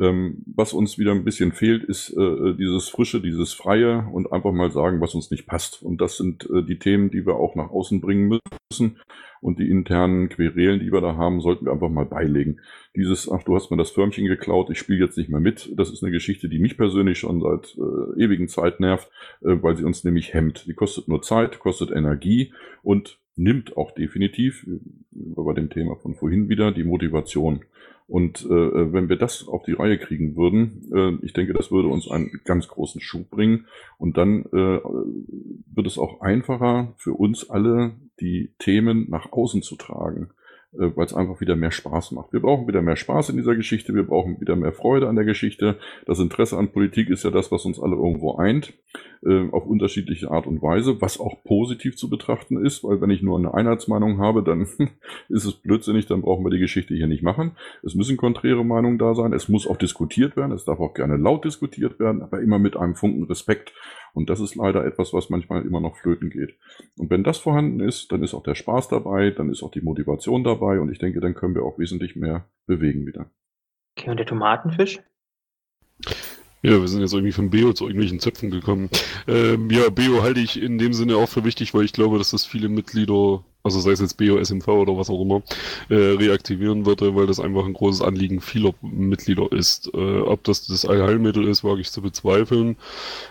[0.00, 4.52] Ähm, was uns wieder ein bisschen fehlt, ist äh, dieses Frische, dieses Freie und einfach
[4.52, 5.82] mal sagen, was uns nicht passt.
[5.82, 8.40] Und das sind äh, die Themen, die wir auch nach außen bringen
[8.70, 8.98] müssen.
[9.40, 12.60] Und die internen Querelen, die wir da haben, sollten wir einfach mal beilegen.
[12.96, 15.92] Dieses, ach, du hast mir das Förmchen geklaut, ich spiele jetzt nicht mehr mit, das
[15.92, 19.08] ist eine Geschichte, die mich persönlich schon seit äh, ewigen Zeit nervt,
[19.42, 20.66] äh, weil sie uns nämlich hemmt.
[20.66, 22.52] Die kostet nur Zeit, kostet Energie
[22.82, 24.66] und nimmt auch definitiv,
[25.10, 27.60] bei dem Thema von vorhin wieder, die Motivation.
[28.08, 31.88] Und äh, wenn wir das auf die Reihe kriegen würden, äh, ich denke, das würde
[31.88, 33.66] uns einen ganz großen Schub bringen.
[33.98, 34.80] Und dann äh,
[35.74, 40.30] wird es auch einfacher für uns alle, die Themen nach außen zu tragen.
[40.74, 42.32] Äh, weil es einfach wieder mehr Spaß macht.
[42.34, 45.24] Wir brauchen wieder mehr Spaß in dieser Geschichte, wir brauchen wieder mehr Freude an der
[45.24, 45.78] Geschichte.
[46.04, 48.74] Das Interesse an Politik ist ja das, was uns alle irgendwo eint,
[49.24, 53.22] äh, auf unterschiedliche Art und Weise, was auch positiv zu betrachten ist, weil wenn ich
[53.22, 54.60] nur eine Einheitsmeinung habe, dann
[55.30, 57.52] ist es blödsinnig, dann brauchen wir die Geschichte hier nicht machen.
[57.82, 61.16] Es müssen konträre Meinungen da sein, es muss auch diskutiert werden, es darf auch gerne
[61.16, 63.72] laut diskutiert werden, aber immer mit einem Funken Respekt
[64.18, 66.56] und das ist leider etwas, was manchmal immer noch flöten geht.
[66.98, 69.80] Und wenn das vorhanden ist, dann ist auch der Spaß dabei, dann ist auch die
[69.80, 73.30] Motivation dabei und ich denke, dann können wir auch wesentlich mehr bewegen wieder.
[73.96, 74.98] Okay, und der Tomatenfisch?
[76.62, 78.90] Ja, wir sind jetzt irgendwie von Beo zu irgendwelchen Zöpfen gekommen.
[79.28, 82.32] Ähm, ja, Beo halte ich in dem Sinne auch für wichtig, weil ich glaube, dass
[82.32, 85.42] das viele Mitglieder, also sei es jetzt Beo, SMV oder was auch immer,
[85.88, 89.90] äh, reaktivieren würde, weil das einfach ein großes Anliegen vieler Mitglieder ist.
[89.94, 92.76] Äh, ob das das Allheilmittel ist, wage ich zu bezweifeln.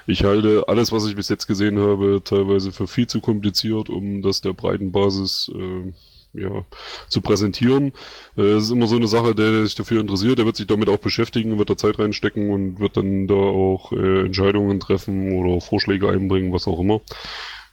[0.05, 4.21] Ich halte alles, was ich bis jetzt gesehen habe, teilweise für viel zu kompliziert, um
[4.21, 5.93] das der breiten Basis äh,
[6.33, 6.65] ja,
[7.07, 7.93] zu präsentieren.
[8.37, 10.67] Äh, es ist immer so eine Sache, der, der sich dafür interessiert, der wird sich
[10.67, 15.31] damit auch beschäftigen, wird da Zeit reinstecken und wird dann da auch äh, Entscheidungen treffen
[15.33, 17.01] oder Vorschläge einbringen, was auch immer.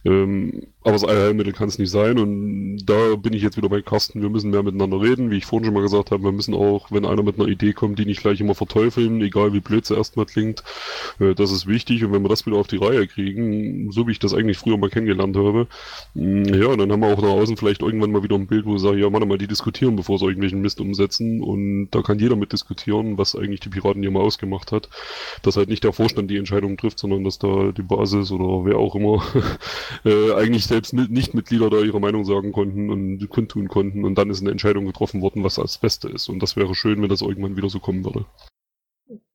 [0.05, 3.82] Ähm, aber das Allheilmittel kann es nicht sein und da bin ich jetzt wieder bei
[3.82, 6.55] Carsten, wir müssen mehr miteinander reden, wie ich vorhin schon mal gesagt habe, wir müssen
[6.55, 9.86] auch, wenn einer mit einer Idee kommt, die nicht gleich immer verteufeln, egal wie blöd
[9.86, 10.62] sie erstmal klingt,
[11.19, 12.05] äh, das ist wichtig.
[12.05, 14.77] Und wenn wir das wieder auf die Reihe kriegen, so wie ich das eigentlich früher
[14.77, 15.66] mal kennengelernt habe,
[16.15, 18.73] mm, ja, dann haben wir auch nach außen vielleicht irgendwann mal wieder ein Bild, wo
[18.73, 21.43] wir sagen, ja, warte mal, die diskutieren, bevor sie irgendwelchen Mist umsetzen.
[21.43, 24.89] Und da kann jeder mit diskutieren, was eigentlich die Piraten hier mal ausgemacht hat,
[25.43, 28.78] dass halt nicht der Vorstand die Entscheidung trifft, sondern dass da die Basis oder wer
[28.78, 29.23] auch immer
[30.05, 34.41] äh, eigentlich selbst Nicht-Mitglieder da ihre Meinung sagen konnten und kundtun konnten und dann ist
[34.41, 36.28] eine Entscheidung getroffen worden, was das Beste ist.
[36.28, 38.27] Und das wäre schön, wenn das irgendwann wieder so kommen würde.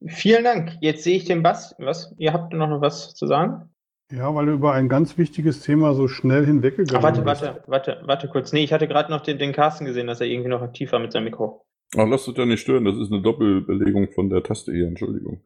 [0.06, 0.74] Vielen Dank.
[0.82, 1.76] Jetzt sehe ich den Bass.
[1.80, 2.14] Was?
[2.18, 3.70] Ihr habt noch was zu sagen?
[4.12, 7.42] Ja, weil du über ein ganz wichtiges Thema so schnell hinweggegangen Ach, warte, bist.
[7.42, 8.52] Warte, warte, warte kurz.
[8.52, 11.00] Nee, ich hatte gerade noch den, den Carsten gesehen, dass er irgendwie noch aktiv war
[11.00, 11.66] mit seinem Mikro.
[11.96, 12.86] Ach, lass dich ja nicht stören.
[12.86, 14.88] Das ist eine Doppelbelegung von der Taste hier.
[14.88, 15.42] Entschuldigung.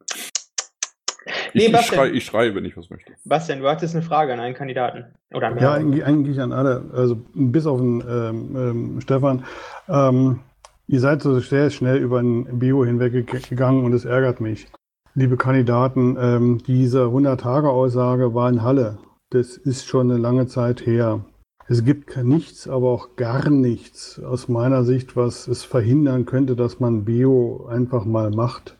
[1.54, 3.12] Nee, ich, ich, schrei, ich schreie, wenn ich was möchte.
[3.24, 5.04] Bastian, du hattest eine Frage an einen Kandidaten.
[5.32, 5.62] Oder mehr.
[5.62, 6.90] Ja, eigentlich, eigentlich, an alle.
[6.92, 9.44] Also bis auf den ähm, ähm, Stefan.
[9.88, 10.40] Ähm,
[10.88, 14.66] ihr seid so sehr schnell über ein Bio hinweggegangen und es ärgert mich.
[15.14, 18.98] Liebe Kandidaten, ähm, diese 100-Tage-Aussage war in Halle.
[19.30, 21.24] Das ist schon eine lange Zeit her.
[21.66, 26.80] Es gibt nichts, aber auch gar nichts aus meiner Sicht, was es verhindern könnte, dass
[26.80, 28.76] man Bio einfach mal macht.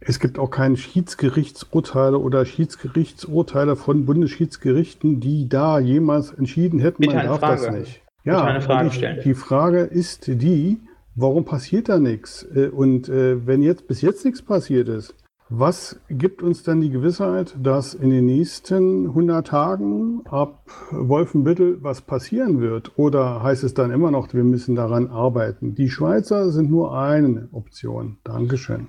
[0.00, 7.16] Es gibt auch keine Schiedsgerichtsurteile oder Schiedsgerichtsurteile von Bundesschiedsgerichten, die da jemals entschieden hätten, Bitte
[7.16, 7.66] man darf Frage.
[7.66, 8.02] das nicht.
[8.24, 9.20] Ja, eine Frage stellen.
[9.24, 10.78] die Frage ist die,
[11.16, 12.46] warum passiert da nichts?
[12.54, 15.14] Äh, und äh, wenn jetzt bis jetzt nichts passiert ist,
[15.50, 22.02] Was gibt uns denn die Gewissheit, dass in den nächsten 100 Tagen ab Wolfenbüttel was
[22.02, 22.92] passieren wird?
[22.98, 25.74] Oder heißt es dann immer noch, wir müssen daran arbeiten?
[25.74, 28.18] Die Schweizer sind nur eine Option.
[28.24, 28.88] Dankeschön.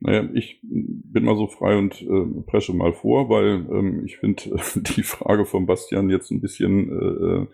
[0.00, 4.42] Naja, ich bin mal so frei und äh, presche mal vor, weil ähm, ich finde
[4.76, 7.48] die Frage von Bastian jetzt ein bisschen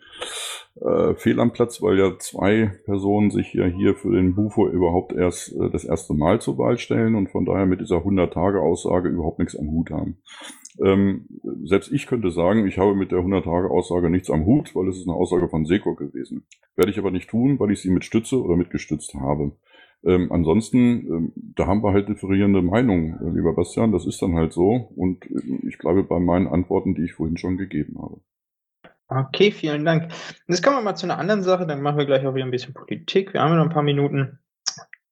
[0.76, 4.68] äh, äh, fehl am Platz, weil ja zwei Personen sich ja hier für den Bufo
[4.68, 9.08] überhaupt erst äh, das erste Mal zur Wahl stellen und von daher mit dieser 100-Tage-Aussage
[9.08, 10.18] überhaupt nichts am Hut haben.
[10.82, 11.26] Ähm,
[11.64, 15.08] selbst ich könnte sagen, ich habe mit der 100-Tage-Aussage nichts am Hut, weil es ist
[15.08, 16.44] eine Aussage von Seko gewesen.
[16.76, 19.52] Werde ich aber nicht tun, weil ich sie mit Stütze oder mitgestützt habe.
[20.04, 23.92] Ähm, ansonsten, ähm, da haben wir halt differierende Meinungen, äh, lieber Bastian.
[23.92, 24.90] Das ist dann halt so.
[24.96, 28.20] Und äh, ich bleibe bei meinen Antworten, die ich vorhin schon gegeben habe.
[29.08, 30.12] Okay, vielen Dank.
[30.48, 32.50] Jetzt kommen wir mal zu einer anderen Sache, dann machen wir gleich auch wieder ein
[32.50, 33.32] bisschen Politik.
[33.32, 34.38] Wir haben ja noch ein paar Minuten.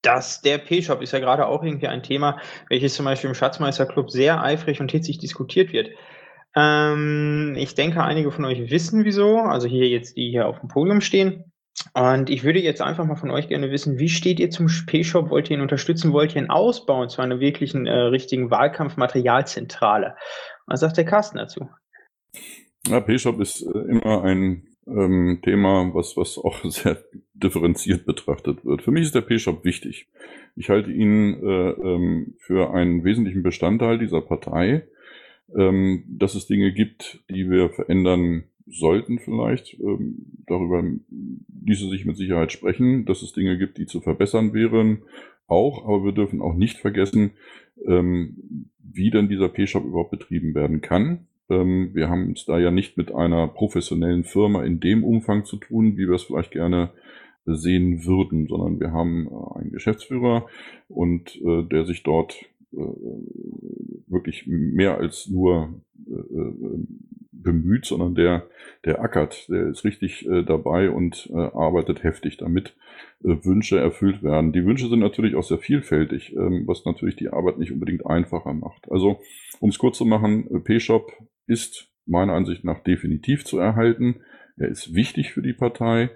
[0.01, 2.39] Das, der P-Shop ist ja gerade auch irgendwie ein Thema,
[2.69, 5.91] welches zum Beispiel im Schatzmeisterclub sehr eifrig und hitzig diskutiert wird.
[6.57, 10.69] Ähm, ich denke, einige von euch wissen wieso, also hier jetzt die hier auf dem
[10.69, 11.52] Podium stehen.
[11.95, 15.31] Und ich würde jetzt einfach mal von euch gerne wissen, wie steht ihr zum P-Shop?
[15.31, 16.13] Wollt ihr ihn unterstützen?
[16.13, 20.17] Wollt ihr ihn ausbauen zu einer wirklichen, äh, richtigen Wahlkampfmaterialzentrale?
[20.67, 21.69] Was sagt der Carsten dazu?
[22.87, 27.05] Ja, P-Shop ist äh, immer ein ähm, Thema, was, was auch sehr
[27.35, 28.83] differenziert betrachtet wird.
[28.83, 30.09] Für mich ist der P-Shop wichtig.
[30.57, 34.87] Ich halte ihn äh, ähm, für einen wesentlichen Bestandteil dieser Partei,
[35.57, 39.79] ähm, dass es Dinge gibt, die wir verändern sollten vielleicht.
[39.81, 40.83] Ähm, darüber
[41.65, 45.03] ließe sich mit Sicherheit sprechen, dass es Dinge gibt, die zu verbessern wären.
[45.47, 47.33] Auch, aber wir dürfen auch nicht vergessen,
[47.87, 51.27] ähm, wie denn dieser P-Shop überhaupt betrieben werden kann.
[51.51, 55.57] Ähm, wir haben es da ja nicht mit einer professionellen Firma in dem Umfang zu
[55.57, 56.91] tun, wie wir es vielleicht gerne
[57.45, 60.47] sehen würden, sondern wir haben äh, einen Geschäftsführer
[60.89, 62.37] und äh, der sich dort
[62.73, 66.87] wirklich mehr als nur äh, äh,
[67.33, 68.47] bemüht, sondern der,
[68.85, 72.77] der ackert, der ist richtig äh, dabei und äh, arbeitet heftig, damit
[73.25, 74.53] äh, Wünsche erfüllt werden.
[74.53, 78.55] Die Wünsche sind natürlich auch sehr vielfältig, ähm, was natürlich die Arbeit nicht unbedingt einfacher
[78.55, 78.91] macht.
[78.91, 79.21] Also,
[79.61, 81.11] um es kurz zu machen, äh, P-Shop
[81.47, 84.21] ist meiner Ansicht nach definitiv zu erhalten.
[84.57, 86.11] Er ist wichtig für die Partei.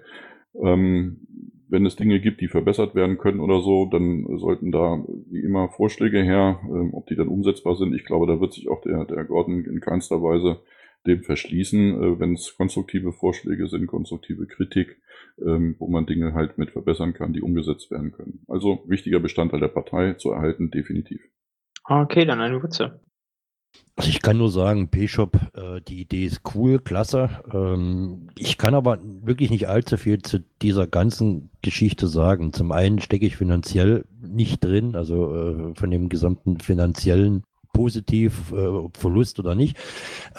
[0.55, 1.27] Ähm,
[1.69, 5.69] wenn es Dinge gibt, die verbessert werden können oder so, dann sollten da wie immer
[5.69, 7.93] Vorschläge her, ähm, ob die dann umsetzbar sind.
[7.93, 10.59] Ich glaube, da wird sich auch der, der Gordon in keinster Weise
[11.05, 15.01] dem verschließen, äh, wenn es konstruktive Vorschläge sind, konstruktive Kritik,
[15.39, 18.43] ähm, wo man Dinge halt mit verbessern kann, die umgesetzt werden können.
[18.47, 21.21] Also wichtiger Bestandteil der Partei zu erhalten, definitiv.
[21.85, 22.99] Okay, dann eine Witze.
[23.97, 27.29] Also ich kann nur sagen, P-Shop, äh, die Idee ist cool, klasse.
[27.51, 32.53] Ähm, ich kann aber wirklich nicht allzu viel zu dieser ganzen Geschichte sagen.
[32.53, 37.43] Zum einen stecke ich finanziell nicht drin, also äh, von dem gesamten finanziellen
[37.73, 39.77] positiv, äh, Verlust oder nicht.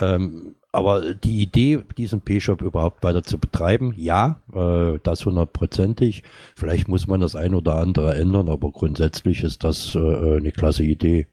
[0.01, 6.23] Ähm, aber die Idee, diesen P-Shop überhaupt weiter zu betreiben, ja, äh, das hundertprozentig.
[6.55, 9.99] Vielleicht muss man das ein oder andere ändern, aber grundsätzlich ist das äh,
[10.37, 11.27] eine klasse Idee.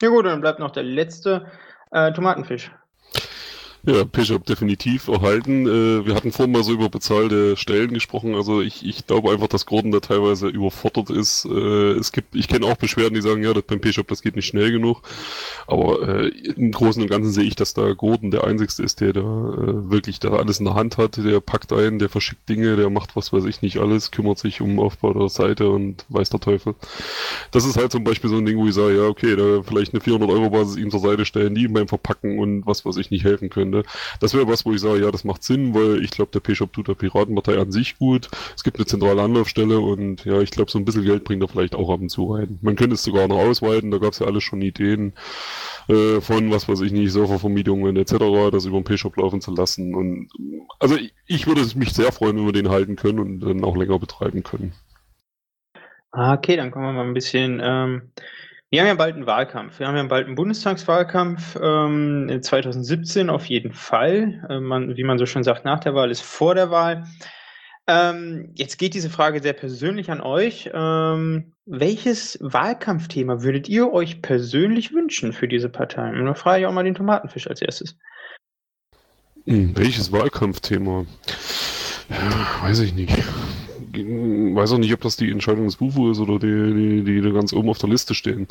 [0.00, 1.50] Ja gut, dann bleibt noch der letzte
[1.90, 2.70] äh, Tomatenfisch.
[3.86, 5.66] Ja, P-Shop definitiv erhalten.
[5.66, 8.34] Äh, wir hatten vorhin mal so über bezahlte Stellen gesprochen.
[8.34, 11.44] Also ich, ich glaube einfach, dass Gordon da teilweise überfordert ist.
[11.44, 14.36] Äh, es gibt, ich kenne auch Beschwerden, die sagen, ja, das beim P-Shop, das geht
[14.36, 15.02] nicht schnell genug.
[15.66, 19.12] Aber äh, im Großen und Ganzen sehe ich, dass da Gordon der Einzigste ist, der
[19.12, 21.16] da wirklich da alles in der Hand hat.
[21.16, 24.60] Der packt ein, der verschickt Dinge, der macht was weiß ich nicht alles, kümmert sich
[24.60, 26.74] um Aufbau der Seite und weiß der Teufel.
[27.52, 29.94] Das ist halt zum Beispiel so ein Ding, wo ich sage, ja, okay, da vielleicht
[29.94, 32.96] eine 400 Euro Basis ihm zur Seite stellen, die ihm beim Verpacken und was weiß
[32.96, 33.88] ich nicht helfen könnte.
[34.20, 36.72] Das wäre was, wo ich sage, ja, das macht Sinn, weil ich glaube, der P-Shop
[36.72, 38.28] tut der Piratenpartei an sich gut.
[38.56, 41.48] Es gibt eine zentrale Anlaufstelle und ja, ich glaube, so ein bisschen Geld bringt er
[41.48, 42.58] vielleicht auch ab und zu rein.
[42.62, 45.12] Man könnte es sogar noch ausweiten, da gab es ja alles schon Ideen
[45.88, 48.16] äh, von, was weiß ich nicht, Serververmietungen etc.,
[48.52, 49.94] das über den P-Shop laufen zu lassen.
[49.94, 50.28] Und
[50.78, 53.76] also ich, ich würde mich sehr freuen, wenn wir den halten können und dann auch
[53.76, 54.72] länger betreiben können.
[56.10, 58.10] Ah, okay, dann kommen wir mal ein bisschen ähm,
[58.70, 59.78] wir haben ja bald einen Wahlkampf.
[59.78, 64.46] Wir haben ja bald einen Bundestagswahlkampf ähm, 2017 auf jeden Fall.
[64.50, 67.06] Äh, man, wie man so schön sagt, nach der Wahl ist vor der Wahl.
[67.86, 70.68] Ähm, jetzt geht diese Frage sehr persönlich an euch.
[70.74, 76.10] Ähm, welches Wahlkampfthema würdet ihr euch persönlich wünschen für diese Partei?
[76.10, 77.96] Und da frage ich auch mal den Tomatenfisch als erstes.
[79.46, 81.06] Hm, welches Wahlkampfthema?
[82.10, 83.16] Ja, weiß ich nicht
[83.92, 87.30] weiß auch nicht, ob das die Entscheidung des Bufo ist oder die, die, die da
[87.30, 88.46] ganz oben auf der Liste stehen.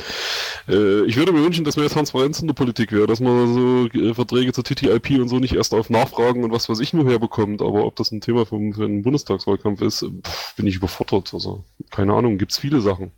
[0.68, 3.88] Äh, ich würde mir wünschen, dass mehr Transparenz in der Politik wäre, dass man so
[4.00, 7.06] äh, Verträge zur TTIP und so nicht erst auf Nachfragen und was weiß ich nur
[7.10, 11.34] herbekommt, aber ob das ein Thema vom, für einen Bundestagswahlkampf ist, pff, bin ich überfordert.
[11.34, 13.12] Also, keine Ahnung, gibt's viele Sachen.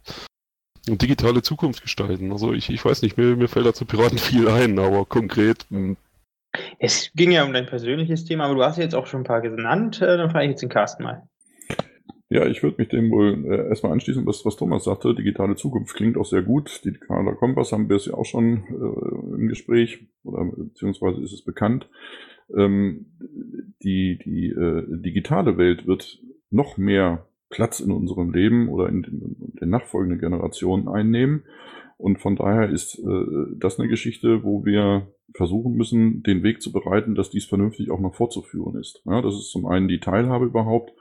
[0.88, 2.32] digitale Zukunft gestalten.
[2.32, 5.66] Also ich, ich weiß nicht, mir, mir fällt dazu Piraten viel ein, aber konkret.
[5.70, 5.98] hm,
[6.80, 9.42] Es ging ja um dein persönliches Thema, aber du hast jetzt auch schon ein paar
[9.42, 10.02] genannt.
[10.02, 11.28] Äh, Dann frage ich jetzt den Carsten mal.
[12.32, 15.16] Ja, ich würde mich dem wohl äh, erstmal anschließen, was, was Thomas sagte.
[15.16, 16.86] Digitale Zukunft klingt auch sehr gut.
[16.86, 21.44] Digitaler Kompass haben wir es ja auch schon äh, im Gespräch, oder beziehungsweise ist es
[21.44, 21.90] bekannt.
[22.56, 23.08] Ähm,
[23.84, 26.20] die die äh, digitale Welt wird
[26.52, 31.46] noch mehr Platz in unserem Leben oder in den, in den nachfolgenden Generationen einnehmen.
[31.98, 33.26] Und von daher ist äh,
[33.58, 38.00] das eine Geschichte, wo wir versuchen müssen, den Weg zu bereiten, dass dies vernünftig auch
[38.00, 39.02] noch fortzuführen ist.
[39.06, 40.94] Ja, das ist zum einen die Teilhabe überhaupt.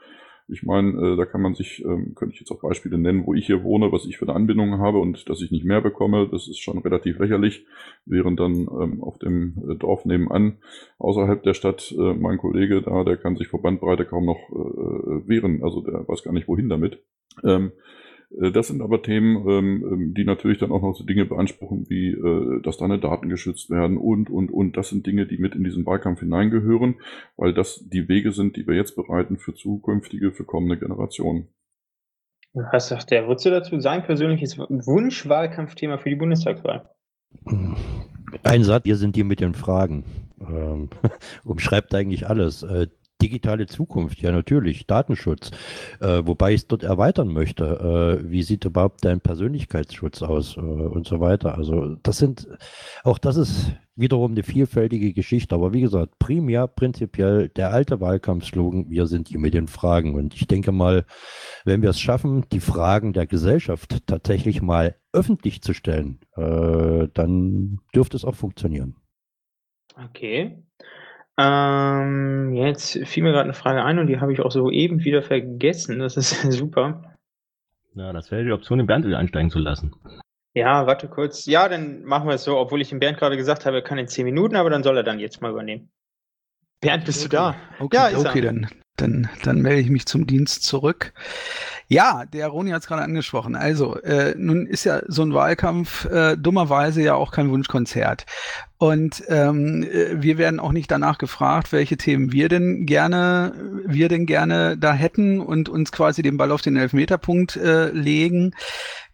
[0.51, 3.33] Ich meine, äh, da kann man sich, ähm, könnte ich jetzt auch Beispiele nennen, wo
[3.33, 6.27] ich hier wohne, was ich für eine Anbindung habe und dass ich nicht mehr bekomme,
[6.31, 7.65] das ist schon relativ lächerlich,
[8.05, 10.57] während dann ähm, auf dem äh, Dorf nebenan,
[10.97, 15.27] außerhalb der Stadt, äh, mein Kollege da, der kann sich vor Bandbreite kaum noch äh,
[15.27, 17.03] wehren, also der weiß gar nicht wohin damit.
[17.43, 17.98] Ähm, äh,
[18.31, 22.11] das sind aber Themen, ähm, ähm, die natürlich dann auch noch so Dinge beanspruchen, wie
[22.11, 24.77] äh, dass deine Daten geschützt werden und, und, und.
[24.77, 26.95] Das sind Dinge, die mit in diesen Wahlkampf hineingehören,
[27.37, 31.47] weil das die Wege sind, die wir jetzt bereiten für zukünftige, für kommende Generationen.
[32.53, 33.79] Was sagt der Wurzel dazu?
[33.79, 36.89] Sein persönliches Wunschwahlkampfthema für die Bundestagswahl.
[38.43, 40.03] Ein Satz, wir sind die mit den Fragen.
[40.39, 40.89] Ähm,
[41.43, 42.63] umschreibt eigentlich alles.
[42.63, 42.87] Äh,
[43.21, 45.51] digitale Zukunft, ja natürlich, Datenschutz.
[45.99, 48.19] Äh, wobei ich es dort erweitern möchte.
[48.23, 51.55] Äh, wie sieht überhaupt dein Persönlichkeitsschutz aus äh, und so weiter.
[51.57, 52.47] Also das sind,
[53.03, 55.55] auch das ist wiederum eine vielfältige Geschichte.
[55.55, 60.15] Aber wie gesagt, primär prinzipiell der alte Wahlkampfslogan, wir sind die mit den Fragen.
[60.15, 61.05] Und ich denke mal,
[61.65, 67.79] wenn wir es schaffen, die Fragen der Gesellschaft tatsächlich mal öffentlich zu stellen, äh, dann
[67.93, 68.95] dürfte es auch funktionieren.
[70.05, 70.63] Okay.
[71.41, 75.21] Ähm, jetzt fiel mir gerade eine Frage ein und die habe ich auch soeben wieder
[75.21, 75.99] vergessen.
[75.99, 77.15] Das ist super.
[77.93, 79.95] Ja, das wäre die Option, den Bernd wieder einsteigen zu lassen.
[80.53, 81.45] Ja, warte kurz.
[81.45, 83.97] Ja, dann machen wir es so, obwohl ich dem Bernd gerade gesagt habe, er kann
[83.97, 85.89] in 10 Minuten, aber dann soll er dann jetzt mal übernehmen.
[86.81, 87.55] Bernd, bist du da?
[87.79, 88.45] Okay, ja, ist okay er.
[88.45, 88.67] dann,
[89.01, 91.13] dann, dann melde ich mich zum Dienst zurück.
[91.87, 93.55] Ja, der Roni hat es gerade angesprochen.
[93.55, 98.25] Also, äh, nun ist ja so ein Wahlkampf äh, dummerweise ja auch kein Wunschkonzert.
[98.77, 103.53] Und ähm, äh, wir werden auch nicht danach gefragt, welche Themen wir denn gerne,
[103.85, 108.53] wir denn gerne da hätten und uns quasi den Ball auf den Elfmeterpunkt äh, legen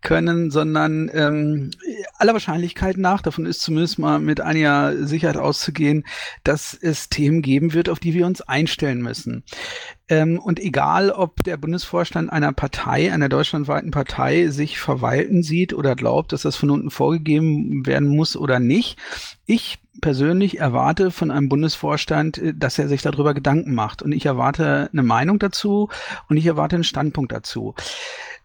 [0.05, 1.71] können, sondern ähm,
[2.19, 6.05] aller Wahrscheinlichkeit nach, davon ist zumindest mal mit einiger Sicherheit auszugehen,
[6.43, 9.43] dass es Themen geben wird, auf die wir uns einstellen müssen.
[10.07, 15.95] Ähm, und egal, ob der Bundesvorstand einer Partei, einer deutschlandweiten Partei, sich verwalten sieht oder
[15.95, 18.97] glaubt, dass das von unten vorgegeben werden muss oder nicht,
[19.45, 24.01] ich persönlich erwarte von einem Bundesvorstand, äh, dass er sich darüber Gedanken macht.
[24.01, 25.89] Und ich erwarte eine Meinung dazu
[26.29, 27.75] und ich erwarte einen Standpunkt dazu.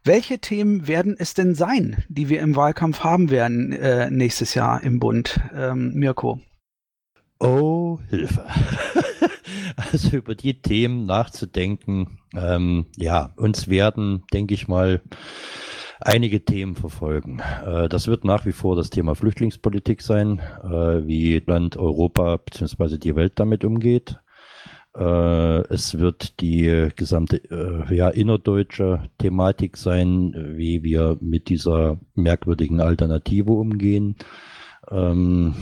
[0.02, 4.82] Welche Themen werden es denn sein, die wir im Wahlkampf haben werden äh, nächstes Jahr
[4.82, 5.40] im Bund?
[5.54, 6.40] Ähm, Mirko.
[7.40, 8.44] Oh, Hilfe.
[9.76, 12.18] also über die Themen nachzudenken.
[12.36, 15.00] Ähm, ja, uns werden, denke ich mal,
[16.00, 17.40] einige Themen verfolgen.
[17.64, 22.98] Äh, das wird nach wie vor das Thema Flüchtlingspolitik sein, äh, wie Land, Europa bzw.
[22.98, 24.18] die Welt damit umgeht.
[24.94, 32.80] Äh, es wird die gesamte äh, ja, innerdeutsche Thematik sein, wie wir mit dieser merkwürdigen
[32.82, 34.16] Alternative umgehen.
[34.90, 35.54] Ähm,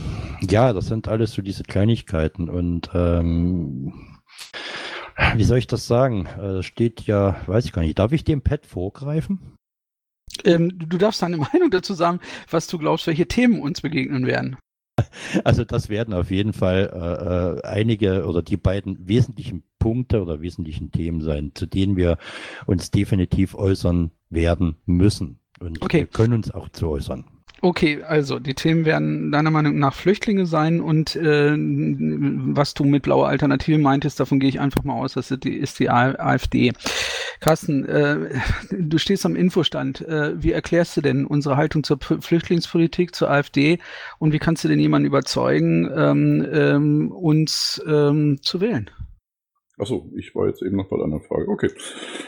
[0.49, 3.93] ja, das sind alles so diese Kleinigkeiten und ähm,
[5.35, 6.25] wie soll ich das sagen?
[6.25, 9.57] Äh, steht ja, weiß ich gar nicht, darf ich dem Pad vorgreifen?
[10.45, 14.57] Ähm, du darfst deine Meinung dazu sagen, was du glaubst, welche Themen uns begegnen werden.
[15.45, 20.41] Also das werden auf jeden Fall äh, äh, einige oder die beiden wesentlichen Punkte oder
[20.41, 22.17] wesentlichen Themen sein, zu denen wir
[22.65, 25.39] uns definitiv äußern werden müssen.
[25.61, 25.99] Und Okay.
[25.99, 27.23] wir können uns auch zu äußern.
[27.61, 33.03] Okay, also die Themen werden deiner Meinung nach Flüchtlinge sein und äh, was du mit
[33.03, 36.71] blauer Alternative meintest, davon gehe ich einfach mal aus, das ist die, ist die AfD.
[37.41, 38.29] Carsten, äh,
[38.71, 40.01] du stehst am Infostand.
[40.01, 43.79] Äh, wie erklärst du denn unsere Haltung zur P- Flüchtlingspolitik, zur AfD
[44.19, 48.89] und wie kannst du denn jemanden überzeugen, ähm, ähm, uns ähm, zu wählen?
[49.77, 51.47] Achso, ich war jetzt eben noch bei einer Frage.
[51.47, 51.71] Okay.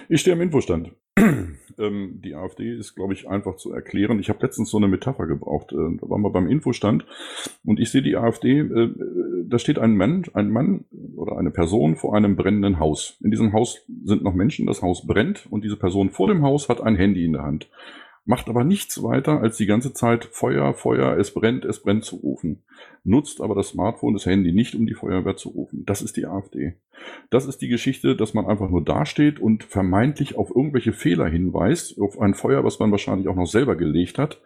[0.07, 0.91] Ich stehe am Infostand.
[1.77, 4.19] ähm, die AfD ist, glaube ich, einfach zu erklären.
[4.19, 5.71] Ich habe letztens so eine Metapher gebraucht.
[5.71, 7.05] Äh, da waren wir beim Infostand
[7.65, 8.89] und ich sehe die AfD, äh,
[9.47, 10.85] da steht ein Mann, ein Mann
[11.15, 13.17] oder eine Person vor einem brennenden Haus.
[13.21, 16.69] In diesem Haus sind noch Menschen, das Haus brennt und diese Person vor dem Haus
[16.69, 17.69] hat ein Handy in der Hand.
[18.25, 22.17] Macht aber nichts weiter, als die ganze Zeit Feuer, Feuer, es brennt, es brennt zu
[22.17, 22.61] rufen.
[23.03, 25.83] Nutzt aber das Smartphone, das Handy nicht, um die Feuerwehr zu rufen.
[25.85, 26.75] Das ist die AfD.
[27.31, 31.99] Das ist die Geschichte, dass man einfach nur dasteht und vermeintlich auf irgendwelche Fehler hinweist,
[31.99, 34.39] auf ein Feuer, was man wahrscheinlich auch noch selber gelegt hat,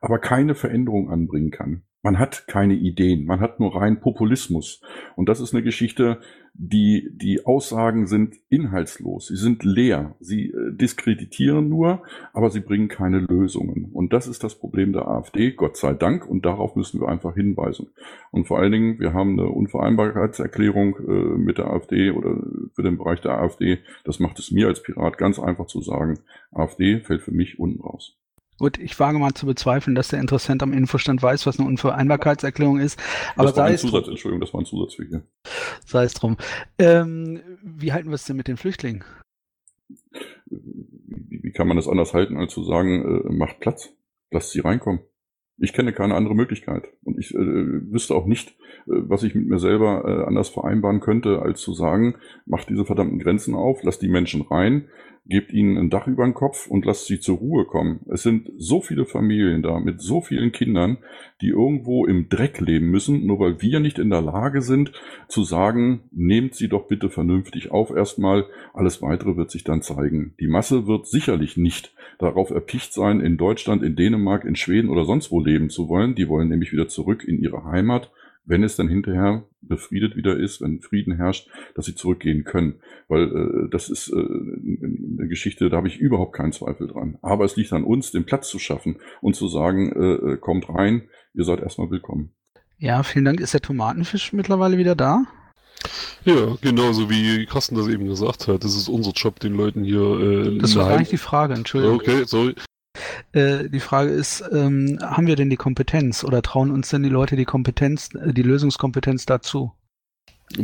[0.00, 1.82] aber keine Veränderung anbringen kann.
[2.02, 4.80] Man hat keine Ideen, man hat nur rein Populismus.
[5.16, 6.20] Und das ist eine Geschichte,
[6.54, 12.02] die, die Aussagen sind inhaltslos, sie sind leer, sie äh, diskreditieren nur,
[12.32, 13.90] aber sie bringen keine Lösungen.
[13.92, 17.34] Und das ist das Problem der AfD, Gott sei Dank, und darauf müssen wir einfach
[17.34, 17.88] hinweisen.
[18.30, 22.36] Und vor allen Dingen, wir haben eine Unvereinbarkeitserklärung äh, mit der AfD oder
[22.74, 23.78] für den Bereich der AfD.
[24.04, 26.20] Das macht es mir als Pirat ganz einfach zu sagen,
[26.50, 28.18] AfD fällt für mich unten raus.
[28.58, 32.80] Gut, ich wage mal zu bezweifeln, dass der Interessent am Infostand weiß, was eine Unvereinbarkeitserklärung
[32.80, 32.98] ist.
[33.36, 34.08] Aber das war sei ein Zusatz.
[34.08, 35.22] Entschuldigung, das war ein Zusatz für hier.
[35.86, 36.36] Sei es drum.
[36.78, 39.04] Ähm, wie halten wir es denn mit den Flüchtlingen?
[40.46, 43.90] Wie, wie kann man das anders halten, als zu sagen, äh, macht Platz,
[44.32, 45.02] lasst sie reinkommen?
[45.58, 46.88] Ich kenne keine andere Möglichkeit.
[47.04, 48.56] Und ich äh, wüsste auch nicht,
[48.88, 53.18] was ich mit mir selber äh, anders vereinbaren könnte, als zu sagen, macht diese verdammten
[53.18, 54.88] Grenzen auf, lasst die Menschen rein,
[55.28, 58.00] gebt ihnen ein Dach über den Kopf und lasst sie zur Ruhe kommen.
[58.10, 60.98] Es sind so viele Familien da mit so vielen Kindern,
[61.42, 64.92] die irgendwo im Dreck leben müssen, nur weil wir nicht in der Lage sind
[65.28, 70.34] zu sagen, nehmt sie doch bitte vernünftig auf erstmal, alles weitere wird sich dann zeigen.
[70.40, 75.04] Die Masse wird sicherlich nicht darauf erpicht sein, in Deutschland, in Dänemark, in Schweden oder
[75.04, 76.14] sonst wo leben zu wollen.
[76.14, 78.10] Die wollen nämlich wieder zurück in ihre Heimat
[78.48, 82.80] wenn es dann hinterher befriedet wieder ist, wenn Frieden herrscht, dass sie zurückgehen können.
[83.08, 87.18] Weil äh, das ist äh, eine Geschichte, da habe ich überhaupt keinen Zweifel dran.
[87.22, 91.08] Aber es liegt an uns, den Platz zu schaffen und zu sagen, äh, kommt rein,
[91.34, 92.32] ihr seid erstmal willkommen.
[92.78, 93.40] Ja, vielen Dank.
[93.40, 95.24] Ist der Tomatenfisch mittlerweile wieder da?
[96.24, 98.64] Ja, genauso wie Carsten das eben gesagt hat.
[98.64, 100.00] Das ist unser Job, den Leuten hier.
[100.00, 101.96] Äh, Das war nicht die Frage, Entschuldigung.
[101.96, 102.54] Okay, sorry.
[103.32, 107.08] Äh, die Frage ist, ähm, haben wir denn die Kompetenz oder trauen uns denn die
[107.08, 109.72] Leute die Kompetenz, äh, die Lösungskompetenz dazu?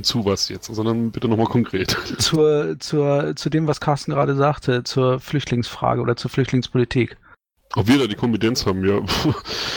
[0.03, 0.67] Zu was jetzt?
[0.67, 1.97] Sondern bitte nochmal konkret.
[2.19, 7.19] Zur, zur, zu dem, was Carsten gerade sagte, zur Flüchtlingsfrage oder zur Flüchtlingspolitik.
[7.77, 9.01] Ob wir da die Kompetenz haben, ja.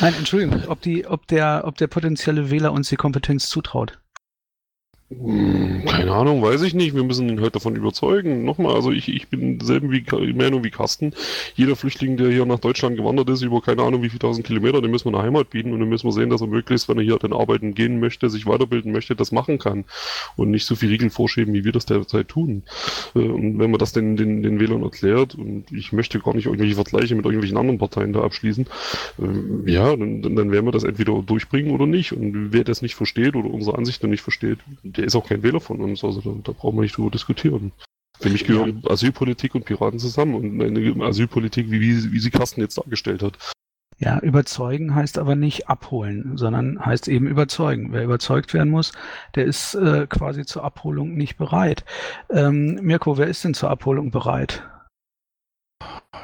[0.01, 3.99] Nein, Entschuldigung, ob, die, ob, der, ob der potenzielle Wähler uns die Kompetenz zutraut.
[5.09, 6.93] Keine Ahnung, weiß ich nicht.
[6.93, 8.43] Wir müssen ihn halt davon überzeugen.
[8.43, 10.03] Nochmal, also ich, ich bin selben wie,
[10.33, 11.13] Meinung wie Carsten.
[11.55, 14.81] Jeder Flüchtling, der hier nach Deutschland gewandert ist, über keine Ahnung wie viele tausend Kilometer,
[14.81, 16.97] dem müssen wir eine Heimat bieten und dann müssen wir sehen, dass er möglichst, wenn
[16.97, 19.85] er hier dann arbeiten gehen möchte, sich weiterbilden möchte, das machen kann
[20.35, 22.63] und nicht so viel Regeln vorschieben, wie wir das derzeit tun.
[23.15, 26.47] Äh, Und wenn man das den, den, den Wählern erklärt, und ich möchte gar nicht
[26.47, 28.65] irgendwelche Vergleiche mit irgendwelchen anderen Parteien da abschließen,
[29.19, 32.11] äh, ja, dann, dann werden wir das entweder durchbringen oder nicht.
[32.11, 34.59] Und wer das nicht versteht oder unsere Ansichten nicht versteht,
[34.97, 36.03] der ist auch kein Wähler von uns.
[36.03, 37.71] Also da, da brauchen wir nicht drüber diskutieren.
[38.19, 42.61] Für mich gehören Asylpolitik und Piraten zusammen und eine Asylpolitik, wie, wie, wie sie Carsten
[42.61, 43.37] jetzt dargestellt hat.
[43.99, 47.91] Ja, überzeugen heißt aber nicht abholen, sondern heißt eben überzeugen.
[47.91, 48.91] Wer überzeugt werden muss,
[49.35, 51.83] der ist äh, quasi zur Abholung nicht bereit.
[52.29, 54.63] Ähm, Mirko, wer ist denn zur Abholung bereit?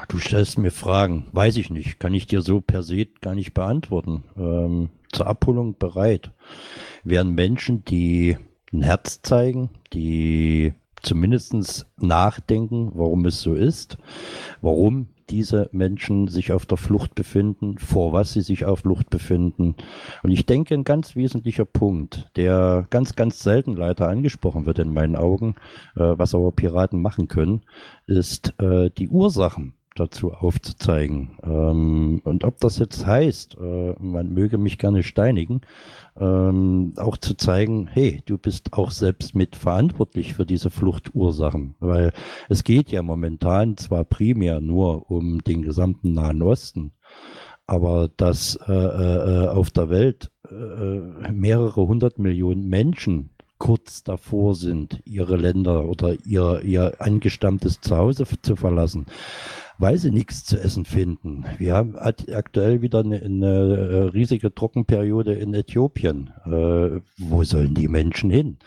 [0.08, 1.26] Du stellst mir Fragen.
[1.32, 1.98] Weiß ich nicht.
[1.98, 4.24] Kann ich dir so per se gar nicht beantworten.
[4.36, 6.30] Ähm, zur Abholung bereit
[7.02, 8.36] wären Menschen, die
[8.74, 13.98] ein Herz zeigen, die zumindest nachdenken, warum es so ist,
[14.60, 19.74] warum diese Menschen sich auf der Flucht befinden, vor was sie sich auf Flucht befinden.
[20.22, 24.92] Und ich denke, ein ganz wesentlicher Punkt, der ganz, ganz selten leider angesprochen wird in
[24.92, 25.54] meinen Augen,
[25.96, 27.62] äh, was aber Piraten machen können,
[28.06, 31.38] ist äh, die Ursachen dazu aufzuzeigen.
[31.42, 35.60] Ähm, und ob das jetzt heißt, äh, man möge mich gerne steinigen,
[36.18, 42.12] ähm, auch zu zeigen, hey, du bist auch selbst mitverantwortlich für diese Fluchtursachen, weil
[42.48, 46.92] es geht ja momentan zwar primär nur um den gesamten Nahen Osten,
[47.66, 55.00] aber dass äh, äh, auf der Welt äh, mehrere hundert Millionen Menschen kurz davor sind,
[55.04, 59.06] ihre Länder oder ihr, ihr angestammtes Zuhause zu verlassen,
[59.78, 61.44] weil sie nichts zu essen finden.
[61.58, 66.30] Wir haben aktuell wieder eine, eine äh, riesige Trockenperiode in Äthiopien.
[66.46, 68.58] Äh, wo sollen die Menschen hin?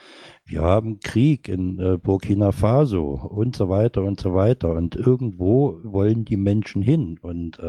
[0.50, 4.72] Wir haben Krieg in äh, Burkina Faso und so weiter und so weiter.
[4.72, 7.20] Und irgendwo wollen die Menschen hin.
[7.22, 7.66] Und äh,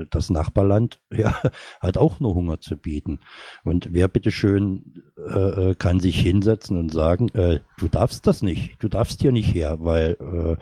[0.00, 1.34] äh, das Nachbarland ja,
[1.80, 3.20] hat auch nur Hunger zu bieten.
[3.64, 8.88] Und wer bitteschön äh, äh, kann sich hinsetzen und sagen, du darfst das nicht, du
[8.88, 10.58] darfst hier nicht her, weil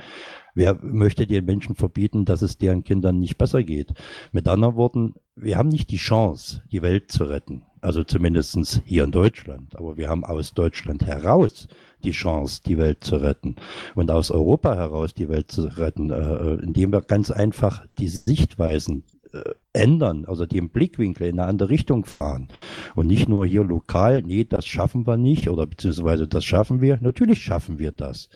[0.57, 3.93] Wer möchte den Menschen verbieten, dass es deren Kindern nicht besser geht?
[4.33, 7.63] Mit anderen Worten, wir haben nicht die Chance, die Welt zu retten.
[7.83, 9.77] Also zumindestens hier in Deutschland.
[9.77, 11.69] Aber wir haben aus Deutschland heraus
[12.05, 13.57] die Chance, die Welt zu retten.
[13.95, 19.05] Und aus Europa heraus die Welt zu retten, äh, indem wir ganz einfach die Sichtweisen
[19.35, 22.49] äh, ändern, also den Blickwinkel in eine andere Richtung fahren.
[22.95, 26.99] Und nicht nur hier lokal, nee, das schaffen wir nicht oder beziehungsweise das schaffen wir.
[27.03, 28.31] Natürlich schaffen wir das.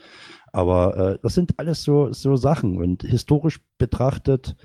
[0.53, 2.79] Aber äh, das sind alles so, so Sachen.
[2.79, 4.57] Und historisch betrachtet,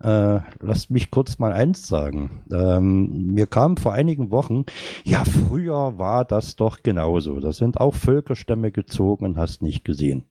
[0.00, 2.42] äh, lasst mich kurz mal eins sagen.
[2.52, 4.64] Ähm, mir kam vor einigen Wochen,
[5.04, 7.40] ja, früher war das doch genauso.
[7.40, 10.24] Da sind auch Völkerstämme gezogen und hast nicht gesehen.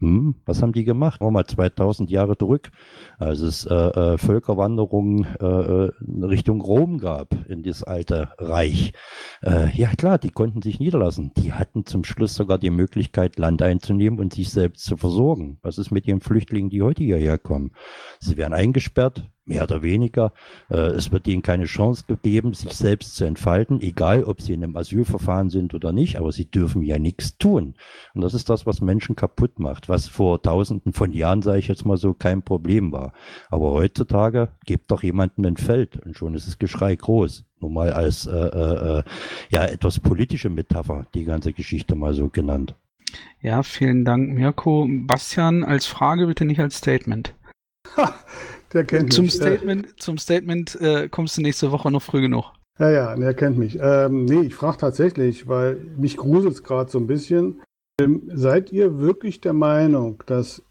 [0.00, 1.20] Hm, was haben die gemacht?
[1.20, 2.70] Mal 2000 Jahre zurück,
[3.18, 5.90] als es äh, äh, Völkerwanderungen äh, äh,
[6.22, 8.92] Richtung Rom gab, in das alte Reich.
[9.42, 11.32] Äh, ja klar, die konnten sich niederlassen.
[11.36, 15.58] Die hatten zum Schluss sogar die Möglichkeit, Land einzunehmen und sich selbst zu versorgen.
[15.62, 17.72] Was ist mit den Flüchtlingen, die heute hierher kommen?
[18.20, 20.32] Sie werden eingesperrt, mehr oder weniger.
[20.70, 24.62] Äh, es wird ihnen keine Chance gegeben, sich selbst zu entfalten, egal ob sie in
[24.62, 27.74] einem Asylverfahren sind oder nicht, aber sie dürfen ja nichts tun.
[28.14, 31.68] Und das ist das, was Menschen kaputt macht, was vor tausenden von Jahren, sage ich
[31.68, 33.12] jetzt mal so, kein Problem war.
[33.50, 37.44] Aber heutzutage gibt doch jemanden ein Feld und schon ist das Geschrei groß.
[37.60, 39.02] Nur mal als äh, äh, äh,
[39.50, 42.76] ja etwas politische Metapher, die ganze Geschichte mal so genannt.
[43.40, 44.86] Ja, vielen Dank, Mirko.
[44.88, 47.34] Bastian, als Frage bitte nicht als Statement.
[48.72, 49.34] Der kennt zum mich.
[49.34, 52.52] Statement, äh, zum Statement äh, kommst du nächste Woche noch früh genug.
[52.78, 53.76] Ja, ja, der kennt mich.
[53.80, 57.60] Ähm, nee, ich frage tatsächlich, weil mich gruselt es gerade so ein bisschen.
[58.00, 60.62] Ähm, seid ihr wirklich der Meinung, dass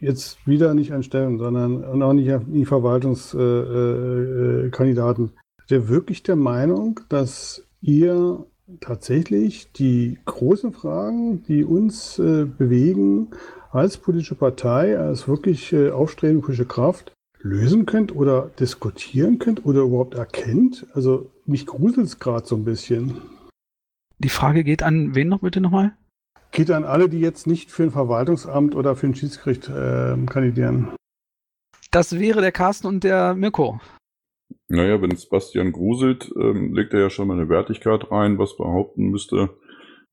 [0.00, 5.88] jetzt wieder nicht an Stellen, sondern auch nicht an die Verwaltungskandidaten, äh, äh, seid ihr
[5.88, 8.46] wirklich der Meinung, dass ihr
[8.80, 13.30] tatsächlich die großen Fragen, die uns äh, bewegen,
[13.70, 17.13] als politische Partei, als wirklich äh, aufstrebende politische Kraft
[17.44, 20.86] lösen könnt oder diskutieren könnt oder überhaupt erkennt?
[20.94, 23.20] Also mich gruselt es gerade so ein bisschen.
[24.18, 25.96] Die Frage geht an wen noch bitte nochmal?
[26.50, 30.88] Geht an alle, die jetzt nicht für ein Verwaltungsamt oder für ein Schiedsgericht äh, kandidieren.
[31.90, 33.80] Das wäre der Carsten und der Mirko.
[34.68, 39.10] Naja, wenn Sebastian gruselt, ähm, legt er ja schon mal eine Wertigkeit rein, was behaupten
[39.10, 39.50] müsste,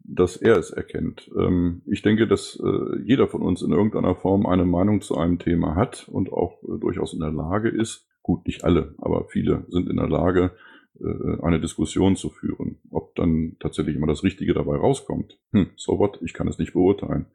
[0.04, 1.30] dass er es erkennt.
[1.38, 5.40] Ähm, ich denke, dass äh, jeder von uns in irgendeiner Form eine Meinung zu einem
[5.40, 9.66] Thema hat und auch äh, durchaus in der Lage ist, gut, nicht alle, aber viele
[9.70, 10.52] sind in der Lage,
[11.00, 12.80] äh, eine Diskussion zu führen.
[12.90, 16.74] Ob dann tatsächlich immer das Richtige dabei rauskommt, hm, so what, ich kann es nicht
[16.74, 17.28] beurteilen.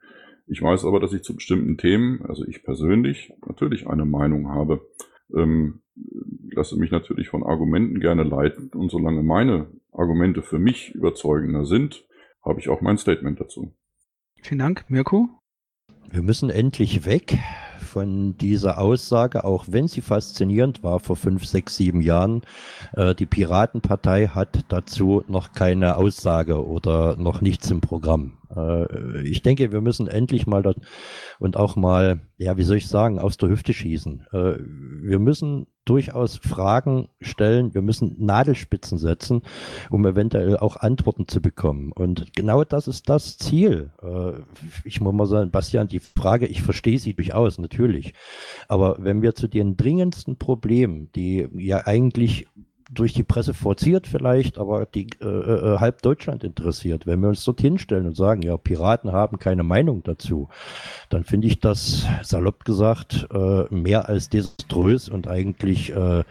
[0.47, 4.87] Ich weiß aber, dass ich zu bestimmten Themen, also ich persönlich, natürlich eine Meinung habe.
[5.35, 5.81] Ähm,
[6.53, 12.07] lasse mich natürlich von Argumenten gerne leiten und solange meine Argumente für mich überzeugender sind,
[12.47, 13.73] habe ich auch mein Statement dazu.
[14.43, 15.29] Vielen Dank, Mirko.
[16.11, 17.39] Wir müssen endlich weg
[17.81, 22.43] von dieser Aussage, auch wenn sie faszinierend war vor fünf, sechs, sieben Jahren.
[22.93, 28.39] Äh, die Piratenpartei hat dazu noch keine Aussage oder noch nichts im Programm.
[28.57, 30.79] Äh, ich denke, wir müssen endlich mal dort
[31.39, 34.27] und auch mal, ja, wie soll ich sagen, aus der Hüfte schießen.
[34.33, 34.55] Äh,
[35.03, 39.43] wir müssen durchaus Fragen stellen, wir müssen Nadelspitzen setzen,
[39.89, 41.93] um eventuell auch Antworten zu bekommen.
[41.93, 43.93] Und genau das ist das Ziel.
[44.03, 44.33] Äh,
[44.85, 48.15] ich muss mal sagen, Bastian, die Frage, ich verstehe sie durchaus, natürlich.
[48.69, 52.47] Aber wenn wir zu den dringendsten Problemen, die ja eigentlich
[52.91, 57.07] durch die Presse forciert vielleicht, aber die äh, äh, halb Deutschland interessiert.
[57.07, 60.49] Wenn wir uns dort hinstellen und sagen, ja, Piraten haben keine Meinung dazu,
[61.09, 66.23] dann finde ich das salopp gesagt äh, mehr als desaströs und eigentlich äh,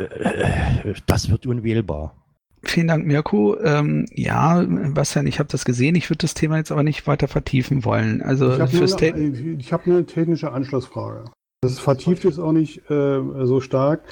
[0.00, 2.14] äh, das wird unwählbar.
[2.62, 3.58] Vielen Dank, Mirko.
[3.60, 5.94] Ähm, ja, Bastian, ich habe das gesehen.
[5.94, 8.20] Ich würde das Thema jetzt aber nicht weiter vertiefen wollen.
[8.20, 11.24] Also ich habe nur, hab nur, eine technische Anschlussfrage.
[11.62, 14.02] Das vertieft ist auch nicht äh, so stark.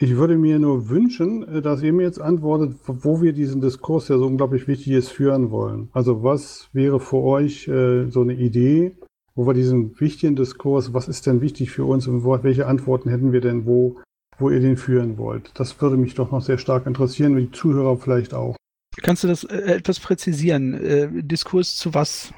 [0.00, 4.06] Ich würde mir nur wünschen, äh, dass ihr mir jetzt antwortet, wo wir diesen Diskurs,
[4.06, 5.88] der so unglaublich wichtig ist, führen wollen.
[5.92, 8.96] Also was wäre für euch äh, so eine Idee,
[9.34, 13.32] wo wir diesen wichtigen Diskurs, was ist denn wichtig für uns und welche Antworten hätten
[13.32, 13.96] wir denn, wo,
[14.38, 15.50] wo ihr den führen wollt?
[15.54, 18.56] Das würde mich doch noch sehr stark interessieren und die Zuhörer vielleicht auch.
[19.02, 20.74] Kannst du das äh, etwas präzisieren?
[20.74, 22.32] Äh, Diskurs zu was?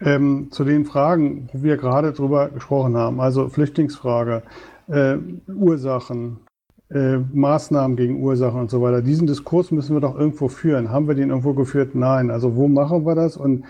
[0.00, 4.42] Ähm, zu den Fragen, wo wir gerade drüber gesprochen haben, also Flüchtlingsfrage,
[4.88, 6.38] äh, Ursachen,
[6.90, 9.02] äh, Maßnahmen gegen Ursachen und so weiter.
[9.02, 10.90] Diesen Diskurs müssen wir doch irgendwo führen.
[10.90, 11.94] Haben wir den irgendwo geführt?
[11.94, 12.30] Nein.
[12.30, 13.36] Also wo machen wir das?
[13.36, 13.64] Und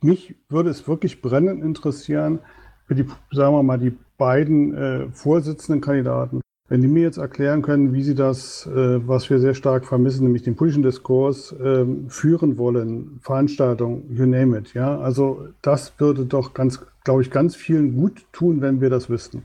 [0.00, 2.40] mich würde es wirklich brennend interessieren,
[2.86, 7.62] für die, sagen wir mal, die beiden äh, vorsitzenden Kandidaten, wenn die mir jetzt erklären
[7.62, 11.84] können, wie sie das, äh, was wir sehr stark vermissen, nämlich den politischen Diskurs, äh,
[12.08, 14.98] führen wollen, Veranstaltungen, you name it, ja.
[14.98, 19.42] Also das würde doch ganz glaube ich, ganz vielen gut tun, wenn wir das wüssten.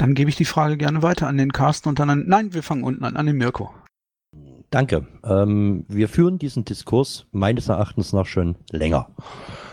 [0.00, 2.24] Dann gebe ich die Frage gerne weiter an den Carsten und dann an.
[2.26, 3.74] Nein, wir fangen unten an, an den Mirko.
[4.70, 5.06] Danke.
[5.22, 9.10] Ähm, wir führen diesen Diskurs meines Erachtens nach schon länger.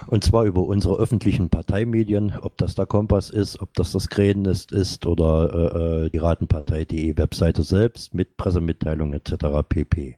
[0.08, 4.72] Und zwar über unsere öffentlichen Parteimedien, ob das der Kompass ist, ob das das Krähennest
[4.72, 9.68] ist oder äh, äh die Ratenpartei.de Webseite selbst mit Pressemitteilungen etc.
[9.68, 10.18] pp.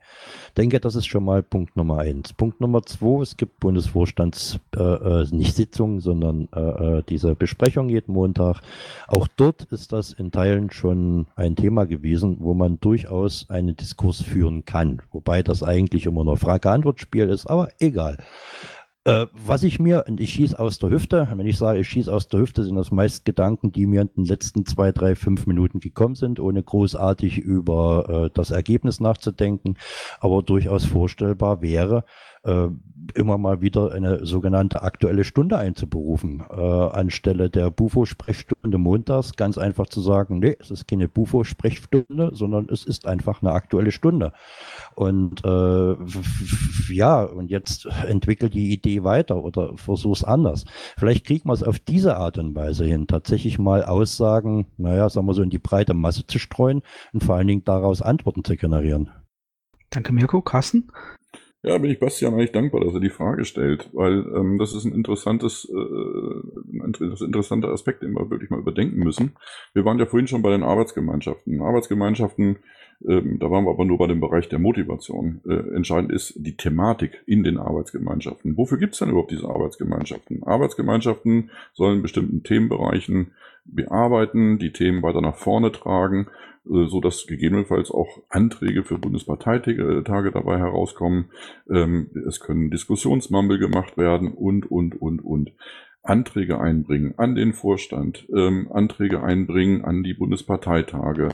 [0.58, 2.34] Denke, das ist schon mal Punkt Nummer eins.
[2.34, 7.90] Punkt Nummer zwei, es gibt Bundesvorstands, äh, äh, nicht Sitzungen, sondern äh, äh, diese Besprechung
[7.90, 8.62] jeden Montag.
[9.08, 14.22] Auch dort ist das in Teilen schon ein Thema gewesen, wo man durchaus einen Diskurs
[14.22, 15.02] führen kann.
[15.12, 18.18] Wobei das eigentlich immer nur Frage-Antwort-Spiel ist, aber egal.
[19.10, 22.14] Äh, was ich mir, und ich schieße aus der Hüfte, wenn ich sage, ich schieße
[22.14, 25.48] aus der Hüfte, sind das meist Gedanken, die mir in den letzten zwei, drei, fünf
[25.48, 29.78] Minuten gekommen sind, ohne großartig über äh, das Ergebnis nachzudenken,
[30.20, 32.04] aber durchaus vorstellbar wäre,
[32.44, 32.68] äh,
[33.16, 39.88] immer mal wieder eine sogenannte aktuelle Stunde einzuberufen, äh, anstelle der Bufo-Sprechstunde montags ganz einfach
[39.88, 44.34] zu sagen, nee, es ist keine Bufo-Sprechstunde, sondern es ist einfach eine aktuelle Stunde.
[44.96, 45.96] Und äh,
[46.94, 50.66] ja, und jetzt entwickelt die Idee weiter oder versuch's anders.
[50.98, 55.28] Vielleicht kriegt man es auf diese Art und Weise hin, tatsächlich mal Aussagen, naja, sagen
[55.28, 56.82] wir so, in die breite Masse zu streuen
[57.14, 59.10] und vor allen Dingen daraus Antworten zu generieren.
[59.90, 60.42] Danke, Mirko.
[60.42, 60.92] Carsten?
[61.62, 64.86] Ja, bin ich Bastian eigentlich dankbar, dass er die Frage stellt, weil ähm, das ist
[64.86, 69.34] ein interessantes, äh, ein interessanter Aspekt, den wir wirklich mal überdenken müssen.
[69.74, 71.62] Wir waren ja vorhin schon bei den Arbeitsgemeinschaften.
[71.62, 72.60] Arbeitsgemeinschaften,
[73.06, 75.42] ähm, da waren wir aber nur bei dem Bereich der Motivation.
[75.46, 78.56] Äh, entscheidend ist die Thematik in den Arbeitsgemeinschaften.
[78.56, 80.44] Wofür gibt es denn überhaupt diese Arbeitsgemeinschaften?
[80.44, 83.34] Arbeitsgemeinschaften sollen bestimmten Themenbereichen
[83.66, 86.28] bearbeiten, die Themen weiter nach vorne tragen
[86.66, 91.32] so dass gegebenenfalls auch Anträge für Bundesparteitage dabei herauskommen.
[91.70, 95.52] Ähm, es können Diskussionsmumble gemacht werden und, und, und, und.
[96.02, 101.30] Anträge einbringen an den Vorstand, ähm, Anträge einbringen an die Bundesparteitage,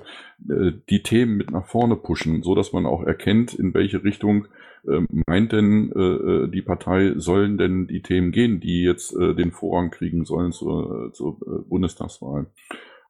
[0.50, 4.48] äh, die Themen mit nach vorne pushen, so dass man auch erkennt, in welche Richtung
[4.88, 9.36] äh, meint denn äh, äh, die Partei, sollen denn die Themen gehen, die jetzt äh,
[9.36, 11.40] den Vorrang kriegen sollen zur, zur
[11.70, 12.48] Bundestagswahl.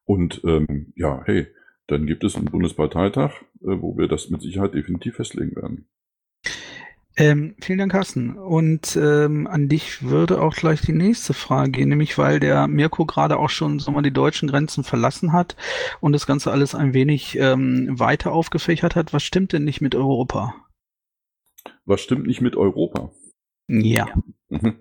[0.04, 1.48] Und ähm, ja, hey,
[1.86, 3.32] dann gibt es einen Bundesparteitag,
[3.62, 5.88] äh, wo wir das mit Sicherheit definitiv festlegen werden.
[7.18, 8.36] Ähm, vielen Dank, Carsten.
[8.36, 13.06] Und ähm, an dich würde auch gleich die nächste Frage gehen, nämlich weil der Mirko
[13.06, 15.56] gerade auch schon sagen wir, die deutschen Grenzen verlassen hat
[16.00, 19.14] und das Ganze alles ein wenig ähm, weiter aufgefächert hat.
[19.14, 20.54] Was stimmt denn nicht mit Europa?
[21.86, 23.12] Was stimmt nicht mit Europa?
[23.66, 24.08] Ja.
[24.50, 24.74] Mhm.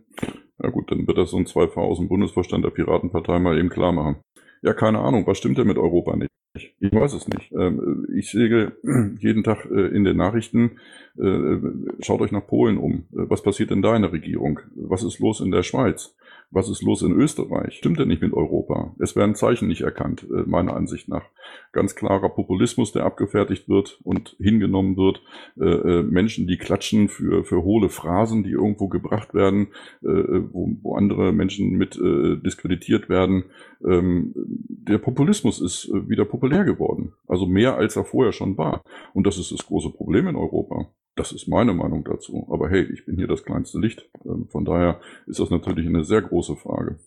[0.61, 3.69] Ja gut, dann wird das so ein Zweifach aus dem Bundesvorstand der Piratenpartei mal eben
[3.69, 4.21] klar machen.
[4.65, 6.31] Ja, keine Ahnung, was stimmt denn mit Europa nicht?
[6.79, 7.51] Ich weiß es nicht.
[7.51, 8.71] Ähm, ich sehe
[9.19, 10.79] jeden Tag äh, in den Nachrichten,
[11.19, 11.57] äh,
[11.99, 13.05] schaut euch nach Polen um.
[13.13, 14.59] Äh, was passiert in deiner Regierung?
[14.75, 16.15] Was ist los in der Schweiz?
[16.55, 17.73] Was ist los in Österreich?
[17.73, 18.95] Stimmt denn nicht mit Europa?
[18.97, 21.25] Es werden Zeichen nicht erkannt, meiner Ansicht nach.
[21.73, 25.21] Ganz klarer Populismus, der abgefertigt wird und hingenommen wird.
[25.57, 29.67] Menschen, die klatschen für, für hohle Phrasen, die irgendwo gebracht werden,
[30.01, 31.99] wo, wo andere Menschen mit
[32.45, 33.43] diskreditiert werden.
[33.85, 37.11] Ähm, der Populismus ist wieder populär geworden.
[37.27, 38.81] Also mehr als er vorher schon war.
[39.13, 40.87] Und das ist das große Problem in Europa.
[41.15, 42.47] Das ist meine Meinung dazu.
[42.51, 44.09] Aber hey, ich bin hier das kleinste Licht.
[44.25, 46.99] Ähm, von daher ist das natürlich eine sehr große Frage.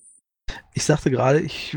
[0.72, 1.76] Ich sagte gerade, ich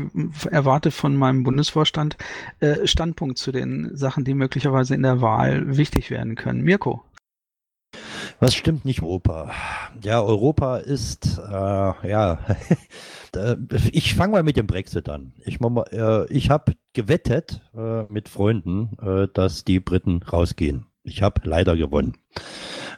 [0.50, 2.16] erwarte von meinem Bundesvorstand
[2.60, 6.62] äh, Standpunkt zu den Sachen, die möglicherweise in der Wahl wichtig werden können.
[6.62, 7.04] Mirko.
[8.40, 9.52] Was stimmt nicht Europa?
[10.02, 12.38] Ja, Europa ist, äh, ja,
[13.92, 15.32] ich fange mal mit dem Brexit an.
[15.44, 20.86] Ich, äh, ich habe gewettet äh, mit Freunden, äh, dass die Briten rausgehen.
[21.04, 22.16] Ich habe leider gewonnen.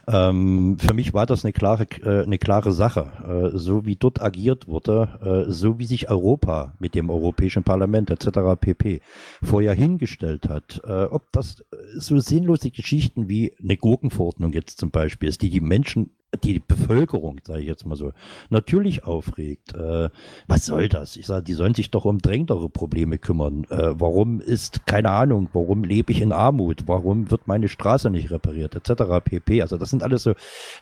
[0.07, 3.51] Ähm, für mich war das eine klare, äh, eine klare Sache.
[3.53, 8.11] Äh, so wie dort agiert wurde, äh, so wie sich Europa mit dem Europäischen Parlament
[8.11, 8.59] etc.
[8.59, 9.01] pp.
[9.41, 11.63] vorher hingestellt hat, äh, ob das
[11.97, 17.39] so sinnlose Geschichten wie eine Gurkenverordnung jetzt zum Beispiel ist, die die Menschen die Bevölkerung,
[17.43, 18.11] sage ich jetzt mal so,
[18.49, 19.73] natürlich aufregt.
[19.73, 20.09] Äh,
[20.47, 21.15] was soll das?
[21.15, 23.65] Ich sage, die sollen sich doch um drängtere Probleme kümmern.
[23.69, 26.87] Äh, warum ist, keine Ahnung, warum lebe ich in Armut?
[26.87, 28.75] Warum wird meine Straße nicht repariert?
[28.75, 29.03] Etc.
[29.23, 29.61] pp.
[29.61, 30.33] Also das sind alles so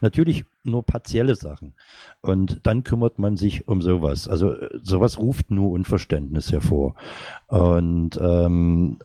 [0.02, 1.74] natürlich nur partielle Sachen.
[2.22, 4.28] Und dann kümmert man sich um sowas.
[4.28, 6.96] Also sowas ruft nur Unverständnis hervor.
[7.48, 9.00] Und ähm,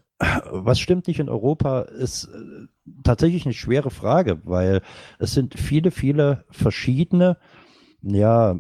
[0.50, 2.66] was stimmt nicht in Europa, ist äh,
[3.02, 4.83] tatsächlich eine schwere Frage, weil
[5.18, 7.36] es sind viele, viele verschiedene
[8.02, 8.56] ja,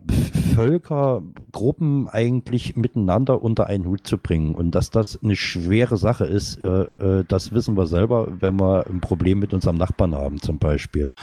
[0.54, 4.56] Völker, Gruppen eigentlich miteinander unter einen Hut zu bringen.
[4.56, 8.86] Und dass das eine schwere Sache ist, äh, äh, das wissen wir selber, wenn wir
[8.88, 11.14] ein Problem mit unserem Nachbarn haben zum Beispiel.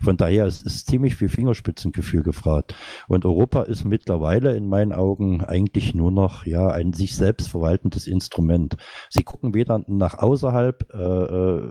[0.00, 2.76] Von daher ist, ist ziemlich viel Fingerspitzengefühl gefragt.
[3.08, 8.06] Und Europa ist mittlerweile in meinen Augen eigentlich nur noch ja ein sich selbst verwaltendes
[8.06, 8.76] Instrument.
[9.10, 11.62] Sie gucken weder nach außerhalb, äh, äh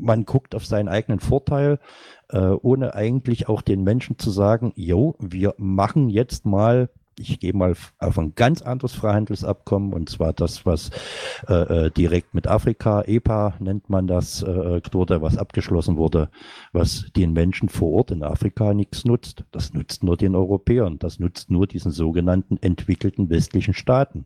[0.00, 1.78] man guckt auf seinen eigenen Vorteil,
[2.30, 7.52] äh, ohne eigentlich auch den Menschen zu sagen, jo, wir machen jetzt mal ich gehe
[7.52, 10.90] mal auf ein ganz anderes Freihandelsabkommen und zwar das, was
[11.48, 16.30] äh, äh direkt mit Afrika, EPA nennt man das, äh, wurde, was abgeschlossen wurde,
[16.72, 19.44] was den Menschen vor Ort in Afrika nichts nutzt.
[19.50, 24.24] Das nutzt nur den Europäern, das nutzt nur diesen sogenannten entwickelten westlichen Staaten.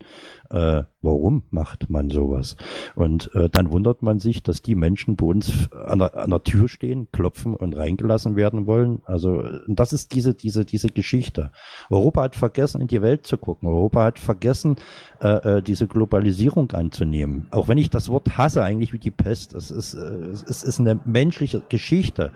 [0.53, 2.57] Äh, warum macht man sowas?
[2.95, 6.43] Und äh, dann wundert man sich, dass die Menschen bei uns an der, an der
[6.43, 9.01] Tür stehen, klopfen und reingelassen werden wollen.
[9.07, 11.53] Also das ist diese, diese, diese Geschichte.
[11.89, 13.67] Europa hat vergessen, in die Welt zu gucken.
[13.67, 14.77] Europa hat vergessen,
[15.23, 17.49] äh, äh, diese Globalisierung anzunehmen.
[17.51, 19.55] Auch wenn ich das Wort hasse, eigentlich wie die Pest.
[19.55, 22.31] Es ist, äh, es ist eine menschliche Geschichte.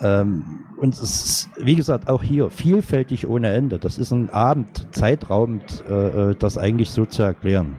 [0.00, 3.78] Ähm, und es ist, wie gesagt, auch hier vielfältig ohne Ende.
[3.78, 7.76] Das ist ein Abend, Zeitraum, äh, äh, das eigentlich so zu erklären.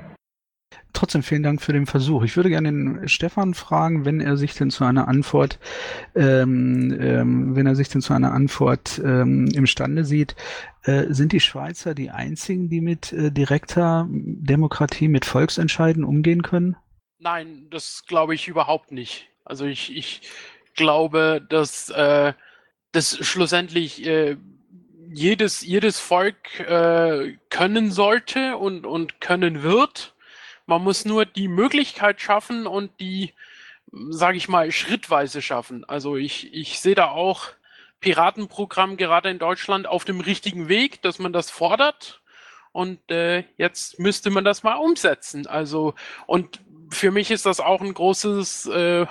[0.94, 2.24] Trotzdem vielen Dank für den Versuch.
[2.24, 5.60] Ich würde gerne den Stefan fragen, wenn er sich denn zu einer Antwort,
[6.16, 10.38] ähm, ähm, wenn er sich denn zu einer Antwort ähm, imstande sieht.
[10.84, 16.77] Äh, sind die Schweizer die einzigen, die mit äh, direkter Demokratie, mit Volksentscheiden umgehen können?
[17.19, 19.27] Nein, das glaube ich überhaupt nicht.
[19.44, 20.22] Also ich, ich
[20.75, 22.33] glaube, dass äh,
[22.91, 24.37] das schlussendlich äh,
[25.11, 30.13] jedes, jedes Volk äh, können sollte und, und können wird.
[30.65, 33.33] Man muss nur die Möglichkeit schaffen und die,
[34.09, 35.85] sage ich mal, schrittweise schaffen.
[35.85, 37.47] Also ich, ich sehe da auch
[37.99, 42.21] Piratenprogramm gerade in Deutschland auf dem richtigen Weg, dass man das fordert.
[42.71, 45.47] Und äh, jetzt müsste man das mal umsetzen.
[45.47, 45.93] Also,
[46.27, 49.05] und für mich ist das auch ein großes äh,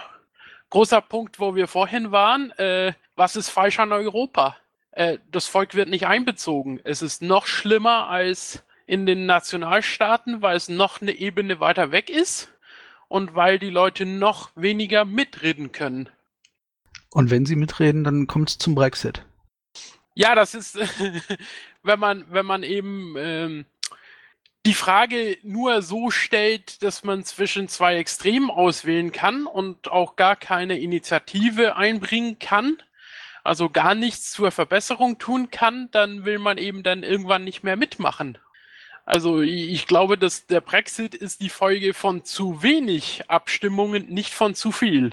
[0.75, 2.51] großer Punkt, wo wir vorhin waren.
[2.59, 4.57] Äh, was ist falsch an Europa?
[4.91, 6.81] Äh, das Volk wird nicht einbezogen.
[6.83, 12.11] Es ist noch schlimmer als in den Nationalstaaten, weil es noch eine Ebene weiter weg
[12.11, 12.53] ist
[13.07, 16.09] und weil die Leute noch weniger mitreden können.
[17.13, 19.25] Und wenn sie mitreden, dann kommt es zum Brexit.
[20.15, 20.77] Ja, das ist,
[21.85, 23.65] wenn man, wenn man eben ähm,
[24.67, 30.37] die Frage nur so stellt, dass man zwischen zwei Extremen auswählen kann und auch gar
[30.37, 32.79] keine Initiative einbringen kann,
[33.43, 37.77] also gar nichts zur Verbesserung tun kann, dann will man eben dann irgendwann nicht mehr
[37.77, 38.39] mitmachen.
[39.05, 44.55] Also ich glaube, dass der Brexit ist die Folge von zu wenig Abstimmungen, nicht von
[44.55, 45.11] zu viel.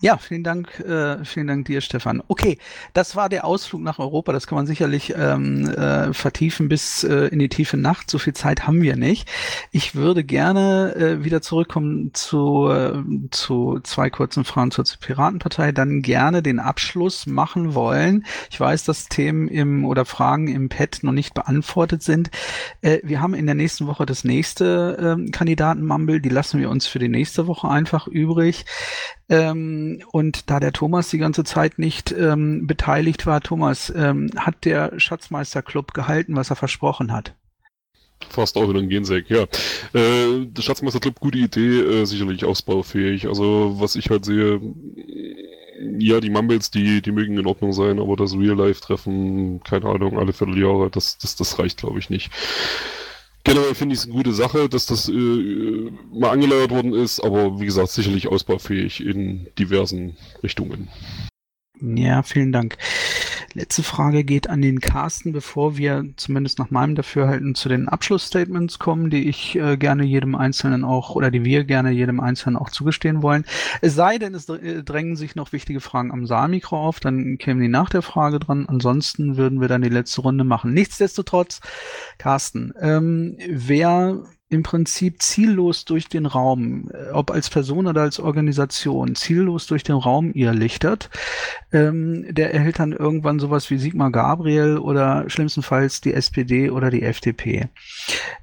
[0.00, 2.22] Ja, vielen Dank, äh, vielen Dank dir, Stefan.
[2.28, 2.58] Okay,
[2.92, 4.32] das war der Ausflug nach Europa.
[4.32, 8.10] Das kann man sicherlich ähm, äh, vertiefen bis äh, in die tiefe Nacht.
[8.10, 9.30] So viel Zeit haben wir nicht.
[9.70, 16.02] Ich würde gerne äh, wieder zurückkommen zu, äh, zu zwei kurzen Fragen zur Piratenpartei, dann
[16.02, 18.26] gerne den Abschluss machen wollen.
[18.50, 22.30] Ich weiß, dass Themen im oder Fragen im Pad noch nicht beantwortet sind.
[22.82, 26.20] Äh, wir haben in der nächsten Woche das nächste äh, Kandidaten-Mumble.
[26.20, 28.66] Die lassen wir uns für die nächste Woche einfach übrig.
[29.28, 34.64] Ähm, und da der Thomas die ganze Zeit nicht ähm, beteiligt war, Thomas, ähm, hat
[34.64, 37.34] der Schatzmeisterclub gehalten, was er versprochen hat?
[38.28, 39.42] Fast auch wieder ein Gensek, ja.
[39.92, 43.26] Äh, der Schatzmeisterclub, gute Idee, äh, sicherlich ausbaufähig.
[43.26, 44.60] Also, was ich halt sehe,
[45.98, 50.32] ja, die Mumbles, die, die mögen in Ordnung sein, aber das Real-Life-Treffen, keine Ahnung, alle
[50.32, 52.30] Vierteljahre, das, das, das reicht, glaube ich, nicht.
[53.44, 55.12] Generell finde ich es eine gute Sache, dass das äh,
[56.10, 60.88] mal angeleiert worden ist, aber wie gesagt, sicherlich ausbaufähig in diversen Richtungen.
[61.80, 62.78] Ja, vielen Dank.
[63.56, 68.80] Letzte Frage geht an den Carsten, bevor wir zumindest nach meinem Dafürhalten zu den Abschlussstatements
[68.80, 72.70] kommen, die ich äh, gerne jedem Einzelnen auch oder die wir gerne jedem Einzelnen auch
[72.70, 73.44] zugestehen wollen.
[73.80, 77.62] Es sei denn, es äh, drängen sich noch wichtige Fragen am Saalmikro auf, dann kämen
[77.62, 78.66] die nach der Frage dran.
[78.66, 80.74] Ansonsten würden wir dann die letzte Runde machen.
[80.74, 81.60] Nichtsdestotrotz,
[82.18, 84.24] Carsten, ähm, wer
[84.54, 89.82] im Prinzip ziellos durch den Raum, äh, ob als Person oder als Organisation, ziellos durch
[89.82, 91.10] den Raum irrlichtert,
[91.72, 97.02] ähm, der erhält dann irgendwann sowas wie Sigmar Gabriel oder schlimmstenfalls die SPD oder die
[97.02, 97.68] FDP.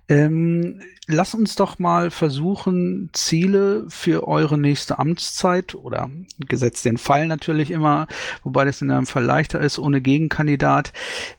[0.10, 7.28] Ähm, lass uns doch mal versuchen, Ziele für eure nächste Amtszeit oder gesetzt den Fall
[7.28, 8.08] natürlich immer,
[8.44, 10.94] wobei das in einem Fall leichter ist, ohne Gegenkandidat,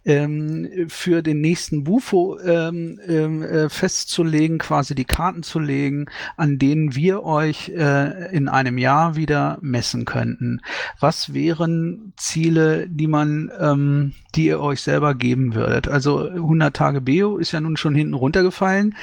[0.04, 4.58] ähm, für den nächsten Bufo ähm, ähm, äh, festzulegen.
[4.58, 10.04] quasi die Karten zu legen, an denen wir euch äh, in einem Jahr wieder messen
[10.04, 10.60] könnten.
[10.98, 15.88] Was wären Ziele, die man, ähm, die ihr euch selber geben würdet?
[15.88, 18.94] Also 100 Tage Beo ist ja nun schon hinten runtergefallen.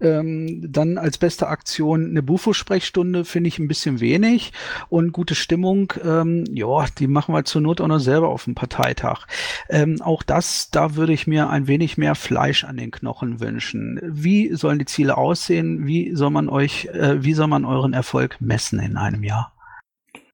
[0.00, 4.52] Ähm, dann als beste Aktion eine Bufo-Sprechstunde finde ich ein bisschen wenig
[4.88, 8.54] und gute Stimmung, ähm, ja, die machen wir zur Not auch noch selber auf dem
[8.54, 9.26] Parteitag.
[9.68, 14.00] Ähm, auch das, da würde ich mir ein wenig mehr Fleisch an den Knochen wünschen.
[14.02, 15.86] Wie sollen die Ziele aussehen?
[15.86, 19.52] Wie soll man euch, äh, wie soll man euren Erfolg messen in einem Jahr?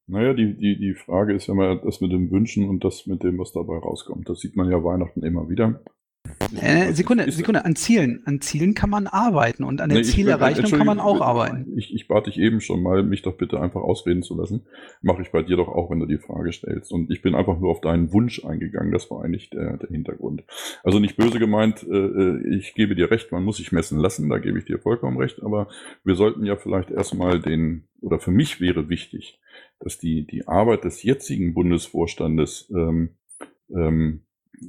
[0.07, 3.23] Naja, die, die, die Frage ist ja mal das mit dem Wünschen und das mit
[3.23, 4.29] dem, was dabei rauskommt.
[4.29, 5.81] Das sieht man ja Weihnachten immer wieder.
[6.61, 8.23] Äh, Sekunde, Sekunde, an Zielen.
[8.25, 11.73] An Zielen kann man arbeiten und an der nee, Zielerreichung kann man auch arbeiten.
[11.77, 14.67] Ich, ich bat dich eben schon mal, mich doch bitte einfach ausreden zu lassen.
[15.03, 16.93] Mache ich bei dir doch auch, wenn du die Frage stellst.
[16.93, 18.93] Und ich bin einfach nur auf deinen Wunsch eingegangen.
[18.93, 20.45] Das war eigentlich der, der Hintergrund.
[20.83, 24.29] Also nicht böse gemeint, äh, äh, ich gebe dir recht, man muss sich messen lassen,
[24.29, 25.43] da gebe ich dir vollkommen recht.
[25.43, 25.69] Aber
[26.05, 29.41] wir sollten ja vielleicht erstmal den, oder für mich wäre wichtig,
[29.81, 33.11] dass die, die Arbeit des jetzigen Bundesvorstandes ähm,
[33.71, 34.23] ähm,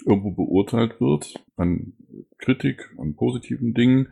[0.06, 1.94] irgendwo beurteilt wird an
[2.38, 4.10] Kritik, an positiven Dingen,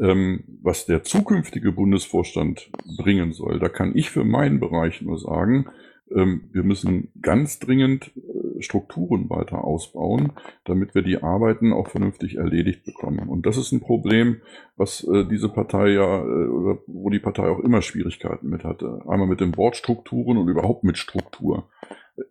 [0.00, 3.58] ähm, was der zukünftige Bundesvorstand bringen soll.
[3.58, 5.66] Da kann ich für meinen Bereich nur sagen,
[6.08, 10.32] wir müssen ganz dringend äh, Strukturen weiter ausbauen,
[10.64, 13.28] damit wir die Arbeiten auch vernünftig erledigt bekommen.
[13.28, 14.40] Und das ist ein Problem,
[14.76, 19.02] was äh, diese Partei ja, äh, oder wo die Partei auch immer Schwierigkeiten mit hatte.
[19.08, 21.68] Einmal mit den Bordstrukturen und überhaupt mit Struktur.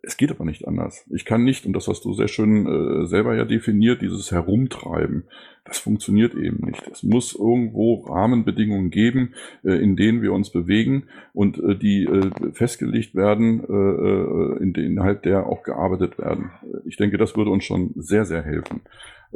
[0.02, 1.04] Es geht aber nicht anders.
[1.10, 5.24] Ich kann nicht, und das hast du sehr schön äh, selber ja definiert, dieses Herumtreiben.
[5.64, 6.82] Das funktioniert eben nicht.
[6.90, 9.34] Es muss irgendwo Rahmenbedingungen geben,
[9.64, 14.72] äh, in denen wir uns bewegen und äh, die äh, festgelegt werden, äh, äh, in
[14.72, 16.50] denen halt der auch gearbeitet werden.
[16.84, 18.80] Ich denke, das würde uns schon sehr, sehr helfen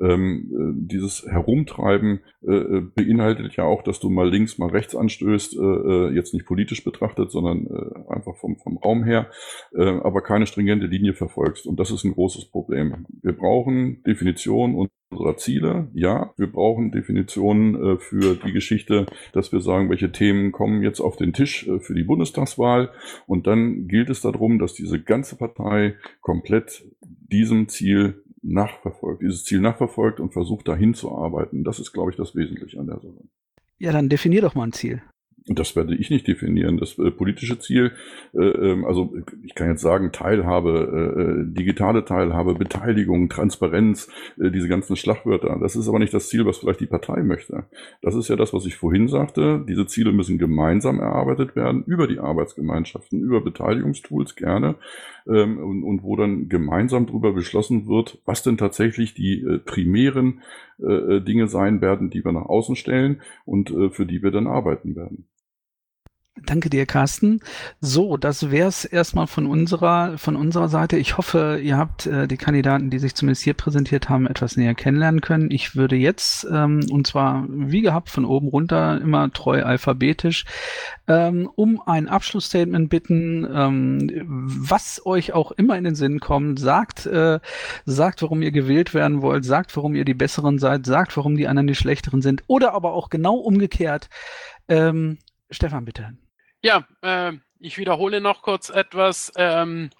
[0.01, 4.95] ähm, äh, dieses Herumtreiben äh, äh, beinhaltet ja auch, dass du mal links, mal rechts
[4.95, 9.31] anstößt, äh, äh, jetzt nicht politisch betrachtet, sondern äh, einfach vom, vom Raum her,
[9.75, 11.67] äh, aber keine stringente Linie verfolgst.
[11.67, 13.07] Und das ist ein großes Problem.
[13.23, 15.89] Wir brauchen Definitionen unserer Ziele.
[15.93, 21.01] Ja, wir brauchen Definitionen äh, für die Geschichte, dass wir sagen, welche Themen kommen jetzt
[21.01, 22.91] auf den Tisch äh, für die Bundestagswahl.
[23.27, 29.61] Und dann gilt es darum, dass diese ganze Partei komplett diesem Ziel nachverfolgt, dieses Ziel
[29.61, 31.65] nachverfolgt und versucht dahin zu arbeiten.
[31.65, 33.25] Das ist, glaube ich, das Wesentliche an der Sache.
[33.79, 35.03] Ja, dann definier doch mal ein Ziel.
[35.47, 36.77] Das werde ich nicht definieren.
[36.77, 37.93] Das äh, politische Ziel,
[38.35, 44.51] äh, ähm, also ich kann jetzt sagen, Teilhabe, äh, äh, digitale Teilhabe, Beteiligung, Transparenz, äh,
[44.51, 45.59] diese ganzen Schlagwörter.
[45.61, 47.65] Das ist aber nicht das Ziel, was vielleicht die Partei möchte.
[48.03, 49.65] Das ist ja das, was ich vorhin sagte.
[49.69, 54.77] Diese Ziele müssen gemeinsam erarbeitet werden, über die Arbeitsgemeinschaften, über Beteiligungstools gerne
[55.27, 60.41] ähm, und, und wo dann gemeinsam darüber beschlossen wird, was denn tatsächlich die äh, primären
[60.79, 64.47] äh, Dinge sein werden, die wir nach außen stellen und äh, für die wir dann
[64.47, 65.30] arbeiten werden.
[66.37, 67.41] Danke dir, Carsten.
[67.81, 70.97] So, das wäre es erstmal von unserer, von unserer Seite.
[70.97, 74.75] Ich hoffe, ihr habt äh, die Kandidaten, die sich zumindest hier präsentiert haben, etwas näher
[74.75, 75.51] kennenlernen können.
[75.51, 80.45] Ich würde jetzt, ähm, und zwar wie gehabt, von oben runter, immer treu alphabetisch,
[81.09, 86.61] ähm, um ein Abschlussstatement bitten, ähm, was euch auch immer in den Sinn kommt.
[86.61, 87.41] Sagt, äh,
[87.85, 91.49] sagt, warum ihr gewählt werden wollt, sagt, warum ihr die Besseren seid, sagt, warum die
[91.49, 94.09] anderen die Schlechteren sind, oder aber auch genau umgekehrt.
[94.69, 95.19] Ähm,
[95.51, 96.17] Stefan, bitte.
[96.63, 99.33] Ja, äh, ich wiederhole noch kurz etwas.
[99.37, 99.91] Ähm,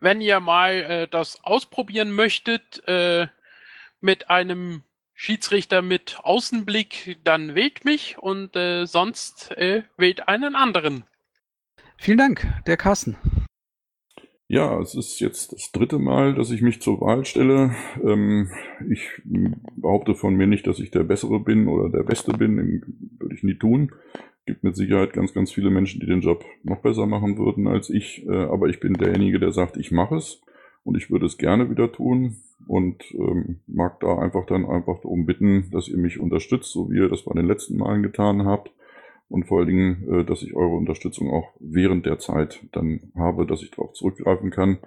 [0.00, 3.26] wenn ihr mal äh, das ausprobieren möchtet äh,
[4.00, 4.82] mit einem
[5.14, 11.04] Schiedsrichter mit Außenblick, dann wählt mich und äh, sonst äh, wählt einen anderen.
[11.96, 13.16] Vielen Dank, der Carsten.
[14.46, 17.74] Ja, es ist jetzt das dritte Mal, dass ich mich zur Wahl stelle.
[18.02, 18.50] Ähm,
[18.88, 23.16] ich behaupte von mir nicht, dass ich der Bessere bin oder der Beste bin.
[23.18, 23.92] Würde ich nie tun
[24.48, 27.90] gibt mit Sicherheit ganz, ganz viele Menschen, die den Job noch besser machen würden als
[27.90, 28.26] ich.
[28.26, 30.40] Äh, aber ich bin derjenige, der sagt, ich mache es
[30.84, 35.26] und ich würde es gerne wieder tun und ähm, mag da einfach dann einfach darum
[35.26, 38.72] bitten, dass ihr mich unterstützt, so wie ihr das bei den letzten Malen getan habt.
[39.28, 43.44] Und vor allen Dingen, äh, dass ich eure Unterstützung auch während der Zeit dann habe,
[43.44, 44.78] dass ich darauf zurückgreifen kann.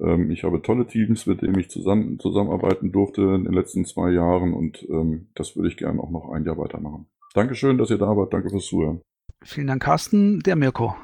[0.00, 4.10] Ähm, ich habe tolle Teams, mit denen ich zusammen, zusammenarbeiten durfte in den letzten zwei
[4.10, 7.06] Jahren und ähm, das würde ich gerne auch noch ein Jahr weitermachen.
[7.34, 8.32] Dankeschön, dass ihr da wart.
[8.32, 9.00] Danke fürs Zuhören.
[9.42, 10.40] Vielen Dank, Carsten.
[10.40, 10.94] Der Mirko.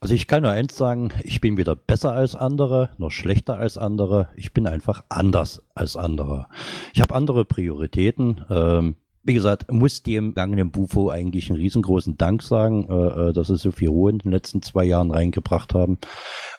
[0.00, 3.78] Also ich kann nur eins sagen, ich bin weder besser als andere, noch schlechter als
[3.78, 4.28] andere.
[4.34, 6.48] Ich bin einfach anders als andere.
[6.92, 8.44] Ich habe andere Prioritäten.
[8.50, 13.48] Ähm, wie gesagt, muss dem gangenen Bufo eigentlich einen riesengroßen Dank sagen, äh, äh, dass
[13.48, 15.98] sie so viel Ruhe in den letzten zwei Jahren reingebracht haben.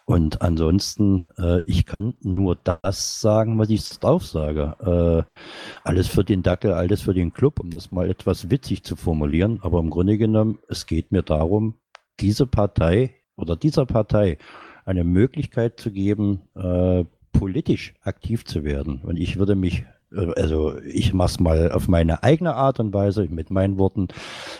[0.05, 5.25] Und ansonsten, äh, ich kann nur das sagen, was ich drauf sage.
[5.25, 5.39] Äh,
[5.83, 9.59] alles für den Dackel, alles für den Club, um das mal etwas witzig zu formulieren.
[9.61, 11.75] Aber im Grunde genommen, es geht mir darum,
[12.19, 14.37] diese Partei oder dieser Partei
[14.85, 19.01] eine Möglichkeit zu geben, äh, politisch aktiv zu werden.
[19.01, 19.85] Und ich würde mich
[20.15, 24.07] also ich mache es mal auf meine eigene Art und Weise mit meinen Worten.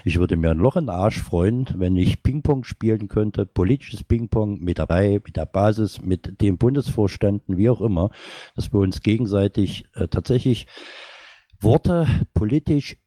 [0.03, 4.03] Ich würde mir ein Loch in den Arsch freuen, wenn ich Ping-Pong spielen könnte, politisches
[4.03, 8.09] Ping-Pong mit dabei, mit der Basis, mit den Bundesvorständen, wie auch immer,
[8.56, 10.67] dass wir uns gegenseitig äh, tatsächlich
[11.59, 12.98] Worte politisch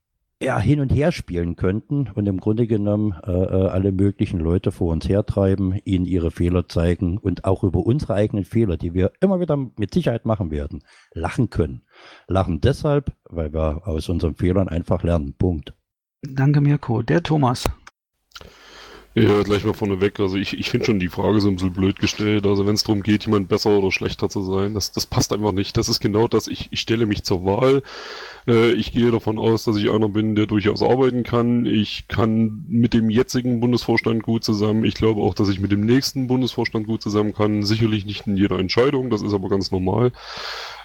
[0.43, 4.71] ja, hin und her spielen könnten und im Grunde genommen äh, äh, alle möglichen Leute
[4.71, 9.13] vor uns hertreiben, ihnen ihre Fehler zeigen und auch über unsere eigenen Fehler, die wir
[9.21, 10.83] immer wieder mit Sicherheit machen werden,
[11.13, 11.83] lachen können.
[12.29, 15.35] Lachen deshalb, weil wir aus unseren Fehlern einfach lernen.
[15.39, 15.73] Punkt.
[16.23, 17.03] Danke, Mirko.
[17.03, 17.65] Der Thomas.
[19.19, 20.21] Ja, gleich mal vorneweg.
[20.21, 22.47] Also ich, ich finde schon die Frage so ein bisschen blöd gestellt.
[22.47, 25.53] Also wenn es darum geht, jemand besser oder schlechter zu sein, das, das passt einfach
[25.53, 25.79] nicht.
[25.79, 26.49] Das ist genau das.
[26.49, 27.83] Ich, ich stelle mich zur Wahl.
[28.47, 31.65] Äh, ich gehe davon aus, dass ich einer bin, der durchaus arbeiten kann.
[31.65, 34.85] Ich kann mit dem jetzigen Bundesvorstand gut zusammen.
[34.85, 37.63] Ich glaube auch, dass ich mit dem nächsten Bundesvorstand gut zusammen kann.
[37.63, 39.09] Sicherlich nicht in jeder Entscheidung.
[39.09, 40.13] Das ist aber ganz normal.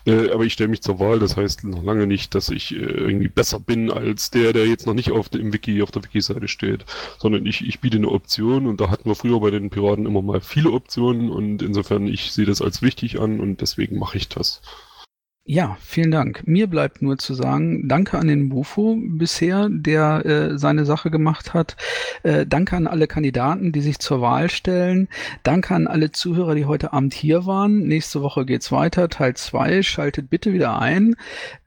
[0.06, 2.78] Äh, aber ich stelle mich zur Wahl, das heißt noch lange nicht, dass ich äh,
[2.78, 6.48] irgendwie besser bin als der, der jetzt noch nicht auf dem Wiki, auf der Wiki-Seite
[6.48, 6.86] steht,
[7.20, 10.22] sondern ich, ich biete eine Option und da hatten wir früher bei den Piraten immer
[10.22, 14.30] mal viele Optionen und insofern ich sehe das als wichtig an und deswegen mache ich
[14.30, 14.62] das.
[15.54, 16.48] Ja, vielen Dank.
[16.48, 21.54] Mir bleibt nur zu sagen, danke an den Bufo bisher, der äh, seine Sache gemacht
[21.54, 21.76] hat.
[22.24, 25.10] Äh, danke an alle Kandidaten, die sich zur Wahl stellen.
[25.44, 27.80] Danke an alle Zuhörer, die heute Abend hier waren.
[27.80, 29.84] Nächste Woche geht's weiter, Teil zwei.
[29.84, 31.18] Schaltet bitte wieder ein.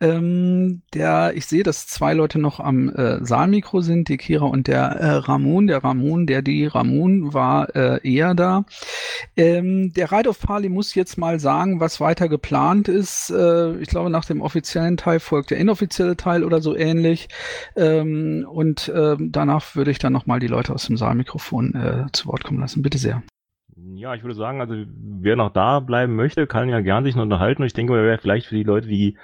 [0.00, 4.66] Ähm, der, ich sehe, dass zwei Leute noch am äh, Saalmikro sind, die Kira und
[4.66, 5.66] der äh, Ramon.
[5.66, 8.64] Der Ramon, der die Ramon war äh, eher da.
[9.36, 13.28] Ähm, der Ride of Pali muss jetzt mal sagen, was weiter geplant ist.
[13.28, 17.28] Äh, ich glaube, nach dem offiziellen Teil folgt der inoffizielle Teil oder so ähnlich.
[17.76, 22.28] Ähm, und ähm, danach würde ich dann nochmal die Leute aus dem Saalmikrofon äh, zu
[22.28, 22.82] Wort kommen lassen.
[22.82, 23.22] Bitte sehr.
[23.76, 27.22] Ja, ich würde sagen, also wer noch da bleiben möchte, kann ja gern sich noch
[27.22, 27.62] unterhalten.
[27.62, 29.16] Und ich denke, wäre vielleicht für die Leute, die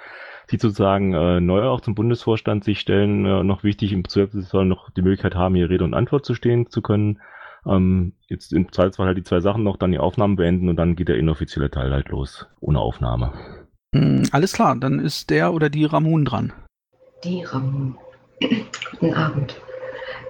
[0.51, 4.89] die sozusagen äh, neu auch zum Bundesvorstand sich stellen, äh, noch wichtig, im Zweifelsfall noch
[4.89, 7.21] die Möglichkeit haben, hier Rede und Antwort zu stehen zu können.
[7.65, 10.95] Ähm, jetzt im Zweifelsfall halt die zwei Sachen noch, dann die Aufnahmen beenden und dann
[10.95, 13.33] geht der inoffizielle Teil halt los, ohne Aufnahme.
[13.93, 16.53] Hm, alles klar, dann ist der oder die Ramon dran.
[17.23, 17.97] Die Ramon.
[18.91, 19.59] Guten Abend.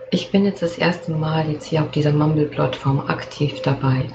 [0.09, 4.07] Ich bin jetzt das erste Mal jetzt hier auf dieser Mumble-Plattform aktiv dabei.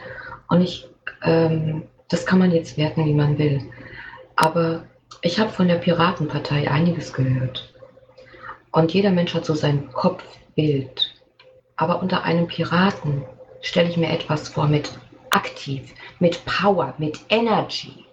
[0.49, 0.89] Und ich,
[1.23, 3.63] ähm, das kann man jetzt werten, wie man will.
[4.35, 4.83] Aber
[5.23, 7.73] ich habe von der Piratenpartei einiges gehört.
[8.73, 11.15] Und jeder Mensch hat so sein Kopfbild.
[11.77, 13.23] Aber unter einem Piraten
[13.63, 14.99] stelle ich mir etwas vor mit
[15.31, 18.06] aktiv, mit Power, mit Energy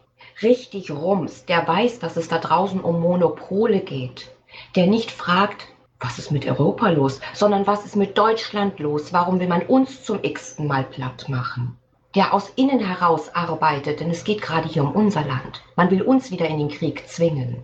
[0.44, 4.32] richtig Rums, der weiß, dass es da draußen um Monopole geht,
[4.76, 5.68] der nicht fragt,
[6.00, 10.04] was ist mit Europa los, sondern was ist mit Deutschland los, warum will man uns
[10.04, 11.78] zum x-ten Mal platt machen,
[12.14, 15.64] der aus innen heraus arbeitet, denn es geht gerade hier um unser Land.
[15.76, 17.64] Man will uns wieder in den Krieg zwingen.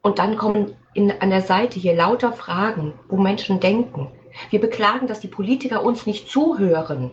[0.00, 4.08] Und dann kommen in, an der Seite hier lauter Fragen, wo Menschen denken.
[4.50, 7.10] Wir beklagen, dass die Politiker uns nicht zuhören.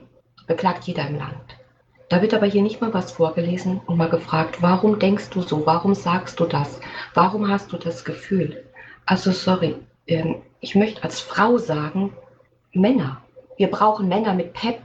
[0.47, 1.54] Beklagt jeder im Land.
[2.07, 5.65] Da wird aber hier nicht mal was vorgelesen und mal gefragt, warum denkst du so?
[5.65, 6.79] Warum sagst du das?
[7.15, 8.63] Warum hast du das Gefühl?
[9.07, 9.75] Also sorry,
[10.05, 12.13] ähm, ich möchte als Frau sagen,
[12.73, 13.21] Männer.
[13.57, 14.81] Wir brauchen Männer mit Pep.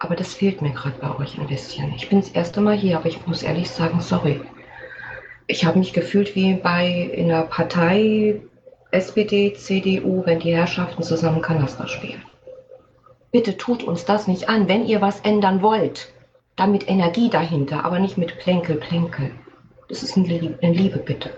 [0.00, 1.92] Aber das fehlt mir gerade bei euch ein bisschen.
[1.94, 4.40] Ich bin das erste Mal hier, aber ich muss ehrlich sagen, sorry.
[5.46, 8.40] Ich habe mich gefühlt wie bei in einer Partei
[8.90, 12.22] SPD, CDU, wenn die Herrschaften zusammen Kanaster spielen.
[13.30, 16.12] Bitte tut uns das nicht an, wenn ihr was ändern wollt
[16.56, 19.32] da mit Energie dahinter, aber nicht mit Plänkel, Plänkel.
[19.88, 21.30] Das ist eine Liebe, bitte.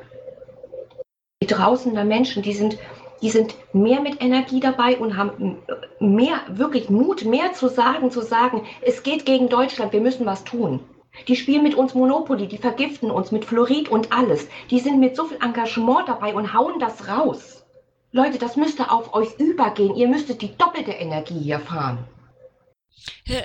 [1.43, 2.79] Die draußen da Menschen, die sind,
[3.21, 5.59] die sind mehr mit Energie dabei und haben
[5.99, 10.45] mehr, wirklich Mut, mehr zu sagen, zu sagen, es geht gegen Deutschland, wir müssen was
[10.45, 10.81] tun.
[11.29, 14.49] Die spielen mit uns Monopoly, die vergiften uns mit Fluorid und alles.
[14.71, 17.65] Die sind mit so viel Engagement dabei und hauen das raus.
[18.11, 19.97] Leute, das müsste auf euch übergehen.
[19.97, 21.99] Ihr müsstet die doppelte Energie hier fahren.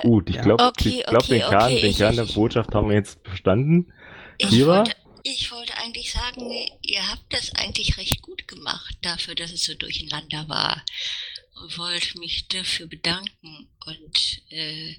[0.02, 2.96] Gut, ich glaube, okay, glaub, okay, den, Kern, okay, den Kern der Botschaft haben wir
[2.96, 3.94] jetzt verstanden.
[4.38, 6.50] Ich wollte, ich wollte eigentlich sagen,
[6.82, 10.84] ihr habt das eigentlich recht gut gemacht dafür, dass es so durcheinander war.
[11.62, 13.70] Und wollte mich dafür bedanken.
[13.86, 14.96] Und äh,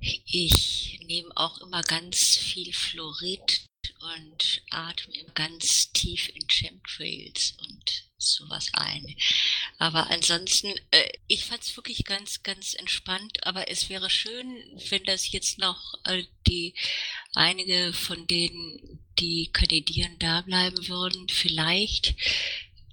[0.00, 3.66] ich nehme auch immer ganz viel Fluorid
[4.00, 9.14] und atme ganz tief in Chemtrails und sowas ein.
[9.78, 14.56] Aber ansonsten, äh, ich fand es wirklich ganz, ganz entspannt, aber es wäre schön,
[14.90, 16.74] wenn das jetzt noch äh, die
[17.34, 21.28] einige von denen, die kandidieren, da bleiben würden.
[21.28, 22.14] Vielleicht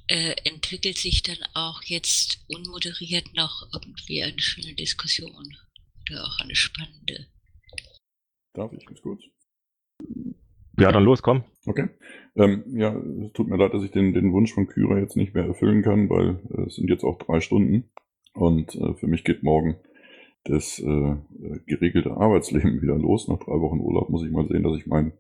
[0.08, 5.58] äh, entwickelt sich dann auch jetzt unmoderiert noch irgendwie eine schöne Diskussion
[6.10, 7.27] oder auch eine spannende.
[8.53, 9.22] Darf ich ganz kurz?
[10.77, 11.43] Ja, dann los, komm.
[11.66, 11.90] Okay.
[12.35, 15.33] Ähm, ja, es tut mir leid, dass ich den, den Wunsch von Kyra jetzt nicht
[15.33, 17.89] mehr erfüllen kann, weil äh, es sind jetzt auch drei Stunden.
[18.33, 19.75] Und äh, für mich geht morgen
[20.45, 21.15] das äh,
[21.65, 23.27] geregelte Arbeitsleben wieder los.
[23.27, 25.13] Nach drei Wochen Urlaub muss ich mal sehen, dass ich mein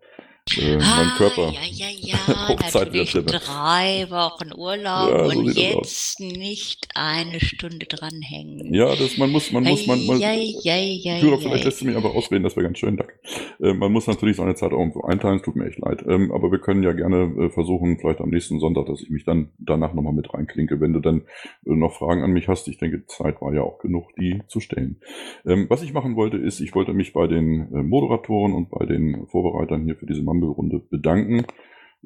[0.57, 2.15] äh, ah, mein Körper ja, ja, ja,
[2.47, 3.39] auf Zeit natürlich wiederfinde.
[3.45, 8.73] drei Wochen Urlaub Ja, so und jetzt nicht eine Stunde dranhängen.
[8.73, 11.41] Ja, das, man muss, man muss, man, ei, ei, ei, Führer, ei.
[11.41, 13.13] vielleicht lässt du mich einfach ausreden, das wäre ganz schön, danke.
[13.61, 16.03] Äh, man muss natürlich seine Zeit auch irgendwo einteilen, es tut mir echt leid.
[16.07, 19.23] Ähm, aber wir können ja gerne äh, versuchen, vielleicht am nächsten Sonntag, dass ich mich
[19.23, 21.21] dann danach nochmal mit reinklinke, wenn du dann
[21.65, 22.67] äh, noch Fragen an mich hast.
[22.67, 24.97] Ich denke, Zeit war ja auch genug, die zu stellen.
[25.45, 28.85] Ähm, was ich machen wollte, ist, ich wollte mich bei den äh, Moderatoren und bei
[28.85, 31.45] den Vorbereitern hier für diese Mumble-Runde bedanken.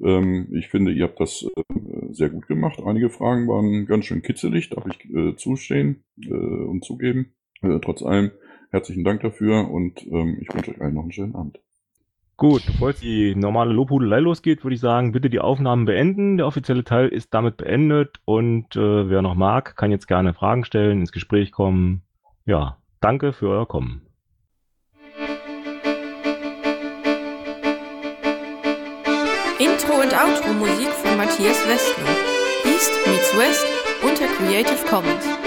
[0.03, 1.73] Ähm, ich finde, ihr habt das äh,
[2.11, 2.79] sehr gut gemacht.
[2.85, 7.33] Einige Fragen waren ganz schön kitzelig, darf ich äh, zustehen äh, und zugeben.
[7.61, 8.31] Äh, trotz allem
[8.69, 11.59] herzlichen Dank dafür und ähm, ich wünsche euch allen noch einen schönen Abend.
[12.35, 16.37] Gut, bevor jetzt die normale Lobhudelei losgeht, würde ich sagen, bitte die Aufnahmen beenden.
[16.37, 20.63] Der offizielle Teil ist damit beendet und äh, wer noch mag, kann jetzt gerne Fragen
[20.63, 22.03] stellen, ins Gespräch kommen.
[22.45, 24.06] Ja, danke für euer Kommen.
[29.87, 32.09] Intro und Outro Musik von Matthias Westner.
[32.65, 33.65] East meets West
[34.03, 35.46] unter Creative Commons.